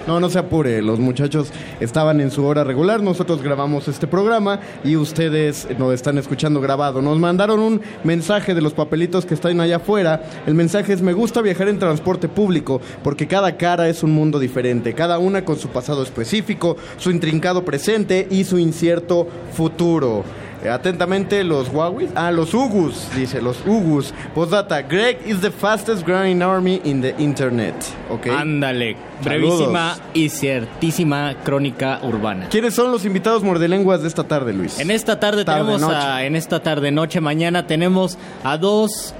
No, 0.07 0.21
no 0.21 0.29
se 0.29 0.39
apure, 0.39 0.81
los 0.81 0.99
muchachos 0.99 1.51
estaban 1.81 2.21
en 2.21 2.31
su 2.31 2.45
hora 2.45 2.63
regular, 2.63 3.03
nosotros 3.03 3.43
grabamos 3.43 3.89
este 3.89 4.07
programa 4.07 4.61
y 4.85 4.95
ustedes 4.95 5.67
nos 5.77 5.93
están 5.93 6.17
escuchando 6.17 6.61
grabado. 6.61 7.01
Nos 7.01 7.19
mandaron 7.19 7.59
un 7.59 7.81
mensaje 8.05 8.55
de 8.55 8.61
los 8.61 8.73
papelitos 8.73 9.25
que 9.25 9.33
están 9.33 9.59
allá 9.59 9.75
afuera. 9.75 10.23
El 10.45 10.53
mensaje 10.53 10.93
es, 10.93 11.01
me 11.01 11.11
gusta 11.11 11.41
viajar 11.41 11.67
en 11.67 11.77
transporte 11.77 12.29
público 12.29 12.79
porque 13.03 13.27
cada 13.27 13.57
cara 13.57 13.89
es 13.89 14.01
un 14.01 14.11
mundo 14.11 14.39
diferente, 14.39 14.93
cada 14.93 15.19
una 15.19 15.43
con 15.43 15.59
su 15.59 15.67
pasado 15.67 16.03
específico, 16.03 16.77
su 16.95 17.11
intrincado 17.11 17.65
presente 17.65 18.29
y 18.31 18.45
su 18.45 18.57
incierto 18.57 19.27
futuro. 19.51 20.23
Eh, 20.67 20.69
Atentamente 20.69 21.43
los 21.43 21.69
Huawei. 21.69 22.09
Ah, 22.15 22.31
los 22.31 22.53
Ugus, 22.53 23.07
dice, 23.15 23.41
los 23.41 23.57
Ugus. 23.65 24.13
Postdata, 24.35 24.81
Greg 24.81 25.19
is 25.25 25.39
the 25.39 25.51
fastest 25.51 26.05
growing 26.05 26.41
army 26.41 26.81
in 26.83 27.01
the 27.01 27.15
internet. 27.17 27.73
Ok. 28.09 28.27
Ándale, 28.27 28.97
brevísima 29.23 29.95
y 30.13 30.29
ciertísima 30.29 31.35
crónica 31.43 31.99
urbana. 32.03 32.47
¿Quiénes 32.49 32.73
son 32.75 32.91
los 32.91 33.05
invitados 33.05 33.43
mordelenguas 33.43 34.01
de 34.01 34.07
esta 34.07 34.23
tarde, 34.25 34.53
Luis? 34.53 34.79
En 34.79 34.91
esta 34.91 35.19
tarde, 35.19 35.45
Tarde, 35.45 35.61
tenemos 35.61 35.81
noche. 35.81 35.95
a, 35.95 36.25
en 36.25 36.35
esta 36.35 36.61
tarde 36.61 36.91
noche 36.91 37.21
mañana 37.21 37.65
tenemos 37.65 38.17
a 38.43 38.57
dos 38.57 39.13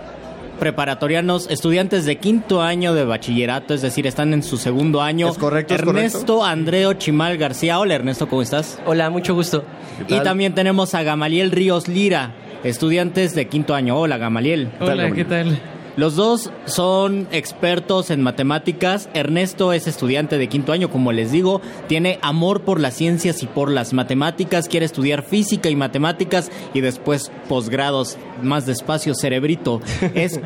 preparatorianos, 0.57 1.49
estudiantes 1.49 2.05
de 2.05 2.17
quinto 2.17 2.61
año 2.61 2.93
de 2.93 3.05
bachillerato, 3.05 3.73
es 3.73 3.81
decir, 3.81 4.07
están 4.07 4.33
en 4.33 4.43
su 4.43 4.57
segundo 4.57 5.01
año. 5.01 5.29
¿Es 5.29 5.37
correcto, 5.37 5.73
es 5.73 5.81
Ernesto 5.81 6.43
Andreo 6.43 6.93
Chimal 6.93 7.37
García. 7.37 7.79
Hola 7.79 7.95
Ernesto, 7.95 8.27
¿cómo 8.27 8.41
estás? 8.41 8.79
Hola, 8.85 9.09
mucho 9.09 9.33
gusto. 9.33 9.63
Y 10.07 10.19
también 10.19 10.53
tenemos 10.53 10.93
a 10.95 11.03
Gamaliel 11.03 11.51
Ríos 11.51 11.87
Lira, 11.87 12.35
estudiantes 12.63 13.35
de 13.35 13.47
quinto 13.47 13.75
año. 13.75 13.97
Hola 13.97 14.17
Gamaliel. 14.17 14.69
Hola, 14.79 15.11
¿qué 15.11 15.25
tal? 15.25 15.59
Los 15.97 16.15
dos 16.15 16.51
son 16.65 17.27
expertos 17.31 18.11
en 18.11 18.21
matemáticas. 18.21 19.09
Ernesto 19.15 19.73
es 19.73 19.87
estudiante 19.87 20.37
de 20.37 20.47
quinto 20.47 20.71
año, 20.71 20.91
como 20.91 21.11
les 21.11 21.31
digo, 21.31 21.59
tiene 21.87 22.19
amor 22.21 22.61
por 22.61 22.79
las 22.79 22.93
ciencias 22.93 23.41
y 23.41 23.47
por 23.47 23.71
las 23.71 23.93
matemáticas, 23.93 24.67
quiere 24.67 24.85
estudiar 24.85 25.23
física 25.23 25.69
y 25.69 25.75
matemáticas 25.75 26.51
y 26.75 26.81
después 26.81 27.31
posgrados 27.49 28.19
más 28.43 28.67
despacio, 28.67 29.15
cerebrito. 29.15 29.81
Es 30.13 30.39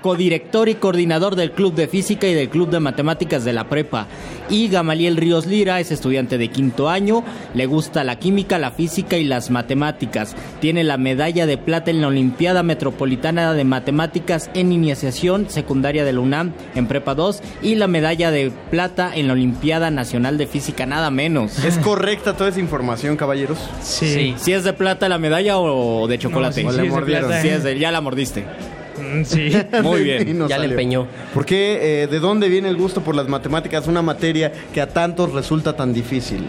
codirector 0.00 0.68
y 0.68 0.76
coordinador 0.76 1.36
del 1.36 1.52
Club 1.52 1.74
de 1.74 1.88
Física 1.88 2.26
y 2.26 2.34
del 2.34 2.48
Club 2.48 2.70
de 2.70 2.80
Matemáticas 2.80 3.44
de 3.44 3.52
la 3.52 3.68
Prepa. 3.68 4.06
Y 4.48 4.68
Gamaliel 4.68 5.16
Ríos 5.16 5.46
Lira 5.46 5.80
es 5.80 5.90
estudiante 5.90 6.38
de 6.38 6.48
quinto 6.48 6.88
año, 6.88 7.24
le 7.54 7.66
gusta 7.66 8.04
la 8.04 8.18
química, 8.18 8.58
la 8.58 8.70
física 8.70 9.18
y 9.18 9.24
las 9.24 9.50
matemáticas. 9.50 10.34
Tiene 10.60 10.84
la 10.84 10.96
medalla 10.96 11.46
de 11.46 11.58
plata 11.58 11.90
en 11.90 12.00
la 12.00 12.08
Olimpiada 12.08 12.62
Metropolitana 12.62 13.52
de 13.52 13.64
Matemáticas 13.64 14.45
en 14.54 14.72
iniciación 14.72 15.48
secundaria 15.50 16.04
de 16.04 16.12
la 16.12 16.20
UNAM 16.20 16.52
en 16.74 16.86
Prepa 16.86 17.14
2 17.14 17.42
y 17.62 17.74
la 17.76 17.86
medalla 17.86 18.30
de 18.30 18.50
plata 18.70 19.10
en 19.14 19.26
la 19.26 19.32
Olimpiada 19.34 19.90
Nacional 19.90 20.38
de 20.38 20.46
Física, 20.46 20.86
nada 20.86 21.10
menos. 21.10 21.58
¿Es 21.64 21.78
correcta 21.78 22.36
toda 22.36 22.50
esa 22.50 22.60
información, 22.60 23.16
caballeros? 23.16 23.58
Sí. 23.82 24.34
¿Si 24.36 24.52
es 24.52 24.64
de 24.64 24.72
plata 24.72 25.08
la 25.08 25.18
medalla 25.18 25.58
o 25.58 26.06
de 26.06 26.18
chocolate? 26.18 26.62
sí, 26.62 26.68
sí, 26.70 26.86
es 26.86 26.94
de 26.94 27.02
plata. 27.02 27.42
Sí 27.42 27.48
es 27.48 27.62
de- 27.64 27.78
ya 27.78 27.90
la 27.90 28.00
mordiste. 28.00 28.44
Sí. 29.24 29.52
Muy 29.82 30.02
bien. 30.02 30.38
nos 30.38 30.50
salió. 30.50 31.06
¿Por 31.34 31.44
qué, 31.44 32.02
eh, 32.02 32.06
de 32.06 32.20
dónde 32.20 32.48
viene 32.48 32.68
el 32.68 32.76
gusto 32.76 33.02
por 33.02 33.14
las 33.14 33.28
matemáticas, 33.28 33.86
una 33.86 34.02
materia 34.02 34.52
que 34.72 34.80
a 34.80 34.88
tantos 34.88 35.32
resulta 35.32 35.74
tan 35.74 35.92
difícil? 35.92 36.44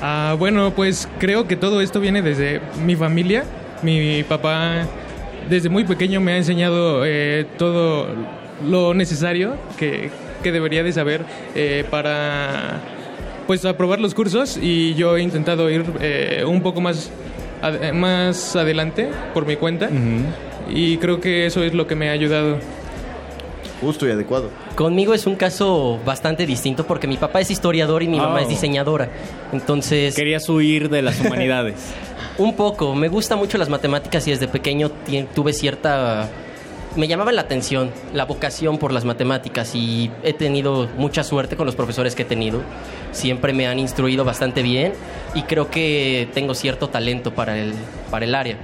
Ah, 0.00 0.34
bueno, 0.38 0.72
pues 0.74 1.08
creo 1.18 1.46
que 1.46 1.56
todo 1.56 1.80
esto 1.80 2.00
viene 2.00 2.22
desde 2.22 2.60
mi 2.84 2.96
familia. 2.96 3.44
Mi 3.82 4.22
papá 4.24 4.86
desde 5.48 5.68
muy 5.68 5.84
pequeño 5.84 6.20
me 6.20 6.32
ha 6.32 6.36
enseñado 6.36 7.02
eh, 7.04 7.46
todo 7.58 8.06
lo 8.68 8.94
necesario 8.94 9.54
que, 9.78 10.10
que 10.42 10.52
debería 10.52 10.82
de 10.82 10.92
saber 10.92 11.24
eh, 11.54 11.84
para 11.90 12.80
pues 13.46 13.64
aprobar 13.64 13.98
los 14.00 14.14
cursos 14.14 14.56
y 14.60 14.94
yo 14.94 15.16
he 15.16 15.22
intentado 15.22 15.68
ir 15.70 15.84
eh, 16.00 16.44
un 16.46 16.62
poco 16.62 16.80
más, 16.80 17.10
ad- 17.60 17.92
más 17.92 18.54
adelante 18.56 19.08
por 19.34 19.46
mi 19.46 19.56
cuenta 19.56 19.88
y 20.70 20.96
creo 20.98 21.20
que 21.20 21.46
eso 21.46 21.62
es 21.64 21.74
lo 21.74 21.86
que 21.86 21.96
me 21.96 22.08
ha 22.08 22.12
ayudado. 22.12 22.58
Justo 23.80 24.06
y 24.06 24.12
adecuado. 24.12 24.50
Conmigo 24.76 25.12
es 25.12 25.26
un 25.26 25.36
caso 25.36 26.00
bastante 26.04 26.46
distinto 26.46 26.86
porque 26.86 27.06
mi 27.06 27.16
papá 27.16 27.40
es 27.40 27.50
historiador 27.50 28.02
y 28.02 28.08
mi 28.08 28.18
mamá 28.18 28.36
Oh. 28.36 28.38
es 28.38 28.48
diseñadora. 28.48 29.10
Entonces... 29.52 30.14
Querías 30.14 30.48
huir 30.48 30.88
de 30.88 31.02
las 31.02 31.20
humanidades. 31.20 31.74
un 32.38 32.54
poco. 32.56 32.94
Me 32.94 33.08
gustan 33.08 33.38
mucho 33.38 33.58
las 33.58 33.68
matemáticas 33.68 34.26
y 34.26 34.30
desde 34.30 34.48
pequeño 34.48 34.90
tuve 35.34 35.52
cierta... 35.52 36.28
Me 36.96 37.08
llamaba 37.08 37.32
la 37.32 37.40
atención, 37.42 37.90
la 38.12 38.26
vocación 38.26 38.76
por 38.76 38.92
las 38.92 39.06
matemáticas 39.06 39.74
y 39.74 40.10
he 40.22 40.34
tenido 40.34 40.88
mucha 40.98 41.24
suerte 41.24 41.56
con 41.56 41.64
los 41.64 41.74
profesores 41.74 42.14
que 42.14 42.22
he 42.22 42.26
tenido. 42.26 42.60
Siempre 43.12 43.54
me 43.54 43.66
han 43.66 43.78
instruido 43.78 44.26
bastante 44.26 44.60
bien 44.62 44.92
y 45.34 45.42
creo 45.44 45.70
que 45.70 46.28
tengo 46.34 46.54
cierto 46.54 46.88
talento 46.90 47.34
para 47.34 47.58
el, 47.58 47.72
para 48.10 48.26
el 48.26 48.34
área. 48.34 48.56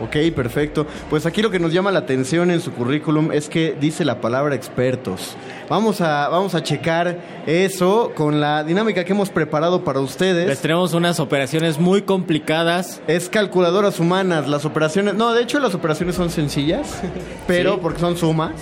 Ok, 0.00 0.16
perfecto. 0.34 0.86
Pues 1.10 1.26
aquí 1.26 1.42
lo 1.42 1.50
que 1.50 1.58
nos 1.58 1.72
llama 1.72 1.90
la 1.92 1.98
atención 2.00 2.50
en 2.50 2.60
su 2.60 2.72
currículum 2.72 3.32
es 3.32 3.48
que 3.50 3.76
dice 3.78 4.04
la 4.04 4.20
palabra 4.20 4.54
expertos. 4.54 5.36
Vamos 5.68 6.00
a, 6.00 6.28
vamos 6.28 6.54
a 6.54 6.62
checar 6.62 7.18
eso 7.46 8.12
con 8.16 8.40
la 8.40 8.64
dinámica 8.64 9.04
que 9.04 9.12
hemos 9.12 9.28
preparado 9.28 9.84
para 9.84 10.00
ustedes. 10.00 10.46
Les 10.48 10.60
tenemos 10.60 10.94
unas 10.94 11.20
operaciones 11.20 11.78
muy 11.78 12.02
complicadas. 12.02 13.02
Es 13.06 13.28
calculadoras 13.28 14.00
humanas, 14.00 14.48
las 14.48 14.64
operaciones... 14.64 15.14
No, 15.14 15.32
de 15.34 15.42
hecho 15.42 15.60
las 15.60 15.74
operaciones 15.74 16.14
son 16.14 16.30
sencillas, 16.30 17.02
pero 17.46 17.74
Sí. 17.74 17.78
porque 17.82 18.00
son 18.00 18.16
sumas, 18.16 18.52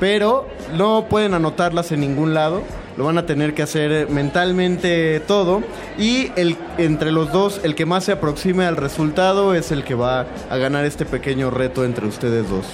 pero 0.00 0.46
no 0.76 1.06
pueden 1.10 1.34
anotarlas 1.34 1.92
en 1.92 2.00
ningún 2.00 2.32
lado 2.34 2.62
lo 2.96 3.04
van 3.04 3.18
a 3.18 3.26
tener 3.26 3.54
que 3.54 3.62
hacer 3.62 3.92
eh, 3.92 4.06
mentalmente 4.08 5.20
todo 5.20 5.62
y 5.98 6.30
el, 6.36 6.56
entre 6.78 7.12
los 7.12 7.32
dos 7.32 7.60
el 7.62 7.74
que 7.74 7.86
más 7.86 8.04
se 8.04 8.12
aproxime 8.12 8.64
al 8.64 8.76
resultado 8.76 9.54
es 9.54 9.70
el 9.70 9.84
que 9.84 9.94
va 9.94 10.26
a 10.50 10.56
ganar 10.56 10.84
este 10.84 11.04
pequeño 11.04 11.50
reto 11.50 11.84
entre 11.84 12.06
ustedes 12.06 12.48
dos. 12.48 12.66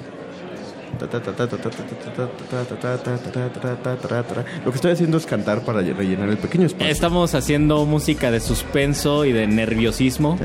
Lo 4.64 4.70
que 4.70 4.76
estoy 4.76 4.92
haciendo 4.92 5.16
es 5.16 5.26
cantar 5.26 5.62
para 5.64 5.80
rellenar 5.80 6.28
el 6.28 6.36
pequeño 6.36 6.66
espacio. 6.66 6.92
Estamos 6.92 7.34
haciendo 7.34 7.84
música 7.86 8.30
de 8.30 8.40
suspenso 8.40 9.24
y 9.24 9.32
de 9.32 9.46
nerviosismo. 9.46 10.38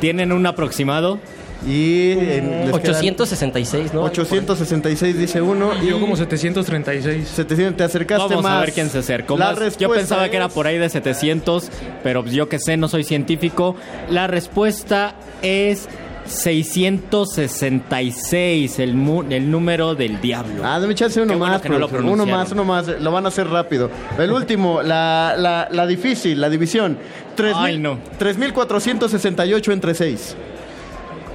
¿Tienen 0.00 0.32
un 0.32 0.46
aproximado? 0.46 1.18
Y 1.66 2.12
en- 2.12 2.66
les 2.66 2.72
866, 2.74 3.92
¿no? 3.92 4.02
866 4.02 5.18
dice 5.18 5.42
uno. 5.42 5.72
Y 5.82 5.88
Yo 5.88 5.98
como 6.00 6.14
736. 6.16 7.26
700, 7.28 7.76
te 7.76 7.82
acercaste 7.84 8.28
Vamos 8.28 8.42
más. 8.44 8.52
a 8.52 8.60
ver 8.60 8.72
quién 8.72 8.88
se 8.90 8.98
acercó 8.98 9.36
La 9.36 9.52
más. 9.54 9.76
Yo 9.78 9.90
pensaba 9.90 10.28
que 10.28 10.36
era 10.36 10.46
es- 10.46 10.52
por 10.52 10.66
ahí 10.68 10.78
de 10.78 10.88
700, 10.88 11.70
pero 12.02 12.24
yo 12.26 12.48
que 12.48 12.58
sé, 12.60 12.76
no 12.76 12.86
soy 12.88 13.02
científico. 13.04 13.74
La 14.10 14.26
respuesta 14.28 15.14
es 15.42 15.88
666, 16.26 18.78
el, 18.78 18.94
mu- 18.94 19.24
el 19.28 19.50
número 19.50 19.94
del 19.94 20.20
diablo. 20.20 20.62
Ah, 20.64 20.78
dame 20.78 20.94
chance 20.94 21.20
uno 21.20 21.32
Qué 21.32 21.38
bueno 21.38 21.52
más, 21.54 21.62
que 21.62 21.68
no 21.68 21.76
uno 22.12 22.26
más, 22.26 22.52
uno 22.52 22.64
más. 22.64 22.86
Lo 23.00 23.10
van 23.12 23.24
a 23.24 23.28
hacer 23.28 23.48
rápido. 23.48 23.90
El 24.18 24.30
último, 24.32 24.82
la, 24.82 25.34
la, 25.38 25.68
la 25.70 25.86
difícil, 25.86 26.40
la 26.40 26.50
división. 26.50 26.98
3000 27.34 27.64
Ay, 27.64 27.78
no. 27.78 27.98
3468 28.18 29.72
entre 29.72 29.94
6. 29.94 30.36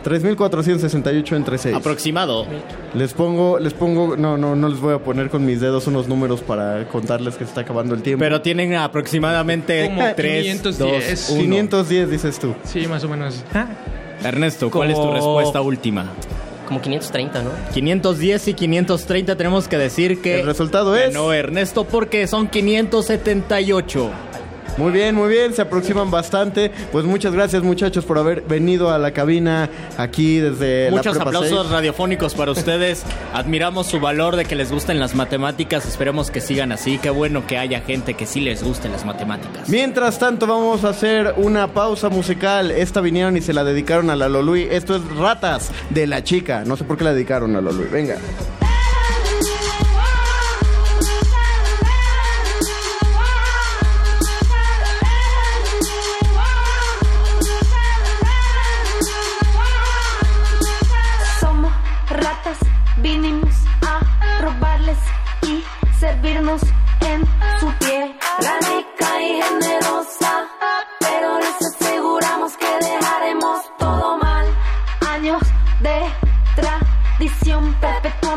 3468 0.03 1.35
entre 1.35 1.57
6. 1.57 1.75
Aproximado. 1.75 2.45
Les 2.93 3.13
pongo, 3.13 3.57
les 3.59 3.73
pongo, 3.73 4.15
no, 4.15 4.37
no, 4.37 4.55
no 4.55 4.69
les 4.69 4.79
voy 4.79 4.93
a 4.93 4.99
poner 4.99 5.29
con 5.29 5.45
mis 5.45 5.59
dedos 5.61 5.87
unos 5.87 6.07
números 6.07 6.41
para 6.41 6.87
contarles 6.89 7.35
que 7.35 7.45
se 7.45 7.49
está 7.49 7.61
acabando 7.61 7.95
el 7.95 8.01
tiempo. 8.03 8.19
Pero 8.23 8.41
tienen 8.41 8.75
aproximadamente 8.75 9.85
Como 9.85 10.13
3, 10.15 10.43
510. 10.43 11.27
2, 11.27 11.29
1. 11.37 11.41
510 11.41 12.09
dices 12.11 12.39
tú. 12.39 12.53
Sí, 12.65 12.85
más 12.87 13.03
o 13.03 13.09
menos. 13.09 13.43
Ernesto, 14.23 14.69
¿cuál 14.69 14.91
es 14.91 14.95
tu 14.97 15.11
respuesta 15.11 15.61
última? 15.61 16.05
Como 16.67 16.81
530, 16.81 17.41
¿no? 17.43 17.49
510 17.73 18.47
y 18.47 18.53
530 18.53 19.35
tenemos 19.35 19.67
que 19.67 19.77
decir 19.77 20.21
que 20.21 20.39
El 20.39 20.45
resultado 20.45 20.95
es- 20.95 21.13
ganó 21.13 21.33
Ernesto 21.33 21.83
porque 21.83 22.25
son 22.27 22.47
578. 22.47 24.09
Muy 24.77 24.91
bien, 24.91 25.15
muy 25.15 25.29
bien, 25.29 25.53
se 25.53 25.61
aproximan 25.61 26.09
bastante. 26.09 26.71
Pues 26.91 27.05
muchas 27.05 27.33
gracias 27.33 27.63
muchachos 27.63 28.05
por 28.05 28.17
haber 28.17 28.41
venido 28.41 28.91
a 28.91 28.97
la 28.97 29.11
cabina 29.11 29.69
aquí 29.97 30.39
desde 30.39 30.89
la 30.89 30.97
Muchos 30.97 31.15
Prepa 31.15 31.29
aplausos 31.29 31.61
6. 31.67 31.71
radiofónicos 31.71 32.33
para 32.33 32.51
ustedes. 32.51 33.03
Admiramos 33.33 33.87
su 33.87 33.99
valor 33.99 34.35
de 34.35 34.45
que 34.45 34.55
les 34.55 34.71
gusten 34.71 34.99
las 34.99 35.15
matemáticas. 35.15 35.85
Esperemos 35.85 36.31
que 36.31 36.41
sigan 36.41 36.71
así. 36.71 36.97
Qué 36.97 37.09
bueno 37.09 37.45
que 37.45 37.57
haya 37.57 37.81
gente 37.81 38.15
que 38.15 38.25
sí 38.25 38.39
les 38.39 38.63
gusten 38.63 38.91
las 38.91 39.05
matemáticas. 39.05 39.69
Mientras 39.69 40.17
tanto 40.19 40.47
vamos 40.47 40.83
a 40.83 40.89
hacer 40.89 41.35
una 41.37 41.67
pausa 41.67 42.09
musical. 42.09 42.71
Esta 42.71 43.01
vinieron 43.01 43.37
y 43.37 43.41
se 43.41 43.53
la 43.53 43.63
dedicaron 43.63 44.09
a 44.09 44.15
la 44.15 44.27
Lolui. 44.29 44.67
Esto 44.69 44.95
es 44.95 45.03
Ratas 45.17 45.71
de 45.91 46.07
la 46.07 46.23
chica. 46.23 46.63
No 46.65 46.77
sé 46.77 46.83
por 46.83 46.97
qué 46.97 47.03
la 47.03 47.13
dedicaron 47.13 47.55
a 47.55 47.61
Lolui. 47.61 47.87
Venga. 47.91 48.17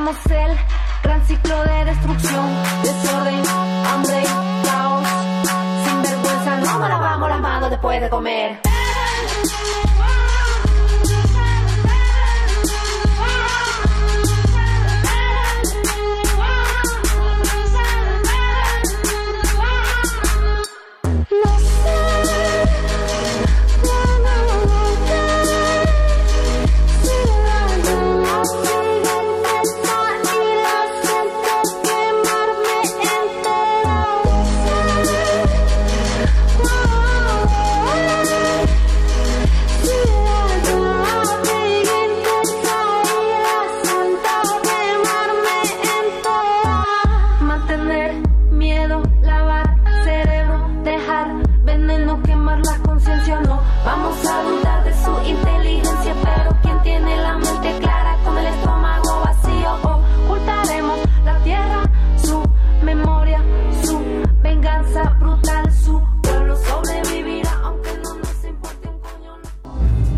El 0.08 0.56
gran 1.02 1.26
ciclo 1.26 1.64
de 1.64 1.84
destrucción, 1.84 2.46
desorden, 2.84 3.42
hambre, 3.92 4.22
caos. 4.64 5.08
Sin 5.84 6.02
vergüenza, 6.02 6.56
no 6.58 6.78
nos 6.78 6.88
lavamos 6.88 7.28
las 7.28 7.40
manos 7.40 7.70
después 7.70 8.00
de 8.00 8.08
comer. 8.08 8.60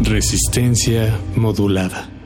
Resistencia 0.01 1.19
modulada. 1.35 2.18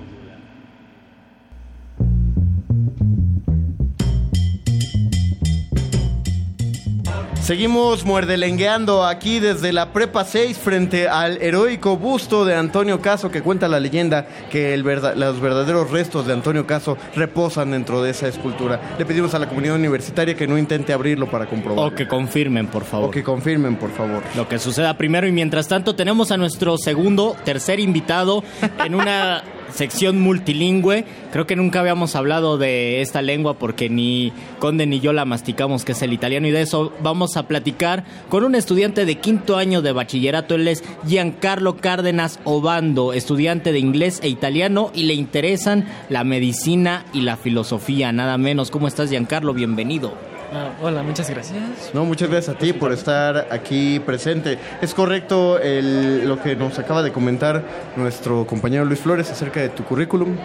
Seguimos 7.43 8.05
muerdelengueando 8.05 9.05
aquí 9.05 9.41
desde 9.41 9.73
la 9.73 9.93
Prepa 9.93 10.25
6 10.25 10.57
frente 10.59 11.09
al 11.09 11.43
heroico 11.43 11.97
busto 11.97 12.45
de 12.45 12.55
Antonio 12.55 13.01
Caso 13.01 13.33
que 13.33 13.43
cuenta 13.43 13.67
la 13.67 13.81
leyenda 13.81 14.27
que 14.49 14.73
el 14.73 14.85
verda- 14.85 15.17
los 15.17 15.41
verdaderos 15.41 15.91
restos 15.91 16.25
de 16.29 16.35
Antonio 16.35 16.69
Caso 16.69 16.97
reposan 17.17 17.73
dentro 17.73 18.01
de 18.01 18.11
esa 18.11 18.29
escultura. 18.29 18.95
Le 18.97 19.05
pedimos 19.05 19.35
a 19.35 19.41
la 19.41 19.49
comunidad 19.49 19.75
universitaria 19.75 20.37
que 20.37 20.47
no 20.47 20.57
intente 20.57 20.93
abrirlo 20.93 21.29
para 21.29 21.47
comprobar. 21.47 21.93
O 21.93 21.95
que 21.97 22.07
confirmen, 22.07 22.69
por 22.69 22.85
favor. 22.85 23.09
O 23.09 23.11
que 23.11 23.25
confirmen, 23.25 23.75
por 23.75 23.91
favor. 23.91 24.23
Lo 24.37 24.49
que 24.49 24.61
suceda 24.61 24.97
primero 24.97 25.27
y 25.27 25.33
mientras 25.33 25.67
tanto 25.67 25.97
tenemos 25.97 26.31
a 26.31 26.37
nuestro 26.37 26.79
segundo, 26.79 27.35
tercer 27.45 27.81
invitado 27.81 28.45
en 28.85 28.95
una 28.95 29.43
sección 29.73 30.21
multilingüe. 30.21 31.05
Creo 31.33 31.47
que 31.47 31.57
nunca 31.57 31.81
habíamos 31.81 32.15
hablado 32.17 32.59
de 32.59 33.01
esta 33.01 33.23
lengua 33.23 33.55
porque 33.55 33.89
ni 33.89 34.33
Conde 34.59 34.87
ni 34.87 35.01
yo 35.01 35.13
la 35.13 35.25
masticamos, 35.25 35.85
que 35.85 35.93
es 35.93 36.03
el 36.03 36.13
italiano, 36.13 36.47
y 36.47 36.51
de 36.51 36.63
eso 36.63 36.93
vamos 37.03 37.37
a 37.37 37.49
platicar 37.49 38.05
con 38.29 38.45
un 38.45 38.55
estudiante 38.55 39.05
de 39.05 39.17
quinto 39.17 39.57
año 39.57 39.83
de 39.83 39.93
bachillerato. 39.93 40.55
Él 40.55 40.69
es 40.69 40.85
Giancarlo 41.07 41.77
Cárdenas 41.77 42.39
Obando, 42.45 43.13
estudiante 43.13 43.73
de 43.73 43.79
inglés 43.79 44.21
e 44.23 44.29
italiano, 44.29 44.91
y 44.95 45.05
le 45.05 45.15
interesan 45.15 45.87
la 46.09 46.25
medicina 46.25 47.05
y 47.13 47.23
la 47.23 47.37
filosofía, 47.37 48.13
nada 48.13 48.39
menos. 48.39 48.71
¿Cómo 48.71 48.89
estás, 48.89 49.11
Giancarlo? 49.11 49.55
Bienvenido. 49.55 50.32
Ah, 50.55 50.71
hola, 50.83 51.03
muchas 51.03 51.31
gracias. 51.31 51.91
No, 51.95 52.05
muchas 52.05 52.29
gracias 52.29 52.55
a 52.55 52.59
ti 52.59 52.73
por 52.73 52.93
estar 52.93 53.47
aquí 53.51 54.01
presente. 54.01 54.59
Es 54.83 54.93
correcto 54.93 55.59
el- 55.59 56.29
lo 56.29 56.41
que 56.43 56.55
nos 56.57 56.79
acaba 56.79 57.03
de 57.03 57.11
comentar 57.11 57.63
nuestro 57.97 58.47
compañero 58.47 58.85
Luis 58.85 59.01
Flores 59.01 59.31
acerca 59.31 59.61
de 59.61 59.71
tu 59.71 59.83
currículum. 59.85 60.37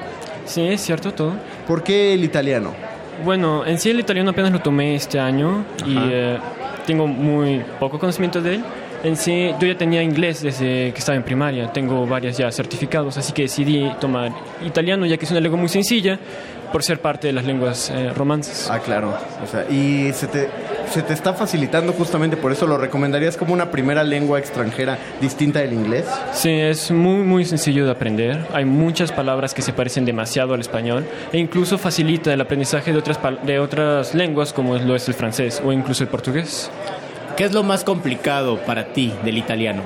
Sí, 0.46 0.62
es 0.68 0.82
cierto 0.82 1.14
todo. 1.14 1.34
¿Por 1.68 1.84
qué 1.84 2.14
el 2.14 2.24
italiano? 2.24 2.74
Bueno, 3.26 3.66
en 3.66 3.80
sí 3.80 3.90
el 3.90 4.00
italiano 4.00 4.30
apenas 4.32 4.52
lo 4.52 4.60
tomé 4.62 4.96
este 4.96 5.20
año 5.20 5.66
y 5.86 5.98
Ajá. 5.98 6.08
eh, 6.10 6.38
tengo 6.86 7.06
muy 7.08 7.64
poco 7.80 8.00
conocimiento 8.00 8.42
de 8.42 8.56
él. 8.56 8.64
En 9.04 9.16
sí, 9.16 9.52
yo 9.60 9.68
ya 9.68 9.78
tenía 9.78 10.02
inglés 10.02 10.42
desde 10.42 10.92
que 10.92 10.98
estaba 11.00 11.16
en 11.16 11.24
primaria, 11.24 11.72
tengo 11.72 12.08
varias 12.08 12.36
ya 12.38 12.52
certificados, 12.52 13.16
así 13.18 13.32
que 13.32 13.44
decidí 13.44 13.88
tomar 14.02 14.32
italiano 14.66 15.06
ya 15.06 15.18
que 15.18 15.26
es 15.26 15.32
una 15.32 15.40
lengua 15.40 15.60
muy 15.60 15.70
sencilla 15.70 16.18
por 16.72 16.84
ser 16.84 16.99
parte 16.99 17.27
de 17.27 17.34
las 17.34 17.45
lenguas 17.45 17.89
eh, 17.89 18.11
romances. 18.15 18.69
Ah, 18.69 18.80
claro. 18.80 19.14
O 19.44 19.48
sea, 19.48 19.65
y 19.69 20.11
se 20.14 20.27
te, 20.27 20.49
se 20.91 21.02
te 21.02 21.14
está 21.14 21.34
facilitando 21.34 21.94
justamente 21.94 22.38
por 22.38 22.52
eso. 22.52 22.68
¿Lo 22.68 22.77
recomendarías 22.77 23.38
como 23.38 23.53
una 23.53 23.72
primera 23.72 24.03
lengua 24.03 24.39
extranjera 24.39 24.98
distinta 25.22 25.60
del 25.60 25.73
inglés? 25.73 26.06
Sí, 26.34 26.49
es 26.52 26.91
muy 26.91 27.23
muy 27.23 27.45
sencillo 27.45 27.85
de 27.85 27.91
aprender. 27.91 28.45
Hay 28.53 28.65
muchas 28.65 29.11
palabras 29.11 29.53
que 29.53 29.61
se 29.61 29.73
parecen 29.73 30.06
demasiado 30.06 30.53
al 30.53 30.61
español 30.61 31.06
e 31.31 31.38
incluso 31.38 31.77
facilita 31.77 32.34
el 32.34 32.41
aprendizaje 32.41 32.91
de 32.91 32.98
otras 32.99 33.18
pal- 33.22 33.41
de 33.44 33.60
otras 33.60 34.14
lenguas 34.14 34.53
como 34.53 34.76
es- 34.76 34.84
lo 34.84 34.95
es 34.95 35.07
el 35.07 35.14
francés 35.14 35.61
o 35.65 35.72
incluso 35.72 36.03
el 36.03 36.10
portugués. 36.10 36.69
¿Qué 37.35 37.44
es 37.45 37.53
lo 37.53 37.64
más 37.64 37.84
complicado 37.84 38.57
para 38.65 38.85
ti 38.94 39.14
del 39.23 39.38
italiano? 39.38 39.84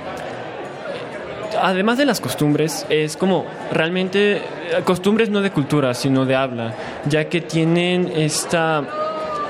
Además 1.60 1.98
de 1.98 2.06
las 2.06 2.22
costumbres, 2.22 2.86
es 2.90 3.18
como 3.18 3.46
realmente 3.72 4.38
eh, 4.38 4.42
costumbres 4.84 5.30
no 5.30 5.42
de 5.42 5.52
cultura, 5.52 5.94
sino 5.94 6.26
de 6.26 6.36
habla, 6.36 6.74
ya 7.08 7.26
que 7.30 7.42
tienen 7.42 8.12
esta 8.16 8.84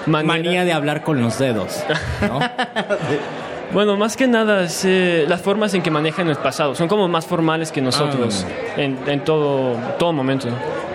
manera... 0.05 0.33
Manía 0.43 0.65
de 0.65 0.73
hablar 0.73 1.03
con 1.03 1.21
los 1.21 1.37
dedos. 1.37 1.83
¿no? 2.21 2.39
Bueno, 3.73 3.95
más 3.95 4.17
que 4.17 4.27
nada, 4.27 4.65
es, 4.65 4.83
eh, 4.83 5.23
las 5.29 5.39
formas 5.39 5.73
en 5.73 5.81
que 5.81 5.89
manejan 5.89 6.27
el 6.27 6.35
pasado 6.35 6.75
son 6.75 6.89
como 6.89 7.07
más 7.07 7.25
formales 7.25 7.71
que 7.71 7.79
nosotros 7.79 8.45
Ah. 8.45 8.81
en, 8.81 8.99
en 9.07 9.23
todo, 9.23 9.77
todo 9.97 10.11
momento. 10.11 10.49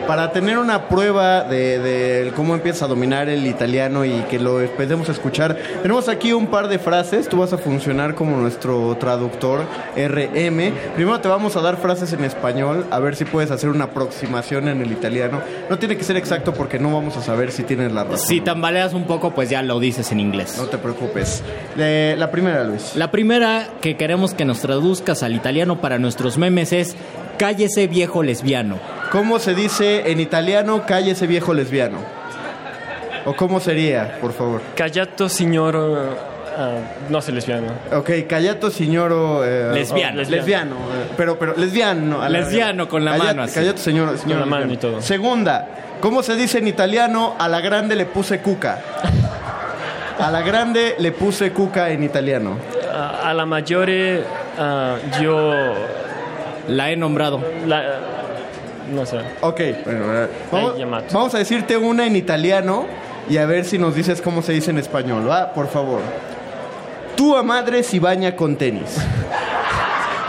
Para 0.06 0.30
tener 0.30 0.58
una 0.58 0.88
prueba 0.88 1.42
de, 1.42 1.78
de 1.80 2.32
cómo 2.36 2.54
empieza 2.54 2.84
a 2.84 2.88
dominar 2.88 3.28
el 3.28 3.46
italiano 3.46 4.04
y 4.04 4.12
que 4.30 4.38
lo 4.38 4.60
empecemos 4.60 5.08
a 5.08 5.12
escuchar, 5.12 5.56
tenemos 5.82 6.08
aquí 6.08 6.32
un 6.32 6.46
par 6.46 6.68
de 6.68 6.78
frases. 6.78 7.28
Tú 7.28 7.38
vas 7.38 7.52
a 7.52 7.58
funcionar 7.58 8.14
como 8.14 8.36
nuestro 8.36 8.96
traductor 9.00 9.62
RM. 9.96 10.72
Primero 10.94 11.20
te 11.20 11.28
vamos 11.28 11.56
a 11.56 11.60
dar 11.60 11.76
frases 11.76 12.12
en 12.12 12.24
español, 12.24 12.86
a 12.90 13.00
ver 13.00 13.16
si 13.16 13.24
puedes 13.24 13.50
hacer 13.50 13.68
una 13.68 13.84
aproximación 13.84 14.68
en 14.68 14.80
el 14.80 14.92
italiano. 14.92 15.40
No 15.68 15.78
tiene 15.78 15.96
que 15.96 16.04
ser 16.04 16.16
exacto 16.16 16.54
porque 16.54 16.78
no 16.78 16.92
vamos 16.92 17.16
a 17.16 17.22
saber 17.22 17.50
si 17.50 17.64
tienes 17.64 17.92
la 17.92 18.04
razón. 18.04 18.28
Si 18.28 18.40
tambaleas 18.40 18.94
un 18.94 19.04
poco, 19.04 19.32
pues 19.32 19.50
ya 19.50 19.62
lo 19.62 19.80
dices 19.80 20.12
en 20.12 20.20
inglés. 20.20 20.56
No 20.56 20.66
te 20.66 20.78
preocupes. 20.78 21.42
Eh, 21.76 22.14
la 22.16 22.30
primera, 22.30 22.62
Luis. 22.64 22.94
La 22.94 23.10
primera 23.10 23.68
que 23.80 23.96
queremos 23.96 24.34
que 24.34 24.44
nos 24.44 24.60
traduzcas 24.60 25.22
al 25.22 25.34
italiano 25.34 25.80
para 25.80 25.98
nuestros 25.98 26.38
memes 26.38 26.72
es 26.72 26.96
cállese 27.38 27.86
viejo 27.86 28.22
lesbiano. 28.22 28.78
¿Cómo 29.12 29.38
se 29.38 29.54
dice 29.54 30.10
en 30.10 30.20
italiano 30.20 30.84
cállese 30.86 31.26
viejo 31.26 31.54
lesbiano? 31.54 31.98
¿O 33.24 33.34
cómo 33.34 33.60
sería, 33.60 34.18
por 34.20 34.32
favor? 34.32 34.60
Callato, 34.76 35.28
signor... 35.28 35.76
ah, 36.56 36.78
no 37.08 37.20
sé 37.20 37.32
lesbiano. 37.32 37.68
Ok, 37.92 38.10
callato 38.28 38.70
signoro... 38.70 39.44
eh, 39.44 39.70
Lesbiano. 39.74 40.20
oh, 40.22 40.24
lesbiano. 40.30 40.74
eh, 40.76 41.10
pero, 41.16 41.36
pero, 41.38 41.54
lesbiano. 41.56 42.22
a 42.22 42.28
la- 42.28 42.38
Lesbiano, 42.40 42.88
con 42.88 43.04
la 43.04 43.12
Callato- 43.12 43.24
mano 43.26 43.42
así. 43.42 43.54
Callato, 43.54 43.78
señor, 43.78 44.16
señor 44.18 44.40
Con 44.40 44.50
la 44.50 44.56
mano 44.58 44.72
y 44.72 44.76
todo. 44.76 45.00
Segunda, 45.02 45.66
¿cómo 46.00 46.22
se 46.22 46.36
dice 46.36 46.58
en 46.58 46.68
italiano 46.68 47.34
a 47.38 47.48
la 47.48 47.60
grande 47.60 47.96
le 47.96 48.06
puse 48.06 48.40
cuca? 48.40 48.78
A 50.20 50.30
la 50.30 50.40
grande 50.42 50.94
le 50.98 51.10
puse 51.12 51.50
cuca 51.52 51.90
en 51.90 52.04
italiano. 52.04 52.58
A 53.22 53.34
la 53.34 53.44
mayore 53.44 54.22
ah, 54.58 54.96
yo... 55.20 55.74
La 56.68 56.90
he 56.90 56.97
nombrado. 56.97 57.40
La, 57.66 58.01
no 58.93 59.05
sé. 59.06 59.18
Ok, 59.40 59.60
bueno, 59.84 60.28
vamos, 60.51 61.12
vamos 61.12 61.34
a 61.34 61.38
decirte 61.38 61.76
una 61.76 62.06
en 62.06 62.16
italiano 62.16 62.86
y 63.28 63.38
a 63.38 63.47
ver 63.47 63.64
si 63.64 63.78
nos 63.78 63.94
dices 63.94 64.22
cómo 64.22 64.43
se 64.43 64.52
dice 64.52 64.70
en 64.70 64.78
español, 64.78 65.28
¿va? 65.28 65.52
Por 65.52 65.68
favor. 65.68 66.01
Tu 67.16 67.43
madre 67.43 67.82
si 67.82 67.98
baña 67.98 68.36
con 68.36 68.56
tenis. 68.56 68.98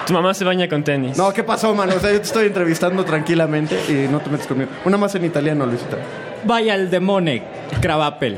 Tu 0.05 0.13
mamá 0.13 0.33
se 0.33 0.45
baña 0.45 0.69
con 0.69 0.83
tenis. 0.83 1.17
No, 1.17 1.33
¿qué 1.33 1.43
pasó, 1.43 1.75
mano? 1.75 1.93
O 1.95 1.99
sea, 1.99 2.11
yo 2.13 2.19
te 2.19 2.27
estoy 2.27 2.47
entrevistando 2.47 3.03
tranquilamente 3.03 3.77
y 3.89 4.07
no 4.09 4.21
te 4.21 4.29
metes 4.29 4.47
conmigo. 4.47 4.71
Una 4.85 4.97
más 4.97 5.13
en 5.15 5.25
italiano, 5.25 5.65
Luisita. 5.65 5.97
Vaya 6.45 6.75
el 6.75 6.89
demone, 6.89 7.43
Cravapel. 7.81 8.37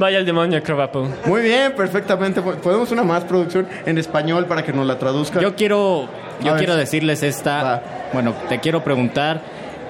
Vaya 0.00 0.18
el 0.18 0.24
demonio, 0.24 0.62
Cravapo. 0.62 1.06
Muy 1.26 1.42
bien, 1.42 1.74
perfectamente. 1.76 2.40
¿Podemos 2.40 2.90
una 2.90 3.02
más 3.02 3.22
producción 3.24 3.68
en 3.84 3.98
español 3.98 4.46
para 4.46 4.62
que 4.62 4.72
nos 4.72 4.86
la 4.86 4.98
traduzca? 4.98 5.40
Yo 5.40 5.54
quiero, 5.54 6.08
yo 6.44 6.52
ver. 6.52 6.58
quiero 6.58 6.76
decirles 6.76 7.22
esta. 7.22 7.82
Bueno, 8.12 8.34
te 8.48 8.58
quiero 8.60 8.82
preguntar. 8.84 9.40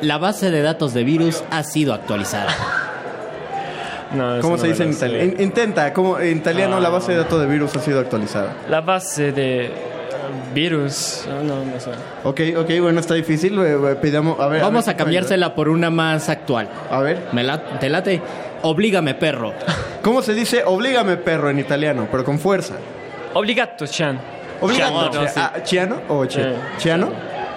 La 0.02 0.16
base 0.18 0.50
de 0.50 0.62
datos 0.62 0.94
de 0.94 1.04
virus 1.04 1.44
ha 1.50 1.62
sido 1.62 1.92
actualizada. 1.92 2.48
No, 4.14 4.40
¿Cómo 4.40 4.56
no 4.56 4.62
se 4.62 4.68
dice 4.68 4.82
en 4.82 4.90
italiano? 4.92 5.24
In- 5.24 5.40
Intenta, 5.40 5.92
como 5.92 6.18
en 6.18 6.38
italiano 6.38 6.76
Ah. 6.76 6.80
la 6.80 6.88
base 6.88 7.12
de 7.12 7.18
datos 7.18 7.40
de 7.40 7.46
virus 7.46 7.76
ha 7.76 7.80
sido 7.80 8.00
actualizada. 8.00 8.54
La 8.68 8.80
base 8.80 9.30
de 9.30 9.70
virus, 10.52 11.24
no, 11.28 11.42
no 11.64 11.78
sé. 11.80 11.90
Ok, 12.24 12.40
ok, 12.58 12.80
bueno, 12.80 12.98
está 12.98 13.14
difícil. 13.14 13.56
eh, 13.60 13.76
eh, 13.92 13.96
Pidamos, 14.02 14.40
a 14.40 14.48
ver, 14.48 14.62
Vamos 14.62 14.86
ver 14.86 14.94
a 14.94 14.96
cambiársela 14.96 15.54
por 15.54 15.68
una 15.68 15.90
más 15.90 16.28
actual. 16.28 16.68
A 16.90 17.00
ver. 17.00 17.28
¿Me 17.32 17.44
la- 17.44 17.62
¿Te 17.78 17.88
late? 17.88 18.20
Oblígame, 18.62 19.14
perro. 19.14 19.52
¿Cómo 20.02 20.22
se 20.22 20.34
dice 20.34 20.64
oblígame 20.64 21.16
perro 21.16 21.50
en 21.50 21.58
italiano, 21.60 22.08
pero 22.10 22.24
con 22.24 22.38
fuerza? 22.40 22.74
Obligato, 23.34 23.86
Chan. 23.86 24.18
Obligato. 24.60 25.10
Chan, 25.10 25.14
no, 25.14 25.20
Chi- 25.26 25.28
sí. 25.28 25.40
ah, 25.40 25.52
¿Chiano 25.62 25.96
o 26.08 26.24
chi- 26.26 26.40
Eh, 26.40 26.54
chiano? 26.78 27.08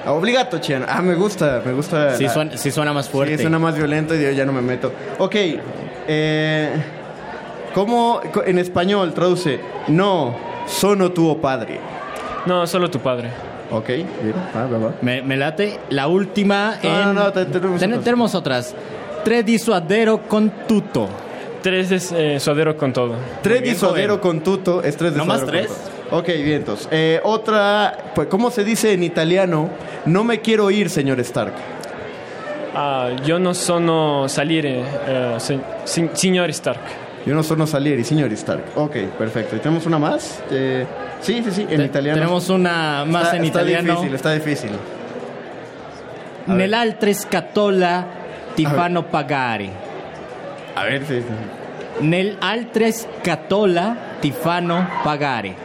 Ah, 0.05 0.11
Obligato, 0.13 0.59
chiano. 0.59 0.85
Ah, 0.89 1.01
me 1.01 1.15
gusta, 1.15 1.61
me 1.65 1.71
gusta. 1.73 2.15
Sí 2.17 2.23
la- 2.25 2.29
suena, 2.33 2.57
sí 2.57 2.71
suena 2.71 2.93
más 2.93 3.07
fuerte. 3.09 3.37
Sí, 3.37 3.41
suena 3.43 3.57
más 3.59 3.75
violento 3.75 4.13
y 4.15 4.21
yo 4.21 4.31
ya 4.31 4.45
no 4.45 4.51
me 4.51 4.61
meto. 4.61 4.91
Ok, 5.17 5.35
eh, 6.07 6.69
¿cómo 7.73 8.21
co- 8.33 8.43
en 8.43 8.59
español 8.59 9.13
traduce? 9.13 9.59
No, 9.87 10.35
sono 10.67 11.11
tuo 11.11 11.37
padre. 11.39 11.79
No, 12.45 12.67
solo 12.67 12.89
tu 12.89 12.99
padre. 12.99 13.29
Ok, 13.71 13.87
bien, 13.87 14.33
va, 14.55 14.65
va, 14.67 14.77
va. 14.77 14.91
Me, 15.01 15.21
me 15.21 15.37
late. 15.37 15.79
La 15.89 16.07
última. 16.07 16.75
No, 16.83 16.89
en- 16.89 17.05
no, 17.05 17.13
no, 17.13 17.31
te- 17.31 17.45
tenemos 17.45 17.79
Ten- 17.79 17.91
otras. 17.93 18.03
tenemos 18.03 18.35
otras. 18.35 18.75
Tre 19.23 19.41
di 19.43 19.57
suadero 19.57 20.21
con 20.27 20.49
tuto. 20.67 21.07
Tres 21.61 21.91
es 21.91 22.11
eh, 22.11 22.39
suadero 22.41 22.75
con 22.75 22.91
todo. 22.91 23.15
Tres 23.41 23.61
bien, 23.61 23.77
joven. 23.77 24.17
con 24.19 24.41
tuto 24.41 24.83
es 24.83 24.97
tres 24.97 25.13
de 25.13 25.17
¿No 25.19 25.25
más 25.25 25.45
tres? 25.45 25.67
tuto. 25.67 25.79
Ok, 26.15 26.27
bien, 26.27 26.57
entonces. 26.57 26.87
Eh, 26.91 27.19
otra, 27.23 28.11
pues, 28.13 28.27
¿cómo 28.27 28.51
se 28.51 28.63
dice 28.63 28.93
en 28.93 29.01
italiano? 29.03 29.69
No 30.05 30.23
me 30.23 30.41
quiero 30.41 30.69
ir, 30.69 30.89
señor 30.89 31.19
Stark. 31.21 31.53
Ah, 32.75 33.09
yo 33.25 33.39
no 33.39 33.53
sono 33.53 34.27
salire, 34.29 34.83
eh, 35.07 35.35
se- 35.39 35.59
sin- 35.85 36.11
signor 36.15 36.49
Stark. 36.51 36.81
Yo 37.25 37.33
no 37.33 37.41
sono 37.41 37.65
Salieri, 37.65 38.03
signor 38.03 38.31
Stark. 38.33 38.63
Ok, 38.75 38.95
perfecto. 39.17 39.55
¿Y 39.55 39.59
tenemos 39.59 39.85
una 39.85 39.97
más? 39.97 40.43
Eh, 40.51 40.85
sí, 41.21 41.41
sí, 41.45 41.51
sí, 41.51 41.61
en 41.69 41.77
Te- 41.77 41.85
italiano. 41.85 42.19
Tenemos 42.19 42.49
una 42.49 43.05
más 43.05 43.23
Está- 43.25 43.37
en 43.37 43.45
está 43.45 43.59
italiano. 43.61 43.91
difícil, 43.93 44.13
está 44.15 44.31
difícil. 44.33 44.69
A 46.47 46.53
ver. 46.53 46.57
Nell'altre 46.57 47.13
scatola 47.13 48.05
ti 48.55 48.65
A 48.65 48.69
ver. 48.69 48.77
fanno 48.77 49.03
pagare. 49.07 49.69
A 50.75 50.83
ver, 50.83 51.05
sí. 51.07 51.21
sí. 51.21 52.03
Nell'altre 52.05 52.91
scatola 52.91 53.95
ti 54.19 54.31
fanno 54.31 54.85
pagare. 55.03 55.55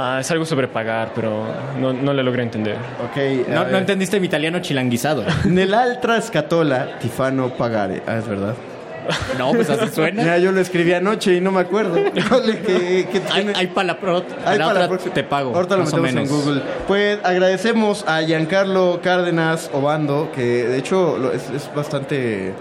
Ah, 0.00 0.18
es 0.20 0.30
algo 0.30 0.44
sobre 0.44 0.68
pagar, 0.68 1.10
pero 1.12 1.44
no, 1.80 1.92
no 1.92 2.12
le 2.14 2.22
logré 2.22 2.44
entender. 2.44 2.76
Ok, 2.76 3.48
No, 3.48 3.66
entendiste 3.76 4.20
mi 4.20 4.26
italiano 4.26 4.60
chilanguizado. 4.60 5.24
Nell'altra 5.44 6.20
scatola 6.20 6.98
ti 7.00 7.08
fanno 7.08 7.48
pagare. 7.50 8.02
Ah, 8.06 8.18
es 8.18 8.28
verdad. 8.28 8.54
No, 9.38 9.50
pues 9.52 9.68
así 9.70 9.88
suena. 9.92 10.22
Ya 10.22 10.36
yo 10.38 10.52
lo 10.52 10.60
escribí 10.60 10.92
anoche 10.92 11.34
y 11.34 11.40
no 11.40 11.50
me 11.50 11.60
acuerdo. 11.62 11.94
Que- 12.14 13.08
que 13.10 13.20
tiene- 13.20 13.54
Hay 13.56 13.66
para 13.68 13.86
la, 13.88 13.98
pro- 13.98 14.22
Hay 14.44 14.58
la 14.58 14.66
para 14.66 14.80
la 14.80 14.84
otra 14.84 14.88
próxima. 14.88 15.14
te 15.14 15.24
pago. 15.24 15.52
Ahorita 15.56 15.76
lo 15.78 15.84
más 15.84 15.92
o 15.94 15.96
metemos 15.96 16.10
en 16.10 16.28
menos. 16.28 16.44
Google. 16.44 16.62
Pues 16.86 17.18
agradecemos 17.24 18.04
a 18.06 18.20
Giancarlo 18.22 19.00
Cárdenas 19.02 19.68
Obando, 19.72 20.30
que 20.32 20.42
de 20.68 20.76
hecho 20.78 21.18
lo- 21.18 21.32
es, 21.32 21.50
es 21.50 21.68
bastante. 21.74 22.52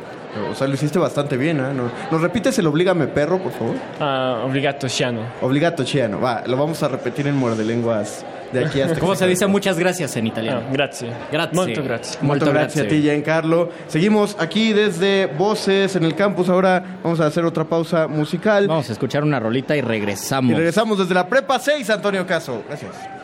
O 0.46 0.56
sea, 0.56 0.68
lo 0.68 0.74
hiciste 0.74 1.00
bastante 1.00 1.38
bien, 1.38 1.60
¿ah? 1.60 1.74
¿No? 1.74 1.92
¿Nos 2.12 2.22
repites 2.22 2.58
el 2.60 2.68
Oblígame 2.68 3.08
Perro, 3.08 3.40
por 3.40 3.52
favor? 3.52 3.76
Ah, 4.00 4.44
obligato 4.46 4.88
Ciano. 4.90 5.22
Obligato 5.42 5.84
Chiano. 5.84 6.20
Va, 6.20 6.44
lo 6.46 6.58
vamos 6.58 6.82
a 6.84 6.88
repetir 6.88 7.28
en 7.28 7.36
muerde 7.36 7.64
lenguas 7.64 8.26
de 8.52 8.66
aquí 8.66 8.82
hasta 8.82 9.00
¿Cómo 9.00 9.16
se 9.16 9.28
dice 9.28 9.48
muchas 9.48 9.78
gracias 9.78 10.16
en 10.18 10.28
italiano? 10.28 10.62
Ah, 10.66 10.70
grazie. 10.72 11.10
Grazie. 11.32 11.56
Molto 11.56 11.84
grazie. 11.84 12.20
Molto 12.22 12.46
gracias 12.46 12.86
a 12.86 12.90
ti, 12.90 13.02
Giancarlo. 13.02 13.70
Seguimos 13.88 14.36
aquí 14.40 14.74
desde 14.74 15.28
Voces 15.28 15.96
en 15.96 16.04
el 16.04 16.16
campus. 16.16 16.50
Ahora 16.50 17.00
vamos 17.04 17.20
a 17.20 17.26
hacer 17.26 17.46
otra 17.46 17.66
pausa 17.66 18.08
musical. 18.08 18.68
Vamos 18.68 18.90
a 18.90 18.94
escuchar 18.94 19.24
una 19.24 19.40
rolita 19.40 19.76
y 19.76 19.82
regresamos. 19.82 20.52
Y 20.52 20.56
regresamos 20.56 20.98
desde 20.98 21.14
la 21.14 21.28
Prepa 21.28 21.60
6, 21.60 21.90
Antonio 21.90 22.26
Caso. 22.26 22.64
Gracias. 22.68 23.17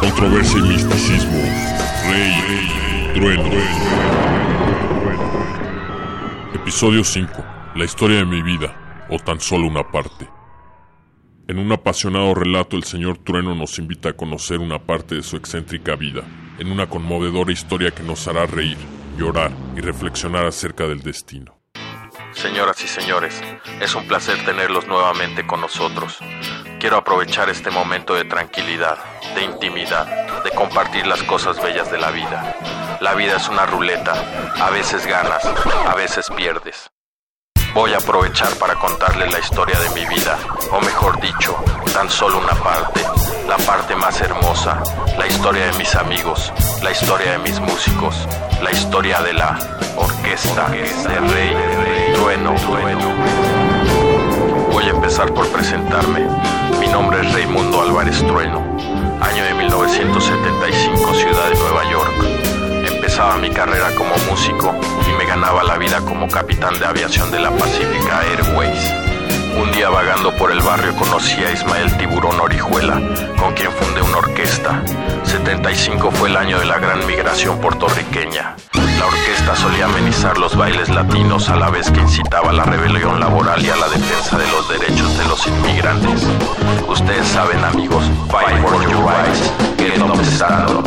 Controversia 0.00 0.58
y 0.58 0.62
misticismo, 0.62 1.38
rey, 2.08 3.12
trueno. 3.14 3.50
Episodio 6.54 7.02
5. 7.02 7.44
La 7.74 7.84
historia 7.84 8.18
de 8.18 8.24
mi 8.24 8.42
vida, 8.42 9.06
o 9.10 9.18
tan 9.18 9.40
solo 9.40 9.66
una 9.66 9.82
parte. 9.90 10.28
En 11.48 11.58
un 11.58 11.72
apasionado 11.72 12.34
relato 12.34 12.76
el 12.76 12.84
señor 12.84 13.18
Trueno 13.18 13.54
nos 13.54 13.78
invita 13.78 14.10
a 14.10 14.12
conocer 14.14 14.60
una 14.60 14.78
parte 14.78 15.16
de 15.16 15.22
su 15.22 15.36
excéntrica 15.36 15.96
vida, 15.96 16.22
en 16.58 16.70
una 16.70 16.88
conmovedora 16.88 17.52
historia 17.52 17.90
que 17.90 18.02
nos 18.02 18.26
hará 18.28 18.46
reír, 18.46 18.78
llorar 19.18 19.50
y 19.76 19.80
reflexionar 19.80 20.46
acerca 20.46 20.86
del 20.86 21.02
destino. 21.02 21.58
Señoras 22.32 22.82
y 22.82 22.88
señores, 22.88 23.42
es 23.80 23.94
un 23.94 24.06
placer 24.06 24.36
tenerlos 24.44 24.86
nuevamente 24.86 25.46
con 25.46 25.60
nosotros. 25.60 26.18
Quiero 26.84 26.98
aprovechar 26.98 27.48
este 27.48 27.70
momento 27.70 28.14
de 28.14 28.26
tranquilidad, 28.26 28.98
de 29.34 29.42
intimidad, 29.42 30.42
de 30.44 30.50
compartir 30.50 31.06
las 31.06 31.22
cosas 31.22 31.56
bellas 31.62 31.90
de 31.90 31.96
la 31.96 32.10
vida. 32.10 32.56
La 33.00 33.14
vida 33.14 33.38
es 33.38 33.48
una 33.48 33.64
ruleta, 33.64 34.12
a 34.60 34.68
veces 34.68 35.06
ganas, 35.06 35.42
a 35.88 35.94
veces 35.94 36.28
pierdes. 36.36 36.90
Voy 37.72 37.94
a 37.94 37.96
aprovechar 37.96 38.54
para 38.58 38.74
contarles 38.74 39.32
la 39.32 39.38
historia 39.38 39.78
de 39.80 39.88
mi 39.98 40.04
vida, 40.14 40.38
o 40.72 40.80
mejor 40.82 41.18
dicho, 41.22 41.56
tan 41.94 42.10
solo 42.10 42.36
una 42.36 42.54
parte, 42.62 43.00
la 43.48 43.56
parte 43.56 43.96
más 43.96 44.20
hermosa, 44.20 44.82
la 45.16 45.26
historia 45.26 45.64
de 45.64 45.78
mis 45.78 45.94
amigos, 45.94 46.52
la 46.82 46.90
historia 46.90 47.32
de 47.32 47.38
mis 47.38 47.60
músicos, 47.60 48.28
la 48.62 48.70
historia 48.70 49.22
de 49.22 49.32
la 49.32 49.58
orquesta 49.96 50.68
de 50.68 51.18
Rey 51.18 52.12
Trueno. 52.12 53.53
Voy 54.84 54.92
a 54.92 54.96
empezar 54.96 55.32
por 55.32 55.48
presentarme. 55.48 56.28
Mi 56.78 56.86
nombre 56.88 57.18
es 57.22 57.32
Raimundo 57.32 57.80
Álvarez 57.80 58.18
Trueno, 58.18 58.60
año 59.18 59.42
de 59.42 59.54
1975, 59.54 61.14
ciudad 61.14 61.48
de 61.48 61.54
Nueva 61.54 61.90
York. 61.90 62.12
Empezaba 62.92 63.38
mi 63.38 63.48
carrera 63.48 63.94
como 63.96 64.14
músico 64.30 64.74
y 65.08 65.16
me 65.16 65.24
ganaba 65.24 65.64
la 65.64 65.78
vida 65.78 66.00
como 66.00 66.28
capitán 66.28 66.78
de 66.78 66.84
aviación 66.84 67.30
de 67.30 67.40
la 67.40 67.50
Pacifica 67.52 68.20
Airways. 68.28 69.13
Un 69.56 69.70
día 69.70 69.88
vagando 69.88 70.32
por 70.36 70.50
el 70.50 70.60
barrio 70.60 70.94
conocí 70.96 71.42
a 71.44 71.52
Ismael 71.52 71.96
Tiburón 71.96 72.40
Orijuela, 72.40 73.00
con 73.38 73.54
quien 73.54 73.70
fundé 73.72 74.02
una 74.02 74.18
orquesta. 74.18 74.82
75 75.22 76.10
fue 76.10 76.28
el 76.28 76.36
año 76.36 76.58
de 76.58 76.64
la 76.64 76.78
gran 76.78 77.06
migración 77.06 77.60
puertorriqueña. 77.60 78.56
La 78.98 79.06
orquesta 79.06 79.54
solía 79.54 79.84
amenizar 79.84 80.38
los 80.38 80.56
bailes 80.56 80.88
latinos 80.88 81.48
a 81.48 81.56
la 81.56 81.70
vez 81.70 81.90
que 81.90 82.00
incitaba 82.00 82.50
a 82.50 82.52
la 82.52 82.64
rebelión 82.64 83.20
laboral 83.20 83.64
y 83.64 83.70
a 83.70 83.76
la 83.76 83.88
defensa 83.88 84.36
de 84.36 84.46
los 84.48 84.68
derechos 84.68 85.16
de 85.18 85.24
los 85.26 85.46
inmigrantes. 85.46 86.22
Ustedes 86.88 87.26
saben 87.28 87.62
amigos, 87.64 88.04
fight 88.30 88.60
for 88.66 88.82
your 88.88 89.04
rights, 89.04 89.52
get 89.78 90.00
up. 90.00 90.84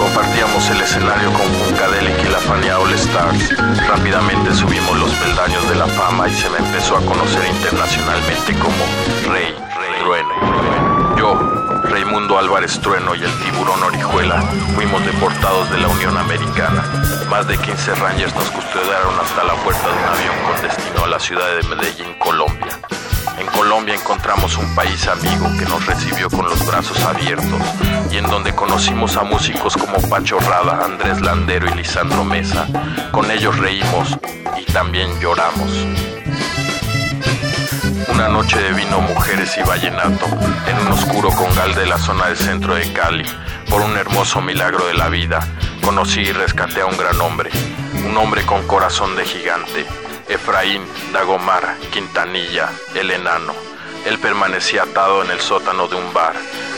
Compartíamos 0.00 0.70
el 0.70 0.80
escenario 0.80 1.30
con 1.34 1.46
Funkadelic 1.46 2.24
y 2.24 2.28
la 2.30 2.38
Fania 2.38 2.78
All 2.78 2.90
Stars. 2.94 3.54
Rápidamente 3.86 4.54
subimos 4.54 4.98
los 4.98 5.10
peldaños 5.12 5.68
de 5.68 5.74
la 5.74 5.86
fama 5.88 6.26
y 6.26 6.32
se 6.32 6.48
me 6.48 6.56
empezó 6.56 6.96
a 6.96 7.04
conocer 7.04 7.44
internacionalmente 7.46 8.54
como 8.54 8.82
Rey, 9.30 9.54
Rey 9.76 10.02
Trueno. 10.02 11.16
Yo, 11.18 11.82
Raimundo 11.84 12.38
Álvarez 12.38 12.80
Trueno 12.80 13.14
y 13.14 13.24
el 13.24 13.32
tiburón 13.40 13.82
Orijuela 13.82 14.40
fuimos 14.74 15.04
deportados 15.04 15.70
de 15.70 15.78
la 15.78 15.88
Unión 15.88 16.16
Americana. 16.16 16.82
Más 17.28 17.46
de 17.46 17.58
15 17.58 17.94
Rangers 17.96 18.34
nos 18.34 18.50
custodiaron 18.52 19.20
hasta 19.20 19.44
la 19.44 19.52
puerta 19.56 19.86
de 19.86 19.92
un 19.92 20.04
avión 20.04 20.36
con 20.46 20.62
destino 20.62 21.04
a 21.04 21.08
la 21.08 21.20
ciudad 21.20 21.56
de 21.56 21.68
Medellín, 21.68 22.14
Colombia. 22.18 22.78
En 23.40 23.46
Colombia 23.46 23.94
encontramos 23.94 24.58
un 24.58 24.74
país 24.74 25.08
amigo 25.08 25.50
que 25.58 25.64
nos 25.64 25.86
recibió 25.86 26.28
con 26.28 26.44
los 26.44 26.66
brazos 26.66 27.02
abiertos 27.06 27.62
y 28.10 28.18
en 28.18 28.24
donde 28.24 28.54
conocimos 28.54 29.16
a 29.16 29.22
músicos 29.22 29.78
como 29.78 29.96
Pacho 30.10 30.38
Rada, 30.40 30.84
Andrés 30.84 31.22
Landero 31.22 31.66
y 31.70 31.74
Lisandro 31.74 32.22
Mesa. 32.22 32.66
Con 33.10 33.30
ellos 33.30 33.56
reímos 33.58 34.18
y 34.60 34.70
también 34.70 35.18
lloramos. 35.20 35.70
Una 38.12 38.28
noche 38.28 38.60
de 38.60 38.74
vino, 38.74 39.00
mujeres 39.00 39.56
y 39.56 39.62
vallenato 39.62 40.26
en 40.66 40.78
un 40.86 40.92
oscuro 40.92 41.30
congal 41.30 41.74
de 41.74 41.86
la 41.86 41.96
zona 41.96 42.26
del 42.26 42.36
centro 42.36 42.74
de 42.74 42.92
Cali. 42.92 43.24
Por 43.70 43.80
un 43.80 43.96
hermoso 43.96 44.42
milagro 44.42 44.86
de 44.86 44.94
la 44.94 45.08
vida, 45.08 45.40
conocí 45.82 46.20
y 46.20 46.32
rescaté 46.32 46.82
a 46.82 46.86
un 46.86 46.96
gran 46.98 47.18
hombre, 47.22 47.48
un 48.06 48.14
hombre 48.18 48.44
con 48.44 48.66
corazón 48.66 49.16
de 49.16 49.24
gigante, 49.24 49.86
Efraín 50.30 50.86
Dagomar 51.12 51.76
Quintanilla, 51.92 52.70
el 52.94 53.10
enano. 53.10 53.52
Él 54.06 54.18
permanecía 54.20 54.84
atado 54.84 55.24
en 55.24 55.30
el 55.32 55.40
sótano 55.40 55.88
de 55.88 55.96
un 55.96 56.14
bar. 56.14 56.34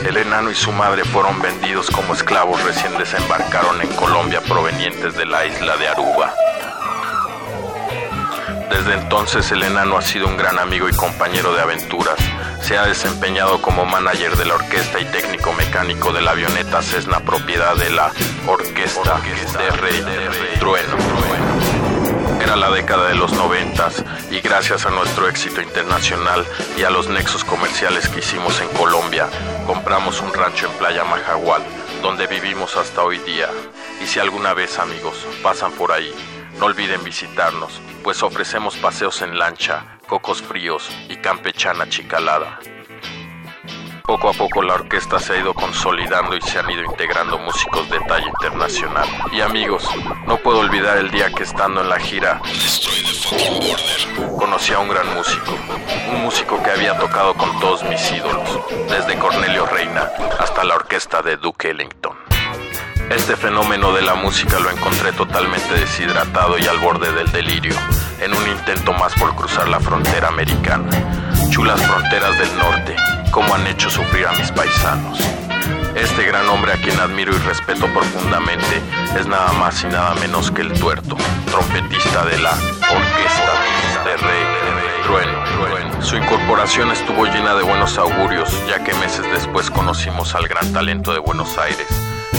El 0.06 0.16
enano 0.16 0.50
y 0.50 0.54
su 0.54 0.72
madre 0.72 1.04
fueron 1.04 1.40
vendidos 1.42 1.90
como 1.90 2.14
esclavos 2.14 2.62
recién 2.64 2.96
desembarcaron 2.96 3.80
en 3.82 3.88
Colombia 3.94 4.40
provenientes 4.40 5.14
de 5.16 5.26
la 5.26 5.44
isla 5.44 5.76
de 5.76 5.86
Aruba. 5.86 6.34
Desde 8.70 8.94
entonces 8.94 9.52
el 9.52 9.62
enano 9.62 9.98
ha 9.98 10.02
sido 10.02 10.26
un 10.26 10.38
gran 10.38 10.58
amigo 10.58 10.88
y 10.88 10.96
compañero 10.96 11.52
de 11.52 11.60
aventuras. 11.60 12.18
Se 12.62 12.78
ha 12.78 12.86
desempeñado 12.86 13.60
como 13.60 13.84
manager 13.84 14.34
de 14.36 14.46
la 14.46 14.54
orquesta 14.54 14.98
y 14.98 15.04
técnico 15.04 15.52
mecánico 15.52 16.10
de 16.10 16.22
la 16.22 16.30
avioneta 16.30 16.80
Cessna 16.80 17.20
propiedad 17.20 17.76
de 17.76 17.90
la 17.90 18.10
Orquesta 18.46 19.20
de 19.58 19.70
Rey 19.72 20.02
Trueno. 20.58 21.31
La 22.56 22.70
década 22.70 23.08
de 23.08 23.14
los 23.16 23.32
noventas 23.32 24.04
y 24.30 24.40
gracias 24.40 24.86
a 24.86 24.90
nuestro 24.90 25.26
éxito 25.26 25.60
internacional 25.62 26.46
y 26.76 26.84
a 26.84 26.90
los 26.90 27.08
nexos 27.08 27.44
comerciales 27.44 28.08
que 28.08 28.20
hicimos 28.20 28.60
en 28.60 28.68
Colombia, 28.68 29.26
compramos 29.66 30.20
un 30.20 30.32
rancho 30.32 30.66
en 30.66 30.78
Playa 30.78 31.02
Majagual, 31.02 31.62
donde 32.02 32.28
vivimos 32.28 32.76
hasta 32.76 33.02
hoy 33.02 33.18
día. 33.18 33.48
Y 34.00 34.06
si 34.06 34.20
alguna 34.20 34.54
vez 34.54 34.78
amigos 34.78 35.26
pasan 35.42 35.72
por 35.72 35.90
ahí, 35.90 36.14
no 36.60 36.66
olviden 36.66 37.02
visitarnos, 37.02 37.80
pues 38.04 38.22
ofrecemos 38.22 38.76
paseos 38.76 39.22
en 39.22 39.38
lancha, 39.38 39.98
cocos 40.06 40.40
fríos 40.40 40.88
y 41.08 41.16
campechana 41.16 41.88
chicalada. 41.88 42.60
Poco 44.04 44.28
a 44.28 44.32
poco 44.32 44.62
la 44.62 44.74
orquesta 44.74 45.18
se 45.18 45.32
ha 45.32 45.38
ido 45.38 45.54
consolidando 45.54 46.36
y 46.36 46.40
se 46.40 46.58
han 46.58 46.70
ido 46.70 46.84
integrando 46.84 47.38
músicos 47.38 47.88
de 47.90 48.00
talla 48.00 48.26
internacional. 48.26 49.08
Y 49.32 49.40
amigos, 49.40 49.88
no 50.26 50.36
puedo 50.38 50.58
olvidar 50.58 50.98
el 50.98 51.10
día 51.10 51.30
que 51.30 51.44
estando 51.44 51.80
en 51.80 51.88
la 51.88 51.98
gira 51.98 52.40
conocí 54.38 54.72
a 54.72 54.80
un 54.80 54.88
gran 54.88 55.14
músico, 55.14 55.56
un 56.10 56.22
músico 56.22 56.62
que 56.62 56.70
había 56.70 56.98
tocado 56.98 57.34
con 57.34 57.58
todos 57.60 57.82
mis 57.84 58.12
ídolos, 58.12 58.60
desde 58.88 59.18
Cornelio 59.18 59.66
Reina 59.66 60.10
hasta 60.38 60.64
la 60.64 60.74
orquesta 60.74 61.22
de 61.22 61.36
Duke 61.36 61.70
Ellington. 61.70 62.16
Este 63.08 63.36
fenómeno 63.36 63.92
de 63.92 64.02
la 64.02 64.14
música 64.14 64.58
lo 64.58 64.70
encontré 64.70 65.12
totalmente 65.12 65.74
deshidratado 65.74 66.58
y 66.58 66.66
al 66.66 66.78
borde 66.78 67.12
del 67.12 67.30
delirio, 67.30 67.74
en 68.20 68.34
un 68.34 68.48
intento 68.48 68.92
más 68.94 69.14
por 69.14 69.34
cruzar 69.34 69.68
la 69.68 69.80
frontera 69.80 70.28
americana. 70.28 70.90
Chulas 71.50 71.80
fronteras 71.80 72.38
del 72.38 72.58
norte, 72.58 72.96
como 73.32 73.54
han 73.54 73.66
hecho 73.66 73.90
sufrir 73.90 74.26
a 74.26 74.32
mis 74.32 74.52
paisanos. 74.52 75.18
Este 75.96 76.24
gran 76.24 76.48
hombre 76.48 76.74
a 76.74 76.76
quien 76.76 76.98
admiro 77.00 77.34
y 77.34 77.38
respeto 77.38 77.86
profundamente 77.92 78.80
es 79.18 79.26
nada 79.26 79.52
más 79.52 79.82
y 79.82 79.86
nada 79.86 80.14
menos 80.16 80.50
que 80.50 80.60
el 80.60 80.72
tuerto, 80.78 81.16
trompetista 81.46 82.24
de 82.26 82.38
la 82.38 82.52
orquesta 82.52 84.04
de 84.04 84.16
Rey 84.18 84.44
Trueno. 85.02 86.02
Su 86.02 86.16
incorporación 86.16 86.90
estuvo 86.90 87.24
llena 87.24 87.54
de 87.54 87.62
buenos 87.62 87.96
augurios, 87.96 88.50
ya 88.68 88.84
que 88.84 88.92
meses 88.94 89.24
después 89.32 89.70
conocimos 89.70 90.34
al 90.34 90.46
gran 90.46 90.72
talento 90.72 91.12
de 91.12 91.18
Buenos 91.18 91.56
Aires, 91.58 91.86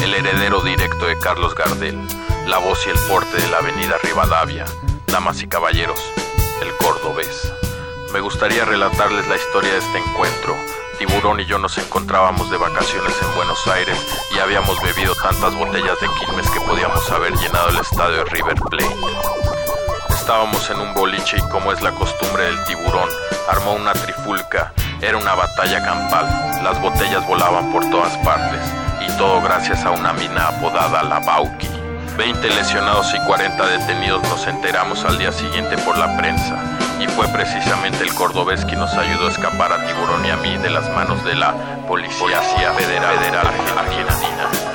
el 0.03 0.13
heredero 0.13 0.61
directo 0.61 1.07
de 1.07 1.17
Carlos 1.17 1.55
Gardel, 1.55 1.99
la 2.45 2.59
voz 2.59 2.85
y 2.85 2.91
el 2.91 2.99
porte 3.07 3.41
de 3.41 3.49
la 3.49 3.57
avenida 3.57 3.95
Rivadavia, 4.03 4.65
damas 5.07 5.41
y 5.41 5.47
caballeros, 5.47 5.99
el 6.61 6.75
cordobés. 6.77 7.51
Me 8.13 8.19
gustaría 8.19 8.63
relatarles 8.63 9.27
la 9.27 9.35
historia 9.37 9.71
de 9.71 9.79
este 9.79 9.97
encuentro. 9.97 10.55
Tiburón 10.97 11.39
y 11.39 11.45
yo 11.45 11.57
nos 11.57 11.77
encontrábamos 11.77 12.49
de 12.49 12.57
vacaciones 12.57 13.13
en 13.21 13.35
Buenos 13.35 13.67
Aires 13.67 13.97
y 14.33 14.39
habíamos 14.39 14.79
bebido 14.81 15.13
tantas 15.15 15.55
botellas 15.55 15.99
de 15.99 16.07
Quilmes 16.19 16.49
que 16.49 16.61
podíamos 16.61 17.09
haber 17.11 17.33
llenado 17.33 17.69
el 17.69 17.77
estadio 17.77 18.17
de 18.17 18.25
River 18.25 18.55
Plate. 18.69 18.95
Estábamos 20.09 20.69
en 20.69 20.79
un 20.79 20.93
boliche 20.93 21.37
y 21.37 21.49
como 21.49 21.71
es 21.71 21.81
la 21.81 21.91
costumbre 21.91 22.45
del 22.45 22.63
tiburón, 22.65 23.09
armó 23.49 23.73
una 23.73 23.93
trifulca. 23.93 24.73
Era 25.01 25.17
una 25.17 25.35
batalla 25.35 25.83
campal. 25.83 26.63
Las 26.63 26.81
botellas 26.81 27.27
volaban 27.27 27.71
por 27.71 27.89
todas 27.89 28.15
partes 28.19 28.61
y 29.01 29.17
todo 29.17 29.41
gracias 29.41 29.83
a 29.85 29.91
una 29.91 30.13
mina 30.13 30.47
apodada 30.47 31.03
La 31.03 31.19
Bauki. 31.19 31.82
20 32.17 32.47
lesionados 32.49 33.13
y 33.13 33.25
40 33.25 33.65
detenidos 33.65 34.21
nos 34.23 34.45
enteramos 34.47 35.03
al 35.05 35.17
día 35.17 35.31
siguiente 35.31 35.77
por 35.79 35.97
la 35.97 36.15
prensa 36.17 36.57
y 36.99 37.07
fue 37.07 37.27
precisamente 37.29 38.03
el 38.03 38.13
cordobés 38.13 38.65
quien 38.65 38.79
nos 38.79 38.93
ayudó 38.93 39.27
a 39.27 39.31
escapar 39.31 39.71
a 39.71 39.85
Tiburón 39.85 40.25
y 40.25 40.29
a 40.29 40.37
mí 40.37 40.57
de 40.57 40.69
las 40.69 40.89
manos 40.91 41.23
de 41.25 41.35
la 41.35 41.53
Policía 41.87 42.41
Federal, 42.73 43.17
Federal 43.19 43.47
Argentina. 43.77 44.72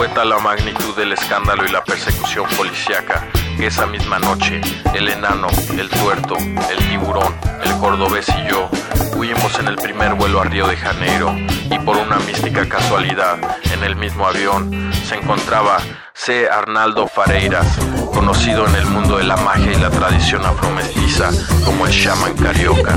Fue 0.00 0.08
la 0.24 0.38
magnitud 0.38 0.96
del 0.96 1.12
escándalo 1.12 1.62
y 1.66 1.68
la 1.68 1.84
persecución 1.84 2.46
policíaca 2.56 3.28
que 3.58 3.66
esa 3.66 3.86
misma 3.86 4.18
noche 4.18 4.62
el 4.94 5.08
enano, 5.08 5.48
el 5.76 5.90
tuerto, 5.90 6.38
el 6.38 6.88
tiburón, 6.88 7.34
el 7.62 7.76
cordobés 7.76 8.26
y 8.30 8.48
yo 8.50 8.70
huimos 9.14 9.58
en 9.58 9.68
el 9.68 9.76
primer 9.76 10.14
vuelo 10.14 10.40
a 10.40 10.44
Río 10.44 10.66
de 10.68 10.78
Janeiro 10.78 11.36
y 11.70 11.78
por 11.80 11.98
una 11.98 12.18
mística 12.20 12.66
casualidad 12.66 13.36
en 13.74 13.84
el 13.84 13.94
mismo 13.94 14.26
avión 14.26 14.90
se 15.04 15.16
encontraba 15.16 15.76
C. 16.14 16.48
Arnaldo 16.48 17.06
Fareiras, 17.06 17.68
conocido 18.14 18.66
en 18.68 18.76
el 18.76 18.86
mundo 18.86 19.18
de 19.18 19.24
la 19.24 19.36
magia 19.36 19.70
y 19.70 19.78
la 19.78 19.90
tradición 19.90 20.46
afromestiza 20.46 21.28
como 21.66 21.86
el 21.86 21.92
shaman 21.92 22.34
carioca. 22.38 22.96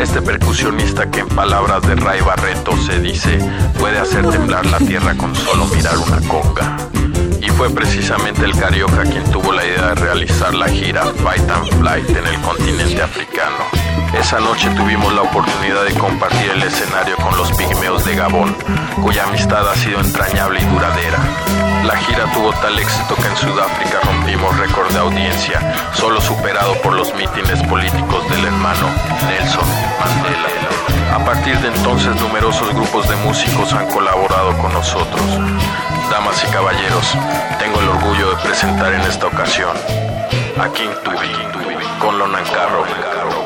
Este 0.00 0.22
percusionista 0.22 1.10
que 1.10 1.20
en 1.20 1.28
palabras 1.28 1.82
de 1.82 1.94
Ray 1.94 2.22
Barreto 2.22 2.74
se 2.78 2.98
dice 3.00 3.38
puede 3.78 3.98
hacer 3.98 4.26
temblar 4.30 4.64
la 4.64 4.78
tierra 4.78 5.14
con 5.14 5.36
solo 5.36 5.66
mirar 5.66 5.98
una 5.98 6.18
conga. 6.26 6.78
Y 7.42 7.50
fue 7.50 7.68
precisamente 7.68 8.46
el 8.46 8.56
carioca 8.56 9.02
quien 9.02 9.22
tuvo 9.30 9.52
la 9.52 9.62
idea 9.62 9.88
de 9.88 9.94
realizar 9.96 10.54
la 10.54 10.68
gira 10.68 11.04
Fight 11.22 11.50
and 11.50 11.80
Flight 11.80 12.08
en 12.08 12.26
el 12.26 12.40
continente 12.40 13.02
africano. 13.02 13.64
Esa 14.18 14.40
noche 14.40 14.70
tuvimos 14.70 15.12
la 15.12 15.20
oportunidad 15.20 15.84
de 15.84 15.92
compartir 15.92 16.50
el 16.50 16.62
escenario 16.62 17.16
con 17.16 17.36
los 17.36 17.52
pigmeos 17.52 18.02
de 18.06 18.16
Gabón, 18.16 18.56
cuya 19.02 19.24
amistad 19.24 19.68
ha 19.68 19.74
sido 19.76 20.00
entrañable 20.00 20.60
y 20.60 20.64
duradera. 20.64 21.18
La 21.84 21.96
gira 21.96 22.24
tuvo 22.32 22.52
tal 22.52 22.78
éxito 22.78 23.14
que 23.16 23.26
en 23.26 23.36
Sudáfrica 23.36 24.00
rompimos 24.04 24.56
récord 24.58 24.92
de 24.92 24.98
audiencia, 24.98 25.60
solo 25.94 26.20
superado 26.20 26.74
por 26.82 26.92
los 26.92 27.14
mítines 27.14 27.62
políticos 27.64 28.28
del 28.28 28.44
hermano 28.44 28.86
Nelson 29.26 29.68
Mandela. 29.98 31.14
A 31.14 31.24
partir 31.24 31.58
de 31.60 31.68
entonces 31.68 32.14
numerosos 32.20 32.72
grupos 32.74 33.08
de 33.08 33.16
músicos 33.16 33.72
han 33.72 33.88
colaborado 33.88 34.56
con 34.58 34.72
nosotros. 34.72 35.22
Damas 36.10 36.44
y 36.46 36.52
caballeros, 36.52 37.14
tengo 37.58 37.80
el 37.80 37.88
orgullo 37.88 38.30
de 38.30 38.42
presentar 38.42 38.92
en 38.92 39.00
esta 39.02 39.26
ocasión 39.26 39.76
a 40.60 40.68
King 40.72 40.90
Tubi, 41.02 41.32
con 41.98 42.18
Lonan 42.18 42.44
Carro, 42.44 42.84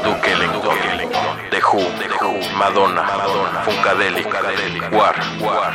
Duke 0.03 0.33
Ellington, 0.33 0.77
The 1.51 1.61
Who, 1.61 1.83
Madonna, 2.55 3.03
Funkadelic, 3.65 4.27
War, 4.93 5.15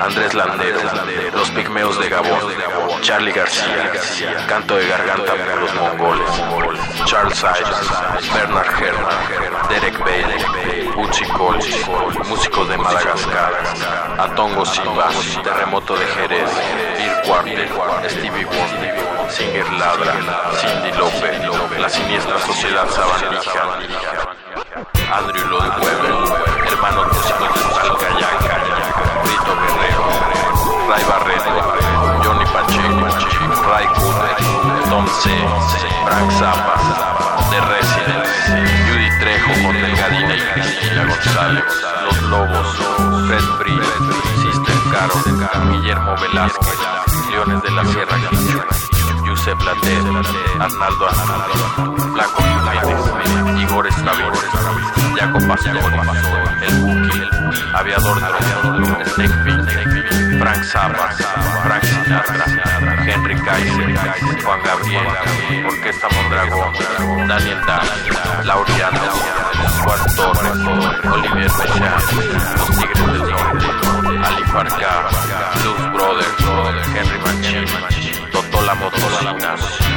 Andrés 0.02 0.34
Landero, 0.34 0.80
Los 1.34 1.50
Pigmeos 1.52 2.00
de 2.00 2.10
Gabón, 2.10 2.40
Charlie 3.02 3.32
García, 3.32 4.46
Canto 4.48 4.76
de 4.76 4.88
Garganta 4.88 5.34
por 5.34 5.62
los 5.62 5.76
Mongoles, 5.76 6.30
Charles 7.06 7.44
Ives, 7.44 8.34
Bernard 8.34 8.68
Herrmann, 8.82 9.70
Derek 9.70 10.00
Bailey, 10.00 10.90
Uchi 10.98 11.26
Collins, 11.26 11.88
músicos 12.28 12.70
de 12.70 12.78
Madagascar, 12.78 13.54
Atongo 14.18 14.66
Silva, 14.66 15.10
Terremoto 15.44 15.96
de 15.96 16.06
Jerez, 16.08 16.52
Ir 17.00 17.12
Quarter, 17.26 17.70
Stevie 18.10 18.46
Wonder, 18.46 19.30
Singer 19.30 19.70
Ladra, 19.74 20.14
Cindy 20.60 20.92
López, 20.98 21.80
La 21.80 21.90
Siniestra 21.90 22.40
Sociedad 22.40 22.88
Sabandija, 22.90 24.36
Andrew 24.80 25.46
Lloyd 25.50 25.72
Webber, 25.84 26.14
Hermanos 26.72 27.08
Músicos 27.08 27.54
de 27.54 27.60
Talcayaca, 27.76 28.56
Rito 29.26 29.54
Guerrero, 29.60 30.04
Ray 30.88 31.04
Barreto, 31.04 31.52
Johnny 32.24 32.46
Pacheco, 32.46 33.08
Ray 33.68 33.88
Cooper, 33.88 34.36
Tom 34.90 35.06
C, 35.08 35.30
Frank 36.06 36.32
Zappa, 36.32 36.76
The 37.50 37.60
Residents, 37.60 38.30
Judy 38.88 39.10
Trejo 39.20 39.52
con 39.64 39.74
Delgadina 39.82 40.36
y 40.36 40.42
Cristina 40.54 41.06
González, 41.06 41.64
Los 42.06 42.22
Lobos, 42.24 42.68
Fred 43.28 43.44
Bree, 43.60 43.82
Sister 44.42 44.76
Caro, 44.94 45.16
Guillermo 45.72 46.16
Velázquez, 46.22 46.80
Leones 47.30 47.62
de 47.64 47.72
la 47.72 47.84
Sierra 47.86 48.18
Quichua, 49.40 49.56
Giuseppe 49.56 49.64
Later, 49.64 50.04
Arnaldo 50.60 51.08
Arnaldo, 51.08 52.12
Blanco 52.14 52.44
Jiménez, 52.44 53.62
Igor 53.62 53.88
Estavir, 53.88 54.32
Jaco 55.16 55.40
Pastor, 55.48 55.78
El 56.62 56.76
Buki, 56.80 57.22
Aviador 57.74 58.20
Drogo, 58.20 59.06
Snake 59.06 60.40
Frank 60.40 60.64
Zappa, 60.64 61.12
Frank 61.64 61.84
Sinatra, 61.84 62.46
Henry 63.06 63.36
Kaiser, 63.36 64.44
Juan 64.44 64.60
Gabriel, 64.64 65.08
Orquesta 65.68 66.08
Mondragón, 66.10 67.28
Daniel 67.28 67.60
Dan, 67.66 68.46
Laureano, 68.46 69.00
Juan 69.84 70.16
Torres, 70.16 70.58
Olivier 71.14 71.52
Mechán, 71.52 72.02
Los 72.58 72.70
Tigres 72.78 73.12
del 73.12 73.22
Norte, 73.22 73.66
Ali 74.24 74.44
Farca, 74.44 75.08
Blues 75.62 75.94
Brothers, 75.94 76.36
Henry 76.94 77.20
Mancini, 77.20 78.09
Totola 78.52 78.74
Motolina, 78.76 79.56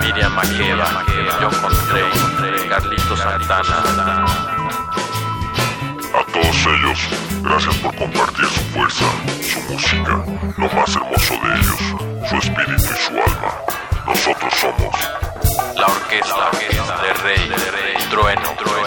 Miriam 0.02 0.34
Makeba, 0.34 1.04
John 1.40 1.54
Coltrane, 1.62 2.68
Carlito 2.70 3.16
Santana. 3.16 4.26
A 6.14 6.24
todos 6.34 6.66
ellos, 6.66 7.00
gracias 7.42 7.76
por 7.78 7.96
compartir 7.96 8.46
su 8.46 8.62
fuerza, 8.74 9.06
su 9.42 9.60
música, 9.72 10.24
lo 10.58 10.70
más 10.70 10.96
hermoso 10.96 11.34
de 11.34 11.54
ellos, 11.56 11.82
su 12.30 12.36
espíritu 12.38 12.94
y 12.94 12.98
su 12.98 13.12
alma. 13.12 13.52
Nosotros 14.08 14.54
somos 14.56 14.96
La 15.76 15.86
orquesta, 15.88 16.50
de 17.02 17.14
Rey, 17.24 17.50
de 17.50 17.72
Rey, 17.72 17.96
Trueno, 18.10 18.50
Trueno. 18.58 18.82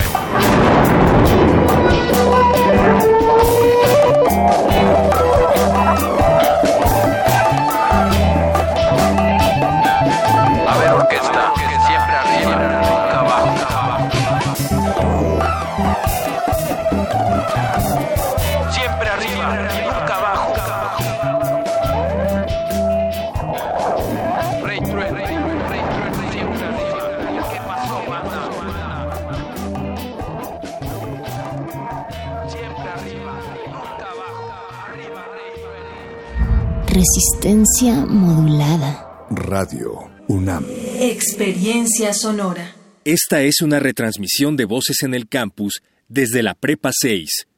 Resistencia 36.95 38.07
modulada. 38.07 39.27
Radio 39.29 40.13
UNAM. 40.29 40.65
Experiencia 41.01 42.15
sonora. 42.15 42.77
Esta 43.05 43.43
es 43.43 43.63
una 43.63 43.81
retransmisión 43.81 44.57
de 44.57 44.65
Voces 44.65 45.03
en 45.03 45.13
el 45.13 45.29
Campus 45.29 45.83
desde 46.07 46.45
la 46.45 46.55
Prepa 46.55 46.93
6. 46.93 47.49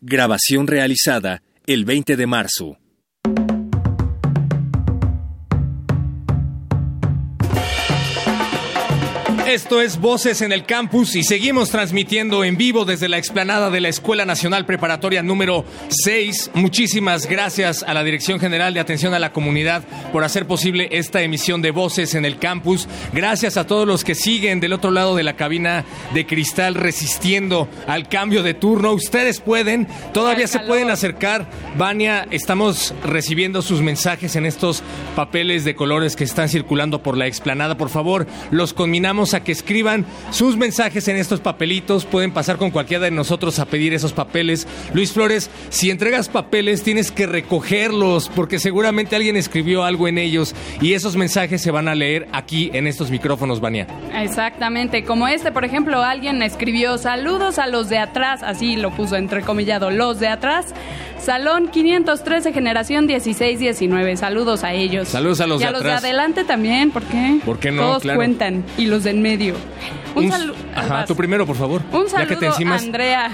Grabación 0.00 0.66
realizada 0.66 1.42
el 1.66 1.84
20 1.84 2.16
de 2.16 2.26
marzo. 2.26 2.78
Esto 9.56 9.80
es 9.80 9.98
Voces 9.98 10.42
en 10.42 10.52
el 10.52 10.66
Campus 10.66 11.16
y 11.16 11.24
seguimos 11.24 11.70
transmitiendo 11.70 12.44
en 12.44 12.58
vivo 12.58 12.84
desde 12.84 13.08
la 13.08 13.16
explanada 13.16 13.70
de 13.70 13.80
la 13.80 13.88
Escuela 13.88 14.26
Nacional 14.26 14.66
Preparatoria 14.66 15.22
número 15.22 15.64
6. 15.88 16.50
Muchísimas 16.52 17.24
gracias 17.24 17.82
a 17.82 17.94
la 17.94 18.04
Dirección 18.04 18.38
General 18.38 18.74
de 18.74 18.80
Atención 18.80 19.14
a 19.14 19.18
la 19.18 19.32
Comunidad 19.32 19.82
por 20.12 20.24
hacer 20.24 20.46
posible 20.46 20.90
esta 20.92 21.22
emisión 21.22 21.62
de 21.62 21.70
Voces 21.70 22.14
en 22.14 22.26
el 22.26 22.38
Campus. 22.38 22.86
Gracias 23.14 23.56
a 23.56 23.66
todos 23.66 23.88
los 23.88 24.04
que 24.04 24.14
siguen 24.14 24.60
del 24.60 24.74
otro 24.74 24.90
lado 24.90 25.16
de 25.16 25.22
la 25.22 25.36
cabina 25.36 25.86
de 26.12 26.26
cristal 26.26 26.74
resistiendo 26.74 27.66
al 27.86 28.10
cambio 28.10 28.42
de 28.42 28.52
turno. 28.52 28.92
Ustedes 28.92 29.40
pueden, 29.40 29.88
todavía 30.12 30.48
se 30.48 30.60
pueden 30.60 30.90
acercar. 30.90 31.48
Vania, 31.78 32.28
estamos 32.30 32.92
recibiendo 33.02 33.62
sus 33.62 33.80
mensajes 33.80 34.36
en 34.36 34.44
estos 34.44 34.82
papeles 35.14 35.64
de 35.64 35.74
colores 35.74 36.14
que 36.14 36.24
están 36.24 36.50
circulando 36.50 37.02
por 37.02 37.16
la 37.16 37.26
explanada. 37.26 37.78
Por 37.78 37.88
favor, 37.88 38.26
los 38.50 38.74
conminamos 38.74 39.32
a 39.32 39.45
que 39.46 39.52
escriban 39.52 40.04
sus 40.30 40.56
mensajes 40.56 41.08
en 41.08 41.16
estos 41.16 41.40
papelitos. 41.40 42.04
Pueden 42.04 42.32
pasar 42.32 42.58
con 42.58 42.70
cualquiera 42.70 43.04
de 43.04 43.10
nosotros 43.10 43.58
a 43.58 43.64
pedir 43.64 43.94
esos 43.94 44.12
papeles. 44.12 44.66
Luis 44.92 45.12
Flores, 45.12 45.48
si 45.70 45.90
entregas 45.90 46.28
papeles 46.28 46.82
tienes 46.82 47.10
que 47.10 47.26
recogerlos 47.26 48.28
porque 48.34 48.58
seguramente 48.58 49.16
alguien 49.16 49.36
escribió 49.36 49.84
algo 49.84 50.08
en 50.08 50.18
ellos 50.18 50.54
y 50.82 50.92
esos 50.92 51.16
mensajes 51.16 51.62
se 51.62 51.70
van 51.70 51.88
a 51.88 51.94
leer 51.94 52.26
aquí 52.32 52.70
en 52.74 52.86
estos 52.86 53.10
micrófonos, 53.10 53.60
Vania. 53.60 53.86
Exactamente, 54.14 55.04
como 55.04 55.28
este, 55.28 55.52
por 55.52 55.64
ejemplo, 55.64 56.02
alguien 56.02 56.42
escribió 56.42 56.98
saludos 56.98 57.58
a 57.58 57.66
los 57.68 57.88
de 57.88 57.98
atrás, 57.98 58.42
así 58.42 58.76
lo 58.76 58.90
puso 58.90 59.16
entrecomillado, 59.16 59.90
los 59.90 60.18
de 60.18 60.28
atrás, 60.28 60.66
Salón 61.18 61.68
513, 61.68 62.52
generación 62.52 63.08
16-19, 63.08 64.16
saludos 64.16 64.64
a 64.64 64.74
ellos. 64.74 65.08
Saludos 65.08 65.40
a 65.40 65.46
los 65.46 65.60
y 65.60 65.64
de 65.64 65.68
a 65.68 65.72
los 65.72 65.82
de 65.82 65.90
adelante 65.90 66.44
también, 66.44 66.90
¿por 66.90 67.02
qué? 67.04 67.38
¿Por 67.44 67.58
qué 67.58 67.72
no? 67.72 67.82
Todos 67.82 68.02
Claro. 68.02 68.18
cuentan, 68.18 68.64
y 68.76 68.86
los 68.86 69.04
de 69.04 69.10
en 69.10 69.22
medio. 69.30 69.54
Un, 70.14 70.24
Un- 70.26 70.30
salu- 70.30 70.54
Ajá, 70.74 71.04
tú 71.04 71.14
primero, 71.16 71.44
por 71.46 71.56
favor. 71.56 71.82
Un 71.92 72.06
ya 72.06 72.26
que 72.26 72.36
te 72.36 72.46
saludo 72.46 72.46
a 72.46 72.52
encimas, 72.54 72.82
Andrea. 72.82 73.30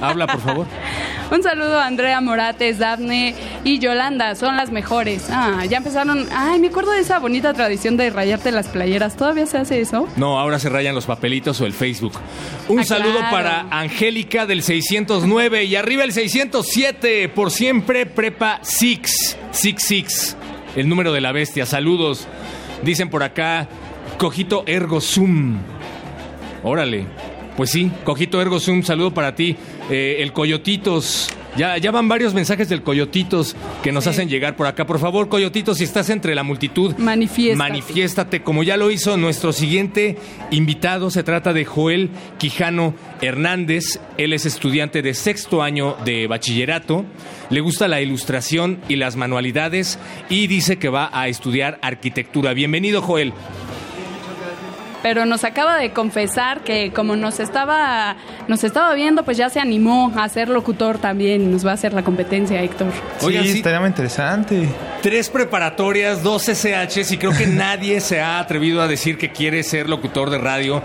habla, 0.00 0.26
por 0.26 0.40
favor. 0.40 0.66
Un 1.30 1.42
saludo 1.44 1.78
a 1.78 1.86
Andrea 1.86 2.20
Morates, 2.20 2.78
Dafne 2.78 3.36
y 3.62 3.78
Yolanda, 3.78 4.34
son 4.34 4.56
las 4.56 4.72
mejores. 4.72 5.28
Ah, 5.30 5.64
ya 5.64 5.76
empezaron. 5.78 6.26
Ay, 6.34 6.58
me 6.58 6.66
acuerdo 6.68 6.90
de 6.90 6.98
esa 7.00 7.20
bonita 7.20 7.54
tradición 7.54 7.96
de 7.96 8.10
rayarte 8.10 8.50
las 8.50 8.66
playeras. 8.66 9.16
¿Todavía 9.16 9.46
se 9.46 9.58
hace 9.58 9.80
eso? 9.80 10.08
No, 10.16 10.40
ahora 10.40 10.58
se 10.58 10.68
rayan 10.68 10.92
los 10.94 11.06
papelitos 11.06 11.60
o 11.60 11.66
el 11.66 11.72
Facebook. 11.72 12.14
Un 12.68 12.80
Ah, 12.80 12.84
saludo 12.84 13.18
claro. 13.18 13.30
para 13.36 13.60
Angélica 13.70 14.44
del 14.46 14.62
609 14.64 15.64
y 15.64 15.76
arriba 15.76 16.02
el 16.02 16.12
607, 16.12 17.28
por 17.28 17.52
siempre 17.52 18.06
Prepa 18.06 18.58
Six, 18.62 19.36
Six 19.52 19.82
Six, 19.84 20.36
el 20.74 20.88
número 20.88 21.12
de 21.12 21.20
la 21.20 21.30
bestia. 21.32 21.64
Saludos. 21.64 22.26
Dicen 22.82 23.08
por 23.08 23.22
acá, 23.22 23.68
Cojito 24.20 24.64
Ergo 24.66 25.00
Sum. 25.00 25.56
Órale. 26.62 27.06
Pues 27.56 27.70
sí, 27.70 27.90
Cojito 28.04 28.40
Ergo 28.42 28.60
Sum, 28.60 28.82
saludo 28.82 29.14
para 29.14 29.34
ti. 29.34 29.56
Eh, 29.88 30.16
el 30.20 30.34
Coyotitos. 30.34 31.30
Ya, 31.56 31.78
ya 31.78 31.90
van 31.90 32.06
varios 32.06 32.32
mensajes 32.32 32.68
del 32.68 32.82
Coyotitos 32.82 33.56
que 33.82 33.92
nos 33.92 34.06
hacen 34.06 34.28
llegar 34.28 34.54
por 34.56 34.66
acá. 34.68 34.86
Por 34.86 34.98
favor, 35.00 35.28
Coyotitos, 35.28 35.78
si 35.78 35.84
estás 35.84 36.08
entre 36.10 36.34
la 36.34 36.42
multitud, 36.44 36.94
Manifiéstate. 36.96 37.56
manifiéstate 37.56 38.42
como 38.42 38.62
ya 38.62 38.76
lo 38.76 38.90
hizo 38.90 39.16
nuestro 39.16 39.52
siguiente 39.52 40.16
invitado. 40.50 41.10
Se 41.10 41.22
trata 41.24 41.52
de 41.54 41.64
Joel 41.64 42.10
Quijano 42.38 42.94
Hernández. 43.22 43.98
Él 44.16 44.32
es 44.32 44.46
estudiante 44.46 45.02
de 45.02 45.12
sexto 45.14 45.62
año 45.62 45.96
de 46.04 46.26
bachillerato. 46.28 47.04
Le 47.48 47.60
gusta 47.60 47.88
la 47.88 48.00
ilustración 48.00 48.78
y 48.88 48.96
las 48.96 49.16
manualidades 49.16 49.98
y 50.28 50.46
dice 50.46 50.78
que 50.78 50.88
va 50.90 51.10
a 51.12 51.26
estudiar 51.26 51.78
arquitectura. 51.82 52.52
Bienvenido, 52.52 53.02
Joel. 53.02 53.32
Pero 55.02 55.24
nos 55.24 55.44
acaba 55.44 55.78
de 55.78 55.92
confesar 55.92 56.60
que 56.60 56.92
como 56.92 57.16
nos 57.16 57.40
estaba, 57.40 58.16
nos 58.48 58.64
estaba 58.64 58.92
viendo, 58.94 59.24
pues 59.24 59.36
ya 59.38 59.48
se 59.48 59.58
animó 59.58 60.12
a 60.16 60.28
ser 60.28 60.48
locutor 60.50 60.98
también. 60.98 61.40
y 61.42 61.46
Nos 61.46 61.66
va 61.66 61.70
a 61.70 61.74
hacer 61.74 61.92
la 61.94 62.02
competencia, 62.02 62.60
Héctor. 62.62 62.88
Oigan, 63.22 63.44
sí. 63.44 63.50
estaría 63.58 63.80
muy 63.80 63.88
interesante. 63.88 64.68
Tres 65.02 65.30
preparatorias, 65.30 66.22
dos 66.22 66.42
SHs 66.48 67.12
y 67.12 67.16
creo 67.18 67.32
que 67.32 67.46
nadie 67.46 68.00
se 68.00 68.20
ha 68.20 68.38
atrevido 68.38 68.82
a 68.82 68.88
decir 68.88 69.16
que 69.16 69.30
quiere 69.32 69.62
ser 69.62 69.88
locutor 69.88 70.28
de 70.30 70.38
radio. 70.38 70.82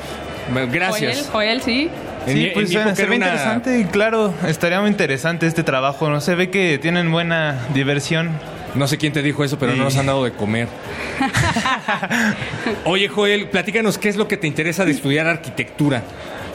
Gracias. 0.72 1.28
Joel, 1.32 1.60
Joel, 1.60 1.62
sí. 1.62 1.90
En 2.28 2.34
sí, 2.34 2.40
mi- 2.40 2.46
en 2.48 2.54
pues 2.54 2.72
época 2.72 2.96
se 2.96 3.06
ve 3.06 3.16
una- 3.18 3.26
interesante 3.28 3.80
y 3.80 3.84
claro, 3.86 4.34
estaría 4.48 4.80
muy 4.80 4.90
interesante 4.90 5.46
este 5.46 5.64
trabajo, 5.64 6.10
¿no? 6.10 6.22
Se 6.22 6.36
ve 6.36 6.50
que 6.50 6.78
tienen 6.80 7.12
buena 7.12 7.58
diversión. 7.74 8.30
No 8.76 8.88
sé 8.88 8.98
quién 8.98 9.14
te 9.14 9.22
dijo 9.22 9.44
eso, 9.44 9.58
pero 9.58 9.76
no 9.76 9.86
nos 9.86 9.98
han 9.98 10.06
dado 10.08 10.24
de 10.24 10.32
comer. 10.32 10.68
Oye, 12.86 13.08
Joel, 13.08 13.50
platícanos 13.50 13.98
qué 13.98 14.10
es 14.10 14.16
lo 14.16 14.28
que 14.28 14.38
te 14.38 14.48
interesa 14.48 14.86
de 14.86 14.92
estudiar 14.92 15.28
arquitectura. 15.28 16.04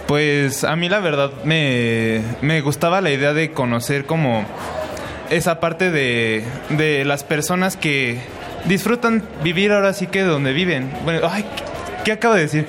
Pues 0.07 0.65
a 0.65 0.75
mí 0.77 0.89
la 0.89 1.01
verdad 1.01 1.31
me, 1.45 2.21
me 2.43 2.61
gustaba 2.61 3.01
la 3.01 3.11
idea 3.11 3.33
de 3.33 3.53
conocer 3.53 4.07
como 4.07 4.45
esa 5.31 5.61
parte 5.61 5.91
de, 5.91 6.43
de 6.71 7.05
las 7.05 7.23
personas 7.25 7.77
que 7.77 8.19
disfrutan 8.65 9.23
vivir 9.43 9.73
ahora 9.73 9.93
sí 9.95 10.09
que 10.09 10.23
donde 10.23 10.53
viven. 10.53 10.91
Bueno, 11.05 11.29
ay, 11.31 11.45
¿qué, 12.05 12.13
acabo 12.13 12.35
de 12.35 12.43
decir? 12.43 12.67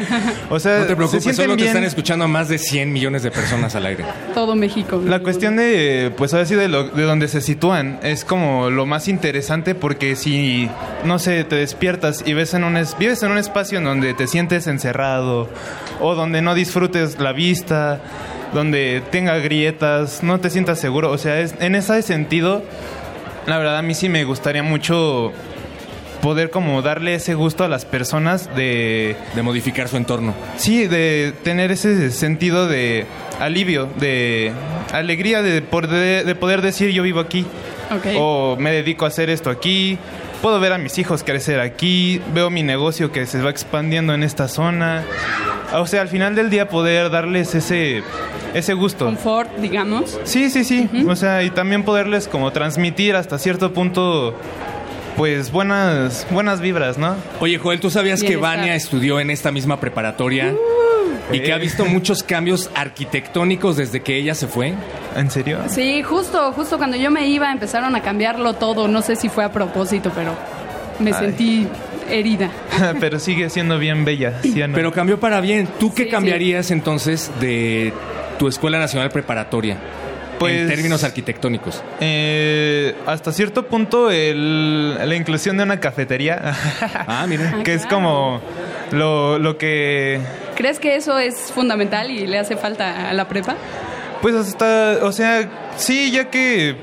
O 0.50 0.60
sea, 0.60 0.80
No 0.80 0.86
te 0.86 0.96
preocupes, 0.96 1.24
se 1.24 1.34
sienten 1.34 1.46
solo 1.46 1.54
te 1.56 1.64
bien. 1.64 1.68
están 1.70 1.84
escuchando 1.84 2.26
a 2.26 2.28
más 2.28 2.48
de 2.50 2.58
100 2.58 2.92
millones 2.92 3.24
de 3.24 3.32
personas 3.32 3.76
al 3.76 3.86
aire. 3.86 4.06
Todo 4.34 4.56
México. 4.56 5.02
La 5.06 5.20
cuestión 5.20 5.56
de, 5.56 6.12
pues 6.18 6.34
ahora 6.34 6.46
sí, 6.46 6.56
de, 6.56 6.68
lo- 6.68 6.90
de 6.90 7.04
donde 7.04 7.28
se 7.28 7.42
sitúan 7.42 8.00
es 8.04 8.26
como 8.26 8.70
lo 8.70 8.86
más 8.86 9.08
interesante 9.08 9.76
porque 9.76 10.16
si, 10.16 10.70
no 11.06 11.20
sé, 11.20 11.44
te 11.44 11.56
despiertas 11.56 12.24
y 12.26 12.34
ves 12.34 12.54
en 12.54 12.64
un 12.64 12.78
es- 12.78 12.98
vives 12.98 13.22
en 13.24 13.32
un 13.32 13.38
espacio 13.38 13.78
en 13.78 13.84
donde 13.86 14.14
te 14.14 14.28
sientes 14.28 14.68
encerrado 14.68 15.50
o 16.00 16.16
donde 16.16 16.42
no 16.42 16.54
disfrutes 16.56 17.20
la 17.20 17.32
vista, 17.32 18.00
donde 18.54 19.02
tenga 19.12 19.38
grietas, 19.38 20.24
no 20.24 20.40
te 20.40 20.50
sientas 20.50 20.80
seguro, 20.80 21.12
o 21.12 21.18
sea, 21.18 21.40
es, 21.40 21.56
en 21.60 21.76
ese 21.76 22.02
sentido, 22.02 22.64
la 23.48 23.58
verdad 23.58 23.78
a 23.78 23.82
mí 23.82 23.94
sí 23.94 24.10
me 24.10 24.24
gustaría 24.24 24.62
mucho 24.64 25.32
poder 26.22 26.50
como 26.50 26.82
darle 26.82 27.16
ese 27.16 27.34
gusto 27.34 27.64
a 27.64 27.68
las 27.68 27.86
personas 27.86 28.54
de... 28.56 29.16
De 29.36 29.42
modificar 29.42 29.88
su 29.88 29.98
entorno. 29.98 30.34
Sí, 30.58 30.88
de 30.88 31.34
tener 31.44 31.72
ese 31.72 32.12
sentido 32.12 32.68
de 32.68 33.06
alivio, 33.40 33.90
de 34.00 34.52
alegría 34.94 35.42
de 35.42 35.62
poder, 35.62 36.26
de 36.26 36.36
poder 36.36 36.62
decir 36.62 36.92
yo 36.92 37.04
vivo 37.04 37.20
aquí. 37.20 37.46
Ok. 37.92 38.08
O 38.18 38.56
me 38.58 38.72
dedico 38.72 39.06
a 39.06 39.10
hacer 39.10 39.30
esto 39.30 39.50
aquí. 39.50 39.98
Puedo 40.42 40.60
ver 40.60 40.74
a 40.74 40.78
mis 40.78 40.98
hijos 40.98 41.24
crecer 41.24 41.60
aquí. 41.60 42.22
Veo 42.34 42.50
mi 42.50 42.64
negocio 42.64 43.12
que 43.12 43.26
se 43.26 43.42
va 43.42 43.50
expandiendo 43.50 44.14
en 44.14 44.24
esta 44.24 44.48
zona. 44.48 45.04
O 45.74 45.86
sea, 45.86 46.02
al 46.02 46.08
final 46.08 46.36
del 46.36 46.50
día 46.50 46.68
poder 46.68 47.12
darles 47.12 47.54
ese, 47.54 48.04
ese 48.54 48.74
gusto. 48.74 49.06
Confort, 49.06 49.56
digamos. 49.58 50.20
Sí, 50.24 50.50
sí, 50.50 50.64
sí. 50.64 50.90
O 51.08 51.16
sea, 51.16 51.44
y 51.44 51.50
también 51.50 51.84
poderles 51.84 52.28
como 52.28 52.52
transmitir 52.52 53.16
hasta 53.16 53.38
cierto 53.38 53.72
punto, 53.72 54.36
pues 55.18 55.52
buenas, 55.52 56.26
buenas 56.32 56.62
vibras, 56.62 56.98
¿no? 56.98 57.16
Oye, 57.40 57.58
Joel, 57.58 57.80
¿tú 57.80 57.90
sabías 57.90 58.24
que. 58.24 58.38
Vania 58.38 58.76
estudió 58.76 59.20
en 59.20 59.30
esta 59.30 59.52
misma 59.52 59.80
preparatoria 59.80 60.54
y 61.32 61.40
que 61.42 61.54
ha 61.54 61.58
visto 61.58 61.86
muchos 61.86 62.24
cambios 62.24 62.70
arquitectónicos 62.76 63.78
desde 63.78 64.02
que 64.02 64.18
ella 64.18 64.36
se 64.36 64.48
fue? 64.48 64.74
¿En 65.16 65.30
serio? 65.30 65.60
Sí, 65.68 66.02
justo, 66.04 66.52
justo 66.54 66.78
cuando 66.78 66.98
yo 66.98 67.12
me 67.12 67.28
iba 67.28 67.52
empezaron 67.52 67.96
a 67.96 68.02
cambiarlo 68.02 68.54
todo. 68.54 68.88
No 68.88 69.02
sé 69.02 69.16
si 69.16 69.30
fue 69.30 69.44
a 69.44 69.52
propósito, 69.52 70.12
pero 70.16 70.34
me 71.00 71.12
Ay. 71.14 71.26
sentí 71.26 71.68
herida. 72.10 72.50
pero 73.00 73.20
sigue 73.20 73.50
siendo 73.50 73.78
bien 73.78 74.06
bella. 74.06 74.42
¿sí 74.42 74.62
o 74.62 74.68
no? 74.68 74.76
Pero 74.76 74.92
cambió 74.92 75.20
para 75.20 75.40
bien. 75.42 75.68
¿Tú 75.80 75.94
qué 75.94 76.06
Sí, 76.06 76.10
cambiarías 76.10 76.72
entonces 76.72 77.32
de 77.40 77.94
tu 78.40 78.48
Escuela 78.48 78.80
Nacional 78.80 79.10
Preparatoria? 79.12 79.78
Pues- 80.42 80.62
en 80.62 80.68
términos 80.68 81.04
arquitectónicos. 81.04 81.84
Eh, 82.00 82.96
hasta 83.06 83.32
cierto 83.32 83.68
punto 83.68 84.10
el- 84.12 84.96
la 85.08 85.16
inclusión 85.16 85.58
de 85.58 85.64
una 85.64 85.80
cafetería. 85.80 86.54
ah, 87.08 87.26
mira. 87.28 87.62
que 87.64 87.74
es 87.74 87.86
como 87.86 88.42
lo, 88.92 89.40
lo 89.40 89.58
que... 89.58 90.20
¿Crees 90.56 90.80
que 90.80 90.96
eso 90.96 91.18
es 91.18 91.36
fundamental 91.54 92.12
y 92.12 92.28
le 92.28 92.38
hace 92.38 92.58
falta 92.58 93.10
a 93.10 93.14
la 93.14 93.28
prepa? 93.28 93.56
Pues 94.22 94.36
hasta, 94.36 95.00
o 95.02 95.12
sea, 95.12 95.50
sí, 95.78 96.12
ya 96.12 96.30
que 96.30 96.76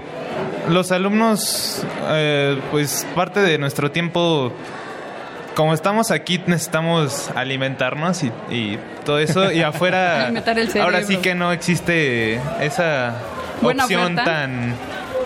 los 0.68 0.90
alumnos, 0.90 1.82
eh, 2.09 2.59
pues 2.70 3.06
parte 3.14 3.40
de 3.40 3.59
nuestro 3.59 3.90
tiempo, 3.90 4.52
como 5.55 5.72
estamos 5.74 6.10
aquí, 6.10 6.40
necesitamos 6.47 7.30
alimentarnos 7.35 8.22
y, 8.24 8.32
y 8.51 8.78
todo 9.05 9.18
eso, 9.20 9.52
y 9.52 9.62
afuera, 9.62 10.32
ahora 10.80 11.02
sí 11.05 11.16
que 11.18 11.35
no 11.35 11.52
existe 11.52 12.40
esa 12.60 13.14
Buena 13.60 13.85
opción 13.85 14.02
oferta. 14.12 14.24
tan, 14.24 14.74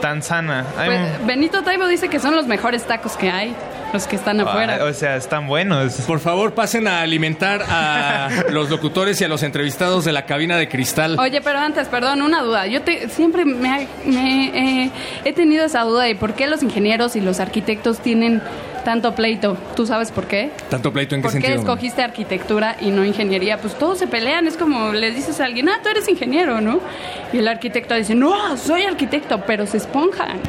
tan 0.01 0.23
sana. 0.23 0.65
Pues, 0.85 1.27
Benito 1.27 1.63
Taibo 1.63 1.87
dice 1.87 2.09
que 2.09 2.19
son 2.19 2.35
los 2.35 2.47
mejores 2.47 2.85
tacos 2.85 3.17
que 3.17 3.31
hay, 3.31 3.55
los 3.93 4.07
que 4.07 4.17
están 4.17 4.41
afuera. 4.41 4.79
Ah, 4.81 4.85
o 4.85 4.93
sea, 4.95 5.17
están 5.17 5.47
buenos. 5.47 5.93
Por 6.07 6.19
favor, 6.21 6.55
pasen 6.55 6.89
a 6.89 7.03
alimentar 7.03 7.63
a 7.69 8.29
los 8.51 8.71
locutores 8.71 9.21
y 9.21 9.25
a 9.25 9.29
los 9.29 9.43
entrevistados 9.43 10.05
de 10.05 10.13
la 10.13 10.25
cabina 10.27 10.57
de 10.57 10.69
cristal. 10.69 11.19
Oye, 11.21 11.41
pero 11.43 11.59
antes, 11.59 11.89
perdón, 11.89 12.23
una 12.23 12.43
duda. 12.43 12.67
Yo 12.67 12.83
te, 12.83 13.09
siempre 13.11 13.45
me, 13.45 13.69
ha- 13.69 13.87
me, 14.07 14.85
eh, 14.85 14.91
he 15.25 15.33
tenido 15.33 15.65
esa 15.67 15.83
duda 15.83 16.05
de 16.05 16.15
por 16.17 16.33
qué 16.35 16.47
los 16.47 16.63
ingenieros 16.63 17.17
y 17.17 17.21
los 17.21 17.39
arquitectos 17.41 17.99
tienen 18.01 18.41
tanto 18.85 19.15
pleito. 19.15 19.57
¿Tú 19.75 19.87
sabes 19.87 20.11
por 20.11 20.27
qué? 20.27 20.51
¿Tanto 20.69 20.93
pleito 20.93 21.15
en 21.15 21.23
qué 21.23 21.29
¿Por 21.29 21.33
qué 21.33 21.41
sentido? 21.41 21.61
escogiste 21.61 22.03
arquitectura 22.03 22.77
y 22.81 22.91
no 22.91 23.05
ingeniería? 23.05 23.59
Pues 23.59 23.79
todos 23.79 23.99
se 23.99 24.07
pelean, 24.07 24.47
es 24.47 24.57
como 24.57 24.93
le 24.93 25.11
dices 25.11 25.41
a 25.41 25.45
alguien, 25.45 25.69
ah, 25.69 25.81
tú 25.83 25.89
eres 25.89 26.09
ingeniero, 26.09 26.61
¿no? 26.61 26.81
Y 27.33 27.39
el 27.39 27.49
arquitecto 27.49 27.95
dice, 27.95 28.15
no, 28.15 28.57
soy 28.57 28.83
arquitecto, 28.83 29.43
pero 29.47 29.67
se 29.67 29.79
esponjan. 29.79 30.41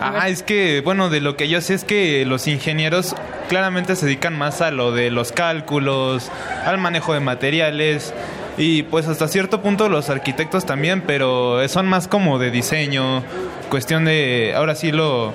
Ah, 0.00 0.28
es 0.28 0.42
que, 0.42 0.80
bueno, 0.82 1.08
de 1.08 1.20
lo 1.20 1.36
que 1.36 1.48
yo 1.48 1.60
sé 1.60 1.74
es 1.74 1.84
que 1.84 2.26
los 2.26 2.46
ingenieros 2.46 3.14
claramente 3.48 3.96
se 3.96 4.06
dedican 4.06 4.36
más 4.36 4.60
a 4.60 4.70
lo 4.70 4.92
de 4.92 5.10
los 5.10 5.32
cálculos, 5.32 6.30
al 6.64 6.78
manejo 6.78 7.14
de 7.14 7.20
materiales 7.20 8.12
y 8.56 8.84
pues 8.84 9.08
hasta 9.08 9.28
cierto 9.28 9.62
punto 9.62 9.88
los 9.88 10.10
arquitectos 10.10 10.66
también, 10.66 11.02
pero 11.06 11.66
son 11.68 11.86
más 11.86 12.08
como 12.08 12.38
de 12.38 12.50
diseño, 12.50 13.22
cuestión 13.70 14.04
de, 14.04 14.52
ahora 14.56 14.74
sí, 14.74 14.92
lo, 14.92 15.32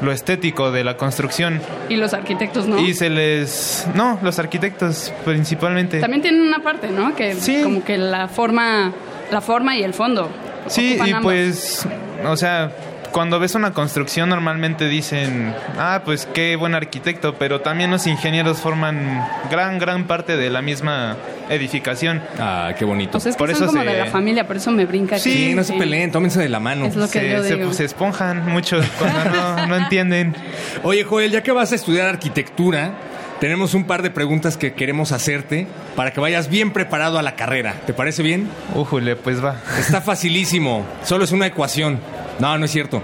lo 0.00 0.12
estético 0.12 0.70
de 0.70 0.84
la 0.84 0.96
construcción. 0.96 1.60
Y 1.88 1.96
los 1.96 2.14
arquitectos, 2.14 2.66
¿no? 2.66 2.78
Y 2.78 2.94
se 2.94 3.10
les... 3.10 3.86
No, 3.94 4.18
los 4.22 4.38
arquitectos 4.38 5.12
principalmente. 5.24 6.00
También 6.00 6.22
tienen 6.22 6.42
una 6.42 6.60
parte, 6.60 6.90
¿no? 6.90 7.14
Que 7.14 7.36
como 7.62 7.84
que 7.84 7.98
la 7.98 8.28
forma, 8.28 8.92
la 9.30 9.40
forma 9.40 9.76
y 9.76 9.82
el 9.82 9.94
fondo. 9.94 10.28
Sí, 10.66 10.98
y 11.04 11.14
pues, 11.14 11.86
o 12.24 12.36
sea, 12.36 12.72
cuando 13.12 13.38
ves 13.38 13.54
una 13.54 13.72
construcción 13.72 14.28
normalmente 14.28 14.88
dicen, 14.88 15.54
ah, 15.78 16.02
pues 16.04 16.26
qué 16.26 16.56
buen 16.56 16.74
arquitecto, 16.74 17.34
pero 17.34 17.60
también 17.60 17.90
los 17.90 18.06
ingenieros 18.06 18.60
forman 18.60 19.24
gran, 19.50 19.78
gran 19.78 20.04
parte 20.08 20.36
de 20.36 20.50
la 20.50 20.62
misma 20.62 21.16
edificación. 21.48 22.22
Ah, 22.38 22.72
qué 22.78 22.84
bonito. 22.84 23.12
Pues 23.12 23.26
es 23.26 23.36
que 23.36 23.54
son 23.54 23.66
como 23.68 23.84
de 23.84 23.98
la 23.98 24.06
familia, 24.06 24.46
por 24.46 24.56
eso 24.56 24.70
me 24.70 24.84
brinca. 24.86 25.18
Sí, 25.18 25.52
no 25.54 25.64
se 25.64 25.74
peleen, 25.74 26.10
tómense 26.10 26.40
de 26.40 26.48
la 26.48 26.60
mano. 26.60 26.86
Es 26.86 26.96
lo 26.96 27.06
que 27.08 27.20
se, 27.20 27.30
yo 27.30 27.42
se- 27.42 27.56
digo. 27.56 27.72
se 27.72 27.84
esponjan 27.84 28.46
mucho 28.50 28.80
cuando 28.98 29.24
no, 29.30 29.66
no 29.68 29.76
entienden. 29.76 30.34
Oye, 30.82 31.04
Joel, 31.04 31.30
ya 31.30 31.42
que 31.42 31.52
vas 31.52 31.72
a 31.72 31.74
estudiar 31.74 32.06
arquitectura, 32.08 32.92
tenemos 33.40 33.74
un 33.74 33.84
par 33.84 34.02
de 34.02 34.10
preguntas 34.10 34.56
que 34.56 34.74
queremos 34.74 35.12
hacerte 35.12 35.66
para 35.96 36.12
que 36.12 36.20
vayas 36.20 36.48
bien 36.48 36.72
preparado 36.72 37.18
a 37.18 37.22
la 37.22 37.34
carrera. 37.36 37.74
¿Te 37.86 37.92
parece 37.92 38.22
bien? 38.22 38.48
Ujule, 38.74 39.16
pues 39.16 39.44
va. 39.44 39.56
Está 39.78 40.00
facilísimo. 40.00 40.84
Solo 41.04 41.24
es 41.24 41.32
una 41.32 41.46
ecuación. 41.46 41.98
No, 42.38 42.56
no 42.58 42.64
es 42.64 42.70
cierto. 42.70 43.02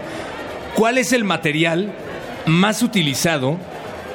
¿Cuál 0.75 0.99
es 0.99 1.13
el 1.13 1.25
material 1.25 1.93
más 2.47 2.83
utilizado 2.83 3.59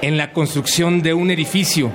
en 0.01 0.17
la 0.17 0.31
construcción 0.31 1.01
de 1.01 1.13
un 1.13 1.29
edificio? 1.31 1.91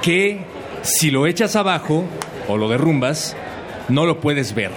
Que 0.00 0.40
si 0.82 1.10
lo 1.10 1.26
echas 1.26 1.56
abajo 1.56 2.04
o 2.48 2.56
lo 2.56 2.68
derrumbas, 2.68 3.36
no 3.88 4.06
lo 4.06 4.20
puedes 4.20 4.54
ver. 4.54 4.70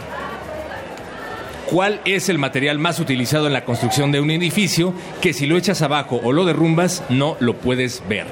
¿Cuál 1.69 1.99
es 2.05 2.29
el 2.29 2.37
material 2.37 2.77
más 2.77 2.99
utilizado 2.99 3.47
en 3.47 3.53
la 3.53 3.65
construcción 3.65 4.11
de 4.11 4.19
un 4.19 4.29
edificio 4.29 4.93
que 5.21 5.33
si 5.33 5.47
lo 5.47 5.57
echas 5.57 5.81
abajo 5.81 6.21
o 6.23 6.31
lo 6.31 6.45
derrumbas 6.45 7.03
no 7.09 7.37
lo 7.39 7.55
puedes 7.57 8.03
ver? 8.07 8.27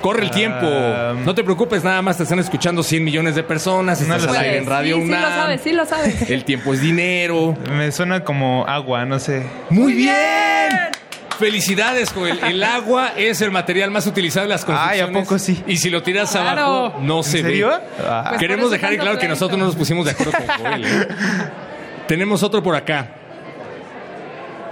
Corre 0.00 0.24
el 0.24 0.30
tiempo. 0.32 0.66
No 1.24 1.34
te 1.34 1.42
preocupes, 1.44 1.82
nada 1.82 2.02
más 2.02 2.18
te 2.18 2.24
están 2.24 2.38
escuchando 2.38 2.82
100 2.82 3.02
millones 3.04 3.34
de 3.36 3.42
personas. 3.42 4.00
No 4.02 4.16
Estás 4.16 4.24
lo 4.30 4.36
al 4.38 4.44
aire 4.44 4.58
en 4.58 4.66
Radio 4.66 4.96
sí, 4.96 5.02
sí 5.04 5.08
lo 5.08 5.16
UNAM. 5.16 5.32
sabes, 5.34 5.60
sí 5.62 5.72
lo 5.72 5.86
sabes. 5.86 6.30
El 6.30 6.44
tiempo 6.44 6.74
es 6.74 6.80
dinero. 6.82 7.56
Me 7.70 7.90
suena 7.90 8.22
como 8.22 8.66
agua, 8.66 9.06
no 9.06 9.18
sé. 9.18 9.46
Muy 9.70 9.94
bien. 9.94 10.12
Felicidades, 11.38 12.10
Joel. 12.12 12.38
El 12.42 12.62
agua 12.64 13.12
es 13.16 13.40
el 13.40 13.50
material 13.50 13.90
más 13.90 14.06
utilizado 14.06 14.44
en 14.44 14.50
las 14.50 14.62
Ay, 14.62 14.66
construcciones. 14.66 15.16
¿a 15.16 15.20
poco 15.22 15.38
sí? 15.38 15.62
Y 15.66 15.76
si 15.76 15.90
lo 15.90 16.02
tiras 16.02 16.30
Claro. 16.30 16.60
abajo, 16.62 17.00
no 17.00 17.18
¿En 17.18 17.24
se 17.24 17.42
serio? 17.42 17.68
ve. 17.68 17.74
Ah. 18.06 18.24
Pues 18.30 18.40
Queremos 18.40 18.70
dejar 18.70 18.92
en 18.92 19.00
claro 19.00 19.18
que 19.18 19.28
nosotros 19.28 19.58
no 19.58 19.66
nos 19.66 19.76
pusimos 19.76 20.04
de 20.04 20.12
acuerdo 20.12 20.32
con 20.32 20.46
Joel. 20.64 20.84
¿eh? 20.84 21.08
Tenemos 22.06 22.42
otro 22.42 22.62
por 22.62 22.76
acá. 22.76 23.08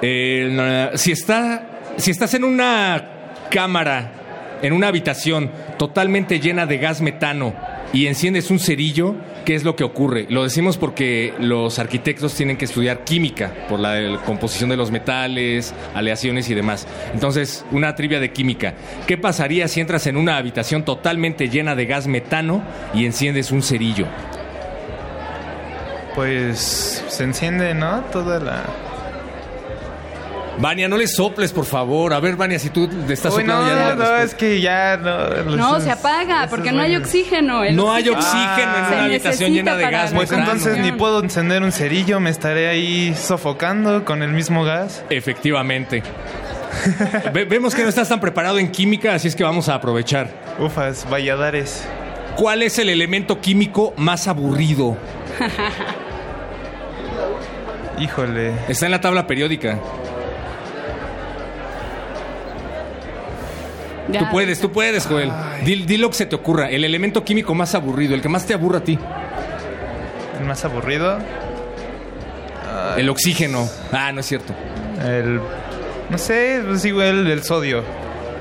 Eh, 0.02 0.48
no, 0.50 0.96
si, 0.98 1.12
está, 1.12 1.62
si 1.96 2.10
estás 2.10 2.34
en 2.34 2.44
una 2.44 3.04
cámara, 3.50 4.10
en 4.62 4.72
una 4.72 4.88
habitación 4.88 5.50
totalmente 5.78 6.40
llena 6.40 6.66
de 6.66 6.78
gas 6.78 7.00
metano 7.00 7.54
y 7.92 8.06
enciendes 8.06 8.50
un 8.50 8.58
cerillo, 8.58 9.14
¿qué 9.44 9.54
es 9.54 9.64
lo 9.64 9.76
que 9.76 9.84
ocurre? 9.84 10.26
Lo 10.28 10.42
decimos 10.42 10.76
porque 10.76 11.34
los 11.38 11.78
arquitectos 11.78 12.34
tienen 12.34 12.56
que 12.56 12.64
estudiar 12.64 13.04
química 13.04 13.52
por 13.68 13.80
la 13.80 14.20
composición 14.24 14.70
de 14.70 14.76
los 14.76 14.90
metales, 14.90 15.74
aleaciones 15.94 16.48
y 16.48 16.54
demás. 16.54 16.86
Entonces, 17.12 17.64
una 17.70 17.94
trivia 17.94 18.20
de 18.20 18.32
química. 18.32 18.74
¿Qué 19.06 19.18
pasaría 19.18 19.68
si 19.68 19.80
entras 19.80 20.06
en 20.06 20.16
una 20.16 20.36
habitación 20.36 20.84
totalmente 20.84 21.48
llena 21.48 21.74
de 21.74 21.86
gas 21.86 22.06
metano 22.06 22.62
y 22.94 23.06
enciendes 23.06 23.50
un 23.52 23.62
cerillo? 23.62 24.06
Pues 26.14 27.04
se 27.08 27.24
enciende, 27.24 27.74
¿no? 27.74 28.00
Toda 28.12 28.38
la... 28.38 28.91
Vania, 30.58 30.88
no 30.88 30.96
le 30.96 31.06
soples, 31.08 31.52
por 31.52 31.64
favor. 31.64 32.12
A 32.12 32.20
ver, 32.20 32.36
Vania, 32.36 32.58
si 32.58 32.70
tú 32.70 32.86
te 32.88 33.14
estás 33.14 33.34
Uy, 33.34 33.44
no, 33.44 33.58
soplando 33.58 33.88
ya. 33.88 33.94
no, 33.94 34.04
no, 34.04 34.16
es 34.18 34.34
que 34.34 34.60
ya 34.60 34.96
no... 34.96 35.56
No, 35.56 35.80
se 35.80 35.90
apaga 35.90 36.46
porque 36.50 36.72
no 36.72 36.82
hay 36.82 36.96
oxígeno. 36.96 37.64
El 37.64 37.74
No 37.74 37.92
hay 37.92 38.08
oxígeno 38.08 38.76
en 38.76 38.84
una 38.92 39.04
habitación 39.04 39.52
llena 39.52 39.76
de 39.76 39.90
gas 39.90 40.12
Pues 40.12 40.30
entonces 40.30 40.78
ni 40.78 40.92
puedo 40.92 41.22
encender 41.22 41.62
un 41.62 41.72
cerillo, 41.72 42.20
me 42.20 42.30
estaré 42.30 42.68
ahí 42.68 43.14
sofocando 43.14 44.04
con 44.04 44.22
el 44.22 44.30
mismo 44.32 44.64
gas. 44.64 45.02
Efectivamente. 45.10 46.02
Ve- 47.32 47.44
vemos 47.44 47.74
que 47.74 47.82
no 47.82 47.88
estás 47.88 48.08
tan 48.08 48.20
preparado 48.20 48.58
en 48.58 48.70
química, 48.70 49.14
así 49.14 49.28
es 49.28 49.36
que 49.36 49.44
vamos 49.44 49.68
a 49.68 49.74
aprovechar. 49.74 50.28
Ufas, 50.58 51.06
valladares. 51.10 51.84
¿Cuál 52.36 52.62
es 52.62 52.78
el 52.78 52.88
elemento 52.88 53.40
químico 53.40 53.92
más 53.96 54.28
aburrido? 54.28 54.96
Híjole. 57.98 58.52
Está 58.68 58.86
en 58.86 58.92
la 58.92 59.00
tabla 59.00 59.26
periódica. 59.26 59.78
Ya, 64.10 64.20
tú 64.20 64.26
puedes, 64.30 64.60
tú 64.60 64.72
puedes, 64.72 65.06
Joel. 65.06 65.30
Di, 65.64 65.76
di 65.84 65.96
lo 65.96 66.10
que 66.10 66.16
se 66.16 66.26
te 66.26 66.34
ocurra. 66.34 66.70
El 66.70 66.84
elemento 66.84 67.24
químico 67.24 67.54
más 67.54 67.74
aburrido, 67.74 68.14
el 68.14 68.20
que 68.20 68.28
más 68.28 68.46
te 68.46 68.54
aburra 68.54 68.78
a 68.78 68.84
ti. 68.84 68.98
El 70.40 70.46
más 70.46 70.64
aburrido. 70.64 71.18
El 72.96 73.08
oxígeno. 73.08 73.68
Ah, 73.92 74.12
no 74.12 74.20
es 74.20 74.26
cierto. 74.26 74.54
El. 75.04 75.40
No 76.10 76.18
sé, 76.18 76.62
pues 76.66 76.84
igual 76.84 77.26
el 77.26 77.42
sodio. 77.42 77.84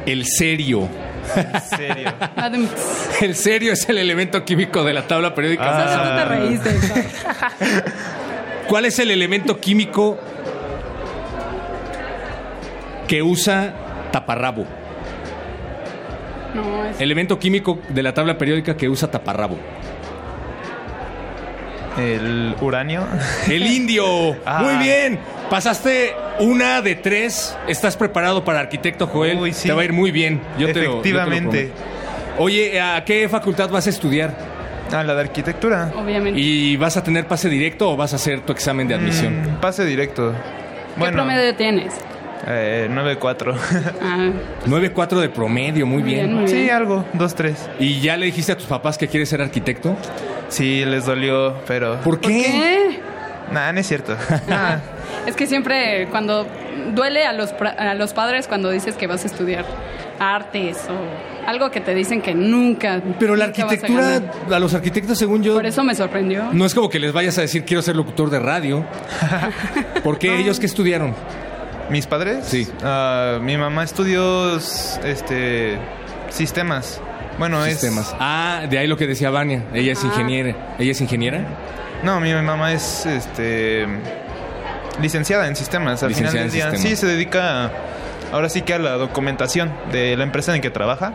El 0.05 0.25
serio. 0.25 0.89
En 1.35 1.61
serio. 1.61 2.13
El 3.21 3.35
serio 3.35 3.73
es 3.73 3.87
el 3.87 3.99
elemento 3.99 4.43
químico 4.43 4.83
de 4.83 4.93
la 4.93 5.07
tabla 5.07 5.35
periódica. 5.35 5.63
Ah. 5.63 6.15
te 6.17 6.25
reíste. 6.25 6.71
¿Cuál 8.67 8.85
es 8.85 8.97
el 8.97 9.11
elemento 9.11 9.59
químico 9.59 10.17
que 13.07 13.21
usa 13.21 13.73
taparrabo? 14.11 14.65
No, 16.53 16.85
es 16.85 16.99
Elemento 16.99 17.39
químico 17.39 17.79
de 17.89 18.03
la 18.03 18.13
tabla 18.13 18.37
periódica 18.37 18.75
que 18.75 18.89
usa 18.89 19.09
taparrabo. 19.09 19.57
El 21.97 22.55
uranio. 22.61 23.05
El 23.49 23.67
indio. 23.67 24.35
Ah. 24.45 24.61
Muy 24.63 24.75
bien. 24.83 25.19
Pasaste 25.49 26.13
una 26.39 26.81
de 26.81 26.95
tres. 26.95 27.57
¿Estás 27.67 27.97
preparado 27.97 28.43
para 28.45 28.59
arquitecto, 28.61 29.07
Joel? 29.07 29.37
Uy, 29.37 29.53
sí. 29.53 29.67
Te 29.67 29.73
va 29.73 29.81
a 29.81 29.85
ir 29.85 29.93
muy 29.93 30.11
bien. 30.11 30.41
Yo 30.57 30.71
te 30.71 30.81
lo- 30.83 31.03
yo 31.03 31.23
te 31.25 31.69
lo. 31.69 31.71
Oye, 32.37 32.79
¿a 32.79 33.03
qué 33.03 33.27
facultad 33.27 33.69
vas 33.69 33.87
a 33.87 33.89
estudiar? 33.89 34.33
Ah, 34.93 35.03
la 35.03 35.13
de 35.15 35.21
arquitectura. 35.21 35.91
obviamente. 35.95 36.39
¿Y 36.39 36.75
vas 36.77 36.95
a 36.97 37.03
tener 37.03 37.25
pase 37.27 37.49
directo 37.49 37.91
o 37.91 37.97
vas 37.97 38.13
a 38.13 38.15
hacer 38.17 38.41
tu 38.41 38.51
examen 38.53 38.87
de 38.87 38.95
admisión? 38.95 39.41
Mm, 39.41 39.61
pase 39.61 39.85
directo. 39.85 40.31
¿Qué 40.31 40.99
Bueno, 40.99 41.17
promedio 41.17 41.55
tienes? 41.55 41.93
Eh, 42.47 42.87
9-4. 42.91 43.55
9.4 44.65 45.19
de 45.21 45.29
promedio, 45.29 45.85
muy 45.85 46.01
bien. 46.01 46.47
Sí, 46.47 46.69
algo, 46.69 47.05
2-3. 47.13 47.53
¿Y 47.79 47.99
ya 48.01 48.17
le 48.17 48.25
dijiste 48.25 48.51
a 48.51 48.57
tus 48.57 48.65
papás 48.67 48.97
que 48.97 49.07
quieres 49.07 49.29
ser 49.29 49.41
arquitecto? 49.41 49.95
Sí, 50.49 50.83
les 50.85 51.05
dolió, 51.05 51.55
pero... 51.67 51.99
¿Por 52.01 52.19
qué? 52.19 52.43
¿Qué? 52.43 52.99
Nah, 53.51 53.71
no 53.71 53.79
es 53.79 53.87
cierto. 53.87 54.15
Nah. 54.47 54.77
Es 55.27 55.35
que 55.35 55.45
siempre 55.45 56.07
cuando 56.09 56.47
duele 56.95 57.25
a 57.25 57.33
los, 57.33 57.53
pra- 57.55 57.75
a 57.77 57.93
los 57.93 58.13
padres 58.13 58.47
cuando 58.47 58.71
dices 58.71 58.95
que 58.95 59.05
vas 59.07 59.23
a 59.23 59.27
estudiar 59.27 59.65
artes 60.19 60.77
o 60.89 61.47
algo 61.47 61.69
que 61.69 61.79
te 61.79 61.93
dicen 61.93 62.21
que 62.21 62.33
nunca. 62.33 63.01
Pero 63.19 63.35
la 63.35 63.47
nunca 63.47 63.65
vas 63.65 63.71
a 63.71 63.75
arquitectura, 63.75 64.55
a, 64.55 64.59
los 64.59 64.73
arquitectos, 64.73 65.17
según 65.19 65.43
yo, 65.43 65.53
Por 65.53 65.65
eso 65.65 65.83
me 65.83 65.93
sorprendió. 65.93 66.45
no 66.53 66.65
es 66.65 66.73
como 66.73 66.89
que 66.89 66.97
les 66.99 67.13
vayas 67.13 67.37
a 67.37 67.41
decir 67.41 67.65
quiero 67.65 67.81
ser 67.83 67.95
locutor 67.95 68.29
de 68.31 68.39
radio. 68.39 68.83
¿Por 70.03 70.17
qué 70.17 70.39
ellos 70.39 70.59
qué 70.59 70.65
estudiaron? 70.65 71.13
¿Mis 71.91 72.07
padres? 72.07 72.45
Sí. 72.45 72.67
Ah, 72.83 73.37
mi 73.41 73.57
mamá 73.57 73.83
estudió 73.83 74.55
este 74.55 75.77
sistemas. 76.29 77.01
Bueno, 77.37 77.63
Sistemas. 77.65 78.07
es... 78.09 78.15
Ah, 78.19 78.63
de 78.69 78.77
ahí 78.77 78.87
lo 78.87 78.97
que 78.97 79.07
decía 79.07 79.29
Vania. 79.29 79.63
Ella 79.73 79.91
es 79.93 80.03
Ah. 80.03 80.07
ingeniera. 80.07 80.55
¿Ella 80.79 80.91
es 80.91 81.01
ingeniera? 81.01 81.41
No, 82.03 82.19
mi 82.19 82.33
mamá 82.33 82.71
es 82.73 83.05
este 83.05 83.85
licenciada 85.01 85.47
en 85.47 85.55
sistemas. 85.55 86.01
Al 86.03 86.09
Licenciada 86.09 86.31
final 86.31 86.45
en 86.45 86.51
del 86.51 86.51
día. 86.51 86.71
sistemas. 86.71 86.99
Sí, 86.99 87.05
se 87.05 87.07
dedica 87.07 87.65
a- 87.65 87.71
ahora 88.31 88.49
sí 88.49 88.61
que 88.61 88.73
a 88.73 88.79
la 88.79 88.91
documentación 88.91 89.71
de 89.91 90.15
la 90.17 90.23
empresa 90.23 90.55
en 90.55 90.61
que 90.61 90.69
trabaja. 90.69 91.13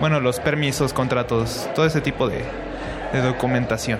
Bueno, 0.00 0.20
los 0.20 0.40
permisos, 0.40 0.92
contratos, 0.92 1.68
todo 1.74 1.86
ese 1.86 2.00
tipo 2.00 2.28
de, 2.28 2.42
de 3.12 3.20
documentación. 3.22 3.98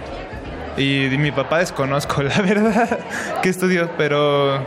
Y 0.77 1.09
de 1.09 1.17
mi 1.19 1.31
papá 1.33 1.59
desconozco, 1.59 2.23
la 2.23 2.41
verdad, 2.43 2.99
que 3.43 3.49
estudió, 3.49 3.91
pero 3.97 4.63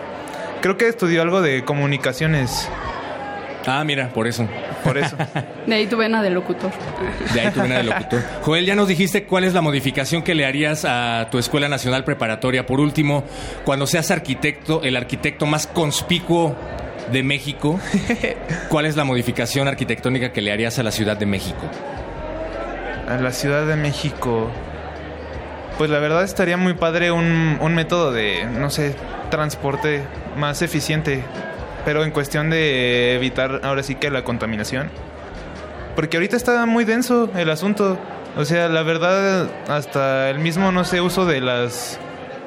creo 0.61 0.77
que 0.77 0.87
estudió 0.87 1.21
algo 1.21 1.41
de 1.41 1.63
comunicaciones. 1.63 2.69
Ah, 3.65 3.83
mira, 3.83 4.09
por 4.09 4.27
eso. 4.27 4.47
Por 4.83 4.97
eso. 4.97 5.15
De 5.67 5.75
ahí 5.75 5.85
tu 5.87 5.97
vena 5.97 6.23
de 6.23 6.29
locutor. 6.29 6.71
De 7.33 7.41
ahí 7.41 7.51
tu 7.51 7.61
vena 7.61 7.77
de 7.77 7.83
locutor. 7.83 8.23
Joel, 8.41 8.65
ya 8.65 8.75
nos 8.75 8.87
dijiste 8.87 9.25
cuál 9.25 9.43
es 9.43 9.53
la 9.53 9.61
modificación 9.61 10.23
que 10.23 10.33
le 10.33 10.45
harías 10.45 10.85
a 10.85 11.27
tu 11.29 11.37
Escuela 11.37 11.69
Nacional 11.69 12.03
Preparatoria. 12.03 12.65
Por 12.65 12.79
último, 12.79 13.23
cuando 13.65 13.85
seas 13.85 14.09
arquitecto, 14.09 14.81
el 14.83 14.95
arquitecto 14.95 15.45
más 15.45 15.67
conspicuo 15.67 16.55
de 17.11 17.21
México, 17.21 17.79
¿cuál 18.69 18.85
es 18.85 18.95
la 18.95 19.03
modificación 19.03 19.67
arquitectónica 19.67 20.31
que 20.31 20.41
le 20.41 20.51
harías 20.51 20.79
a 20.79 20.83
la 20.83 20.91
Ciudad 20.91 21.17
de 21.17 21.25
México? 21.25 21.69
A 23.07 23.17
la 23.17 23.31
Ciudad 23.31 23.67
de 23.67 23.75
México. 23.75 24.49
Pues 25.79 25.89
la 25.89 25.99
verdad 25.99 26.25
estaría 26.25 26.57
muy 26.57 26.73
padre 26.73 27.09
un, 27.09 27.57
un 27.61 27.73
método 27.73 28.11
de, 28.11 28.43
no 28.43 28.69
sé, 28.69 28.95
transporte 29.31 30.03
más 30.35 30.61
eficiente. 30.61 31.23
Pero 31.85 32.03
en 32.03 32.11
cuestión 32.11 32.49
de 32.49 33.15
evitar 33.15 33.61
ahora 33.63 33.81
sí 33.81 33.95
que 33.95 34.11
la 34.11 34.25
contaminación. 34.25 34.89
Porque 35.95 36.17
ahorita 36.17 36.35
está 36.35 36.65
muy 36.65 36.83
denso 36.83 37.29
el 37.33 37.49
asunto. 37.49 37.97
O 38.35 38.43
sea, 38.43 38.67
la 38.67 38.83
verdad, 38.83 39.47
hasta 39.69 40.29
el 40.29 40.39
mismo, 40.39 40.73
no 40.73 40.83
sé, 40.83 40.99
uso 40.99 41.25
de 41.25 41.39
las 41.39 41.97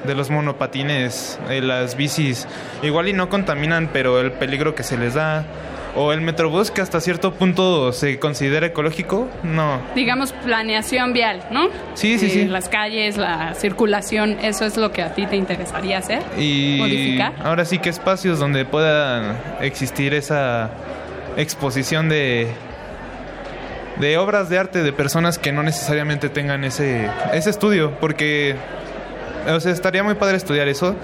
de 0.04 0.14
los 0.14 0.28
monopatines, 0.28 1.40
de 1.48 1.62
las 1.62 1.96
bicis, 1.96 2.46
igual 2.82 3.08
y 3.08 3.14
no 3.14 3.30
contaminan, 3.30 3.88
pero 3.94 4.20
el 4.20 4.32
peligro 4.32 4.74
que 4.74 4.82
se 4.82 4.98
les 4.98 5.14
da 5.14 5.46
o 5.94 6.12
el 6.12 6.20
metrobús 6.22 6.70
que 6.70 6.80
hasta 6.80 7.00
cierto 7.00 7.34
punto 7.34 7.92
se 7.92 8.18
considera 8.18 8.66
ecológico, 8.66 9.28
no. 9.42 9.78
Digamos 9.94 10.32
planeación 10.32 11.12
vial, 11.12 11.42
¿no? 11.50 11.68
Sí, 11.94 12.18
sí, 12.18 12.26
Eh, 12.26 12.30
sí. 12.30 12.44
Las 12.46 12.68
calles, 12.70 13.16
la 13.18 13.54
circulación, 13.54 14.38
eso 14.42 14.64
es 14.64 14.76
lo 14.78 14.90
que 14.90 15.02
a 15.02 15.14
ti 15.14 15.26
te 15.26 15.36
interesaría 15.36 15.98
hacer. 15.98 16.22
Y 16.38 16.76
Modificar. 16.78 17.34
ahora 17.44 17.64
sí 17.66 17.78
que 17.78 17.90
espacios 17.90 18.38
donde 18.38 18.64
puedan 18.64 19.36
existir 19.60 20.14
esa 20.14 20.70
exposición 21.36 22.08
de 22.08 22.48
de 24.00 24.16
obras 24.16 24.48
de 24.48 24.58
arte 24.58 24.82
de 24.82 24.92
personas 24.92 25.38
que 25.38 25.52
no 25.52 25.62
necesariamente 25.62 26.28
tengan 26.30 26.64
ese 26.64 27.08
ese 27.34 27.50
estudio, 27.50 27.92
porque 28.00 28.56
o 29.46 29.60
sea, 29.60 29.72
estaría 29.72 30.02
muy 30.02 30.14
padre 30.14 30.36
estudiar 30.36 30.68
eso, 30.68 30.94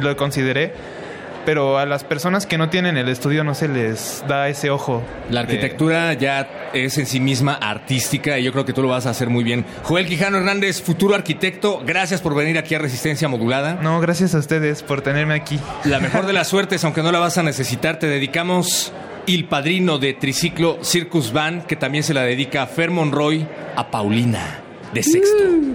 lo 0.00 0.16
consideré, 0.16 0.72
pero 1.44 1.78
a 1.78 1.86
las 1.86 2.04
personas 2.04 2.46
que 2.46 2.58
no 2.58 2.68
tienen 2.70 2.96
el 2.96 3.08
estudio 3.08 3.44
no 3.44 3.54
se 3.54 3.68
les 3.68 4.24
da 4.28 4.48
ese 4.48 4.70
ojo. 4.70 5.02
La 5.30 5.42
de- 5.42 5.46
arquitectura 5.54 6.12
ya 6.14 6.70
es 6.72 6.98
en 6.98 7.06
sí 7.06 7.20
misma 7.20 7.54
artística 7.54 8.38
y 8.38 8.44
yo 8.44 8.52
creo 8.52 8.64
que 8.64 8.72
tú 8.72 8.82
lo 8.82 8.88
vas 8.88 9.06
a 9.06 9.10
hacer 9.10 9.28
muy 9.30 9.44
bien. 9.44 9.64
Joel 9.82 10.06
Quijano 10.06 10.38
Hernández, 10.38 10.82
futuro 10.82 11.14
arquitecto, 11.14 11.82
gracias 11.84 12.20
por 12.20 12.34
venir 12.34 12.58
aquí 12.58 12.74
a 12.74 12.78
Resistencia 12.78 13.28
Modulada. 13.28 13.74
No, 13.82 14.00
gracias 14.00 14.34
a 14.34 14.38
ustedes 14.38 14.82
por 14.82 15.00
tenerme 15.02 15.34
aquí. 15.34 15.58
La 15.84 16.00
mejor 16.00 16.26
de 16.26 16.32
las 16.34 16.48
suertes, 16.48 16.84
aunque 16.84 17.02
no 17.02 17.12
la 17.12 17.18
vas 17.18 17.38
a 17.38 17.42
necesitar, 17.42 17.98
te 17.98 18.06
dedicamos 18.06 18.92
Il 19.26 19.46
Padrino 19.46 19.98
de 19.98 20.12
Triciclo 20.14 20.78
Circus 20.82 21.32
Van, 21.32 21.62
que 21.62 21.76
también 21.76 22.04
se 22.04 22.12
la 22.14 22.22
dedica 22.22 22.62
a 22.62 22.66
Fer 22.66 22.90
Monroy, 22.90 23.46
a 23.76 23.90
Paulina 23.90 24.60
de 24.92 25.02
Sexto. 25.02 25.42
Oye, 25.44 25.74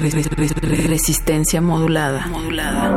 Resistencia 0.00 1.60
modulada. 1.60 2.26
Modulada. 2.28 2.96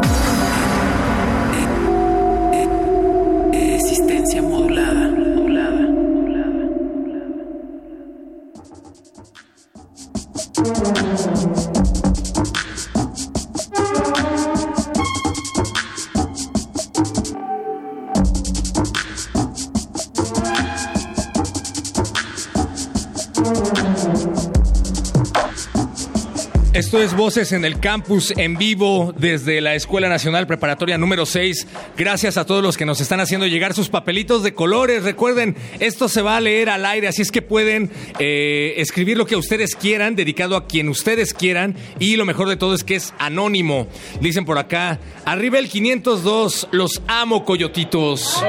Es 27.03 27.15
Voces 27.17 27.51
en 27.51 27.65
el 27.65 27.81
Campus 27.81 28.33
en 28.37 28.55
vivo 28.55 29.13
desde 29.17 29.59
la 29.59 29.75
Escuela 29.75 30.07
Nacional 30.07 30.47
Preparatoria 30.47 30.97
número 30.97 31.25
6. 31.25 31.67
Gracias 31.97 32.37
a 32.37 32.45
todos 32.45 32.63
los 32.63 32.77
que 32.77 32.85
nos 32.85 33.01
están 33.01 33.19
haciendo 33.19 33.45
llegar 33.45 33.73
sus 33.73 33.89
papelitos 33.89 34.41
de 34.41 34.53
colores. 34.53 35.03
Recuerden, 35.03 35.57
esto 35.81 36.07
se 36.07 36.21
va 36.21 36.37
a 36.37 36.41
leer 36.41 36.69
al 36.69 36.85
aire, 36.85 37.09
así 37.09 37.21
es 37.21 37.31
que 37.31 37.41
pueden 37.41 37.91
eh, 38.19 38.75
escribir 38.77 39.17
lo 39.17 39.25
que 39.25 39.35
ustedes 39.35 39.75
quieran, 39.75 40.15
dedicado 40.15 40.55
a 40.55 40.65
quien 40.65 40.87
ustedes 40.87 41.33
quieran. 41.33 41.75
Y 41.99 42.15
lo 42.15 42.23
mejor 42.23 42.47
de 42.47 42.55
todo 42.55 42.73
es 42.73 42.85
que 42.85 42.95
es 42.95 43.13
anónimo. 43.19 43.87
Dicen 44.21 44.45
por 44.45 44.57
acá, 44.57 44.99
arriba 45.25 45.59
el 45.59 45.67
502, 45.67 46.69
los 46.71 47.01
amo, 47.07 47.43
coyotitos. 47.43 48.41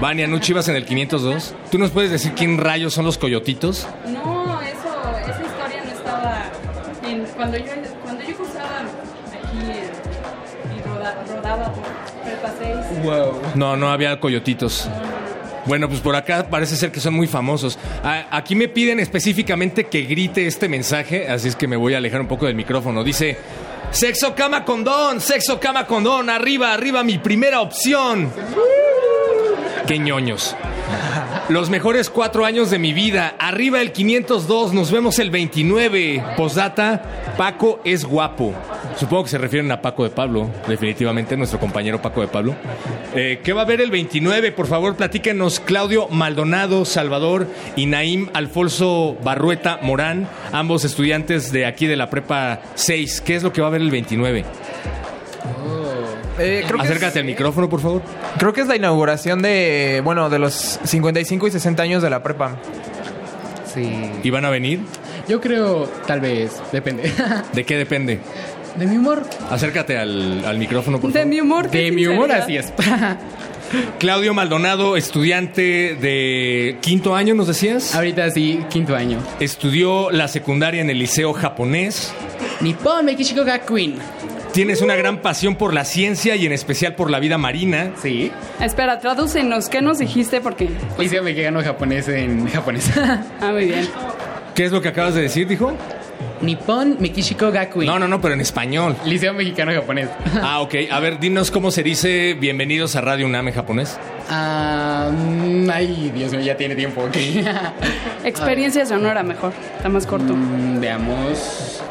Vania, 0.00 0.26
¿no 0.26 0.38
chivas 0.38 0.68
en 0.68 0.76
el 0.76 0.86
502? 0.86 1.54
¿Tú 1.70 1.78
nos 1.78 1.90
puedes 1.90 2.10
decir 2.10 2.32
quién 2.32 2.56
rayos 2.56 2.94
son 2.94 3.04
los 3.04 3.18
coyotitos? 3.18 3.86
No, 4.06 4.51
cuando 7.42 7.58
yo 7.58 7.72
cuando 8.04 8.22
yo 8.24 8.36
cursaba 8.36 8.68
aquí 8.78 9.70
eh, 9.70 9.90
y 10.78 10.88
roda- 10.88 11.16
rodaba 11.28 11.72
por 11.72 11.82
Prepa 12.22 12.52
6. 13.02 13.54
No, 13.56 13.76
no 13.76 13.90
había 13.90 14.20
coyotitos. 14.20 14.88
Bueno, 15.66 15.88
pues 15.88 16.00
por 16.00 16.14
acá 16.14 16.46
parece 16.48 16.76
ser 16.76 16.92
que 16.92 17.00
son 17.00 17.14
muy 17.14 17.26
famosos. 17.26 17.78
Aquí 18.30 18.54
me 18.54 18.68
piden 18.68 19.00
específicamente 19.00 19.84
que 19.86 20.02
grite 20.02 20.46
este 20.46 20.68
mensaje, 20.68 21.28
así 21.28 21.48
es 21.48 21.56
que 21.56 21.66
me 21.66 21.76
voy 21.76 21.94
a 21.94 21.98
alejar 21.98 22.20
un 22.20 22.28
poco 22.28 22.46
del 22.46 22.54
micrófono. 22.54 23.02
Dice, 23.02 23.36
sexo 23.90 24.34
cama 24.36 24.64
condón, 24.64 25.20
sexo 25.20 25.58
cama 25.58 25.86
condón, 25.86 26.30
arriba, 26.30 26.72
arriba, 26.72 27.02
mi 27.02 27.18
primera 27.18 27.60
opción. 27.60 28.32
Qué 29.86 29.98
ñoños. 29.98 30.56
Los 31.48 31.70
mejores 31.70 32.08
cuatro 32.08 32.44
años 32.44 32.70
de 32.70 32.78
mi 32.78 32.92
vida. 32.92 33.34
Arriba 33.38 33.80
el 33.80 33.92
502, 33.92 34.72
nos 34.72 34.92
vemos 34.92 35.18
el 35.18 35.30
29. 35.30 36.22
Posdata, 36.36 37.34
Paco 37.36 37.80
es 37.84 38.04
guapo. 38.04 38.54
Supongo 38.96 39.24
que 39.24 39.30
se 39.30 39.38
refieren 39.38 39.70
a 39.72 39.82
Paco 39.82 40.04
de 40.04 40.10
Pablo, 40.10 40.48
definitivamente, 40.68 41.36
nuestro 41.36 41.58
compañero 41.58 42.00
Paco 42.00 42.20
de 42.20 42.28
Pablo. 42.28 42.54
Eh, 43.14 43.40
¿Qué 43.42 43.52
va 43.52 43.62
a 43.62 43.64
haber 43.64 43.80
el 43.80 43.90
29? 43.90 44.52
Por 44.52 44.68
favor, 44.68 44.96
platíquenos 44.96 45.58
Claudio 45.58 46.08
Maldonado 46.08 46.84
Salvador 46.84 47.48
y 47.74 47.86
Naim 47.86 48.28
Alfonso 48.34 49.16
Barrueta 49.22 49.80
Morán, 49.82 50.28
ambos 50.52 50.84
estudiantes 50.84 51.50
de 51.50 51.66
aquí 51.66 51.86
de 51.86 51.96
la 51.96 52.08
Prepa 52.08 52.60
6. 52.76 53.20
¿Qué 53.20 53.34
es 53.34 53.42
lo 53.42 53.52
que 53.52 53.60
va 53.60 53.66
a 53.66 53.70
haber 53.70 53.82
el 53.82 53.90
29? 53.90 54.44
Eh, 56.38 56.64
creo 56.66 56.78
que 56.80 56.84
Acércate 56.86 57.18
al 57.18 57.24
micrófono, 57.24 57.68
por 57.68 57.80
favor. 57.80 58.02
Creo 58.38 58.52
que 58.52 58.62
es 58.62 58.66
la 58.66 58.76
inauguración 58.76 59.42
de, 59.42 60.00
bueno, 60.04 60.30
de 60.30 60.38
los 60.38 60.80
55 60.84 61.46
y 61.46 61.50
60 61.50 61.82
años 61.82 62.02
de 62.02 62.10
la 62.10 62.22
prepa. 62.22 62.56
Sí. 63.72 64.10
¿Y 64.22 64.30
van 64.30 64.44
a 64.44 64.50
venir? 64.50 64.80
Yo 65.28 65.40
creo, 65.40 65.84
tal 66.06 66.20
vez, 66.20 66.60
depende. 66.72 67.12
¿De 67.52 67.64
qué 67.64 67.76
depende? 67.76 68.18
De 68.76 68.86
mi 68.86 68.96
humor. 68.96 69.22
Acércate 69.50 69.98
al, 69.98 70.44
al 70.44 70.58
micrófono, 70.58 70.98
por 71.00 71.12
favor. 71.12 71.24
De 71.24 71.26
mi 71.30 71.40
humor. 71.40 71.70
De 71.70 71.90
mi 71.92 72.06
humor, 72.06 72.32
así 72.32 72.56
es. 72.56 72.72
Claudio 73.98 74.34
Maldonado, 74.34 74.96
estudiante 74.96 75.96
de 75.98 76.76
quinto 76.80 77.14
año, 77.14 77.34
¿nos 77.34 77.46
decías? 77.46 77.94
Ahorita 77.94 78.30
sí, 78.30 78.60
quinto 78.68 78.94
año. 78.94 79.18
Estudió 79.40 80.10
la 80.10 80.28
secundaria 80.28 80.82
en 80.82 80.90
el 80.90 80.98
liceo 80.98 81.32
japonés. 81.32 82.12
Nippon 82.60 83.04
Mekishiko 83.06 83.44
Gakuin. 83.44 83.96
Tienes 84.52 84.82
una 84.82 84.96
gran 84.96 85.18
pasión 85.18 85.54
por 85.56 85.72
la 85.72 85.84
ciencia 85.86 86.36
y 86.36 86.44
en 86.44 86.52
especial 86.52 86.94
por 86.94 87.10
la 87.10 87.20
vida 87.20 87.38
marina. 87.38 87.92
Sí. 88.02 88.30
Espera, 88.60 88.98
tradúcenos. 88.98 89.70
¿Qué 89.70 89.80
nos 89.80 89.98
dijiste? 89.98 90.42
Porque. 90.42 90.68
Liceo 90.98 91.22
mexicano 91.22 91.62
japonés 91.62 92.08
en 92.08 92.46
japonés. 92.48 92.90
Ah, 93.40 93.50
muy 93.52 93.64
bien. 93.66 93.88
¿Qué 94.54 94.64
es 94.64 94.72
lo 94.72 94.80
que 94.82 94.88
acabas 94.88 95.14
de 95.14 95.22
decir, 95.22 95.48
dijo? 95.48 95.72
Nippon 96.42 96.96
Mekishiko 97.00 97.50
Gakuin. 97.50 97.86
No, 97.88 97.98
no, 97.98 98.06
no, 98.06 98.20
pero 98.20 98.34
en 98.34 98.40
español. 98.40 98.94
Liceo 99.06 99.32
mexicano 99.32 99.72
japonés. 99.72 100.08
Ah, 100.42 100.60
ok. 100.60 100.74
A 100.90 101.00
ver, 101.00 101.18
dinos 101.18 101.50
cómo 101.50 101.70
se 101.70 101.82
dice 101.82 102.34
bienvenidos 102.34 102.94
a 102.94 103.00
Radio 103.00 103.26
UNAM 103.26 103.48
en 103.48 103.54
japonés. 103.54 103.98
Ah, 104.28 105.10
mm, 105.10 105.70
ay, 105.70 106.12
Dios 106.14 106.30
mío, 106.32 106.40
ya 106.40 106.56
tiene 106.56 106.74
tiempo. 106.76 107.02
ok. 107.02 107.16
Experiencia 108.24 108.84
sonora 108.86 109.22
mejor. 109.22 109.52
Está 109.76 109.88
más 109.88 110.06
corto. 110.06 110.34
Mm, 110.34 110.80
veamos. 110.80 111.82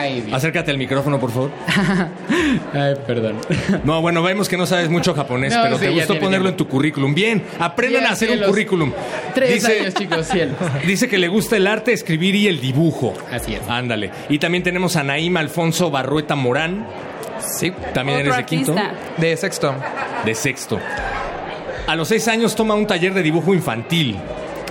Ay, 0.00 0.20
Dios. 0.22 0.32
Acércate 0.32 0.70
al 0.70 0.78
micrófono, 0.78 1.18
por 1.20 1.30
favor. 1.30 1.50
Ay, 2.74 2.94
perdón. 3.06 3.36
No, 3.84 4.00
bueno, 4.00 4.22
vemos 4.22 4.48
que 4.48 4.56
no 4.56 4.66
sabes 4.66 4.88
mucho 4.88 5.14
japonés, 5.14 5.54
No, 5.54 5.62
pero 5.62 5.78
sí, 5.78 5.84
te 5.84 5.90
gustó 5.90 6.06
tiene 6.14 6.20
ponerlo 6.20 6.48
en 6.48 6.56
tu 6.56 6.66
currículum. 6.68 7.14
Bien, 7.14 7.42
aprendan 7.58 8.00
Bien, 8.00 8.10
a 8.10 8.12
hacer 8.14 8.30
un 8.30 8.40
currículum. 8.44 8.92
Tres 9.34 9.64
años, 9.64 9.94
chicos, 9.94 10.26
cielos. 10.26 10.56
Dice 10.86 11.08
que 11.08 11.18
le 11.18 11.28
gusta 11.28 11.56
el 11.56 11.66
arte, 11.66 11.92
escribir 11.92 12.34
y 12.34 12.46
el 12.48 12.60
dibujo. 12.60 13.14
Así 13.30 13.54
es. 13.54 13.60
Ándale. 13.68 14.10
Y 14.28 14.38
también 14.38 14.62
tenemos 14.62 14.96
a 14.96 15.02
Naim 15.02 15.36
Alfonso 15.36 15.90
Barrueta 15.90 16.34
Morán. 16.36 16.86
Sí. 17.40 17.72
También 17.94 18.20
Otro 18.20 18.34
eres 18.34 18.36
de 18.36 18.44
quinto. 18.44 18.72
artista. 18.72 18.94
De 19.20 19.36
sexto. 19.36 19.74
De 20.24 20.34
sexto. 20.34 20.78
A 21.86 21.96
los 21.96 22.08
seis 22.08 22.28
años 22.28 22.54
toma 22.54 22.74
un 22.74 22.86
taller 22.86 23.14
de 23.14 23.22
dibujo 23.22 23.54
infantil. 23.54 24.16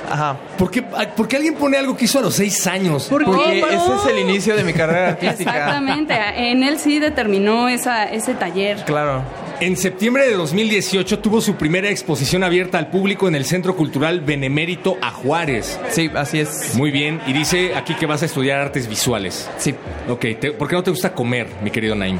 Ajá. 0.09 0.37
¿Por 0.57 0.71
qué, 0.71 0.81
por 0.81 1.27
qué 1.27 1.35
alguien 1.37 1.55
pone 1.55 1.77
algo 1.77 1.95
que 1.95 2.05
hizo 2.05 2.19
a 2.19 2.21
los 2.21 2.35
seis 2.35 2.65
años? 2.67 3.07
Porque 3.09 3.59
ese 3.59 3.67
es 3.75 4.05
el 4.11 4.19
inicio 4.19 4.55
de 4.55 4.63
mi 4.63 4.73
carrera 4.73 5.09
artística. 5.09 5.51
Exactamente. 5.51 6.13
En 6.35 6.63
él 6.63 6.79
sí 6.79 6.99
determinó 6.99 7.69
esa, 7.69 8.05
ese 8.05 8.33
taller. 8.33 8.83
Claro. 8.85 9.21
En 9.61 9.75
septiembre 9.75 10.25
de 10.25 10.35
2018 10.35 11.19
tuvo 11.19 11.41
su 11.41 11.55
primera 11.55 11.89
exposición 11.89 12.43
abierta 12.45 12.77
al 12.77 12.87
público 12.89 13.27
en 13.27 13.35
el 13.35 13.43
Centro 13.43 13.75
Cultural 13.75 14.21
Benemérito 14.21 14.97
a 15.01 15.11
Juárez. 15.11 15.77
Sí, 15.89 16.09
así 16.15 16.39
es. 16.39 16.75
Muy 16.75 16.91
bien. 16.91 17.19
Y 17.27 17.33
dice 17.33 17.75
aquí 17.75 17.93
que 17.95 18.05
vas 18.05 18.21
a 18.21 18.25
estudiar 18.25 18.61
artes 18.61 18.87
visuales. 18.87 19.49
Sí. 19.57 19.75
Ok. 20.07 20.25
te- 20.39 20.51
¿Por 20.53 20.67
qué 20.69 20.75
no 20.75 20.83
te 20.83 20.91
gusta 20.91 21.13
comer, 21.13 21.47
mi 21.61 21.71
querido 21.71 21.93
Naim? 21.93 22.19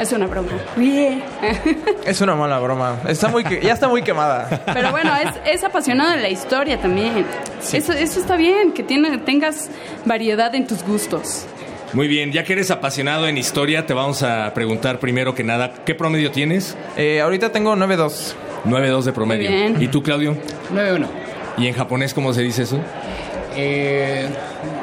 Es 0.00 0.12
una 0.12 0.26
broma. 0.26 0.48
Bien. 0.76 1.22
Es 2.06 2.20
una 2.22 2.34
mala 2.34 2.58
broma. 2.58 3.00
Está 3.06 3.28
muy 3.28 3.44
que- 3.44 3.60
ya 3.60 3.74
está 3.74 3.86
muy 3.86 4.02
quemada. 4.02 4.62
Pero 4.72 4.90
bueno, 4.92 5.12
es, 5.16 5.58
es 5.58 5.62
apasionado 5.64 6.12
de 6.12 6.22
la 6.22 6.28
historia 6.30 6.80
también. 6.80 7.26
Eso, 7.72 7.92
eso 7.92 8.20
está 8.20 8.36
bien, 8.36 8.72
que 8.72 8.82
tiene, 8.82 9.18
tengas 9.18 9.68
variedad 10.06 10.54
en 10.54 10.66
tus 10.66 10.82
gustos. 10.82 11.44
Muy 11.92 12.08
bien. 12.08 12.32
Ya 12.32 12.44
que 12.44 12.54
eres 12.54 12.70
apasionado 12.70 13.28
en 13.28 13.36
historia, 13.36 13.84
te 13.84 13.92
vamos 13.92 14.22
a 14.22 14.54
preguntar 14.54 15.00
primero 15.00 15.34
que 15.34 15.44
nada, 15.44 15.72
¿qué 15.84 15.94
promedio 15.94 16.30
tienes? 16.30 16.76
Eh, 16.96 17.20
ahorita 17.20 17.52
tengo 17.52 17.76
9-2. 17.76 18.34
9.2 18.64 19.02
de 19.04 19.12
promedio. 19.12 19.50
Muy 19.50 19.58
bien. 19.60 19.82
¿Y 19.82 19.88
tú, 19.88 20.02
Claudio? 20.02 20.36
9-1. 20.72 21.06
¿Y 21.58 21.66
en 21.66 21.74
japonés 21.74 22.14
cómo 22.14 22.32
se 22.32 22.40
dice 22.42 22.62
eso? 22.62 22.78
Eh, 23.56 24.28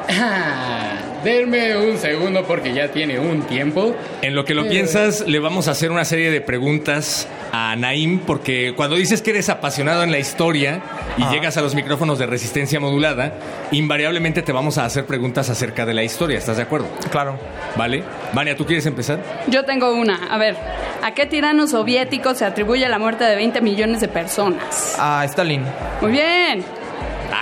denme 1.24 1.76
un 1.76 1.98
segundo 1.98 2.44
porque 2.44 2.72
ya 2.72 2.88
tiene 2.88 3.18
un 3.18 3.42
tiempo. 3.42 3.94
En 4.22 4.34
lo 4.34 4.44
que 4.44 4.54
lo 4.54 4.64
Eh. 4.64 4.68
piensas, 4.70 5.24
le 5.26 5.38
vamos 5.38 5.68
a 5.68 5.72
hacer 5.72 5.90
una 5.90 6.04
serie 6.04 6.30
de 6.30 6.40
preguntas 6.40 7.28
a 7.52 7.74
Naim, 7.76 8.20
porque 8.20 8.74
cuando 8.76 8.96
dices 8.96 9.22
que 9.22 9.30
eres 9.30 9.48
apasionado 9.48 10.02
en 10.02 10.10
la 10.10 10.18
historia 10.18 10.80
y 11.16 11.24
llegas 11.32 11.56
a 11.56 11.62
los 11.62 11.74
micrófonos 11.74 12.18
de 12.18 12.26
resistencia 12.26 12.78
modulada, 12.80 13.32
invariablemente 13.72 14.42
te 14.42 14.52
vamos 14.52 14.78
a 14.78 14.84
hacer 14.84 15.06
preguntas 15.06 15.48
acerca 15.50 15.86
de 15.86 15.94
la 15.94 16.02
historia, 16.02 16.38
¿estás 16.38 16.56
de 16.56 16.62
acuerdo? 16.64 16.88
Claro. 17.10 17.38
¿Vale? 17.76 18.02
Vania, 18.32 18.56
¿tú 18.56 18.66
quieres 18.66 18.84
empezar? 18.86 19.18
Yo 19.46 19.64
tengo 19.64 19.92
una. 19.92 20.26
A 20.30 20.38
ver, 20.38 20.56
¿a 21.02 21.12
qué 21.14 21.26
tirano 21.26 21.66
soviético 21.66 22.34
se 22.34 22.44
atribuye 22.44 22.88
la 22.88 22.98
muerte 22.98 23.24
de 23.24 23.36
20 23.36 23.60
millones 23.60 24.00
de 24.00 24.08
personas? 24.08 24.96
Ah, 24.98 25.22
Stalin. 25.24 25.62
Muy 26.00 26.12
bien. 26.12 26.77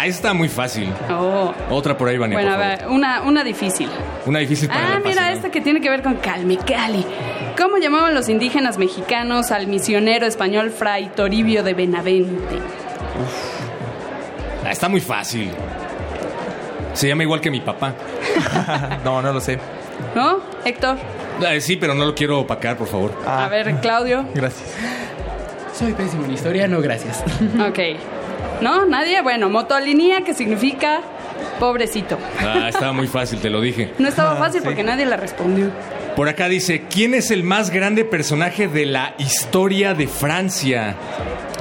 Ah, 0.06 0.08
está 0.08 0.32
muy 0.32 0.48
fácil. 0.48 0.88
Oh. 1.10 1.52
Otra 1.70 1.96
por 1.98 2.08
ahí, 2.08 2.16
Vania, 2.16 2.36
Bueno, 2.36 2.52
a 2.52 2.56
por 2.56 2.64
favor. 2.64 2.78
ver, 2.78 2.88
una, 2.88 3.22
una 3.22 3.42
difícil. 3.44 3.88
Una 4.24 4.38
difícil 4.38 4.68
para 4.68 4.96
Ah, 4.96 5.00
mira, 5.04 5.32
esta 5.32 5.50
que 5.50 5.60
tiene 5.60 5.80
que 5.80 5.90
ver 5.90 6.02
con 6.02 6.14
Calmecali. 6.14 7.04
¿Cómo 7.60 7.78
llamaban 7.78 8.14
los 8.14 8.28
indígenas 8.28 8.78
mexicanos 8.78 9.50
al 9.50 9.66
misionero 9.66 10.26
español 10.26 10.70
Fray 10.70 11.08
Toribio 11.14 11.62
de 11.64 11.74
Benavente? 11.74 12.58
Ah, 14.64 14.70
está 14.70 14.88
muy 14.88 15.00
fácil. 15.00 15.50
Se 16.92 17.08
llama 17.08 17.22
igual 17.24 17.40
que 17.40 17.50
mi 17.50 17.60
papá. 17.60 17.94
no, 19.04 19.20
no 19.22 19.32
lo 19.32 19.40
sé. 19.40 19.58
¿No, 20.14 20.38
Héctor? 20.64 20.96
Ah, 21.40 21.58
sí, 21.60 21.76
pero 21.76 21.94
no 21.94 22.04
lo 22.06 22.14
quiero 22.14 22.40
opacar, 22.40 22.76
por 22.76 22.86
favor. 22.86 23.12
A 23.26 23.48
ver, 23.48 23.74
Claudio. 23.80 24.24
Gracias. 24.34 24.68
Soy 25.74 25.92
pésimo 25.92 26.24
en 26.24 26.32
historia, 26.32 26.66
no 26.68 26.80
gracias. 26.80 27.22
Ok. 27.68 27.78
¿No? 28.60 28.86
¿Nadie? 28.86 29.22
Bueno, 29.22 29.48
motolinía, 29.48 30.22
que 30.22 30.34
significa 30.34 31.00
Pobrecito. 31.58 32.18
Ah, 32.40 32.68
estaba 32.68 32.92
muy 32.92 33.06
fácil, 33.06 33.40
te 33.40 33.50
lo 33.50 33.60
dije. 33.60 33.92
No 33.98 34.08
estaba 34.08 34.36
fácil 34.36 34.62
porque 34.62 34.82
nadie 34.82 35.06
le 35.06 35.16
respondió. 35.16 35.70
Por 36.14 36.28
acá 36.28 36.48
dice, 36.48 36.84
¿quién 36.90 37.14
es 37.14 37.30
el 37.30 37.44
más 37.44 37.70
grande 37.70 38.04
personaje 38.04 38.68
de 38.68 38.86
la 38.86 39.14
historia 39.18 39.94
de 39.94 40.06
Francia? 40.06 40.94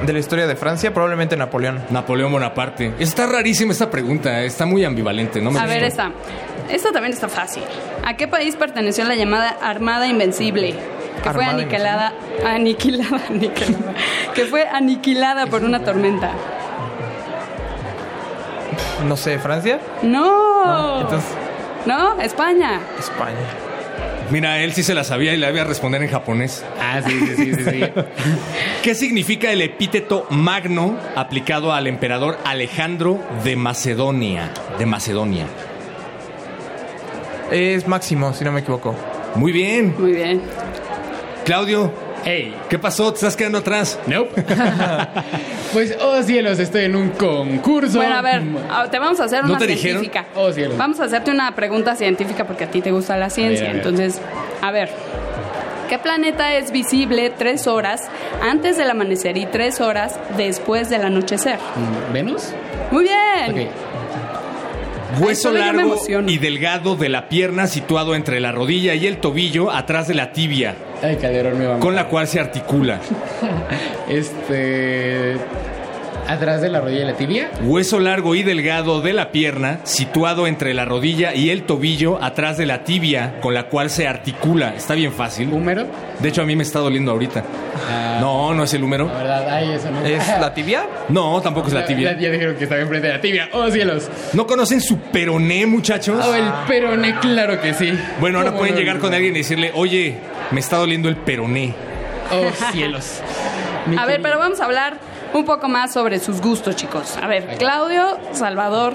De 0.05 0.13
la 0.13 0.19
historia 0.19 0.47
de 0.47 0.55
Francia, 0.55 0.93
probablemente 0.93 1.37
Napoleón. 1.37 1.81
Napoleón 1.89 2.31
Bonaparte. 2.31 2.93
Está 2.99 3.27
rarísima 3.27 3.71
esta 3.71 3.89
pregunta, 3.89 4.43
está 4.43 4.65
muy 4.65 4.83
ambivalente, 4.83 5.41
¿no? 5.41 5.51
Me 5.51 5.59
A 5.59 5.65
ver, 5.65 5.83
esta. 5.83 6.11
Esta 6.69 6.91
también 6.91 7.13
está 7.13 7.29
fácil. 7.29 7.63
¿A 8.03 8.15
qué 8.17 8.27
país 8.27 8.55
perteneció 8.55 9.05
la 9.05 9.15
llamada 9.15 9.55
Armada 9.61 10.07
Invencible? 10.07 10.75
Que 11.23 11.29
fue 11.31 11.45
aniquilada, 11.45 12.13
aniquilada, 12.45 13.21
aniquilada, 13.29 13.93
que 14.33 14.45
fue 14.45 14.67
aniquilada 14.67 15.47
por 15.47 15.63
una 15.63 15.83
tormenta. 15.83 16.31
No 19.07 19.17
sé, 19.17 19.39
¿Francia? 19.39 19.79
No. 20.03 21.01
Entonces, 21.01 21.29
No, 21.85 22.19
España. 22.21 22.79
España. 22.99 23.35
Mira, 24.31 24.59
él 24.61 24.73
sí 24.73 24.81
se 24.81 24.95
la 24.95 25.03
sabía 25.03 25.33
y 25.35 25.37
le 25.37 25.45
había 25.45 25.63
responder 25.65 26.01
en 26.01 26.09
japonés. 26.09 26.65
Ah, 26.81 26.99
sí, 27.05 27.11
sí, 27.19 27.35
sí, 27.35 27.53
sí. 27.55 27.63
sí. 27.63 27.83
¿Qué 28.83 28.95
significa 28.95 29.51
el 29.51 29.61
epíteto 29.61 30.25
magno 30.31 30.97
aplicado 31.15 31.71
al 31.73 31.85
emperador 31.85 32.37
Alejandro 32.43 33.19
de 33.43 33.55
Macedonia? 33.55 34.49
De 34.79 34.87
Macedonia. 34.87 35.45
Es 37.51 37.87
máximo, 37.87 38.33
si 38.33 38.43
no 38.43 38.51
me 38.51 38.61
equivoco. 38.61 38.95
Muy 39.35 39.51
bien. 39.51 39.93
Muy 39.99 40.13
bien. 40.13 40.41
Claudio, 41.45 41.91
Hey, 42.27 42.55
¿qué 42.69 42.79
pasó? 42.79 43.11
¿Te 43.11 43.17
estás 43.17 43.35
quedando 43.35 43.59
atrás? 43.59 43.99
nope. 44.07 44.43
pues, 45.73 45.95
oh 46.01 46.23
cielos, 46.23 46.57
estoy 46.57 46.85
en 46.85 46.95
un 46.95 47.09
concurso. 47.09 47.97
Bueno, 47.99 48.15
a 48.15 48.21
ver, 48.23 48.41
ah, 48.67 48.87
te 48.89 48.97
vamos 48.97 49.19
a 49.19 49.25
hacer 49.25 49.43
¿No 49.43 49.49
una 49.51 49.59
te 49.59 49.67
dijeron? 49.67 50.01
científica. 50.01 50.25
Oh, 50.35 50.51
cielos. 50.51 50.75
Vamos 50.75 50.99
a 50.99 51.03
hacerte 51.03 51.29
una 51.29 51.53
pregunta 51.53 51.95
científica 51.95 52.45
porque 52.45 52.63
a 52.63 52.71
ti 52.71 52.81
te 52.81 52.91
gusta 52.91 53.15
la 53.15 53.29
ciencia. 53.29 53.65
a 53.65 53.73
ver. 53.73 53.75
Entonces, 53.77 54.19
a 54.59 54.71
ver, 54.71 54.89
¿qué 55.87 55.99
planeta 55.99 56.55
es 56.55 56.71
visible 56.71 57.29
tres 57.29 57.67
horas 57.67 58.01
antes 58.41 58.75
del 58.77 58.89
amanecer 58.89 59.37
y 59.37 59.45
tres 59.45 59.79
horas 59.79 60.19
después 60.35 60.89
del 60.89 61.03
anochecer? 61.03 61.59
¿Venus? 62.11 62.49
Muy 62.91 63.03
bien. 63.03 63.67
Ok. 63.67 63.71
Hueso 65.19 65.51
largo 65.51 65.95
y 66.27 66.39
delgado 66.39 66.95
de 66.95 67.07
la 67.07 67.29
pierna 67.29 67.67
situado 67.67 68.15
entre 68.15 68.39
la 68.39 68.51
rodilla 68.51 68.95
y 68.95 69.07
el 69.07 69.17
tobillo 69.19 69.71
atrás 69.71 70.07
de 70.09 70.13
la 70.13 70.33
tibia, 70.33 70.75
Ay, 71.05 71.17
Calderón 71.17 71.59
me 71.59 71.65
va 71.67 71.75
a 71.75 71.79
con 71.79 71.93
la 71.95 72.07
cual 72.07 72.27
se 72.27 72.39
articula. 72.39 72.99
Este. 74.09 75.35
Atrás 76.27 76.59
de 76.59 76.69
la 76.69 76.81
rodilla 76.81 77.03
y 77.03 77.05
la 77.05 77.13
tibia. 77.13 77.51
Hueso 77.61 77.99
largo 77.99 78.33
y 78.33 78.41
delgado 78.41 78.99
de 79.01 79.13
la 79.13 79.31
pierna 79.31 79.81
situado 79.83 80.47
entre 80.47 80.73
la 80.73 80.83
rodilla 80.83 81.35
y 81.35 81.51
el 81.51 81.63
tobillo 81.63 82.17
atrás 82.23 82.57
de 82.57 82.65
la 82.65 82.83
tibia, 82.83 83.39
con 83.41 83.53
la 83.53 83.67
cual 83.67 83.91
se 83.91 84.07
articula. 84.07 84.73
Está 84.75 84.95
bien 84.95 85.11
fácil. 85.13 85.53
¿Húmero? 85.53 85.85
De 86.19 86.29
hecho, 86.29 86.41
a 86.41 86.45
mí 86.45 86.55
me 86.55 86.63
está 86.63 86.79
doliendo 86.79 87.11
ahorita. 87.11 87.43
Ah, 87.91 88.17
No, 88.19 88.55
no 88.55 88.63
es 88.63 88.73
el 88.73 88.83
húmero. 88.83 89.05
La 89.05 89.13
verdad, 89.19 89.49
ay, 89.51 89.73
eso 89.73 89.91
no. 89.91 90.03
¿Es 90.03 90.27
la 90.41 90.51
tibia? 90.51 90.87
No, 91.09 91.39
tampoco 91.43 91.67
es 91.67 91.75
la 91.75 91.85
tibia. 91.85 92.17
ya 92.17 92.31
dijeron 92.31 92.55
que 92.55 92.63
estaba 92.63 92.81
enfrente 92.81 93.05
de 93.05 93.13
la 93.13 93.21
tibia. 93.21 93.49
¡Oh, 93.53 93.69
cielos! 93.69 94.09
¿No 94.33 94.47
conocen 94.47 94.81
su 94.81 94.97
peroné, 94.97 95.67
muchachos? 95.67 96.25
Oh, 96.25 96.33
el 96.33 96.45
peroné, 96.67 97.19
claro 97.19 97.61
que 97.61 97.75
sí. 97.75 97.93
Bueno, 98.19 98.39
ahora 98.39 98.49
¿Cómo 98.49 98.61
pueden 98.61 98.73
no? 98.73 98.79
llegar 98.81 98.97
con 98.97 99.13
alguien 99.13 99.35
y 99.35 99.39
decirle, 99.39 99.71
oye, 99.75 100.15
me 100.51 100.59
está 100.59 100.77
doliendo 100.77 101.09
el 101.09 101.15
peroné. 101.15 101.73
Oh, 102.31 102.51
cielos. 102.71 103.21
Mi 103.85 103.97
A 103.97 104.05
ver, 104.05 104.21
pero 104.21 104.39
vamos 104.39 104.59
a 104.59 104.65
hablar 104.65 104.97
un 105.33 105.45
poco 105.45 105.67
más 105.67 105.93
sobre 105.93 106.19
sus 106.19 106.41
gustos, 106.41 106.75
chicos. 106.75 107.17
A 107.21 107.27
ver, 107.27 107.57
Claudio, 107.57 108.17
Salvador, 108.31 108.93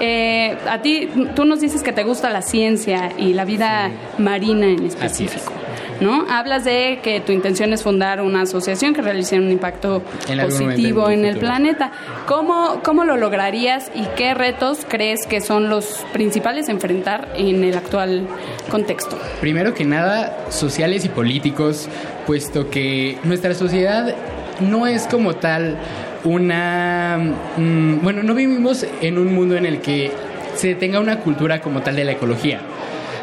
eh, 0.00 0.56
a 0.68 0.80
ti, 0.82 1.08
tú 1.34 1.44
nos 1.44 1.60
dices 1.60 1.82
que 1.82 1.92
te 1.92 2.04
gusta 2.04 2.30
la 2.30 2.42
ciencia 2.42 3.12
y 3.16 3.32
la 3.32 3.44
vida 3.44 3.90
marina 4.18 4.66
en 4.66 4.84
específico. 4.84 5.52
¿No? 6.00 6.26
Hablas 6.28 6.64
de 6.64 7.00
que 7.02 7.20
tu 7.20 7.32
intención 7.32 7.72
es 7.72 7.82
fundar 7.82 8.22
una 8.22 8.42
asociación 8.42 8.94
que 8.94 9.02
realice 9.02 9.36
un 9.38 9.50
impacto 9.50 10.02
En 10.28 10.38
positivo 10.40 11.10
en 11.10 11.24
el 11.24 11.38
planeta. 11.38 11.90
¿Cómo, 12.26 12.80
¿Cómo 12.84 13.04
lo 13.04 13.16
lograrías 13.16 13.90
y 13.94 14.04
qué 14.16 14.34
retos 14.34 14.86
crees 14.88 15.26
que 15.26 15.40
son 15.40 15.68
los 15.68 16.04
principales 16.12 16.68
a 16.68 16.72
enfrentar 16.72 17.28
en 17.36 17.64
el 17.64 17.76
actual 17.76 18.26
contexto? 18.70 19.18
Primero 19.40 19.74
que 19.74 19.84
nada, 19.84 20.36
sociales 20.50 21.04
y 21.04 21.08
políticos, 21.08 21.88
puesto 22.26 22.70
que 22.70 23.18
nuestra 23.24 23.54
sociedad 23.54 24.14
no 24.60 24.86
es 24.86 25.06
como 25.06 25.36
tal 25.36 25.76
una... 26.24 27.18
mm, 27.56 28.02
bueno, 28.02 28.22
no 28.22 28.34
vivimos 28.34 28.86
en 29.00 29.18
un 29.18 29.34
mundo 29.34 29.56
en 29.56 29.66
el 29.66 29.80
que 29.80 30.12
se 30.54 30.74
tenga 30.74 31.00
una 31.00 31.20
cultura 31.20 31.60
como 31.60 31.82
tal 31.82 31.96
de 31.96 32.04
la 32.04 32.12
ecología. 32.12 32.60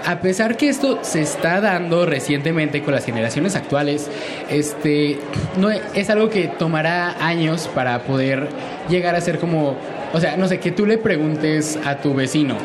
A 0.05 0.19
pesar 0.19 0.55
que 0.55 0.69
esto 0.69 0.99
se 1.01 1.21
está 1.21 1.59
dando 1.61 2.05
recientemente 2.05 2.83
con 2.83 2.93
las 2.93 3.05
generaciones 3.05 3.55
actuales, 3.55 4.09
este 4.49 5.17
no 5.57 5.69
es 5.71 6.09
algo 6.11 6.29
que 6.29 6.47
tomará 6.47 7.15
años 7.25 7.67
para 7.73 7.99
poder 8.03 8.47
llegar 8.87 9.15
a 9.15 9.21
ser 9.21 9.39
como, 9.39 9.75
o 10.13 10.19
sea, 10.19 10.37
no 10.37 10.47
sé, 10.47 10.59
que 10.59 10.71
tú 10.71 10.85
le 10.85 10.99
preguntes 10.99 11.79
a 11.85 11.97
tu 11.97 12.13
vecino, 12.13 12.55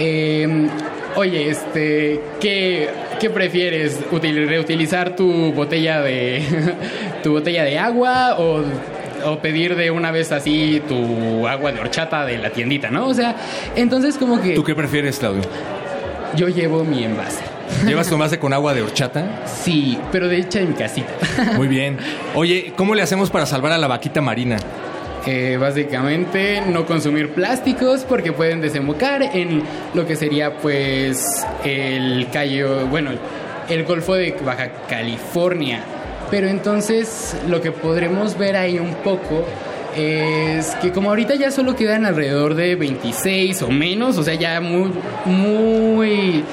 eh, 0.00 0.68
oye, 1.14 1.48
este, 1.50 2.20
¿qué, 2.40 2.88
qué 3.20 3.30
prefieres? 3.30 4.00
Util- 4.10 4.48
¿Reutilizar 4.48 5.14
tu 5.14 5.52
botella 5.52 6.00
de 6.00 6.42
tu 7.22 7.32
botella 7.34 7.62
de 7.62 7.78
agua 7.78 8.34
o, 8.38 8.62
o 9.26 9.38
pedir 9.38 9.76
de 9.76 9.92
una 9.92 10.10
vez 10.10 10.32
así 10.32 10.82
tu 10.88 11.46
agua 11.46 11.70
de 11.70 11.80
horchata 11.80 12.24
de 12.24 12.38
la 12.38 12.50
tiendita, 12.50 12.90
¿no? 12.90 13.06
O 13.06 13.14
sea, 13.14 13.36
entonces 13.76 14.16
como 14.18 14.40
que 14.42 14.54
¿Tú 14.54 14.64
qué 14.64 14.74
prefieres, 14.74 15.18
Claudio? 15.20 15.42
Yo 16.36 16.48
llevo 16.48 16.84
mi 16.84 17.04
envase. 17.04 17.42
¿Llevas 17.86 18.08
tu 18.08 18.14
envase 18.14 18.38
con 18.38 18.52
agua 18.52 18.74
de 18.74 18.82
horchata? 18.82 19.42
Sí, 19.46 19.98
pero 20.12 20.28
de 20.28 20.38
hecha 20.38 20.60
en 20.60 20.70
mi 20.70 20.74
casita. 20.74 21.12
Muy 21.56 21.68
bien. 21.68 21.98
Oye, 22.34 22.72
¿cómo 22.76 22.94
le 22.94 23.02
hacemos 23.02 23.30
para 23.30 23.46
salvar 23.46 23.72
a 23.72 23.78
la 23.78 23.86
vaquita 23.86 24.20
marina? 24.20 24.56
Eh, 25.26 25.58
básicamente 25.60 26.62
no 26.66 26.86
consumir 26.86 27.30
plásticos 27.30 28.04
porque 28.04 28.32
pueden 28.32 28.60
desembocar 28.60 29.22
en 29.22 29.62
lo 29.94 30.06
que 30.06 30.16
sería 30.16 30.56
pues 30.56 31.44
el 31.62 32.26
callo, 32.32 32.86
bueno, 32.86 33.10
el 33.68 33.84
Golfo 33.84 34.14
de 34.14 34.34
Baja 34.44 34.70
California. 34.88 35.80
Pero 36.30 36.48
entonces 36.48 37.36
lo 37.48 37.60
que 37.60 37.72
podremos 37.72 38.38
ver 38.38 38.56
ahí 38.56 38.78
un 38.78 38.94
poco 38.94 39.44
es 39.96 40.74
que 40.76 40.92
como 40.92 41.10
ahorita 41.10 41.34
ya 41.34 41.50
solo 41.50 41.74
quedan 41.76 42.06
alrededor 42.06 42.54
de 42.54 42.76
26 42.76 43.62
o 43.62 43.68
menos, 43.70 44.16
o 44.18 44.22
sea, 44.22 44.34
ya 44.34 44.60
muy, 44.60 44.90
muy, 45.24 46.44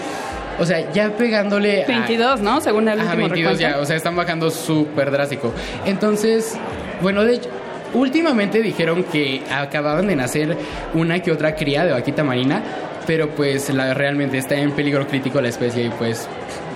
o 0.60 0.66
sea, 0.66 0.92
ya 0.92 1.10
pegándole 1.12 1.84
a... 1.84 1.88
22, 1.88 2.42
¿no? 2.42 2.62
Según 2.62 2.88
el 2.90 3.00
Ajá, 3.00 3.12
último 3.14 3.30
22 3.30 3.60
ya, 3.60 3.78
o 3.80 3.86
sea, 3.86 3.96
están 3.96 4.16
bajando 4.16 4.50
súper 4.52 5.12
drástico. 5.12 5.54
Entonces, 5.86 6.56
bueno, 7.02 7.24
de 7.24 7.36
hecho, 7.36 7.50
últimamente 7.94 8.62
dijeron 8.62 9.04
que 9.04 9.42
acababan 9.52 10.08
de 10.08 10.16
nacer 10.16 10.58
una 10.94 11.20
que 11.22 11.32
otra 11.32 11.56
cría 11.56 11.86
de 11.86 11.92
vaquita 11.92 12.24
marina, 12.24 12.62
pero 13.06 13.30
pues 13.30 13.70
la, 13.74 13.94
realmente 13.94 14.38
está 14.38 14.56
en 14.56 14.72
peligro 14.72 15.08
crítico 15.08 15.40
la 15.40 15.48
especie 15.50 15.86
y 15.86 15.90
pues 15.90 16.28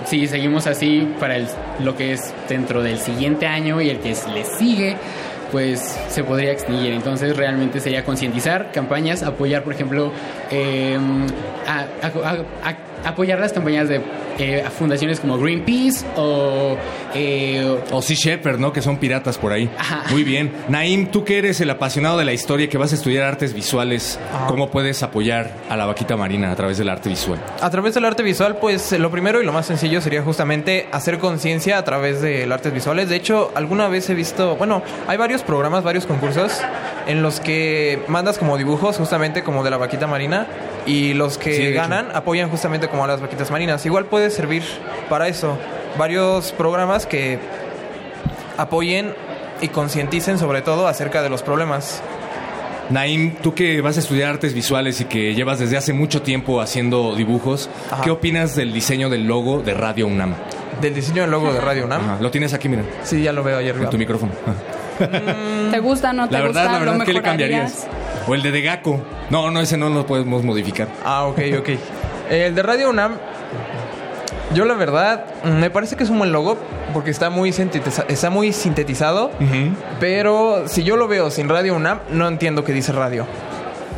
si 0.06 0.26
seguimos 0.26 0.66
así 0.66 1.06
para 1.20 1.36
el- 1.36 1.46
lo 1.84 1.94
que 1.96 2.12
es 2.12 2.32
dentro 2.48 2.82
del 2.82 2.98
siguiente 2.98 3.46
año 3.46 3.80
y 3.82 3.90
el 3.90 3.98
que 3.98 4.16
le 4.34 4.44
sigue, 4.58 4.96
pues 5.52 5.96
se 6.08 6.24
podría 6.24 6.50
extinguir. 6.50 6.92
Entonces 6.92 7.36
realmente 7.36 7.78
sería 7.80 8.04
concientizar 8.04 8.72
campañas, 8.72 9.22
apoyar, 9.22 9.62
por 9.62 9.74
ejemplo, 9.74 10.10
eh, 10.50 10.98
a- 11.68 11.86
a- 12.06 12.68
a- 12.68 12.76
apoyar 13.04 13.38
las 13.38 13.52
campañas 13.52 13.88
de 13.88 14.00
eh, 14.38 14.64
fundaciones 14.78 15.20
como 15.20 15.38
Greenpeace 15.38 16.04
o... 16.16 16.76
eh, 17.14 17.78
O 17.90 18.02
Sea 18.02 18.16
Shepherd, 18.16 18.58
¿no? 18.58 18.72
Que 18.72 18.82
son 18.82 18.96
piratas 18.98 19.38
por 19.38 19.52
ahí. 19.52 19.68
Muy 20.10 20.24
bien. 20.24 20.52
Naim, 20.68 21.06
tú 21.08 21.24
que 21.24 21.38
eres 21.38 21.60
el 21.60 21.70
apasionado 21.70 22.18
de 22.18 22.24
la 22.24 22.32
historia, 22.32 22.68
que 22.68 22.78
vas 22.78 22.92
a 22.92 22.94
estudiar 22.94 23.24
artes 23.24 23.54
visuales, 23.54 24.18
¿cómo 24.48 24.70
puedes 24.70 25.02
apoyar 25.02 25.50
a 25.68 25.76
la 25.76 25.86
vaquita 25.86 26.16
marina 26.16 26.50
a 26.50 26.56
través 26.56 26.78
del 26.78 26.88
arte 26.88 27.08
visual? 27.08 27.38
A 27.60 27.70
través 27.70 27.94
del 27.94 28.04
arte 28.04 28.22
visual, 28.22 28.56
pues 28.60 28.92
lo 28.92 29.10
primero 29.10 29.42
y 29.42 29.44
lo 29.44 29.52
más 29.52 29.66
sencillo 29.66 30.00
sería 30.00 30.22
justamente 30.22 30.88
hacer 30.92 31.18
conciencia 31.18 31.78
a 31.78 31.84
través 31.84 32.20
de 32.22 32.46
las 32.46 32.56
artes 32.58 32.72
visuales. 32.72 33.08
De 33.08 33.16
hecho, 33.16 33.50
alguna 33.54 33.88
vez 33.88 34.08
he 34.10 34.14
visto, 34.14 34.56
bueno, 34.56 34.82
hay 35.06 35.16
varios 35.16 35.42
programas, 35.42 35.84
varios 35.84 36.06
concursos 36.06 36.60
en 37.06 37.22
los 37.22 37.40
que 37.40 38.00
mandas 38.08 38.38
como 38.38 38.56
dibujos 38.56 38.96
justamente 38.96 39.42
como 39.42 39.64
de 39.64 39.70
la 39.70 39.76
vaquita 39.76 40.06
marina 40.06 40.46
y 40.86 41.14
los 41.14 41.38
que 41.38 41.52
Sí, 41.54 41.62
de 41.62 41.68
hecho. 41.70 41.80
ganan 41.80 42.08
apoyan 42.14 42.50
justamente 42.50 42.88
como 42.88 43.04
a 43.04 43.06
las 43.06 43.20
vaquitas 43.20 43.50
marinas. 43.50 43.84
Igual 43.86 44.06
puede 44.06 44.30
servir 44.30 44.62
para 45.08 45.28
eso. 45.28 45.56
Varios 45.98 46.52
programas 46.52 47.06
que 47.06 47.38
apoyen 48.56 49.14
y 49.60 49.68
concienticen 49.68 50.38
sobre 50.38 50.62
todo 50.62 50.88
acerca 50.88 51.22
de 51.22 51.30
los 51.30 51.42
problemas. 51.42 52.02
Naim, 52.90 53.36
tú 53.36 53.54
que 53.54 53.80
vas 53.80 53.96
a 53.96 54.00
estudiar 54.00 54.30
artes 54.30 54.54
visuales 54.54 55.00
y 55.00 55.04
que 55.04 55.34
llevas 55.34 55.58
desde 55.60 55.76
hace 55.76 55.92
mucho 55.92 56.20
tiempo 56.22 56.60
haciendo 56.60 57.14
dibujos, 57.14 57.70
¿qué 58.02 58.10
opinas 58.10 58.56
del 58.56 58.72
diseño 58.72 59.08
del 59.08 59.26
logo 59.26 59.62
de 59.62 59.72
Radio 59.72 60.06
UNAM? 60.08 60.34
Del 60.80 60.92
diseño 60.94 61.22
del 61.22 61.30
logo 61.30 61.52
de 61.52 61.60
Radio 61.60 61.84
UNAM. 61.84 62.00
Ajá, 62.02 62.16
Lo 62.20 62.30
tienes 62.30 62.52
aquí, 62.52 62.68
mira. 62.68 62.82
Sí, 63.04 63.22
ya 63.22 63.32
lo 63.32 63.42
veo 63.44 63.58
ayer. 63.58 63.76
En 63.76 63.88
tu 63.88 63.96
micrófono. 63.98 64.32
¿Te 65.70 65.78
gusta, 65.78 66.12
no 66.12 66.26
te 66.28 66.34
La 66.34 66.40
verdad, 66.42 66.62
gusta? 66.64 66.72
la 66.72 66.78
verdad, 66.80 66.98
¿Lo 66.98 67.04
¿qué 67.04 67.12
le 67.12 67.22
cambiarías? 67.22 67.86
O 68.26 68.34
el 68.34 68.42
de 68.42 68.50
Degaco. 68.52 69.00
No, 69.30 69.50
no, 69.50 69.60
ese 69.60 69.76
no 69.76 69.88
lo 69.88 70.06
podemos 70.06 70.42
modificar. 70.44 70.88
Ah, 71.04 71.24
ok, 71.24 71.38
ok. 71.58 71.68
El 72.30 72.54
de 72.54 72.62
Radio 72.62 72.90
UNAM, 72.90 73.16
yo 74.54 74.64
la 74.64 74.74
verdad, 74.74 75.24
me 75.44 75.70
parece 75.70 75.96
que 75.96 76.04
es 76.04 76.10
un 76.10 76.18
buen 76.18 76.30
logo 76.32 76.56
porque 76.92 77.10
está 77.10 77.30
muy, 77.30 77.50
sintetiza- 77.52 78.04
está 78.08 78.30
muy 78.30 78.52
sintetizado. 78.52 79.30
Pero 80.00 80.64
si 80.68 80.84
yo 80.84 80.96
lo 80.96 81.08
veo 81.08 81.30
sin 81.30 81.48
Radio 81.48 81.74
UNAM, 81.74 82.00
no 82.10 82.28
entiendo 82.28 82.64
qué 82.64 82.72
dice 82.72 82.92
radio. 82.92 83.26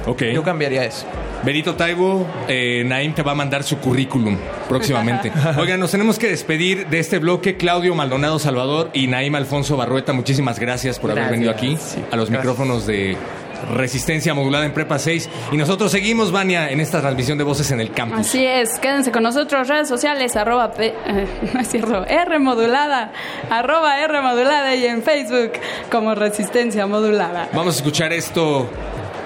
Ok. 0.07 0.23
Yo 0.33 0.43
cambiaría 0.43 0.85
eso. 0.85 1.07
Benito 1.45 1.75
Taibo, 1.75 2.27
eh, 2.49 2.85
Naim 2.87 3.13
te 3.15 3.23
va 3.23 3.33
a 3.33 3.35
mandar 3.35 3.63
su 3.65 3.79
currículum 3.79 4.37
próximamente. 4.69 5.31
Oigan, 5.59 5.79
nos 5.79 5.91
tenemos 5.91 6.19
que 6.19 6.29
despedir 6.29 6.87
de 6.89 6.99
este 6.99 7.19
bloque. 7.19 7.57
Claudio 7.59 7.95
Maldonado 7.95 8.39
Salvador 8.39 8.89
y 8.95 9.07
Naim 9.09 9.35
Alfonso 9.35 9.77
Barrueta, 9.77 10.13
muchísimas 10.15 10.59
gracias 10.59 10.99
por 10.99 11.11
haber 11.11 11.31
venido 11.31 11.51
aquí 11.51 11.77
a 12.11 12.17
los 12.17 12.31
micrófonos 12.31 12.87
de 12.87 13.17
Resistencia 13.65 14.35
Modulada 14.35 14.65
en 14.67 14.73
Prepa 14.73 14.99
6. 14.99 15.29
Y 15.53 15.57
nosotros 15.57 15.91
seguimos, 15.93 16.33
Vania, 16.33 16.71
en 16.71 16.81
esta 16.81 17.01
transmisión 17.01 17.39
de 17.39 17.45
voces 17.45 17.71
en 17.71 17.81
el 17.81 17.91
campus. 17.93 18.21
Así 18.21 18.45
es, 18.45 18.79
quédense 18.79 19.11
con 19.13 19.23
nosotros, 19.23 19.69
redes 19.69 19.89
sociales, 19.89 20.37
arroba, 20.37 20.73
P- 20.73 20.95
eh, 21.07 21.27
no 21.55 21.61
es 21.61 21.69
cierto, 21.69 22.05
R 22.07 22.39
modulada, 22.39 23.13
arroba 23.51 23.99
R 24.01 24.21
modulada 24.21 24.75
y 24.75 24.85
en 24.87 25.03
Facebook 25.03 25.53
como 25.91 26.15
Resistencia 26.15 26.87
Modulada. 26.87 27.49
Vamos 27.53 27.75
a 27.75 27.79
escuchar 27.79 28.13
esto 28.13 28.69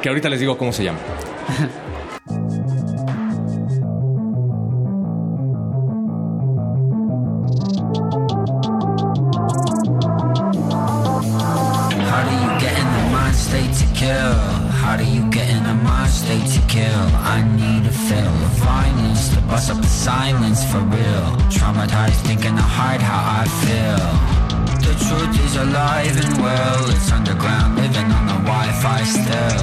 que 0.02 0.08
ahorita 0.08 0.28
les 0.28 0.40
digo 0.40 0.56
cómo 0.56 0.72
se 0.72 0.84
llama. 0.84 0.98
is 25.48 25.56
alive 25.56 26.16
and 26.24 26.34
well. 26.42 26.90
It's 26.90 27.10
underground, 27.10 27.76
living 27.76 28.10
on 28.12 28.24
the 28.26 28.38
Wi-Fi 28.44 29.00
still. 29.04 29.60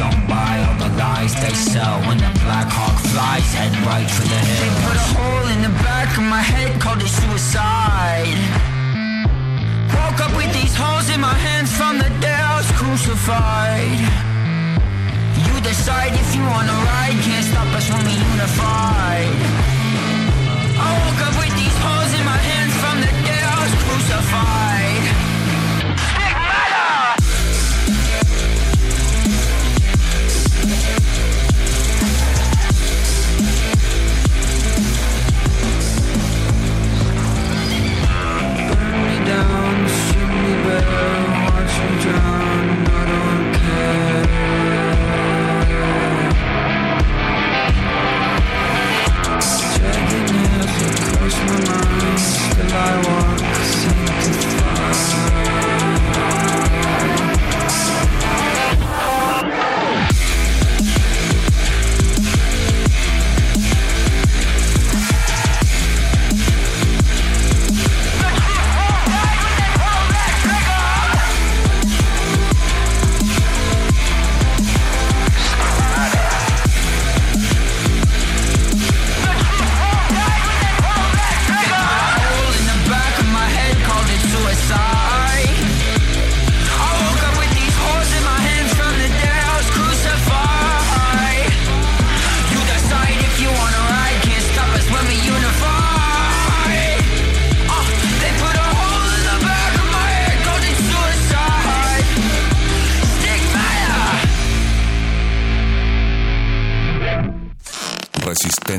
Don't 0.00 0.22
buy 0.28 0.54
all 0.66 0.76
the 0.84 0.90
lies 1.00 1.32
they 1.40 1.54
sell. 1.54 1.96
When 2.06 2.18
the 2.18 2.32
Black 2.44 2.68
Hawk 2.68 2.96
flies, 3.12 3.48
head 3.56 3.72
right 3.88 4.10
for 4.16 4.26
the 4.32 4.40
hill. 4.48 4.60
They 4.60 4.72
put 4.84 4.96
a 5.04 5.08
hole 5.16 5.46
in 5.54 5.60
the 5.62 5.74
back 5.88 6.10
of 6.20 6.24
my 6.24 6.44
head, 6.52 6.80
called 6.80 7.00
it 7.00 7.08
suicide. 7.08 8.38
Woke 9.96 10.20
up 10.26 10.32
with 10.36 10.52
these 10.52 10.74
holes 10.76 11.08
in 11.14 11.20
my 11.20 11.36
hands 11.46 11.70
from 11.72 11.96
the 12.02 12.10
day 12.20 12.40
I 12.50 12.52
was 12.60 12.68
crucified. 12.80 14.00
You 15.46 15.54
decide 15.70 16.12
if 16.20 16.28
you 16.36 16.44
wanna 16.52 16.76
ride, 16.90 17.16
can't 17.24 17.46
stop 17.50 17.70
us 17.78 17.86
when 17.88 18.02
we 18.08 18.14
unified. 18.34 19.36
I 20.84 20.88
woke 21.00 21.22
up 21.28 21.34
with 21.40 21.54
these 21.56 21.76
holes 21.84 22.12
in 22.12 22.24
my 22.28 22.40
hands 22.50 22.74
from 22.82 22.96
the 23.04 23.12
day 23.24 23.40
I 23.40 23.56
was 23.64 23.72
crucified. 23.84 24.73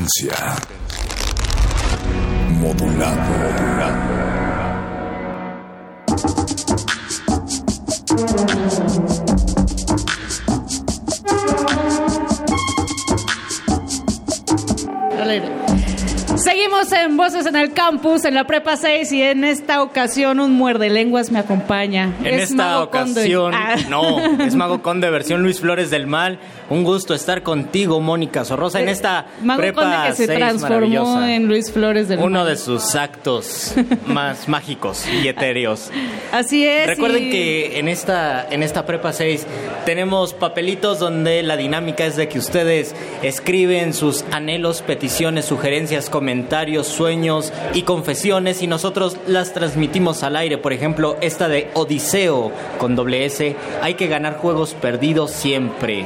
Resistencia. 0.06 0.56
Modulado. 2.60 3.82
Al 3.82 4.05
en 17.16 17.22
Voces 17.22 17.46
en 17.46 17.56
el 17.56 17.72
Campus, 17.72 18.26
en 18.26 18.34
la 18.34 18.44
Prepa 18.46 18.76
6, 18.76 19.10
y 19.12 19.22
en 19.22 19.42
esta 19.44 19.82
ocasión 19.82 20.38
un 20.38 20.52
muerde 20.52 20.90
lenguas 20.90 21.30
me 21.30 21.38
acompaña. 21.38 22.12
En 22.22 22.34
Es 22.34 22.50
esta 22.50 22.56
Mago 22.72 22.82
ocasión, 22.84 23.54
Ah. 23.54 23.76
no, 23.88 24.42
es 24.44 24.54
Mago 24.54 24.82
Conde, 24.82 25.08
versión 25.08 25.42
Luis 25.42 25.60
Flores 25.60 25.88
del 25.88 26.06
Mal. 26.06 26.38
Un 26.68 26.84
gusto 26.84 27.14
estar 27.14 27.42
contigo, 27.42 28.00
Mónica 28.00 28.44
Sorrosa, 28.44 28.80
en 28.80 28.88
esta 28.90 29.26
Mago 29.42 29.60
prepa 29.60 29.82
Conde 29.82 29.96
que 30.08 30.12
se 30.16 30.26
6 30.26 30.38
transformó 30.38 31.22
en 31.22 31.46
Luis 31.48 31.72
Flores 31.72 32.08
del 32.08 32.18
Uno 32.18 32.40
Mal. 32.40 32.48
de 32.48 32.56
sus 32.56 32.94
actos 32.96 33.72
más 34.06 34.46
mágicos 34.48 35.06
y 35.08 35.26
etéreos. 35.28 35.90
Así 36.32 36.66
es. 36.66 36.86
Recuerden 36.88 37.28
y- 37.28 37.30
que 37.30 37.78
en 37.78 37.88
esta, 37.88 38.46
en 38.50 38.62
esta 38.62 38.84
prepa 38.84 39.12
6 39.14 39.46
tenemos 39.86 40.34
papelitos 40.34 40.98
donde 40.98 41.42
la 41.42 41.56
dinámica 41.56 42.04
es 42.04 42.16
de 42.16 42.28
que 42.28 42.38
ustedes 42.38 42.94
escriben 43.22 43.94
sus 43.94 44.24
anhelos, 44.32 44.82
peticiones, 44.82 45.46
sugerencias, 45.46 46.10
comentarios, 46.10 46.86
sueños 46.88 47.05
y 47.74 47.82
confesiones 47.82 48.62
y 48.62 48.66
nosotros 48.66 49.16
las 49.26 49.52
transmitimos 49.52 50.22
al 50.22 50.36
aire. 50.36 50.58
Por 50.58 50.72
ejemplo, 50.72 51.16
esta 51.20 51.48
de 51.48 51.70
Odiseo 51.74 52.52
con 52.78 52.96
doble 52.96 53.24
S. 53.24 53.56
Hay 53.82 53.94
que 53.94 54.08
ganar 54.08 54.38
juegos 54.38 54.74
perdidos 54.74 55.30
siempre. 55.30 56.04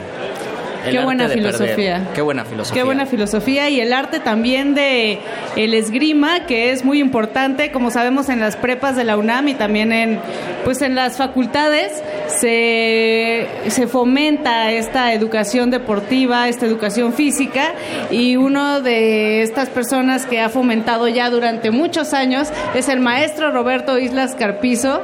El 0.86 0.92
Qué 0.92 1.04
buena 1.04 1.28
perder. 1.28 1.38
filosofía. 1.38 2.08
Qué 2.14 2.22
buena 2.22 2.44
filosofía. 2.44 2.80
Qué 2.80 2.84
buena 2.84 3.06
filosofía 3.06 3.68
y 3.68 3.80
el 3.80 3.92
arte 3.92 4.20
también 4.20 4.74
de 4.74 5.18
el 5.56 5.74
esgrima 5.74 6.46
que 6.46 6.72
es 6.72 6.84
muy 6.84 7.00
importante 7.00 7.70
como 7.70 7.90
sabemos 7.90 8.28
en 8.28 8.40
las 8.40 8.56
prepas 8.56 8.96
de 8.96 9.04
la 9.04 9.16
UNAM 9.16 9.48
y 9.48 9.54
también 9.54 9.92
en 9.92 10.18
pues 10.64 10.82
en 10.82 10.94
las 10.94 11.16
facultades 11.16 12.02
se, 12.28 13.46
se 13.68 13.86
fomenta 13.86 14.70
esta 14.70 15.12
educación 15.12 15.70
deportiva, 15.70 16.48
esta 16.48 16.66
educación 16.66 17.12
física 17.12 17.74
y 18.10 18.36
uno 18.36 18.80
de 18.80 19.42
estas 19.42 19.68
personas 19.68 20.26
que 20.26 20.40
ha 20.40 20.48
fomentado 20.48 21.08
ya 21.08 21.30
durante 21.30 21.70
muchos 21.70 22.14
años 22.14 22.48
es 22.74 22.88
el 22.88 23.00
maestro 23.00 23.50
Roberto 23.50 23.98
Islas 23.98 24.34
Carpizo 24.34 25.02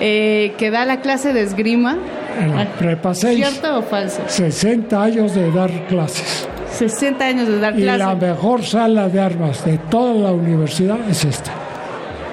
eh, 0.00 0.52
que 0.58 0.70
da 0.70 0.84
la 0.84 1.00
clase 1.00 1.32
de 1.32 1.42
esgrima. 1.42 1.98
En 2.38 2.54
la 2.56 2.64
prepa 2.66 3.14
6. 3.14 3.36
¿Cierto 3.36 3.78
o 3.78 3.82
falso? 3.82 4.22
60 4.26 5.02
años 5.02 5.34
de 5.34 5.50
dar 5.50 5.70
clases. 5.86 6.48
60 6.72 7.24
años 7.24 7.48
de 7.48 7.58
dar 7.58 7.78
Y 7.78 7.82
clases. 7.82 7.98
la 8.06 8.14
mejor 8.14 8.64
sala 8.64 9.08
de 9.08 9.20
armas 9.20 9.64
de 9.64 9.78
toda 9.78 10.14
la 10.14 10.32
universidad 10.32 10.98
es 11.10 11.24
esta. 11.24 11.50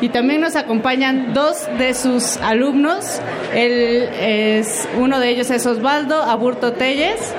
Y 0.01 0.09
también 0.09 0.41
nos 0.41 0.55
acompañan 0.55 1.33
dos 1.33 1.67
de 1.79 1.93
sus 1.93 2.37
alumnos. 2.37 3.19
Él 3.55 4.09
es, 4.19 4.87
uno 4.99 5.19
de 5.19 5.29
ellos 5.29 5.49
es 5.49 5.65
Osvaldo 5.65 6.21
Aburto 6.21 6.73
Telles. 6.73 7.33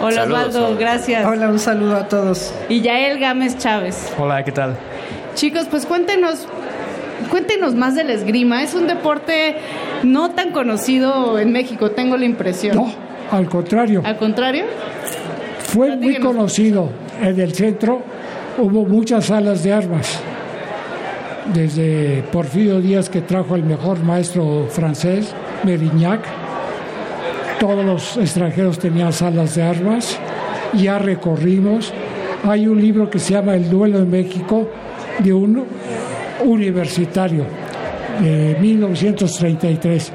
Hola 0.00 0.22
Saludos, 0.22 0.38
Osvaldo, 0.48 0.66
hola. 0.68 0.76
gracias. 0.78 1.26
Hola, 1.26 1.48
un 1.48 1.58
saludo 1.58 1.96
a 1.96 2.08
todos. 2.08 2.52
Y 2.68 2.80
Yael 2.80 3.18
Gámez 3.18 3.58
Chávez. 3.58 4.12
Hola, 4.18 4.42
¿qué 4.42 4.52
tal? 4.52 4.74
Chicos, 5.34 5.66
pues 5.70 5.86
cuéntenos, 5.86 6.46
cuéntenos 7.30 7.74
más 7.74 7.94
del 7.94 8.10
esgrima. 8.10 8.62
Es 8.62 8.74
un 8.74 8.86
deporte 8.86 9.56
no 10.02 10.30
tan 10.30 10.52
conocido 10.52 11.38
en 11.38 11.52
México, 11.52 11.90
tengo 11.90 12.16
la 12.16 12.24
impresión. 12.24 12.76
No, 12.76 12.92
al 13.30 13.48
contrario. 13.48 14.02
¿Al 14.04 14.16
contrario? 14.16 14.64
Fue 15.60 15.96
muy 15.96 16.16
conocido. 16.18 16.90
En 17.20 17.38
el 17.38 17.54
centro 17.54 18.02
hubo 18.58 18.84
muchas 18.84 19.26
salas 19.26 19.62
de 19.62 19.72
armas. 19.72 20.20
Desde 21.52 22.22
Porfirio 22.30 22.80
Díaz, 22.80 23.08
que 23.08 23.22
trajo 23.22 23.56
el 23.56 23.64
mejor 23.64 24.02
maestro 24.02 24.66
francés, 24.70 25.32
Merignac, 25.64 26.20
todos 27.58 27.84
los 27.84 28.16
extranjeros 28.18 28.78
tenían 28.78 29.12
salas 29.12 29.54
de 29.54 29.62
armas. 29.62 30.18
Ya 30.74 30.98
recorrimos. 30.98 31.92
Hay 32.44 32.68
un 32.68 32.80
libro 32.80 33.10
que 33.10 33.18
se 33.18 33.32
llama 33.32 33.56
El 33.56 33.68
Duelo 33.68 33.98
de 33.98 34.04
México, 34.04 34.68
de 35.18 35.32
un 35.32 35.64
universitario, 36.44 37.44
de 38.20 38.56
1933. 38.60 40.12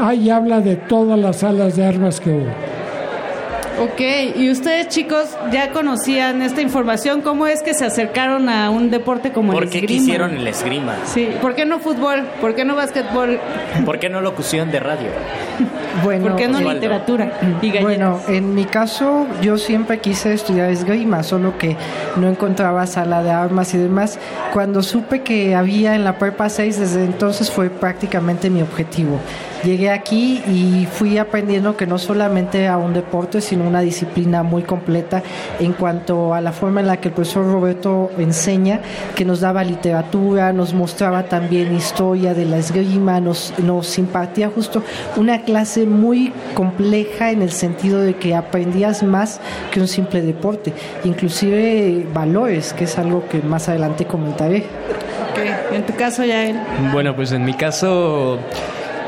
Ahí 0.00 0.30
habla 0.30 0.60
de 0.60 0.76
todas 0.76 1.18
las 1.18 1.38
salas 1.38 1.76
de 1.76 1.84
armas 1.84 2.20
que 2.20 2.30
hubo. 2.30 2.71
Ok, 3.80 4.00
y 4.36 4.50
ustedes 4.50 4.88
chicos 4.88 5.36
ya 5.50 5.72
conocían 5.72 6.42
esta 6.42 6.60
información, 6.60 7.20
¿cómo 7.20 7.46
es 7.46 7.62
que 7.62 7.74
se 7.74 7.84
acercaron 7.84 8.48
a 8.48 8.70
un 8.70 8.90
deporte 8.90 9.32
como 9.32 9.52
¿Por 9.52 9.64
el 9.64 9.70
qué 9.70 9.78
esgrima? 9.78 9.98
quisieron 10.00 10.34
el 10.36 10.46
esgrima? 10.46 10.94
Sí, 11.06 11.30
¿por 11.40 11.54
qué 11.54 11.64
no 11.64 11.78
fútbol? 11.80 12.22
¿Por 12.40 12.54
qué 12.54 12.64
no 12.64 12.76
básquetbol? 12.76 13.40
¿Por 13.84 13.98
qué 13.98 14.08
no 14.08 14.20
locución 14.20 14.70
de 14.70 14.80
radio? 14.80 15.08
Bueno, 16.02 16.28
¿Por 16.28 16.36
qué 16.36 16.48
no 16.48 16.56
Osvaldo. 16.56 16.72
literatura? 16.80 17.32
Y? 17.60 17.70
Bueno, 17.78 18.18
en 18.26 18.54
mi 18.54 18.64
caso 18.64 19.26
yo 19.42 19.58
siempre 19.58 19.98
quise 20.00 20.32
estudiar 20.32 20.70
esgrima, 20.70 21.22
solo 21.22 21.58
que 21.58 21.76
no 22.16 22.28
encontraba 22.28 22.86
sala 22.86 23.22
de 23.22 23.30
armas 23.30 23.74
y 23.74 23.78
demás. 23.78 24.18
Cuando 24.54 24.82
supe 24.82 25.20
que 25.20 25.54
había 25.54 25.94
en 25.94 26.02
la 26.02 26.18
prepa 26.18 26.48
6, 26.48 26.80
desde 26.80 27.04
entonces 27.04 27.50
fue 27.50 27.68
prácticamente 27.68 28.48
mi 28.48 28.62
objetivo. 28.62 29.20
Llegué 29.64 29.90
aquí 29.90 30.42
y 30.48 30.88
fui 30.90 31.18
aprendiendo 31.18 31.76
que 31.76 31.86
no 31.86 31.98
solamente 31.98 32.62
era 32.62 32.78
un 32.78 32.94
deporte, 32.94 33.42
sino 33.42 33.61
una 33.66 33.80
disciplina 33.80 34.42
muy 34.42 34.62
completa 34.62 35.22
en 35.58 35.72
cuanto 35.72 36.34
a 36.34 36.40
la 36.40 36.52
forma 36.52 36.80
en 36.80 36.86
la 36.86 36.98
que 36.98 37.08
el 37.08 37.14
profesor 37.14 37.50
Roberto 37.50 38.10
enseña, 38.18 38.80
que 39.14 39.24
nos 39.24 39.40
daba 39.40 39.64
literatura, 39.64 40.52
nos 40.52 40.74
mostraba 40.74 41.24
también 41.24 41.74
historia 41.74 42.34
de 42.34 42.44
la 42.44 42.58
esgrima, 42.58 43.20
nos, 43.20 43.54
nos 43.58 43.98
impartía 43.98 44.50
justo 44.50 44.82
una 45.16 45.42
clase 45.42 45.86
muy 45.86 46.32
compleja 46.54 47.30
en 47.30 47.42
el 47.42 47.50
sentido 47.50 48.00
de 48.00 48.14
que 48.14 48.34
aprendías 48.34 49.02
más 49.02 49.40
que 49.70 49.80
un 49.80 49.88
simple 49.88 50.22
deporte, 50.22 50.72
inclusive 51.04 52.06
valores, 52.12 52.72
que 52.72 52.84
es 52.84 52.98
algo 52.98 53.28
que 53.28 53.40
más 53.42 53.68
adelante 53.68 54.04
comentaré. 54.04 54.64
Ok, 55.32 55.74
En 55.74 55.86
tu 55.86 55.94
caso, 55.94 56.24
Yael. 56.24 56.60
Bueno, 56.92 57.16
pues 57.16 57.32
en 57.32 57.44
mi 57.44 57.54
caso, 57.54 58.38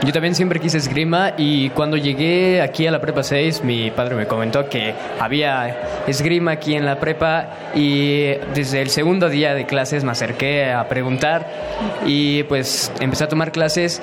yo 0.02 0.12
también 0.12 0.34
siempre 0.34 0.60
quise 0.60 0.78
esgrima 0.78 1.32
y 1.36 1.70
cuando 1.70 1.96
llegué 1.96 2.60
aquí 2.60 2.86
a 2.86 2.90
la 2.90 3.00
prepa 3.00 3.22
6, 3.22 3.62
mi 3.64 3.90
padre 3.90 4.14
me 4.16 4.26
comentó 4.26 4.68
que 4.68 4.94
había 5.18 6.04
esgrima 6.06 6.52
aquí 6.52 6.74
en 6.74 6.84
la 6.84 7.00
prepa 7.00 7.48
y 7.74 8.34
desde 8.54 8.82
el 8.82 8.90
segundo 8.90 9.28
día 9.28 9.54
de 9.54 9.66
clases 9.66 10.04
me 10.04 10.12
acerqué 10.12 10.72
a 10.72 10.88
preguntar 10.88 11.48
y 12.06 12.42
pues 12.44 12.92
empecé 13.00 13.24
a 13.24 13.28
tomar 13.28 13.52
clases. 13.52 14.02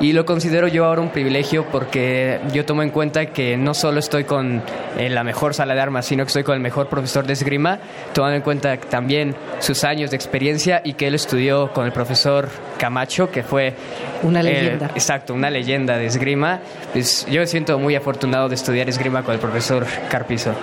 Y 0.00 0.14
lo 0.14 0.24
considero 0.24 0.66
yo 0.66 0.86
ahora 0.86 1.02
un 1.02 1.10
privilegio 1.10 1.66
porque 1.70 2.40
yo 2.54 2.64
tomo 2.64 2.82
en 2.82 2.88
cuenta 2.88 3.26
que 3.26 3.58
no 3.58 3.74
solo 3.74 4.00
estoy 4.00 4.24
con 4.24 4.62
eh, 4.96 5.10
la 5.10 5.24
mejor 5.24 5.52
sala 5.52 5.74
de 5.74 5.80
armas, 5.82 6.06
sino 6.06 6.24
que 6.24 6.28
estoy 6.28 6.42
con 6.42 6.54
el 6.54 6.60
mejor 6.60 6.88
profesor 6.88 7.26
de 7.26 7.34
esgrima, 7.34 7.78
tomando 8.14 8.36
en 8.36 8.42
cuenta 8.42 8.78
también 8.78 9.36
sus 9.58 9.84
años 9.84 10.10
de 10.10 10.16
experiencia 10.16 10.80
y 10.82 10.94
que 10.94 11.06
él 11.06 11.14
estudió 11.14 11.70
con 11.74 11.84
el 11.84 11.92
profesor 11.92 12.48
Camacho, 12.78 13.30
que 13.30 13.42
fue... 13.42 13.74
Una 14.22 14.40
eh, 14.40 14.44
leyenda. 14.44 14.86
exacto, 14.94 15.34
una 15.34 15.50
leyenda 15.50 15.98
de 15.98 16.06
esgrima. 16.06 16.60
Pues 16.94 17.26
yo 17.30 17.40
me 17.40 17.46
siento 17.46 17.78
muy 17.78 17.94
afortunado 17.94 18.48
de 18.48 18.54
estudiar 18.54 18.88
esgrima 18.88 19.22
con 19.22 19.34
el 19.34 19.40
profesor 19.40 19.86
Carpizo. 20.08 20.54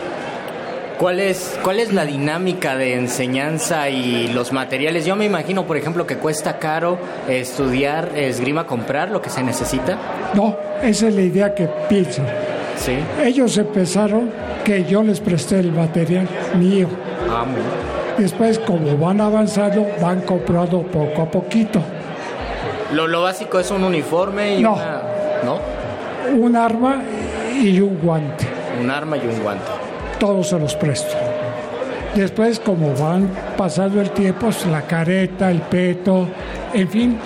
¿Cuál 1.00 1.20
es, 1.20 1.60
¿Cuál 1.64 1.80
es 1.80 1.94
la 1.94 2.06
dinámica 2.06 2.76
de 2.76 2.96
enseñanza 2.96 3.88
y 3.90 4.30
los 4.30 4.52
materiales? 4.52 5.06
Yo 5.06 5.16
me 5.16 5.26
imagino, 5.26 5.66
por 5.68 5.78
ejemplo, 5.78 6.08
que 6.08 6.18
cuesta 6.18 6.58
caro 6.58 6.98
estudiar 7.30 8.12
esgrima, 8.16 8.66
comprar 8.66 9.12
lo 9.12 9.22
que 9.22 9.30
se 9.30 9.44
necesita. 9.44 9.98
No, 10.34 10.56
esa 10.82 11.08
es 11.08 11.14
la 11.16 11.22
idea 11.22 11.54
que 11.54 11.68
piensan. 11.88 12.26
Sí. 12.78 12.98
Ellos 13.24 13.58
empezaron 13.58 14.32
que 14.64 14.86
yo 14.86 15.04
les 15.04 15.20
presté 15.20 15.60
el 15.60 15.72
material 15.72 16.28
mío. 16.58 16.88
Ah, 17.30 17.44
muy 17.46 17.56
bien. 17.56 17.68
Después, 18.18 18.58
como 18.58 18.98
van 18.98 19.22
avanzando, 19.22 19.86
van 20.02 20.22
comprando 20.22 20.82
poco 20.82 21.22
a 21.22 21.30
poquito. 21.30 21.80
Lo, 22.94 23.06
lo 23.06 23.22
básico 23.22 23.60
es 23.60 23.70
un 23.70 23.84
uniforme 23.84 24.56
y 24.58 24.64
No. 24.64 24.74
una... 24.74 25.02
¿No? 25.44 25.60
Un 26.36 26.56
arma 26.56 27.02
y 27.62 27.80
un 27.80 28.00
guante. 28.02 28.46
Un 28.82 28.90
arma 28.90 29.18
y 29.18 29.22
un 29.22 29.40
guante. 29.44 29.64
Todos 30.20 30.50
se 30.50 30.60
los 30.60 30.76
presto. 30.76 31.16
Después, 32.16 32.60
como 32.60 32.96
van 32.96 33.30
pasando 33.56 34.02
el 34.02 34.10
tiempo, 34.10 34.48
pues, 34.48 34.66
la 34.66 34.82
careta, 34.82 35.52
el 35.52 35.62
peto, 35.62 36.28
en 36.74 36.90
fin, 36.90 37.18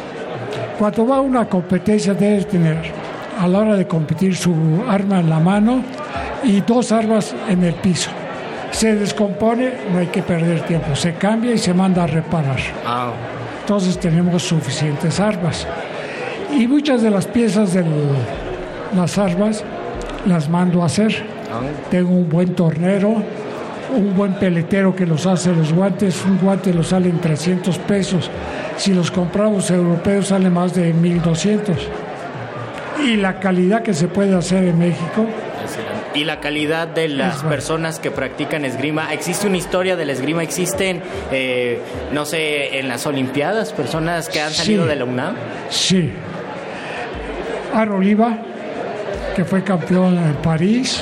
cuando 0.78 1.08
va 1.08 1.18
a 1.18 1.22
una 1.22 1.46
competencia 1.48 2.14
debe 2.14 2.44
tener 2.44 2.78
a 3.40 3.48
la 3.48 3.60
hora 3.60 3.76
de 3.76 3.88
competir 3.88 4.36
su 4.36 4.54
arma 4.88 5.20
en 5.20 5.30
la 5.30 5.40
mano 5.40 5.82
y 6.44 6.60
dos 6.62 6.92
armas 6.92 7.34
en 7.48 7.64
el 7.64 7.74
piso. 7.76 8.10
Se 8.72 8.96
descompone, 8.96 9.72
no 9.92 10.00
hay 10.00 10.08
que 10.08 10.24
perder 10.24 10.62
tiempo, 10.62 10.96
se 10.96 11.14
cambia 11.14 11.54
y 11.54 11.58
se 11.58 11.74
manda 11.74 12.04
a 12.04 12.08
reparar. 12.08 12.60
Ah, 12.86 13.12
Entonces 13.62 13.98
tenemos 14.00 14.44
suficientes 14.44 15.20
armas. 15.20 15.68
Y 16.54 16.68
muchas 16.68 17.02
de 17.02 17.10
las 17.12 17.28
piezas 17.28 17.74
de 17.74 17.86
las 18.96 19.18
armas 19.18 19.64
las 20.26 20.50
mando 20.50 20.84
a 20.84 20.88
hacer. 20.88 21.31
Tengo 21.90 22.10
un 22.12 22.30
buen 22.30 22.56
tornero, 22.56 23.16
un 23.96 24.16
buen 24.16 24.34
peletero 24.36 24.96
que 24.96 25.06
los 25.06 25.26
hace 25.26 25.54
los 25.54 25.74
guantes. 25.74 26.24
Un 26.26 26.38
guante 26.38 26.74
los 26.74 26.88
sale 26.88 27.10
en 27.10 27.20
300 27.20 27.78
pesos. 27.80 28.30
Si 28.78 28.94
los 28.94 29.12
compramos 29.12 29.70
europeos 29.72 30.28
sale 30.28 30.50
más 30.50 30.74
de 30.74 30.94
1200. 30.94 31.76
Y 33.06 33.16
la 33.18 33.40
calidad 33.40 33.82
que 33.82 33.94
se 33.94 34.08
puede 34.08 34.36
hacer 34.36 34.64
en 34.64 34.78
México 34.78 35.26
Y 36.14 36.24
la 36.26 36.40
calidad 36.40 36.88
de 36.88 37.08
las 37.08 37.42
personas 37.44 38.00
que 38.00 38.12
practican 38.12 38.66
esgrima. 38.66 39.14
¿Existe 39.14 39.48
una 39.48 39.58
historia 39.58 39.96
del 39.96 40.10
esgrima? 40.10 40.44
¿Existen, 40.44 41.02
eh, 41.32 41.80
no 42.12 42.26
sé, 42.26 42.80
en 42.80 42.90
las 42.90 43.06
Olimpiadas, 43.08 43.72
personas 43.72 44.28
que 44.30 44.42
han 44.42 44.52
salido 44.52 44.84
Sí. 44.84 44.90
de 44.90 44.96
la 44.98 45.06
UNAM? 45.06 45.36
Sí. 45.70 46.12
Aro 47.74 47.96
Oliva, 47.96 48.38
que 49.36 49.46
fue 49.46 49.64
campeón 49.64 50.18
en 50.18 50.34
París. 50.36 51.02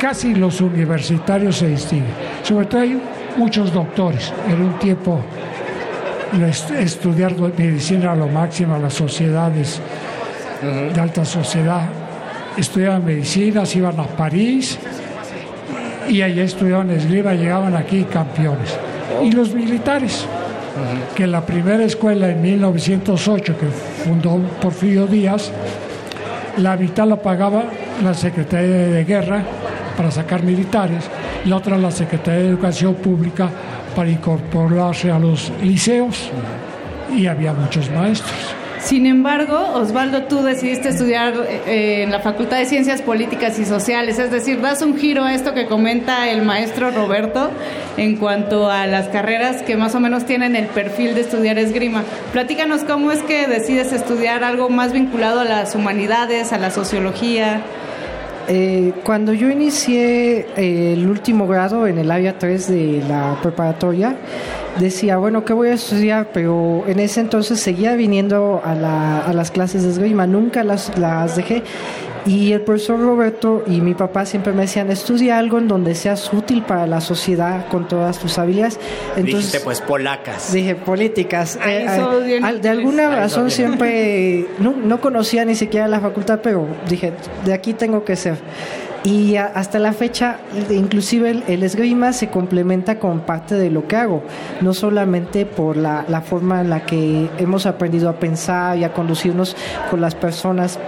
Casi 0.00 0.34
los 0.34 0.60
universitarios 0.60 1.56
se 1.56 1.68
distinguen. 1.68 2.12
Sobre 2.42 2.66
todo 2.66 2.80
hay 2.80 3.00
muchos 3.36 3.72
doctores. 3.72 4.32
En 4.48 4.62
un 4.62 4.78
tiempo 4.78 5.20
estudiar 6.78 7.34
medicina 7.56 8.04
era 8.04 8.14
lo 8.16 8.28
máximo, 8.28 8.78
las 8.78 8.94
sociedades 8.94 9.80
de 10.62 11.00
alta 11.00 11.24
sociedad. 11.24 11.82
Estudiaban 12.56 13.04
medicina, 13.04 13.64
se 13.66 13.78
iban 13.78 13.98
a 13.98 14.04
París 14.04 14.78
y 16.08 16.22
allá 16.22 16.44
estudiaban 16.44 16.90
esgrima, 16.90 17.34
llegaban 17.34 17.76
aquí 17.76 18.04
campeones. 18.04 18.76
Y 19.22 19.32
los 19.32 19.52
militares, 19.52 20.26
que 21.14 21.26
la 21.26 21.44
primera 21.44 21.84
escuela 21.84 22.28
en 22.30 22.40
1908 22.40 23.56
que 23.58 23.66
fundó 23.66 24.38
Porfirio 24.60 25.06
Díaz, 25.06 25.50
la 26.56 26.76
mitad 26.76 27.06
la 27.06 27.16
pagaba 27.16 27.64
la 28.02 28.14
Secretaría 28.14 28.88
de 28.88 29.04
Guerra 29.04 29.42
para 29.98 30.12
sacar 30.12 30.44
militares, 30.44 31.10
la 31.44 31.56
otra 31.56 31.76
la 31.76 31.90
Secretaría 31.90 32.42
de 32.42 32.48
Educación 32.50 32.94
Pública 32.94 33.50
para 33.96 34.08
incorporarse 34.08 35.10
a 35.10 35.18
los 35.18 35.50
liceos 35.60 36.30
y 37.12 37.26
había 37.26 37.52
muchos 37.52 37.90
maestros. 37.90 38.54
Sin 38.80 39.06
embargo, 39.06 39.58
Osvaldo, 39.74 40.22
tú 40.22 40.44
decidiste 40.44 40.90
estudiar 40.90 41.34
eh, 41.66 42.04
en 42.04 42.12
la 42.12 42.20
Facultad 42.20 42.58
de 42.58 42.66
Ciencias 42.66 43.02
Políticas 43.02 43.58
y 43.58 43.64
Sociales, 43.64 44.20
es 44.20 44.30
decir, 44.30 44.60
das 44.60 44.82
un 44.82 44.96
giro 44.96 45.24
a 45.24 45.34
esto 45.34 45.52
que 45.52 45.66
comenta 45.66 46.30
el 46.30 46.42
maestro 46.42 46.92
Roberto 46.92 47.50
en 47.96 48.16
cuanto 48.18 48.70
a 48.70 48.86
las 48.86 49.08
carreras 49.08 49.62
que 49.62 49.76
más 49.76 49.96
o 49.96 50.00
menos 50.00 50.26
tienen 50.26 50.54
el 50.54 50.66
perfil 50.66 51.16
de 51.16 51.22
estudiar 51.22 51.58
esgrima. 51.58 52.04
Platícanos 52.32 52.82
cómo 52.84 53.10
es 53.10 53.20
que 53.24 53.48
decides 53.48 53.92
estudiar 53.92 54.44
algo 54.44 54.70
más 54.70 54.92
vinculado 54.92 55.40
a 55.40 55.44
las 55.44 55.74
humanidades, 55.74 56.52
a 56.52 56.58
la 56.58 56.70
sociología. 56.70 57.62
Eh, 58.50 58.92
cuando 59.04 59.34
yo 59.34 59.50
inicié 59.50 60.46
eh, 60.56 60.94
el 60.94 61.06
último 61.06 61.46
grado 61.46 61.86
en 61.86 61.98
el 61.98 62.10
área 62.10 62.38
3 62.38 62.66
de 62.68 63.04
la 63.06 63.36
preparatoria, 63.42 64.16
decía, 64.80 65.18
bueno, 65.18 65.44
¿qué 65.44 65.52
voy 65.52 65.68
a 65.68 65.74
estudiar? 65.74 66.28
Pero 66.32 66.84
en 66.86 66.98
ese 66.98 67.20
entonces 67.20 67.60
seguía 67.60 67.94
viniendo 67.94 68.62
a, 68.64 68.74
la- 68.74 69.30
las 69.34 69.50
clases 69.50 69.82
de 69.82 69.90
esgrima, 69.90 70.26
nunca 70.26 70.64
las, 70.64 70.96
las 70.98 71.36
dejé. 71.36 71.62
Y 72.26 72.52
el 72.52 72.60
profesor 72.62 73.00
Roberto 73.00 73.62
y 73.66 73.80
mi 73.80 73.94
papá 73.94 74.26
siempre 74.26 74.52
me 74.52 74.62
decían, 74.62 74.90
estudia 74.90 75.38
algo 75.38 75.58
en 75.58 75.68
donde 75.68 75.94
seas 75.94 76.32
útil 76.32 76.62
para 76.62 76.86
la 76.86 77.00
sociedad 77.00 77.66
con 77.68 77.88
todas 77.88 78.18
tus 78.18 78.38
habilidades. 78.38 78.78
Entonces, 79.16 79.34
Dijiste 79.34 79.60
pues 79.60 79.80
polacas. 79.80 80.52
Dije, 80.52 80.74
políticas. 80.74 81.56
Eh, 81.66 81.86
eh, 81.88 82.58
de 82.60 82.68
alguna 82.68 83.08
razón 83.14 83.50
siempre 83.50 84.46
no, 84.58 84.72
no 84.72 85.00
conocía 85.00 85.44
ni 85.44 85.54
siquiera 85.54 85.88
la 85.88 86.00
facultad, 86.00 86.40
pero 86.42 86.66
dije, 86.88 87.12
de 87.44 87.52
aquí 87.52 87.72
tengo 87.72 88.04
que 88.04 88.16
ser. 88.16 88.36
Y 89.04 89.36
a- 89.36 89.46
hasta 89.46 89.78
la 89.78 89.92
fecha, 89.92 90.38
inclusive 90.70 91.30
el, 91.30 91.44
el 91.46 91.62
esgrima 91.62 92.12
se 92.12 92.28
complementa 92.30 92.98
con 92.98 93.20
parte 93.20 93.54
de 93.54 93.70
lo 93.70 93.86
que 93.86 93.94
hago, 93.96 94.22
no 94.60 94.74
solamente 94.74 95.46
por 95.46 95.76
la, 95.76 96.04
la 96.08 96.20
forma 96.20 96.60
en 96.60 96.68
la 96.70 96.84
que 96.84 97.28
hemos 97.38 97.64
aprendido 97.66 98.08
a 98.08 98.14
pensar 98.14 98.76
y 98.76 98.82
a 98.84 98.92
conducirnos 98.92 99.56
con 99.90 100.00
las 100.00 100.14
personas 100.16 100.78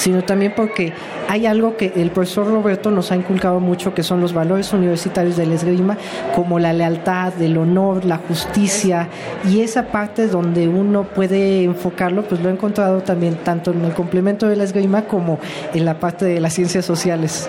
sino 0.00 0.22
también 0.22 0.54
porque 0.56 0.94
hay 1.28 1.44
algo 1.44 1.76
que 1.76 1.92
el 1.94 2.10
profesor 2.10 2.46
Roberto 2.46 2.90
nos 2.90 3.12
ha 3.12 3.16
inculcado 3.16 3.60
mucho, 3.60 3.92
que 3.92 4.02
son 4.02 4.22
los 4.22 4.32
valores 4.32 4.72
universitarios 4.72 5.36
del 5.36 5.52
esgrima, 5.52 5.98
como 6.34 6.58
la 6.58 6.72
lealtad, 6.72 7.34
el 7.40 7.58
honor, 7.58 8.06
la 8.06 8.16
justicia, 8.16 9.08
y 9.46 9.60
esa 9.60 9.88
parte 9.88 10.26
donde 10.26 10.68
uno 10.68 11.04
puede 11.04 11.64
enfocarlo, 11.64 12.22
pues 12.22 12.40
lo 12.40 12.48
he 12.48 12.52
encontrado 12.52 13.02
también 13.02 13.36
tanto 13.44 13.72
en 13.72 13.84
el 13.84 13.92
complemento 13.92 14.48
de 14.48 14.56
la 14.56 14.64
esgrima 14.64 15.02
como 15.02 15.38
en 15.74 15.84
la 15.84 16.00
parte 16.00 16.24
de 16.24 16.40
las 16.40 16.54
ciencias 16.54 16.86
sociales. 16.86 17.46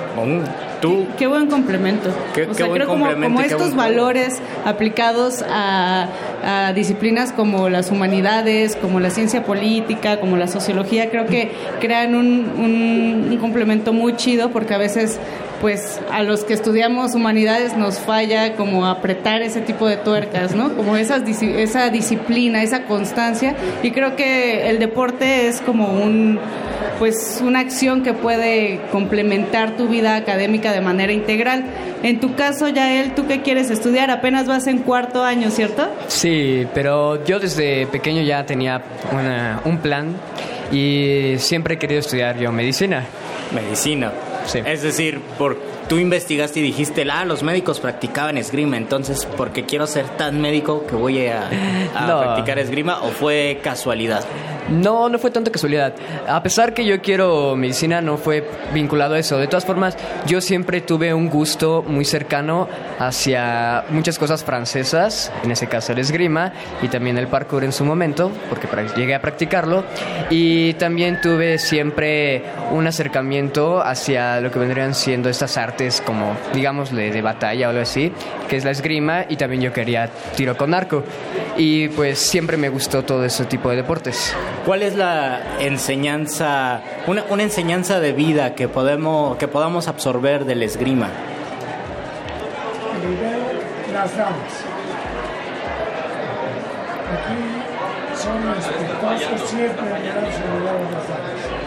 Tú, 0.81 1.05
Qué 1.17 1.27
buen 1.27 1.47
complemento. 1.47 2.09
Qué- 2.33 2.43
o 2.43 2.53
sea, 2.53 2.67
creo 2.69 2.87
como, 2.87 3.05
como 3.05 3.39
estos 3.41 3.75
valores 3.75 4.41
aplicados 4.65 5.43
a, 5.47 6.07
a 6.43 6.73
disciplinas 6.73 7.31
como 7.31 7.69
las 7.69 7.91
humanidades, 7.91 8.75
como 8.75 8.99
la 8.99 9.09
ciencia 9.11 9.43
política, 9.43 10.19
como 10.19 10.37
la 10.37 10.47
sociología, 10.47 11.09
creo 11.09 11.27
que 11.27 11.51
crean 11.79 12.15
un, 12.15 12.25
un- 12.57 13.27
un 13.31 13.37
complemento 13.37 13.93
muy 13.93 14.15
chido 14.15 14.49
porque 14.49 14.73
a 14.73 14.77
veces 14.77 15.19
pues 15.61 16.01
a 16.11 16.23
los 16.23 16.43
que 16.43 16.53
estudiamos 16.53 17.13
humanidades 17.13 17.77
nos 17.77 17.99
falla 17.99 18.55
como 18.55 18.87
apretar 18.87 19.41
ese 19.43 19.61
tipo 19.61 19.87
de 19.87 19.95
tuercas, 19.97 20.55
¿no? 20.55 20.75
Como 20.75 20.97
esas, 20.97 21.21
esa 21.41 21.89
disciplina, 21.89 22.63
esa 22.63 22.83
constancia 22.85 23.55
y 23.83 23.91
creo 23.91 24.15
que 24.15 24.69
el 24.69 24.79
deporte 24.79 25.47
es 25.47 25.61
como 25.61 25.87
un 25.93 26.39
pues 26.97 27.41
una 27.43 27.59
acción 27.61 28.03
que 28.03 28.13
puede 28.13 28.79
complementar 28.91 29.75
tu 29.75 29.87
vida 29.87 30.15
académica 30.15 30.71
de 30.71 30.81
manera 30.81 31.11
integral. 31.11 31.63
En 32.03 32.19
tu 32.19 32.35
caso, 32.35 32.67
Yael, 32.69 33.15
¿tú 33.15 33.25
qué 33.27 33.41
quieres 33.41 33.71
estudiar? 33.71 34.11
Apenas 34.11 34.45
vas 34.47 34.67
en 34.67 34.79
cuarto 34.79 35.23
año, 35.23 35.49
¿cierto? 35.49 35.89
Sí, 36.07 36.67
pero 36.75 37.23
yo 37.25 37.39
desde 37.39 37.87
pequeño 37.87 38.21
ya 38.21 38.45
tenía 38.45 38.83
una- 39.11 39.61
un 39.65 39.79
plan 39.79 40.13
y 40.71 41.35
siempre 41.39 41.73
he 41.75 41.77
querido 41.79 41.99
estudiar 42.01 42.37
yo 42.37 42.51
medicina. 42.51 43.03
Medicina. 43.53 44.11
Es 44.65 44.81
decir, 44.81 45.19
por 45.37 45.57
tú 45.91 45.97
investigaste 45.99 46.61
y 46.61 46.63
dijiste, 46.63 47.05
ah, 47.11 47.25
los 47.25 47.43
médicos 47.43 47.81
practicaban 47.81 48.37
esgrima, 48.37 48.77
entonces, 48.77 49.27
porque 49.35 49.65
quiero 49.65 49.87
ser 49.87 50.05
tan 50.15 50.39
médico 50.39 50.85
que 50.87 50.95
voy 50.95 51.27
a, 51.27 51.49
a 51.93 52.07
No. 52.07 52.21
practicar 52.21 52.59
esgrima 52.59 53.01
o 53.01 53.09
fue 53.09 53.59
casualidad? 53.61 54.23
No, 54.69 55.09
no 55.09 55.19
fue 55.19 55.31
tanta 55.31 55.51
casualidad. 55.51 55.93
A 56.29 56.41
pesar 56.43 56.73
que 56.73 56.85
yo 56.85 57.01
quiero 57.01 57.57
medicina, 57.57 57.99
no 57.99 58.15
fue 58.15 58.47
vinculado 58.73 59.15
a 59.15 59.19
eso. 59.19 59.37
De 59.37 59.47
todas 59.47 59.65
formas, 59.65 59.97
yo 60.27 60.39
siempre 60.39 60.79
tuve 60.79 61.13
un 61.13 61.29
gusto 61.29 61.83
muy 61.85 62.05
cercano 62.05 62.69
hacia 62.97 63.83
muchas 63.89 64.17
cosas 64.17 64.45
francesas, 64.45 65.29
en 65.43 65.51
ese 65.51 65.67
caso 65.67 65.91
el 65.91 65.99
esgrima 65.99 66.53
y 66.81 66.87
también 66.87 67.17
el 67.17 67.27
parkour 67.27 67.65
en 67.65 67.73
su 67.73 67.83
momento, 67.83 68.31
porque 68.47 68.69
llegué 68.95 69.13
a 69.13 69.21
practicarlo. 69.21 69.83
Y 70.29 70.73
también 70.75 71.19
tuve 71.19 71.57
siempre 71.57 72.43
un 72.71 72.87
acercamiento 72.87 73.81
hacia 73.81 74.39
lo 74.39 74.51
que 74.51 74.59
vendrían 74.59 74.95
siendo 74.95 75.27
estas 75.27 75.57
artes 75.57 75.80
como, 76.05 76.35
digamos, 76.53 76.91
de, 76.91 77.11
de 77.11 77.21
batalla 77.21 77.67
o 77.67 77.69
algo 77.71 77.81
así, 77.81 78.13
que 78.47 78.57
es 78.57 78.65
la 78.65 78.71
esgrima 78.71 79.25
y 79.27 79.37
también 79.37 79.61
yo 79.61 79.73
quería 79.73 80.09
tiro 80.35 80.55
con 80.55 80.73
arco. 80.73 81.03
Y 81.57 81.89
pues 81.89 82.19
siempre 82.19 82.57
me 82.57 82.69
gustó 82.69 83.03
todo 83.03 83.25
ese 83.25 83.45
tipo 83.45 83.69
de 83.69 83.77
deportes. 83.77 84.35
¿Cuál 84.65 84.83
es 84.83 84.95
la 84.95 85.41
enseñanza, 85.59 86.81
una, 87.07 87.25
una 87.29 87.43
enseñanza 87.43 87.99
de 87.99 88.13
vida 88.13 88.53
que 88.53 88.67
podemos, 88.67 89.37
que 89.37 89.47
podamos 89.47 89.87
absorber 89.87 90.45
del 90.45 90.63
esgrima? 90.63 91.09
Primero, 93.01 93.39
las 93.93 94.15
damas. 94.15 94.65
Aquí 97.11 97.61
son 98.15 99.47
siempre 99.47 99.71
su 99.71 100.59
lugar 100.59 100.75
a 100.75 100.91
las 100.91 101.07
damas. 101.07 101.60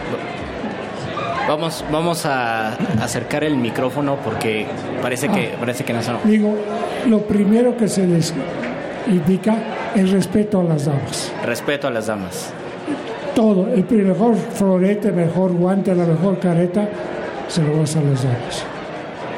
Vamos, 1.47 1.85
vamos 1.91 2.25
a 2.25 2.73
acercar 3.01 3.43
el 3.43 3.55
micrófono 3.55 4.17
porque 4.23 4.65
parece 5.01 5.29
que, 5.29 5.53
parece 5.59 5.83
que 5.83 5.93
no 5.93 6.01
sonó. 6.01 6.19
Digo, 6.23 6.55
lo 7.07 7.19
primero 7.19 7.77
que 7.77 7.87
se 7.87 8.07
les 8.07 8.33
indica 9.07 9.91
es 9.95 10.11
respeto 10.11 10.59
a 10.59 10.63
las 10.63 10.85
damas. 10.85 11.31
Respeto 11.43 11.87
a 11.87 11.91
las 11.91 12.07
damas. 12.07 12.51
Todo, 13.35 13.67
el 13.67 13.85
mejor 14.05 14.35
florete, 14.35 15.11
mejor 15.11 15.51
guante, 15.53 15.93
la 15.93 16.05
mejor 16.05 16.39
careta, 16.39 16.89
se 17.47 17.61
lo 17.61 17.77
das 17.77 17.95
a 17.95 18.01
las 18.01 18.23
damas. 18.23 18.63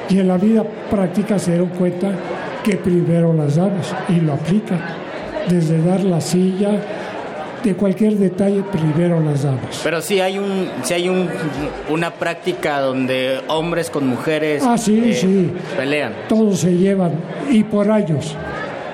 Y 0.09 0.19
en 0.19 0.29
la 0.29 0.37
vida 0.37 0.63
práctica 0.89 1.37
se 1.37 1.51
dieron 1.51 1.69
cuenta 1.69 2.11
que 2.63 2.77
primero 2.77 3.33
las 3.33 3.57
damas 3.57 3.93
y 4.07 4.21
lo 4.21 4.33
aplican. 4.33 4.79
Desde 5.49 5.81
dar 5.83 6.03
la 6.03 6.21
silla, 6.21 6.71
de 7.63 7.73
cualquier 7.75 8.15
detalle, 8.15 8.61
primero 8.71 9.19
las 9.19 9.43
damas. 9.43 9.81
Pero 9.83 10.01
sí 10.01 10.19
hay 10.19 10.37
un, 10.37 10.69
sí 10.83 10.93
hay 10.93 11.09
un, 11.09 11.27
una 11.89 12.11
práctica 12.11 12.79
donde 12.81 13.39
hombres 13.47 13.89
con 13.89 14.07
mujeres 14.07 14.63
Ah, 14.65 14.77
sí, 14.77 15.01
eh, 15.11 15.13
sí. 15.13 15.51
pelean. 15.75 16.13
Todos 16.29 16.59
se 16.59 16.73
llevan 16.75 17.13
y 17.49 17.63
por 17.63 17.89
años 17.91 18.35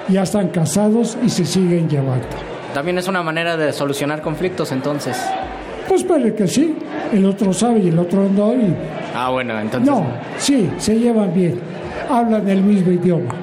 ya 0.07 0.23
están 0.23 0.49
casados 0.49 1.17
y 1.25 1.29
se 1.29 1.45
siguen 1.45 1.89
llevando. 1.89 2.25
También 2.73 2.97
es 2.97 3.07
una 3.07 3.21
manera 3.21 3.55
de 3.57 3.71
solucionar 3.73 4.21
conflictos 4.21 4.71
entonces. 4.71 5.17
Pues 5.87 6.03
puede 6.03 6.33
que 6.33 6.47
sí, 6.47 6.75
el 7.11 7.25
otro 7.25 7.53
sabe 7.53 7.79
y 7.81 7.89
el 7.89 7.99
otro 7.99 8.27
no. 8.29 8.53
Y... 8.53 8.73
Ah, 9.13 9.29
bueno, 9.29 9.59
entonces. 9.59 9.87
No, 9.89 10.05
sí, 10.37 10.69
se 10.77 10.95
llevan 10.97 11.33
bien, 11.33 11.59
hablan 12.09 12.47
el 12.49 12.63
mismo 12.63 12.91
idioma. 12.91 13.35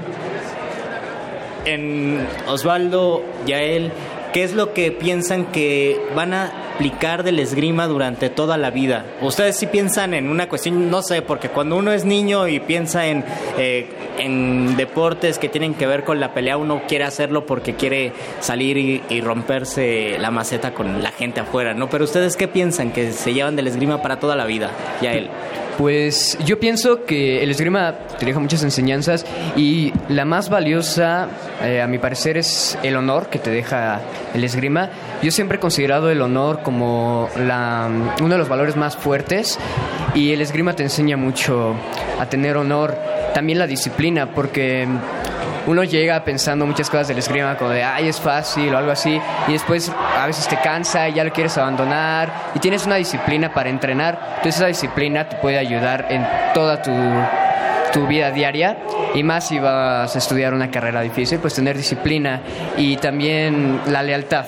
En 1.67 2.27
Osvaldo, 2.49 3.23
Yael, 3.47 3.93
¿qué 4.33 4.45
es 4.45 4.55
lo 4.55 4.73
que 4.73 4.93
piensan 4.93 5.47
que 5.47 6.01
van 6.15 6.35
a 6.35 6.53
aplicar 6.75 7.23
del 7.23 7.39
esgrima 7.39 7.87
durante 7.87 8.31
toda 8.31 8.57
la 8.57 8.71
vida? 8.71 9.05
Ustedes 9.21 9.57
sí 9.57 9.67
piensan 9.67 10.15
en 10.15 10.29
una 10.29 10.49
cuestión, 10.49 10.91
no 10.91 11.03
sé, 11.03 11.23
porque 11.23 11.49
cuando 11.49 11.77
uno 11.77 11.93
es 11.93 12.05
niño 12.05 12.49
y 12.49 12.61
piensa 12.61 13.07
en, 13.07 13.25
eh, 13.59 13.89
en 14.19 14.77
deportes 14.77 15.39
que 15.39 15.49
tienen 15.49 15.75
que 15.75 15.87
ver 15.87 16.05
con 16.05 16.21
la 16.21 16.33
pelea, 16.35 16.57
uno 16.57 16.83
quiere 16.87 17.05
hacerlo 17.05 17.47
porque 17.47 17.75
quiere 17.75 18.13
salir 18.41 18.77
y, 18.77 19.03
y 19.09 19.21
romperse 19.21 20.17
la 20.19 20.31
maceta 20.31 20.73
con 20.73 21.03
la 21.03 21.13
gente 21.13 21.41
afuera, 21.41 21.75
¿no? 21.75 21.89
Pero 21.89 22.05
ustedes 22.05 22.37
qué 22.37 22.49
piensan 22.49 22.93
que 22.93 23.13
se 23.13 23.35
llevan 23.35 23.57
del 23.57 23.67
esgrima 23.67 24.03
para 24.03 24.19
toda 24.19 24.37
la 24.37 24.45
vida, 24.45 24.71
Yael? 25.03 25.29
Pues 25.81 26.37
yo 26.45 26.61
pienso 26.61 27.07
que 27.07 27.43
el 27.43 27.51
esgrima 27.51 28.01
te 28.19 28.27
deja 28.27 28.39
muchas 28.39 28.63
enseñanzas 28.63 29.25
y 29.57 29.95
la 30.11 30.27
más 30.27 30.51
valiosa, 30.51 31.27
eh, 31.63 31.81
a 31.81 31.87
mi 31.87 31.97
parecer, 31.97 32.37
es 32.37 32.77
el 32.83 32.97
honor 32.97 33.31
que 33.31 33.39
te 33.39 33.49
deja 33.49 34.03
el 34.35 34.45
esgrima. 34.45 34.91
Yo 35.23 35.31
siempre 35.31 35.57
he 35.57 35.59
considerado 35.59 36.11
el 36.11 36.21
honor 36.21 36.61
como 36.63 37.31
la, 37.35 37.89
uno 38.21 38.29
de 38.29 38.37
los 38.37 38.51
valores 38.51 38.77
más 38.77 38.95
fuertes 38.95 39.59
y 40.15 40.33
el 40.33 40.43
esgrima 40.43 40.75
te 40.75 40.83
enseña 40.83 41.17
mucho 41.17 41.75
a 42.21 42.27
tener 42.27 42.59
honor, 42.59 42.95
también 43.33 43.59
la 43.59 43.67
disciplina, 43.67 44.35
porque 44.35 44.87
uno 45.67 45.85
llega 45.85 46.23
pensando 46.25 46.67
muchas 46.67 46.89
cosas 46.89 47.09
del 47.09 47.19
esgrima 47.19 47.57
como 47.57 47.71
de, 47.71 47.83
ay, 47.83 48.09
es 48.09 48.21
fácil 48.21 48.75
o 48.75 48.79
algo 48.79 48.91
así, 48.91 49.21
y 49.49 49.53
después 49.53 49.91
a 50.19 50.27
veces 50.27 50.49
te 50.49 50.57
cansa 50.61 51.09
y 51.09 51.15
ya 51.15 51.25
lo 51.25 51.33
quieres 51.33 51.57
abandonar, 51.59 52.33
y 52.55 52.59
tienes 52.59 52.87
una 52.87 52.97
disciplina 52.97 53.53
para 53.53 53.71
entrenar, 53.71 54.19
entonces 54.37 54.57
esa 54.57 54.67
disciplina 54.67 55.29
te 55.29 55.37
puede 55.37 55.59
ayudar 55.59 56.07
en 56.11 56.27
toda 56.55 56.83
tu, 56.83 56.93
tu 57.93 58.07
vida 58.07 58.31
diaria, 58.31 58.79
y 59.15 59.23
más 59.23 59.49
si 59.49 59.59
vas 59.59 60.15
a 60.15 60.19
estudiar 60.19 60.55
una 60.55 60.71
carrera 60.71 61.01
difícil, 61.01 61.39
pues 61.39 61.55
tener 61.55 61.77
disciplina 61.77 62.41
y 62.77 62.97
también 62.97 63.81
la 63.87 64.03
lealtad. 64.03 64.47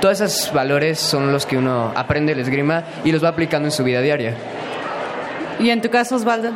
Todos 0.00 0.20
esos 0.20 0.52
valores 0.52 0.98
son 0.98 1.30
los 1.30 1.46
que 1.46 1.58
uno 1.58 1.92
aprende 1.94 2.32
el 2.32 2.40
esgrima 2.40 2.84
y 3.04 3.12
los 3.12 3.22
va 3.22 3.28
aplicando 3.28 3.68
en 3.68 3.72
su 3.72 3.84
vida 3.84 4.00
diaria. 4.00 4.34
¿Y 5.58 5.68
en 5.68 5.82
tu 5.82 5.90
caso, 5.90 6.16
Osvaldo? 6.16 6.52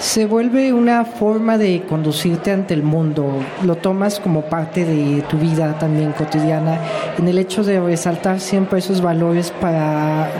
Se 0.00 0.24
vuelve 0.24 0.72
una 0.72 1.04
forma 1.04 1.58
de 1.58 1.82
conducirte 1.82 2.50
ante 2.50 2.72
el 2.72 2.82
mundo. 2.82 3.44
Lo 3.64 3.76
tomas 3.76 4.18
como 4.18 4.40
parte 4.40 4.86
de 4.86 5.20
tu 5.22 5.36
vida 5.36 5.78
también 5.78 6.12
cotidiana, 6.12 6.80
en 7.18 7.28
el 7.28 7.38
hecho 7.38 7.62
de 7.62 7.78
resaltar 7.78 8.40
siempre 8.40 8.78
esos 8.78 9.02
valores 9.02 9.52
para 9.60 10.30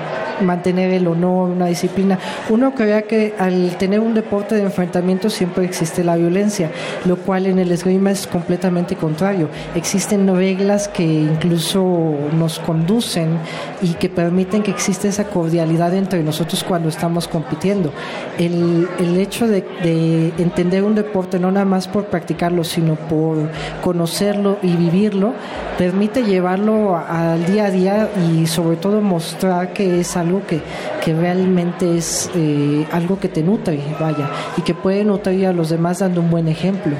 mantener 0.42 0.92
el 0.92 1.06
honor, 1.06 1.50
una 1.50 1.66
disciplina. 1.66 2.18
Uno 2.48 2.74
crea 2.74 3.02
que 3.02 3.34
al 3.38 3.76
tener 3.76 4.00
un 4.00 4.14
deporte 4.14 4.54
de 4.54 4.62
enfrentamiento 4.62 5.30
siempre 5.30 5.64
existe 5.64 6.04
la 6.04 6.16
violencia, 6.16 6.70
lo 7.04 7.16
cual 7.16 7.46
en 7.46 7.58
el 7.58 7.70
esgrima 7.72 8.10
es 8.10 8.26
completamente 8.26 8.96
contrario. 8.96 9.48
Existen 9.74 10.34
reglas 10.34 10.88
que 10.88 11.04
incluso 11.04 12.14
nos 12.38 12.58
conducen 12.58 13.38
y 13.82 13.94
que 13.94 14.08
permiten 14.08 14.62
que 14.62 14.70
exista 14.70 15.08
esa 15.08 15.24
cordialidad 15.24 15.94
entre 15.94 16.22
nosotros 16.22 16.64
cuando 16.64 16.88
estamos 16.88 17.28
compitiendo. 17.28 17.92
El, 18.38 18.88
el 18.98 19.18
hecho 19.18 19.46
de, 19.46 19.62
de 19.82 20.32
entender 20.38 20.82
un 20.82 20.94
deporte 20.94 21.38
no 21.38 21.50
nada 21.50 21.66
más 21.66 21.88
por 21.88 22.06
practicarlo, 22.06 22.64
sino 22.64 22.96
por 22.96 23.36
conocerlo 23.82 24.58
y 24.62 24.74
vivirlo, 24.76 25.32
permite 25.78 26.24
llevarlo 26.24 26.96
al 26.96 27.44
día 27.46 27.66
a 27.66 27.70
día 27.70 28.08
y 28.30 28.46
sobre 28.46 28.76
todo 28.76 29.00
mostrar 29.00 29.72
que 29.72 30.00
es 30.00 30.16
algo 30.16 30.29
que, 30.46 30.60
que 31.04 31.14
realmente 31.14 31.96
es 31.96 32.30
eh, 32.34 32.86
algo 32.92 33.18
que 33.18 33.28
te 33.28 33.42
nutre, 33.42 33.80
vaya, 33.98 34.28
y 34.56 34.62
que 34.62 34.74
puede 34.74 35.04
nutrir 35.04 35.46
a 35.46 35.52
los 35.52 35.68
demás 35.70 35.98
dando 35.98 36.20
un 36.20 36.30
buen 36.30 36.48
ejemplo. 36.48 36.94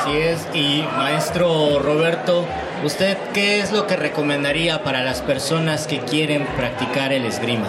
Así 0.00 0.16
es, 0.16 0.46
y 0.54 0.84
maestro 0.98 1.78
Roberto, 1.78 2.44
¿usted 2.84 3.16
qué 3.32 3.60
es 3.60 3.72
lo 3.72 3.86
que 3.86 3.96
recomendaría 3.96 4.82
para 4.84 5.02
las 5.02 5.22
personas 5.22 5.86
que 5.86 6.00
quieren 6.00 6.46
practicar 6.56 7.12
el 7.12 7.24
esgrima? 7.24 7.66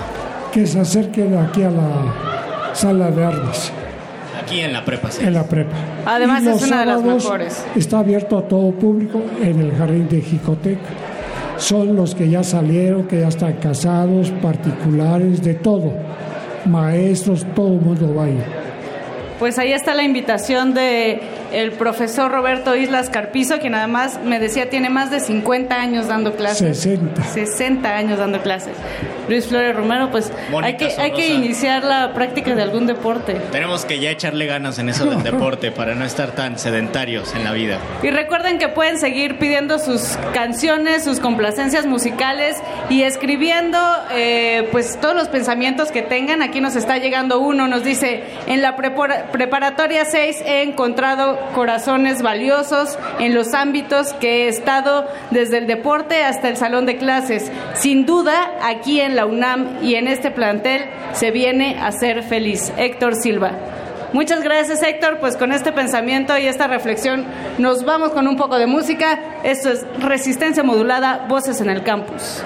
Que 0.52 0.66
se 0.68 0.80
acerquen 0.80 1.38
aquí 1.38 1.64
a 1.64 1.70
la 1.72 2.74
sala 2.74 3.10
de 3.12 3.24
armas, 3.26 3.72
Aquí 4.42 4.60
en 4.60 4.74
la 4.74 4.84
prepa. 4.86 5.10
sí. 5.12 5.24
en 5.26 5.34
la 5.34 5.44
prepa. 5.44 5.76
Además 6.06 6.44
Y 6.44 6.50
es 6.50 6.62
una 6.64 6.82
de 6.82 6.86
las 6.86 7.02
mejores. 7.02 7.66
Está 7.76 8.00
abierto 8.00 8.38
a 8.38 8.48
todo 8.48 8.72
público 8.72 9.22
en 9.42 9.60
el 9.60 9.76
jardín 9.76 10.08
de 10.10 10.22
Jicotec. 10.22 10.78
Son 11.58 11.95
los 11.95 12.14
que 12.14 12.30
ya 12.30 12.43
salieron, 12.43 13.08
que 13.08 13.22
ya 13.22 13.30
están 13.30 13.53
casados, 13.53 14.32
particulares, 14.42 15.42
de 15.42 15.53
todo. 15.53 15.93
Maestros, 16.66 17.45
todo 17.56 17.75
el 17.75 17.82
mundo 17.82 18.14
va 18.16 18.25
ahí. 18.25 18.43
Pues 19.40 19.58
ahí 19.59 19.74
está 19.74 19.93
la 19.93 20.03
invitación 20.03 20.74
de 20.74 21.19
el 21.51 21.72
profesor 21.72 22.32
Roberto 22.32 22.75
Islas 22.75 23.09
Carpizo, 23.09 23.59
quien 23.59 23.75
además 23.75 24.19
me 24.24 24.40
decía 24.40 24.69
tiene 24.69 24.90
más 24.90 25.11
de 25.11 25.19
50 25.19 25.75
años 25.75 26.07
dando 26.07 26.35
clases. 26.35 26.77
60. 26.82 27.24
60 27.24 27.95
años 27.95 28.19
dando 28.19 28.41
clases. 28.41 28.74
Luis 29.27 29.48
Flores 29.48 29.75
Romero, 29.75 30.11
pues 30.11 30.32
hay 30.61 30.75
que, 30.77 30.93
hay 30.99 31.11
que 31.14 31.30
iniciar 31.30 31.83
la 31.83 32.14
práctica 32.14 32.53
de 32.53 32.61
algún 32.61 32.85
deporte. 32.85 33.33
Tenemos 33.51 33.83
que 33.83 33.99
ya 33.99 34.11
echarle 34.11 34.45
ganas 34.45 34.77
en 34.77 34.90
eso 34.90 35.06
del 35.06 35.24
deporte 35.24 35.72
para 35.72 35.95
no 35.95 36.06
estar 36.06 36.32
tan 36.33 36.59
sedentarios 36.59 37.33
en 37.33 37.43
la 37.43 37.51
vida. 37.51 37.80
Y 38.03 38.11
recuerden 38.11 38.59
que 38.59 38.67
pueden 38.67 38.99
seguir 38.99 39.40
pidiendo 39.40 39.80
sus 39.80 40.15
canciones, 40.33 41.03
sus 41.03 41.19
complacencias 41.19 41.88
musicales 41.88 42.57
y 42.90 43.01
escribiendo 43.01 43.80
eh, 44.11 44.67
pues 44.72 44.99
todos 45.01 45.15
los 45.15 45.27
pensamientos 45.30 45.91
que 45.91 46.03
tengan. 46.03 46.43
Aquí 46.43 46.61
nos 46.61 46.75
está 46.75 46.98
llegando 46.99 47.40
uno, 47.40 47.67
nos 47.67 47.83
dice, 47.83 48.24
en 48.45 48.61
la 48.61 48.75
prepara- 48.77 49.32
preparatoria 49.32 50.06
6 50.06 50.43
he 50.45 50.61
encontrado 50.61 51.35
corazones 51.54 52.22
valiosos 52.22 52.98
en 53.20 53.34
los 53.34 53.54
ámbitos 53.54 54.14
que 54.14 54.46
he 54.46 54.48
estado 54.48 55.06
desde 55.32 55.58
el 55.58 55.68
deporte 55.68 56.24
hasta 56.24 56.50
el 56.50 56.58
salón 56.58 56.86
de 56.86 56.98
clases. 56.98 57.52
Sin 57.76 58.06
duda, 58.06 58.52
aquí 58.64 59.02
en 59.02 59.16
la 59.16 59.26
UNAM 59.26 59.84
y 59.84 59.96
en 59.96 60.08
este 60.08 60.32
plantel 60.32 60.86
se 61.14 61.32
viene 61.32 61.80
a 61.80 61.92
ser 61.92 62.24
feliz. 62.24 62.72
Héctor 62.78 63.16
Silva. 63.16 63.52
Muchas 64.14 64.42
gracias 64.44 64.82
Héctor, 64.82 65.18
pues 65.20 65.36
con 65.36 65.52
este 65.52 65.74
pensamiento 65.74 66.38
y 66.38 66.48
esta 66.48 66.68
reflexión 66.68 67.26
nos 67.58 67.84
vamos 67.84 68.12
con 68.12 68.28
un 68.28 68.38
poco 68.38 68.58
de 68.58 68.66
música. 68.66 69.20
Esto 69.44 69.70
es 69.70 69.86
Resistencia 70.00 70.64
Modulada, 70.64 71.26
Voces 71.28 71.60
en 71.60 71.70
el 71.70 71.84
Campus. 71.84 72.42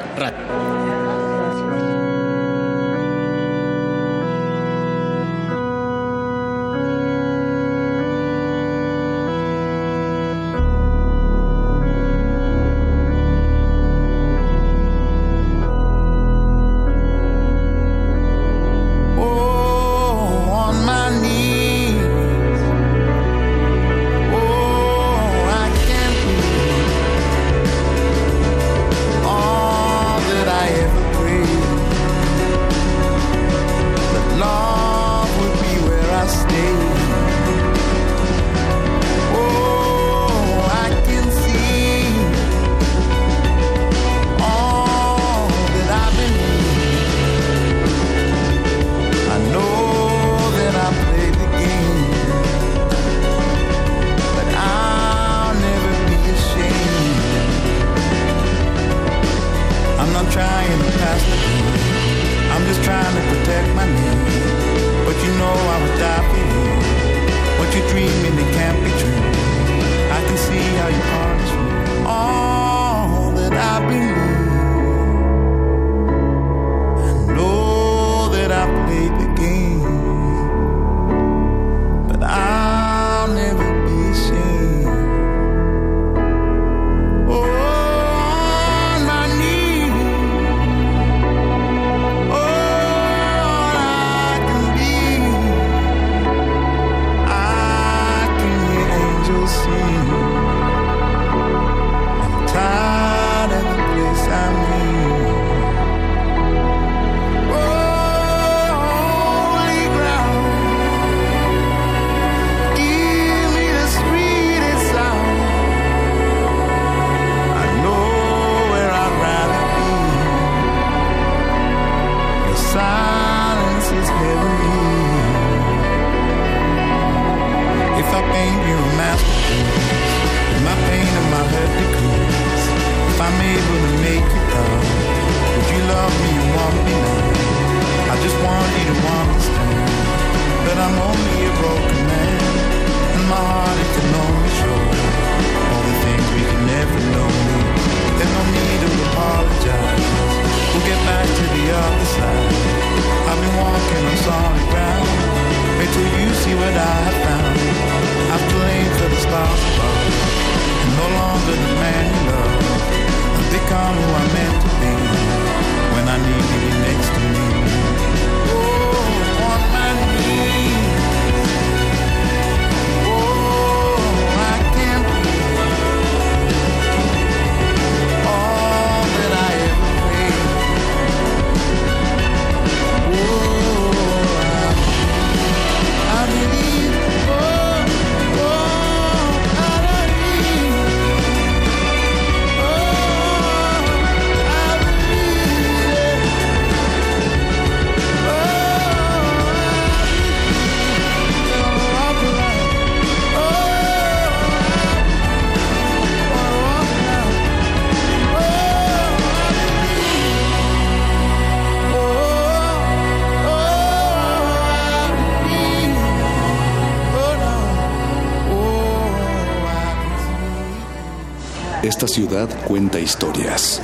Esta 222.02 222.14
ciudad 222.14 222.48
cuenta 222.66 222.98
historias. 222.98 223.82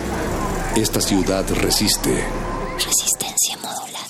Esta 0.73 1.01
ciudad 1.01 1.43
resiste. 1.61 2.23
Resistencia 2.75 3.57
modulada. 3.57 4.05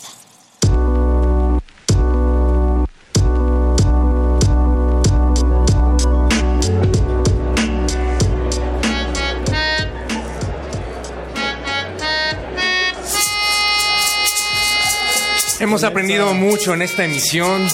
Hemos 15.60 15.84
aprendido 15.84 16.32
mucho 16.36 16.76
en 16.76 16.84
esta 16.84 17.06
emisión. 17.06 17.68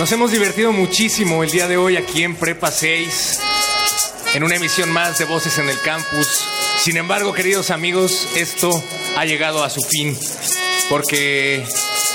Nos 0.00 0.10
hemos 0.10 0.32
divertido 0.32 0.72
muchísimo 0.72 1.44
el 1.44 1.50
día 1.52 1.68
de 1.68 1.76
hoy 1.76 1.96
aquí 1.96 2.24
en 2.24 2.34
Prepa 2.34 2.72
6, 2.72 3.43
en 4.34 4.42
una 4.42 4.56
emisión 4.56 4.90
más 4.90 5.18
de 5.18 5.24
Voces 5.24 5.58
en 5.58 5.68
el 5.68 5.80
Campus. 5.80 6.44
Sin 6.78 6.96
embargo, 6.96 7.32
queridos 7.32 7.70
amigos, 7.70 8.28
esto 8.34 8.82
ha 9.16 9.24
llegado 9.24 9.62
a 9.62 9.70
su 9.70 9.80
fin, 9.80 10.18
porque 10.88 11.64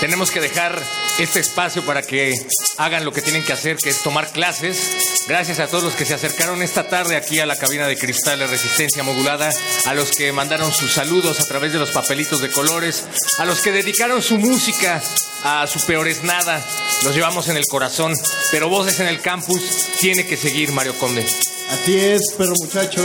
tenemos 0.02 0.30
que 0.30 0.42
dejar 0.42 0.84
este 1.18 1.40
espacio 1.40 1.84
para 1.86 2.02
que 2.02 2.34
hagan 2.78 3.06
lo 3.06 3.12
que 3.12 3.22
tienen 3.22 3.44
que 3.44 3.54
hacer, 3.54 3.78
que 3.78 3.90
es 3.90 4.02
tomar 4.04 4.32
clases. 4.32 5.26
Gracias 5.28 5.60
a 5.60 5.68
todos 5.68 5.84
los 5.84 5.96
que 5.96 6.06
se 6.06 6.14
acercaron 6.14 6.62
esta 6.62 6.88
tarde 6.88 7.16
aquí 7.16 7.40
a 7.40 7.46
la 7.46 7.56
cabina 7.56 7.88
de 7.88 7.98
cristal 7.98 8.40
de 8.40 8.48
resistencia 8.48 9.04
modulada, 9.04 9.52
a 9.86 9.94
los 9.94 10.12
que 10.12 10.32
mandaron 10.32 10.74
sus 10.74 10.94
saludos 10.94 11.40
a 11.40 11.46
través 11.46 11.72
de 11.72 11.80
los 11.80 11.92
papelitos 11.92 12.42
de 12.42 12.50
colores, 12.50 13.06
a 13.38 13.46
los 13.46 13.62
que 13.62 13.72
dedicaron 13.72 14.22
su 14.22 14.38
música 14.38 15.02
a 15.44 15.68
su 15.68 15.80
peor 15.86 16.08
es 16.08 16.24
nada. 16.24 16.62
Los 17.04 17.16
llevamos 17.16 17.48
en 17.48 17.58
el 17.58 17.68
corazón, 17.68 18.14
pero 18.52 18.68
Voces 18.68 19.00
en 19.00 19.08
el 19.08 19.22
Campus 19.22 19.88
tiene 20.00 20.26
que 20.26 20.36
seguir, 20.36 20.72
Mario 20.74 20.98
Conde. 20.98 21.26
Así 21.70 21.98
es, 21.98 22.34
perro 22.38 22.56
muchacho. 22.60 23.02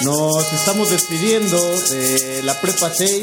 Nos 0.00 0.52
estamos 0.52 0.90
despidiendo 0.90 1.58
de 1.90 2.42
la 2.42 2.60
prepa 2.60 2.92
6. 2.92 3.22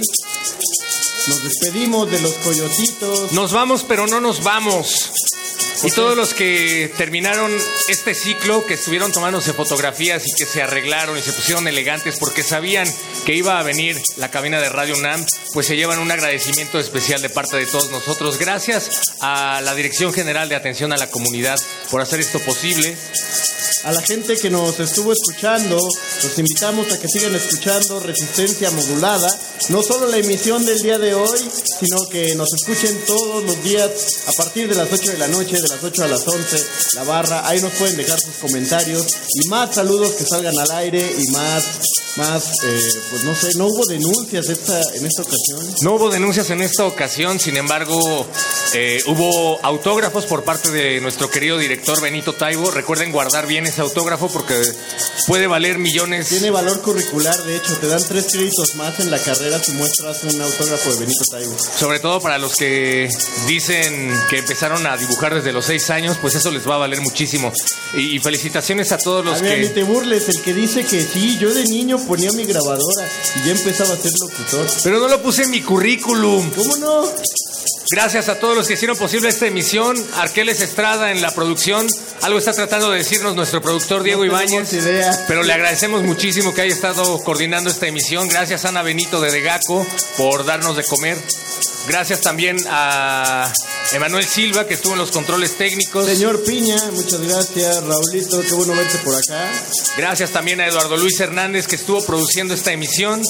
Nos 1.28 1.44
despedimos 1.44 2.10
de 2.10 2.20
los 2.22 2.34
coyotitos. 2.36 3.32
Nos 3.34 3.52
vamos, 3.52 3.84
pero 3.88 4.08
no 4.08 4.20
nos 4.20 4.44
vamos. 4.44 5.12
Y 5.84 5.90
todos 5.92 6.16
los 6.16 6.34
que 6.36 6.94
terminaron 6.96 7.52
este 7.88 8.14
ciclo, 8.14 8.66
que 8.66 8.76
estuvieron 8.76 9.12
tomándose 9.12 9.52
fotografías 9.52 10.28
y 10.28 10.32
que 10.34 10.46
se 10.46 10.62
arreglaron 10.62 11.18
y 11.18 11.22
se 11.22 11.34
pusieron 11.34 11.68
elegantes 11.68 12.18
porque 12.20 12.44
sabían 12.44 12.88
que 13.26 13.34
iba 13.34 13.60
a 13.60 13.64
venir 13.64 14.00
la 14.18 14.30
cabina 14.30 14.62
de 14.62 14.70
Radio 14.70 14.96
UNAM, 14.96 15.26
pues 15.54 15.66
se 15.66 15.76
llevan 15.76 15.98
un 15.98 16.12
agradecimiento 16.12 16.80
especial 16.80 17.22
de 17.22 17.30
parte 17.30 17.58
de 17.58 17.66
todos 17.66 17.90
nosotros. 17.90 18.38
Gracias 18.38 18.90
a 19.22 19.62
la 19.62 19.74
Dirección 19.74 20.14
General 20.14 20.48
de 20.50 20.56
Atención 20.56 20.94
a 20.94 20.98
la 20.98 21.10
Comunidad 21.10 21.60
por 21.90 22.02
hacer 22.02 22.20
esto 22.20 22.40
posible. 22.40 22.96
A 23.84 23.92
la 23.92 24.02
gente 24.04 24.38
que 24.38 24.52
nos 24.52 24.80
estuvo 24.80 25.12
escuchando, 25.12 25.76
los 25.76 26.38
invitamos 26.38 26.92
a 26.92 27.00
que 27.00 27.08
sigan 27.08 27.34
escuchando 27.34 28.00
Resistencia 28.00 28.70
Modulada. 28.70 29.28
No 29.70 29.82
solo 29.82 30.08
la 30.08 30.18
emisión 30.18 30.64
del 30.64 30.80
día 30.84 31.00
de 31.00 31.16
hoy, 31.16 31.40
sino 31.80 32.08
que 32.08 32.36
nos 32.36 32.50
escuchen 32.54 32.96
todos 33.08 33.44
los 33.44 33.64
días 33.64 33.90
a 34.28 34.34
partir 34.34 34.70
de 34.70 34.76
las 34.76 34.92
8 34.92 35.14
de 35.14 35.18
la 35.18 35.28
noche, 35.28 35.60
de 35.60 35.68
las 35.68 35.84
8 35.84 36.04
a 36.04 36.08
las 36.08 36.28
11, 36.28 36.64
la 36.94 37.04
barra. 37.06 37.48
Ahí 37.48 37.60
nos 37.60 37.72
pueden 37.74 37.98
dejar 37.98 38.20
sus 38.20 38.36
comentarios 38.36 39.04
y 39.34 39.50
más 39.50 39.74
saludos 39.74 40.12
que 40.12 40.26
salgan 40.26 40.60
al 40.60 40.70
aire 40.72 41.04
y 41.18 41.32
más, 41.32 41.64
más, 42.18 42.52
eh, 42.64 42.80
pues 43.10 43.24
no 43.24 43.36
sé, 43.36 43.50
no 43.58 43.66
hubo 43.66 43.86
denuncias 43.88 44.48
esta, 44.50 44.80
en 44.94 45.08
esta 45.08 45.24
ocasión. 45.24 45.76
No 45.82 45.96
hubo 45.96 46.12
denuncias 46.12 46.52
en 46.52 46.62
esta 46.62 46.86
ocasión, 46.86 47.40
sin 47.40 47.58
embargo, 47.58 48.28
eh, 48.74 49.02
hubo 49.08 49.60
autógrafos 49.64 50.28
por 50.28 50.44
parte 50.44 50.70
de 50.70 51.02
nuestro 51.02 51.32
querido 51.32 51.58
director 51.58 52.00
Benito 52.00 52.34
Taibo. 52.34 52.70
Recuerden 52.70 53.12
guardar 53.12 53.48
bien 53.48 53.71
ese 53.72 53.82
autógrafo 53.82 54.30
porque 54.30 54.62
puede 55.28 55.48
valer 55.48 55.80
millones. 55.80 56.30
Tiene 56.30 56.52
valor 56.52 56.82
curricular, 56.82 57.42
de 57.44 57.56
hecho, 57.56 57.78
te 57.78 57.88
dan 57.88 58.02
tres 58.08 58.28
créditos 58.32 58.76
más 58.76 59.00
en 59.00 59.10
la 59.10 59.20
carrera 59.20 59.62
si 59.64 59.72
muestras 59.74 60.24
un 60.24 60.42
autógrafo 60.42 60.92
de 60.94 61.00
Benito 61.00 61.24
Taibo. 61.32 61.58
Sobre 61.58 62.00
todo 62.00 62.22
para 62.22 62.38
los 62.38 62.56
que 62.56 63.10
dicen 63.48 64.14
que 64.30 64.40
empezaron 64.40 64.86
a 64.86 64.98
dibujar 64.98 65.36
desde 65.36 65.54
los 65.54 65.66
seis 65.66 65.90
años, 65.90 66.18
pues 66.22 66.36
eso 66.36 66.52
les 66.52 66.68
va 66.68 66.76
a 66.76 66.80
valer 66.80 67.02
muchísimo. 67.02 67.52
Y, 67.94 68.16
y 68.16 68.20
felicitaciones 68.20 68.92
a 68.92 68.98
todos 68.98 69.26
los 69.26 69.40
A 69.40 69.44
ver, 69.44 69.60
ni 69.60 69.68
que... 69.68 69.74
te 69.74 69.84
burles, 69.84 70.30
el 70.30 70.42
que 70.42 70.54
dice 70.54 70.84
que 70.86 71.02
sí, 71.02 71.38
yo 71.40 71.54
de 71.54 71.64
niño 71.66 71.98
ponía 72.08 72.32
mi 72.32 72.46
grabadora 72.46 73.08
y 73.38 73.48
ya 73.48 73.52
empezaba 73.52 73.94
a 73.94 73.98
ser 73.98 74.12
locutor. 74.20 74.68
Pero 74.84 75.00
no 75.00 75.08
lo 75.08 75.22
puse 75.22 75.44
en 75.44 75.52
mi 75.52 75.62
currículum. 75.62 76.50
¿Cómo 76.52 76.78
no? 76.78 77.04
Gracias 77.92 78.30
a 78.30 78.40
todos 78.40 78.56
los 78.56 78.68
que 78.68 78.76
hicieron 78.76 78.98
posible 78.98 79.28
esta 79.28 79.48
emisión. 79.48 79.98
Arqueles 80.16 80.62
Estrada 80.62 81.12
en 81.12 81.22
la 81.22 81.32
producción. 81.32 81.88
Algo 82.22 82.40
está 82.40 82.54
tratando 82.54 82.90
de 82.92 83.00
decirnos 83.00 83.36
nuestro 83.36 83.61
productor 83.62 84.04
Diego 84.04 84.26
Ibáñez. 84.26 84.70
Pero 85.28 85.44
le 85.44 85.54
agradecemos 85.54 86.04
muchísimo 86.04 86.54
que 86.54 86.62
haya 86.62 86.74
estado 86.74 87.20
coordinando 87.24 87.70
esta 87.70 87.88
emisión. 87.88 88.28
Gracias 88.28 88.66
Ana 88.66 88.82
Benito 88.82 89.22
de 89.22 89.32
Degaco 89.32 89.86
por 90.18 90.46
darnos 90.46 90.76
de 90.76 90.84
comer. 90.84 91.18
Gracias 91.88 92.22
también 92.22 92.58
a 92.70 93.52
Emanuel 93.94 94.26
Silva 94.26 94.66
que 94.68 94.76
estuvo 94.76 94.94
en 94.94 95.00
los 95.00 95.12
controles 95.12 95.58
técnicos. 95.58 96.06
Señor 96.06 96.44
Piña, 96.44 96.78
muchas 96.94 97.22
gracias. 97.22 97.84
Raulito, 97.84 98.42
qué 98.42 98.54
bueno 98.54 98.74
verte 98.74 98.98
por 99.00 99.16
acá. 99.16 99.52
Gracias 99.98 100.32
también 100.32 100.62
a 100.62 100.68
Eduardo 100.68 100.96
Luis 100.98 101.20
Hernández 101.20 101.68
que 101.68 101.76
estuvo 101.76 102.02
produciendo 102.06 102.54
esta 102.54 102.72
emisión. 102.72 103.22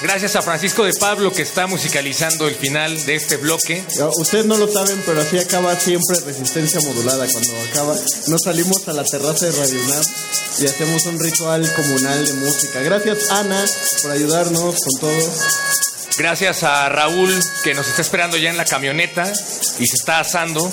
Gracias 0.00 0.36
a 0.36 0.42
Francisco 0.42 0.84
de 0.84 0.92
Pablo 0.94 1.32
que 1.32 1.42
está 1.42 1.66
musicalizando 1.66 2.46
el 2.46 2.54
final 2.54 3.04
de 3.06 3.16
este 3.16 3.36
bloque. 3.36 3.84
Ustedes 4.18 4.46
no 4.46 4.56
lo 4.56 4.70
saben, 4.70 5.02
pero 5.04 5.20
así 5.20 5.38
acaba 5.38 5.78
siempre 5.78 6.16
Resistencia 6.24 6.80
Modulada. 6.80 7.26
Cuando 7.30 7.56
acaba, 7.70 7.96
nos 8.28 8.42
salimos 8.42 8.86
a 8.86 8.92
la 8.92 9.04
terraza 9.04 9.46
de 9.46 9.52
Radio 9.52 9.80
UNAM 9.84 10.04
y 10.60 10.66
hacemos 10.66 11.04
un 11.06 11.18
ritual 11.18 11.72
comunal 11.74 12.24
de 12.24 12.32
música. 12.34 12.80
Gracias, 12.80 13.30
Ana, 13.30 13.64
por 14.02 14.10
ayudarnos 14.12 14.76
con 14.76 15.00
todo. 15.00 15.32
Gracias 16.16 16.62
a 16.62 16.88
Raúl 16.88 17.34
que 17.64 17.74
nos 17.74 17.88
está 17.88 18.02
esperando 18.02 18.36
ya 18.36 18.50
en 18.50 18.56
la 18.56 18.64
camioneta 18.64 19.24
y 19.78 19.86
se 19.86 19.96
está 19.96 20.20
asando. 20.20 20.70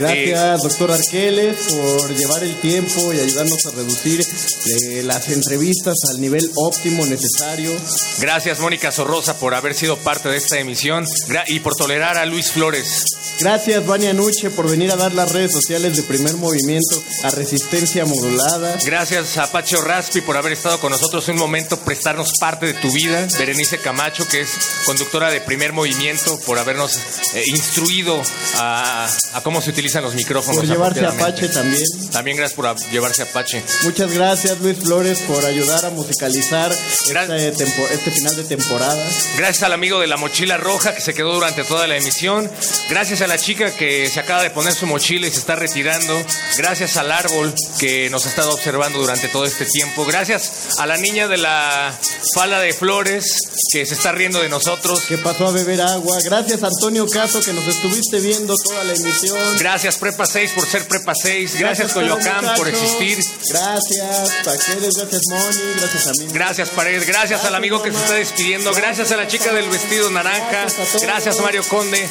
Gracias, 0.00 0.62
doctor 0.62 0.92
Arqueles, 0.92 1.56
por 1.74 2.16
llevar 2.16 2.42
el 2.42 2.54
tiempo 2.60 3.12
y 3.12 3.20
ayudarnos 3.20 3.66
a 3.66 3.70
reducir 3.72 4.20
eh, 4.20 5.02
las 5.02 5.28
entrevistas 5.28 5.94
al 6.10 6.22
nivel 6.22 6.50
óptimo 6.54 7.04
necesario. 7.04 7.70
Gracias 8.18 8.60
Mónica 8.60 8.92
Sorrosa 8.92 9.38
por 9.38 9.54
haber 9.54 9.74
sido 9.74 9.98
parte 9.98 10.30
de 10.30 10.38
esta 10.38 10.58
emisión 10.58 11.06
y 11.48 11.60
por 11.60 11.76
tolerar 11.76 12.16
a 12.16 12.24
Luis 12.24 12.50
Flores. 12.50 13.04
Gracias, 13.40 13.86
Vania 13.86 14.12
Nuche, 14.12 14.50
por 14.50 14.70
venir 14.70 14.90
a 14.90 14.96
dar 14.96 15.14
las 15.14 15.32
redes 15.32 15.52
sociales 15.52 15.96
de 15.96 16.02
primer 16.02 16.34
movimiento 16.36 17.02
a 17.22 17.30
resistencia 17.30 18.04
modulada. 18.04 18.76
Gracias 18.84 19.38
a 19.38 19.50
Pacho 19.50 19.80
Raspi 19.80 20.20
por 20.20 20.36
haber 20.36 20.52
estado 20.52 20.78
con 20.78 20.92
nosotros 20.92 21.26
un 21.28 21.36
momento, 21.36 21.78
prestarnos 21.78 22.32
parte 22.38 22.66
de 22.66 22.74
tu 22.74 22.90
vida. 22.92 23.26
Berenice 23.38 23.78
Camacho, 23.78 24.28
que 24.28 24.42
es 24.42 24.50
conductora 24.84 25.30
de 25.30 25.40
primer 25.40 25.72
movimiento, 25.72 26.38
por 26.40 26.58
habernos 26.58 26.98
eh, 27.34 27.44
instruido 27.46 28.20
a, 28.56 29.08
a 29.32 29.40
cómo 29.42 29.62
se 29.62 29.72
utilizan 29.90 30.04
los 30.04 30.14
micrófonos. 30.14 30.60
Por 30.60 30.68
llevarse. 30.68 31.04
Apache 31.04 31.48
también. 31.48 31.84
También 32.12 32.36
gracias 32.36 32.56
por 32.56 32.76
llevarse 32.90 33.22
a 33.22 33.24
Apache. 33.24 33.62
Muchas 33.82 34.12
gracias, 34.12 34.58
Luis 34.60 34.76
Flores, 34.78 35.18
por 35.20 35.44
ayudar 35.44 35.84
a 35.86 35.90
musicalizar 35.90 36.70
este, 36.72 37.52
tempo- 37.52 37.86
este 37.90 38.10
final 38.10 38.36
de 38.36 38.44
temporada. 38.44 39.02
Gracias 39.36 39.62
al 39.64 39.72
amigo 39.72 39.98
de 40.00 40.06
la 40.06 40.16
mochila 40.16 40.56
roja 40.56 40.94
que 40.94 41.00
se 41.00 41.12
quedó 41.14 41.34
durante 41.34 41.64
toda 41.64 41.86
la 41.88 41.96
emisión. 41.96 42.50
Gracias 42.88 43.20
a 43.22 43.26
la 43.26 43.38
chica 43.38 43.72
que 43.72 44.08
se 44.08 44.20
acaba 44.20 44.42
de 44.42 44.50
poner 44.50 44.72
su 44.74 44.86
mochila 44.86 45.26
y 45.26 45.30
se 45.30 45.38
está 45.38 45.56
retirando. 45.56 46.14
Gracias 46.56 46.96
al 46.96 47.10
árbol 47.10 47.52
que 47.78 48.08
nos 48.10 48.26
ha 48.26 48.28
estado 48.28 48.52
observando 48.52 48.98
durante 49.00 49.28
todo 49.28 49.44
este 49.44 49.64
tiempo. 49.66 50.04
Gracias 50.04 50.78
a 50.78 50.86
la 50.86 50.96
niña 50.98 51.26
de 51.26 51.36
la 51.38 51.92
fala 52.34 52.60
de 52.60 52.72
flores 52.72 53.38
que 53.72 53.86
se 53.86 53.94
está 53.94 54.12
riendo 54.12 54.40
de 54.40 54.48
nosotros. 54.48 55.02
Que 55.08 55.18
pasó 55.18 55.48
a 55.48 55.50
beber 55.52 55.80
agua. 55.80 56.16
Gracias, 56.24 56.62
Antonio 56.62 57.06
Caso, 57.08 57.40
que 57.40 57.52
nos 57.52 57.66
estuviste 57.66 58.20
viendo 58.20 58.54
toda 58.56 58.84
la 58.84 58.94
emisión. 58.94 59.38
Gracias 59.58 59.69
Prepa 59.70 60.26
6 60.26 60.52
por 60.52 60.66
ser 60.66 60.86
Prepa 60.88 61.14
6. 61.14 61.58
Gracias, 61.58 61.92
Pedro 61.92 62.16
Coyoacán 62.16 62.56
por 62.56 62.66
existir. 62.68 63.18
Gracias, 63.50 64.32
Paqueles, 64.44 64.96
gracias, 64.96 65.22
Moni, 65.30 65.74
gracias 65.76 66.06
a 66.06 66.12
mí. 66.12 66.26
Gracias 66.32 66.70
Pared, 66.70 67.04
gracias 67.06 67.44
al 67.44 67.54
amigo 67.54 67.80
que 67.80 67.92
se 67.92 67.98
está 67.98 68.14
despidiendo, 68.14 68.72
gracias 68.74 69.12
a 69.12 69.16
la 69.16 69.28
chica 69.28 69.52
del 69.52 69.68
vestido 69.68 70.10
naranja, 70.10 70.66
gracias 71.00 71.40
Mario 71.40 71.62
Conde, 71.68 72.08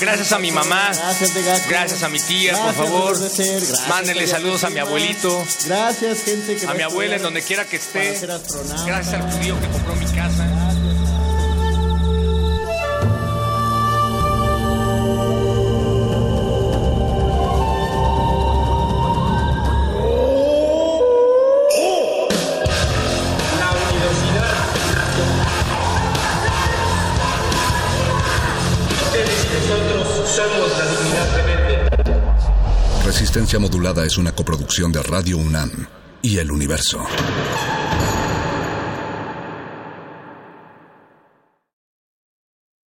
gracias 0.00 0.32
a 0.32 0.38
mi 0.38 0.52
mamá, 0.52 0.92
gracias 1.68 2.02
a 2.04 2.08
mi 2.08 2.20
tía, 2.20 2.56
por 2.56 2.74
favor, 2.74 3.18
mándenle 3.88 4.26
saludos 4.26 4.64
a 4.64 4.70
mi 4.70 4.78
abuelito, 4.78 5.44
Gracias, 5.66 6.22
gente 6.22 6.56
que 6.56 6.66
a 6.66 6.74
mi 6.74 6.82
abuela 6.82 7.16
en 7.16 7.22
donde 7.22 7.42
quiera 7.42 7.64
que 7.64 7.76
esté, 7.76 8.18
gracias 8.86 9.14
al 9.14 9.32
judío 9.32 9.60
que 9.60 9.68
compró 9.68 9.96
mi 9.96 10.06
casa. 10.06 10.59
Resistencia 33.10 33.58
Modulada 33.58 34.06
es 34.06 34.18
una 34.18 34.30
coproducción 34.30 34.92
de 34.92 35.02
Radio 35.02 35.36
UNAM 35.36 35.88
y 36.22 36.38
El 36.38 36.52
Universo. 36.52 37.04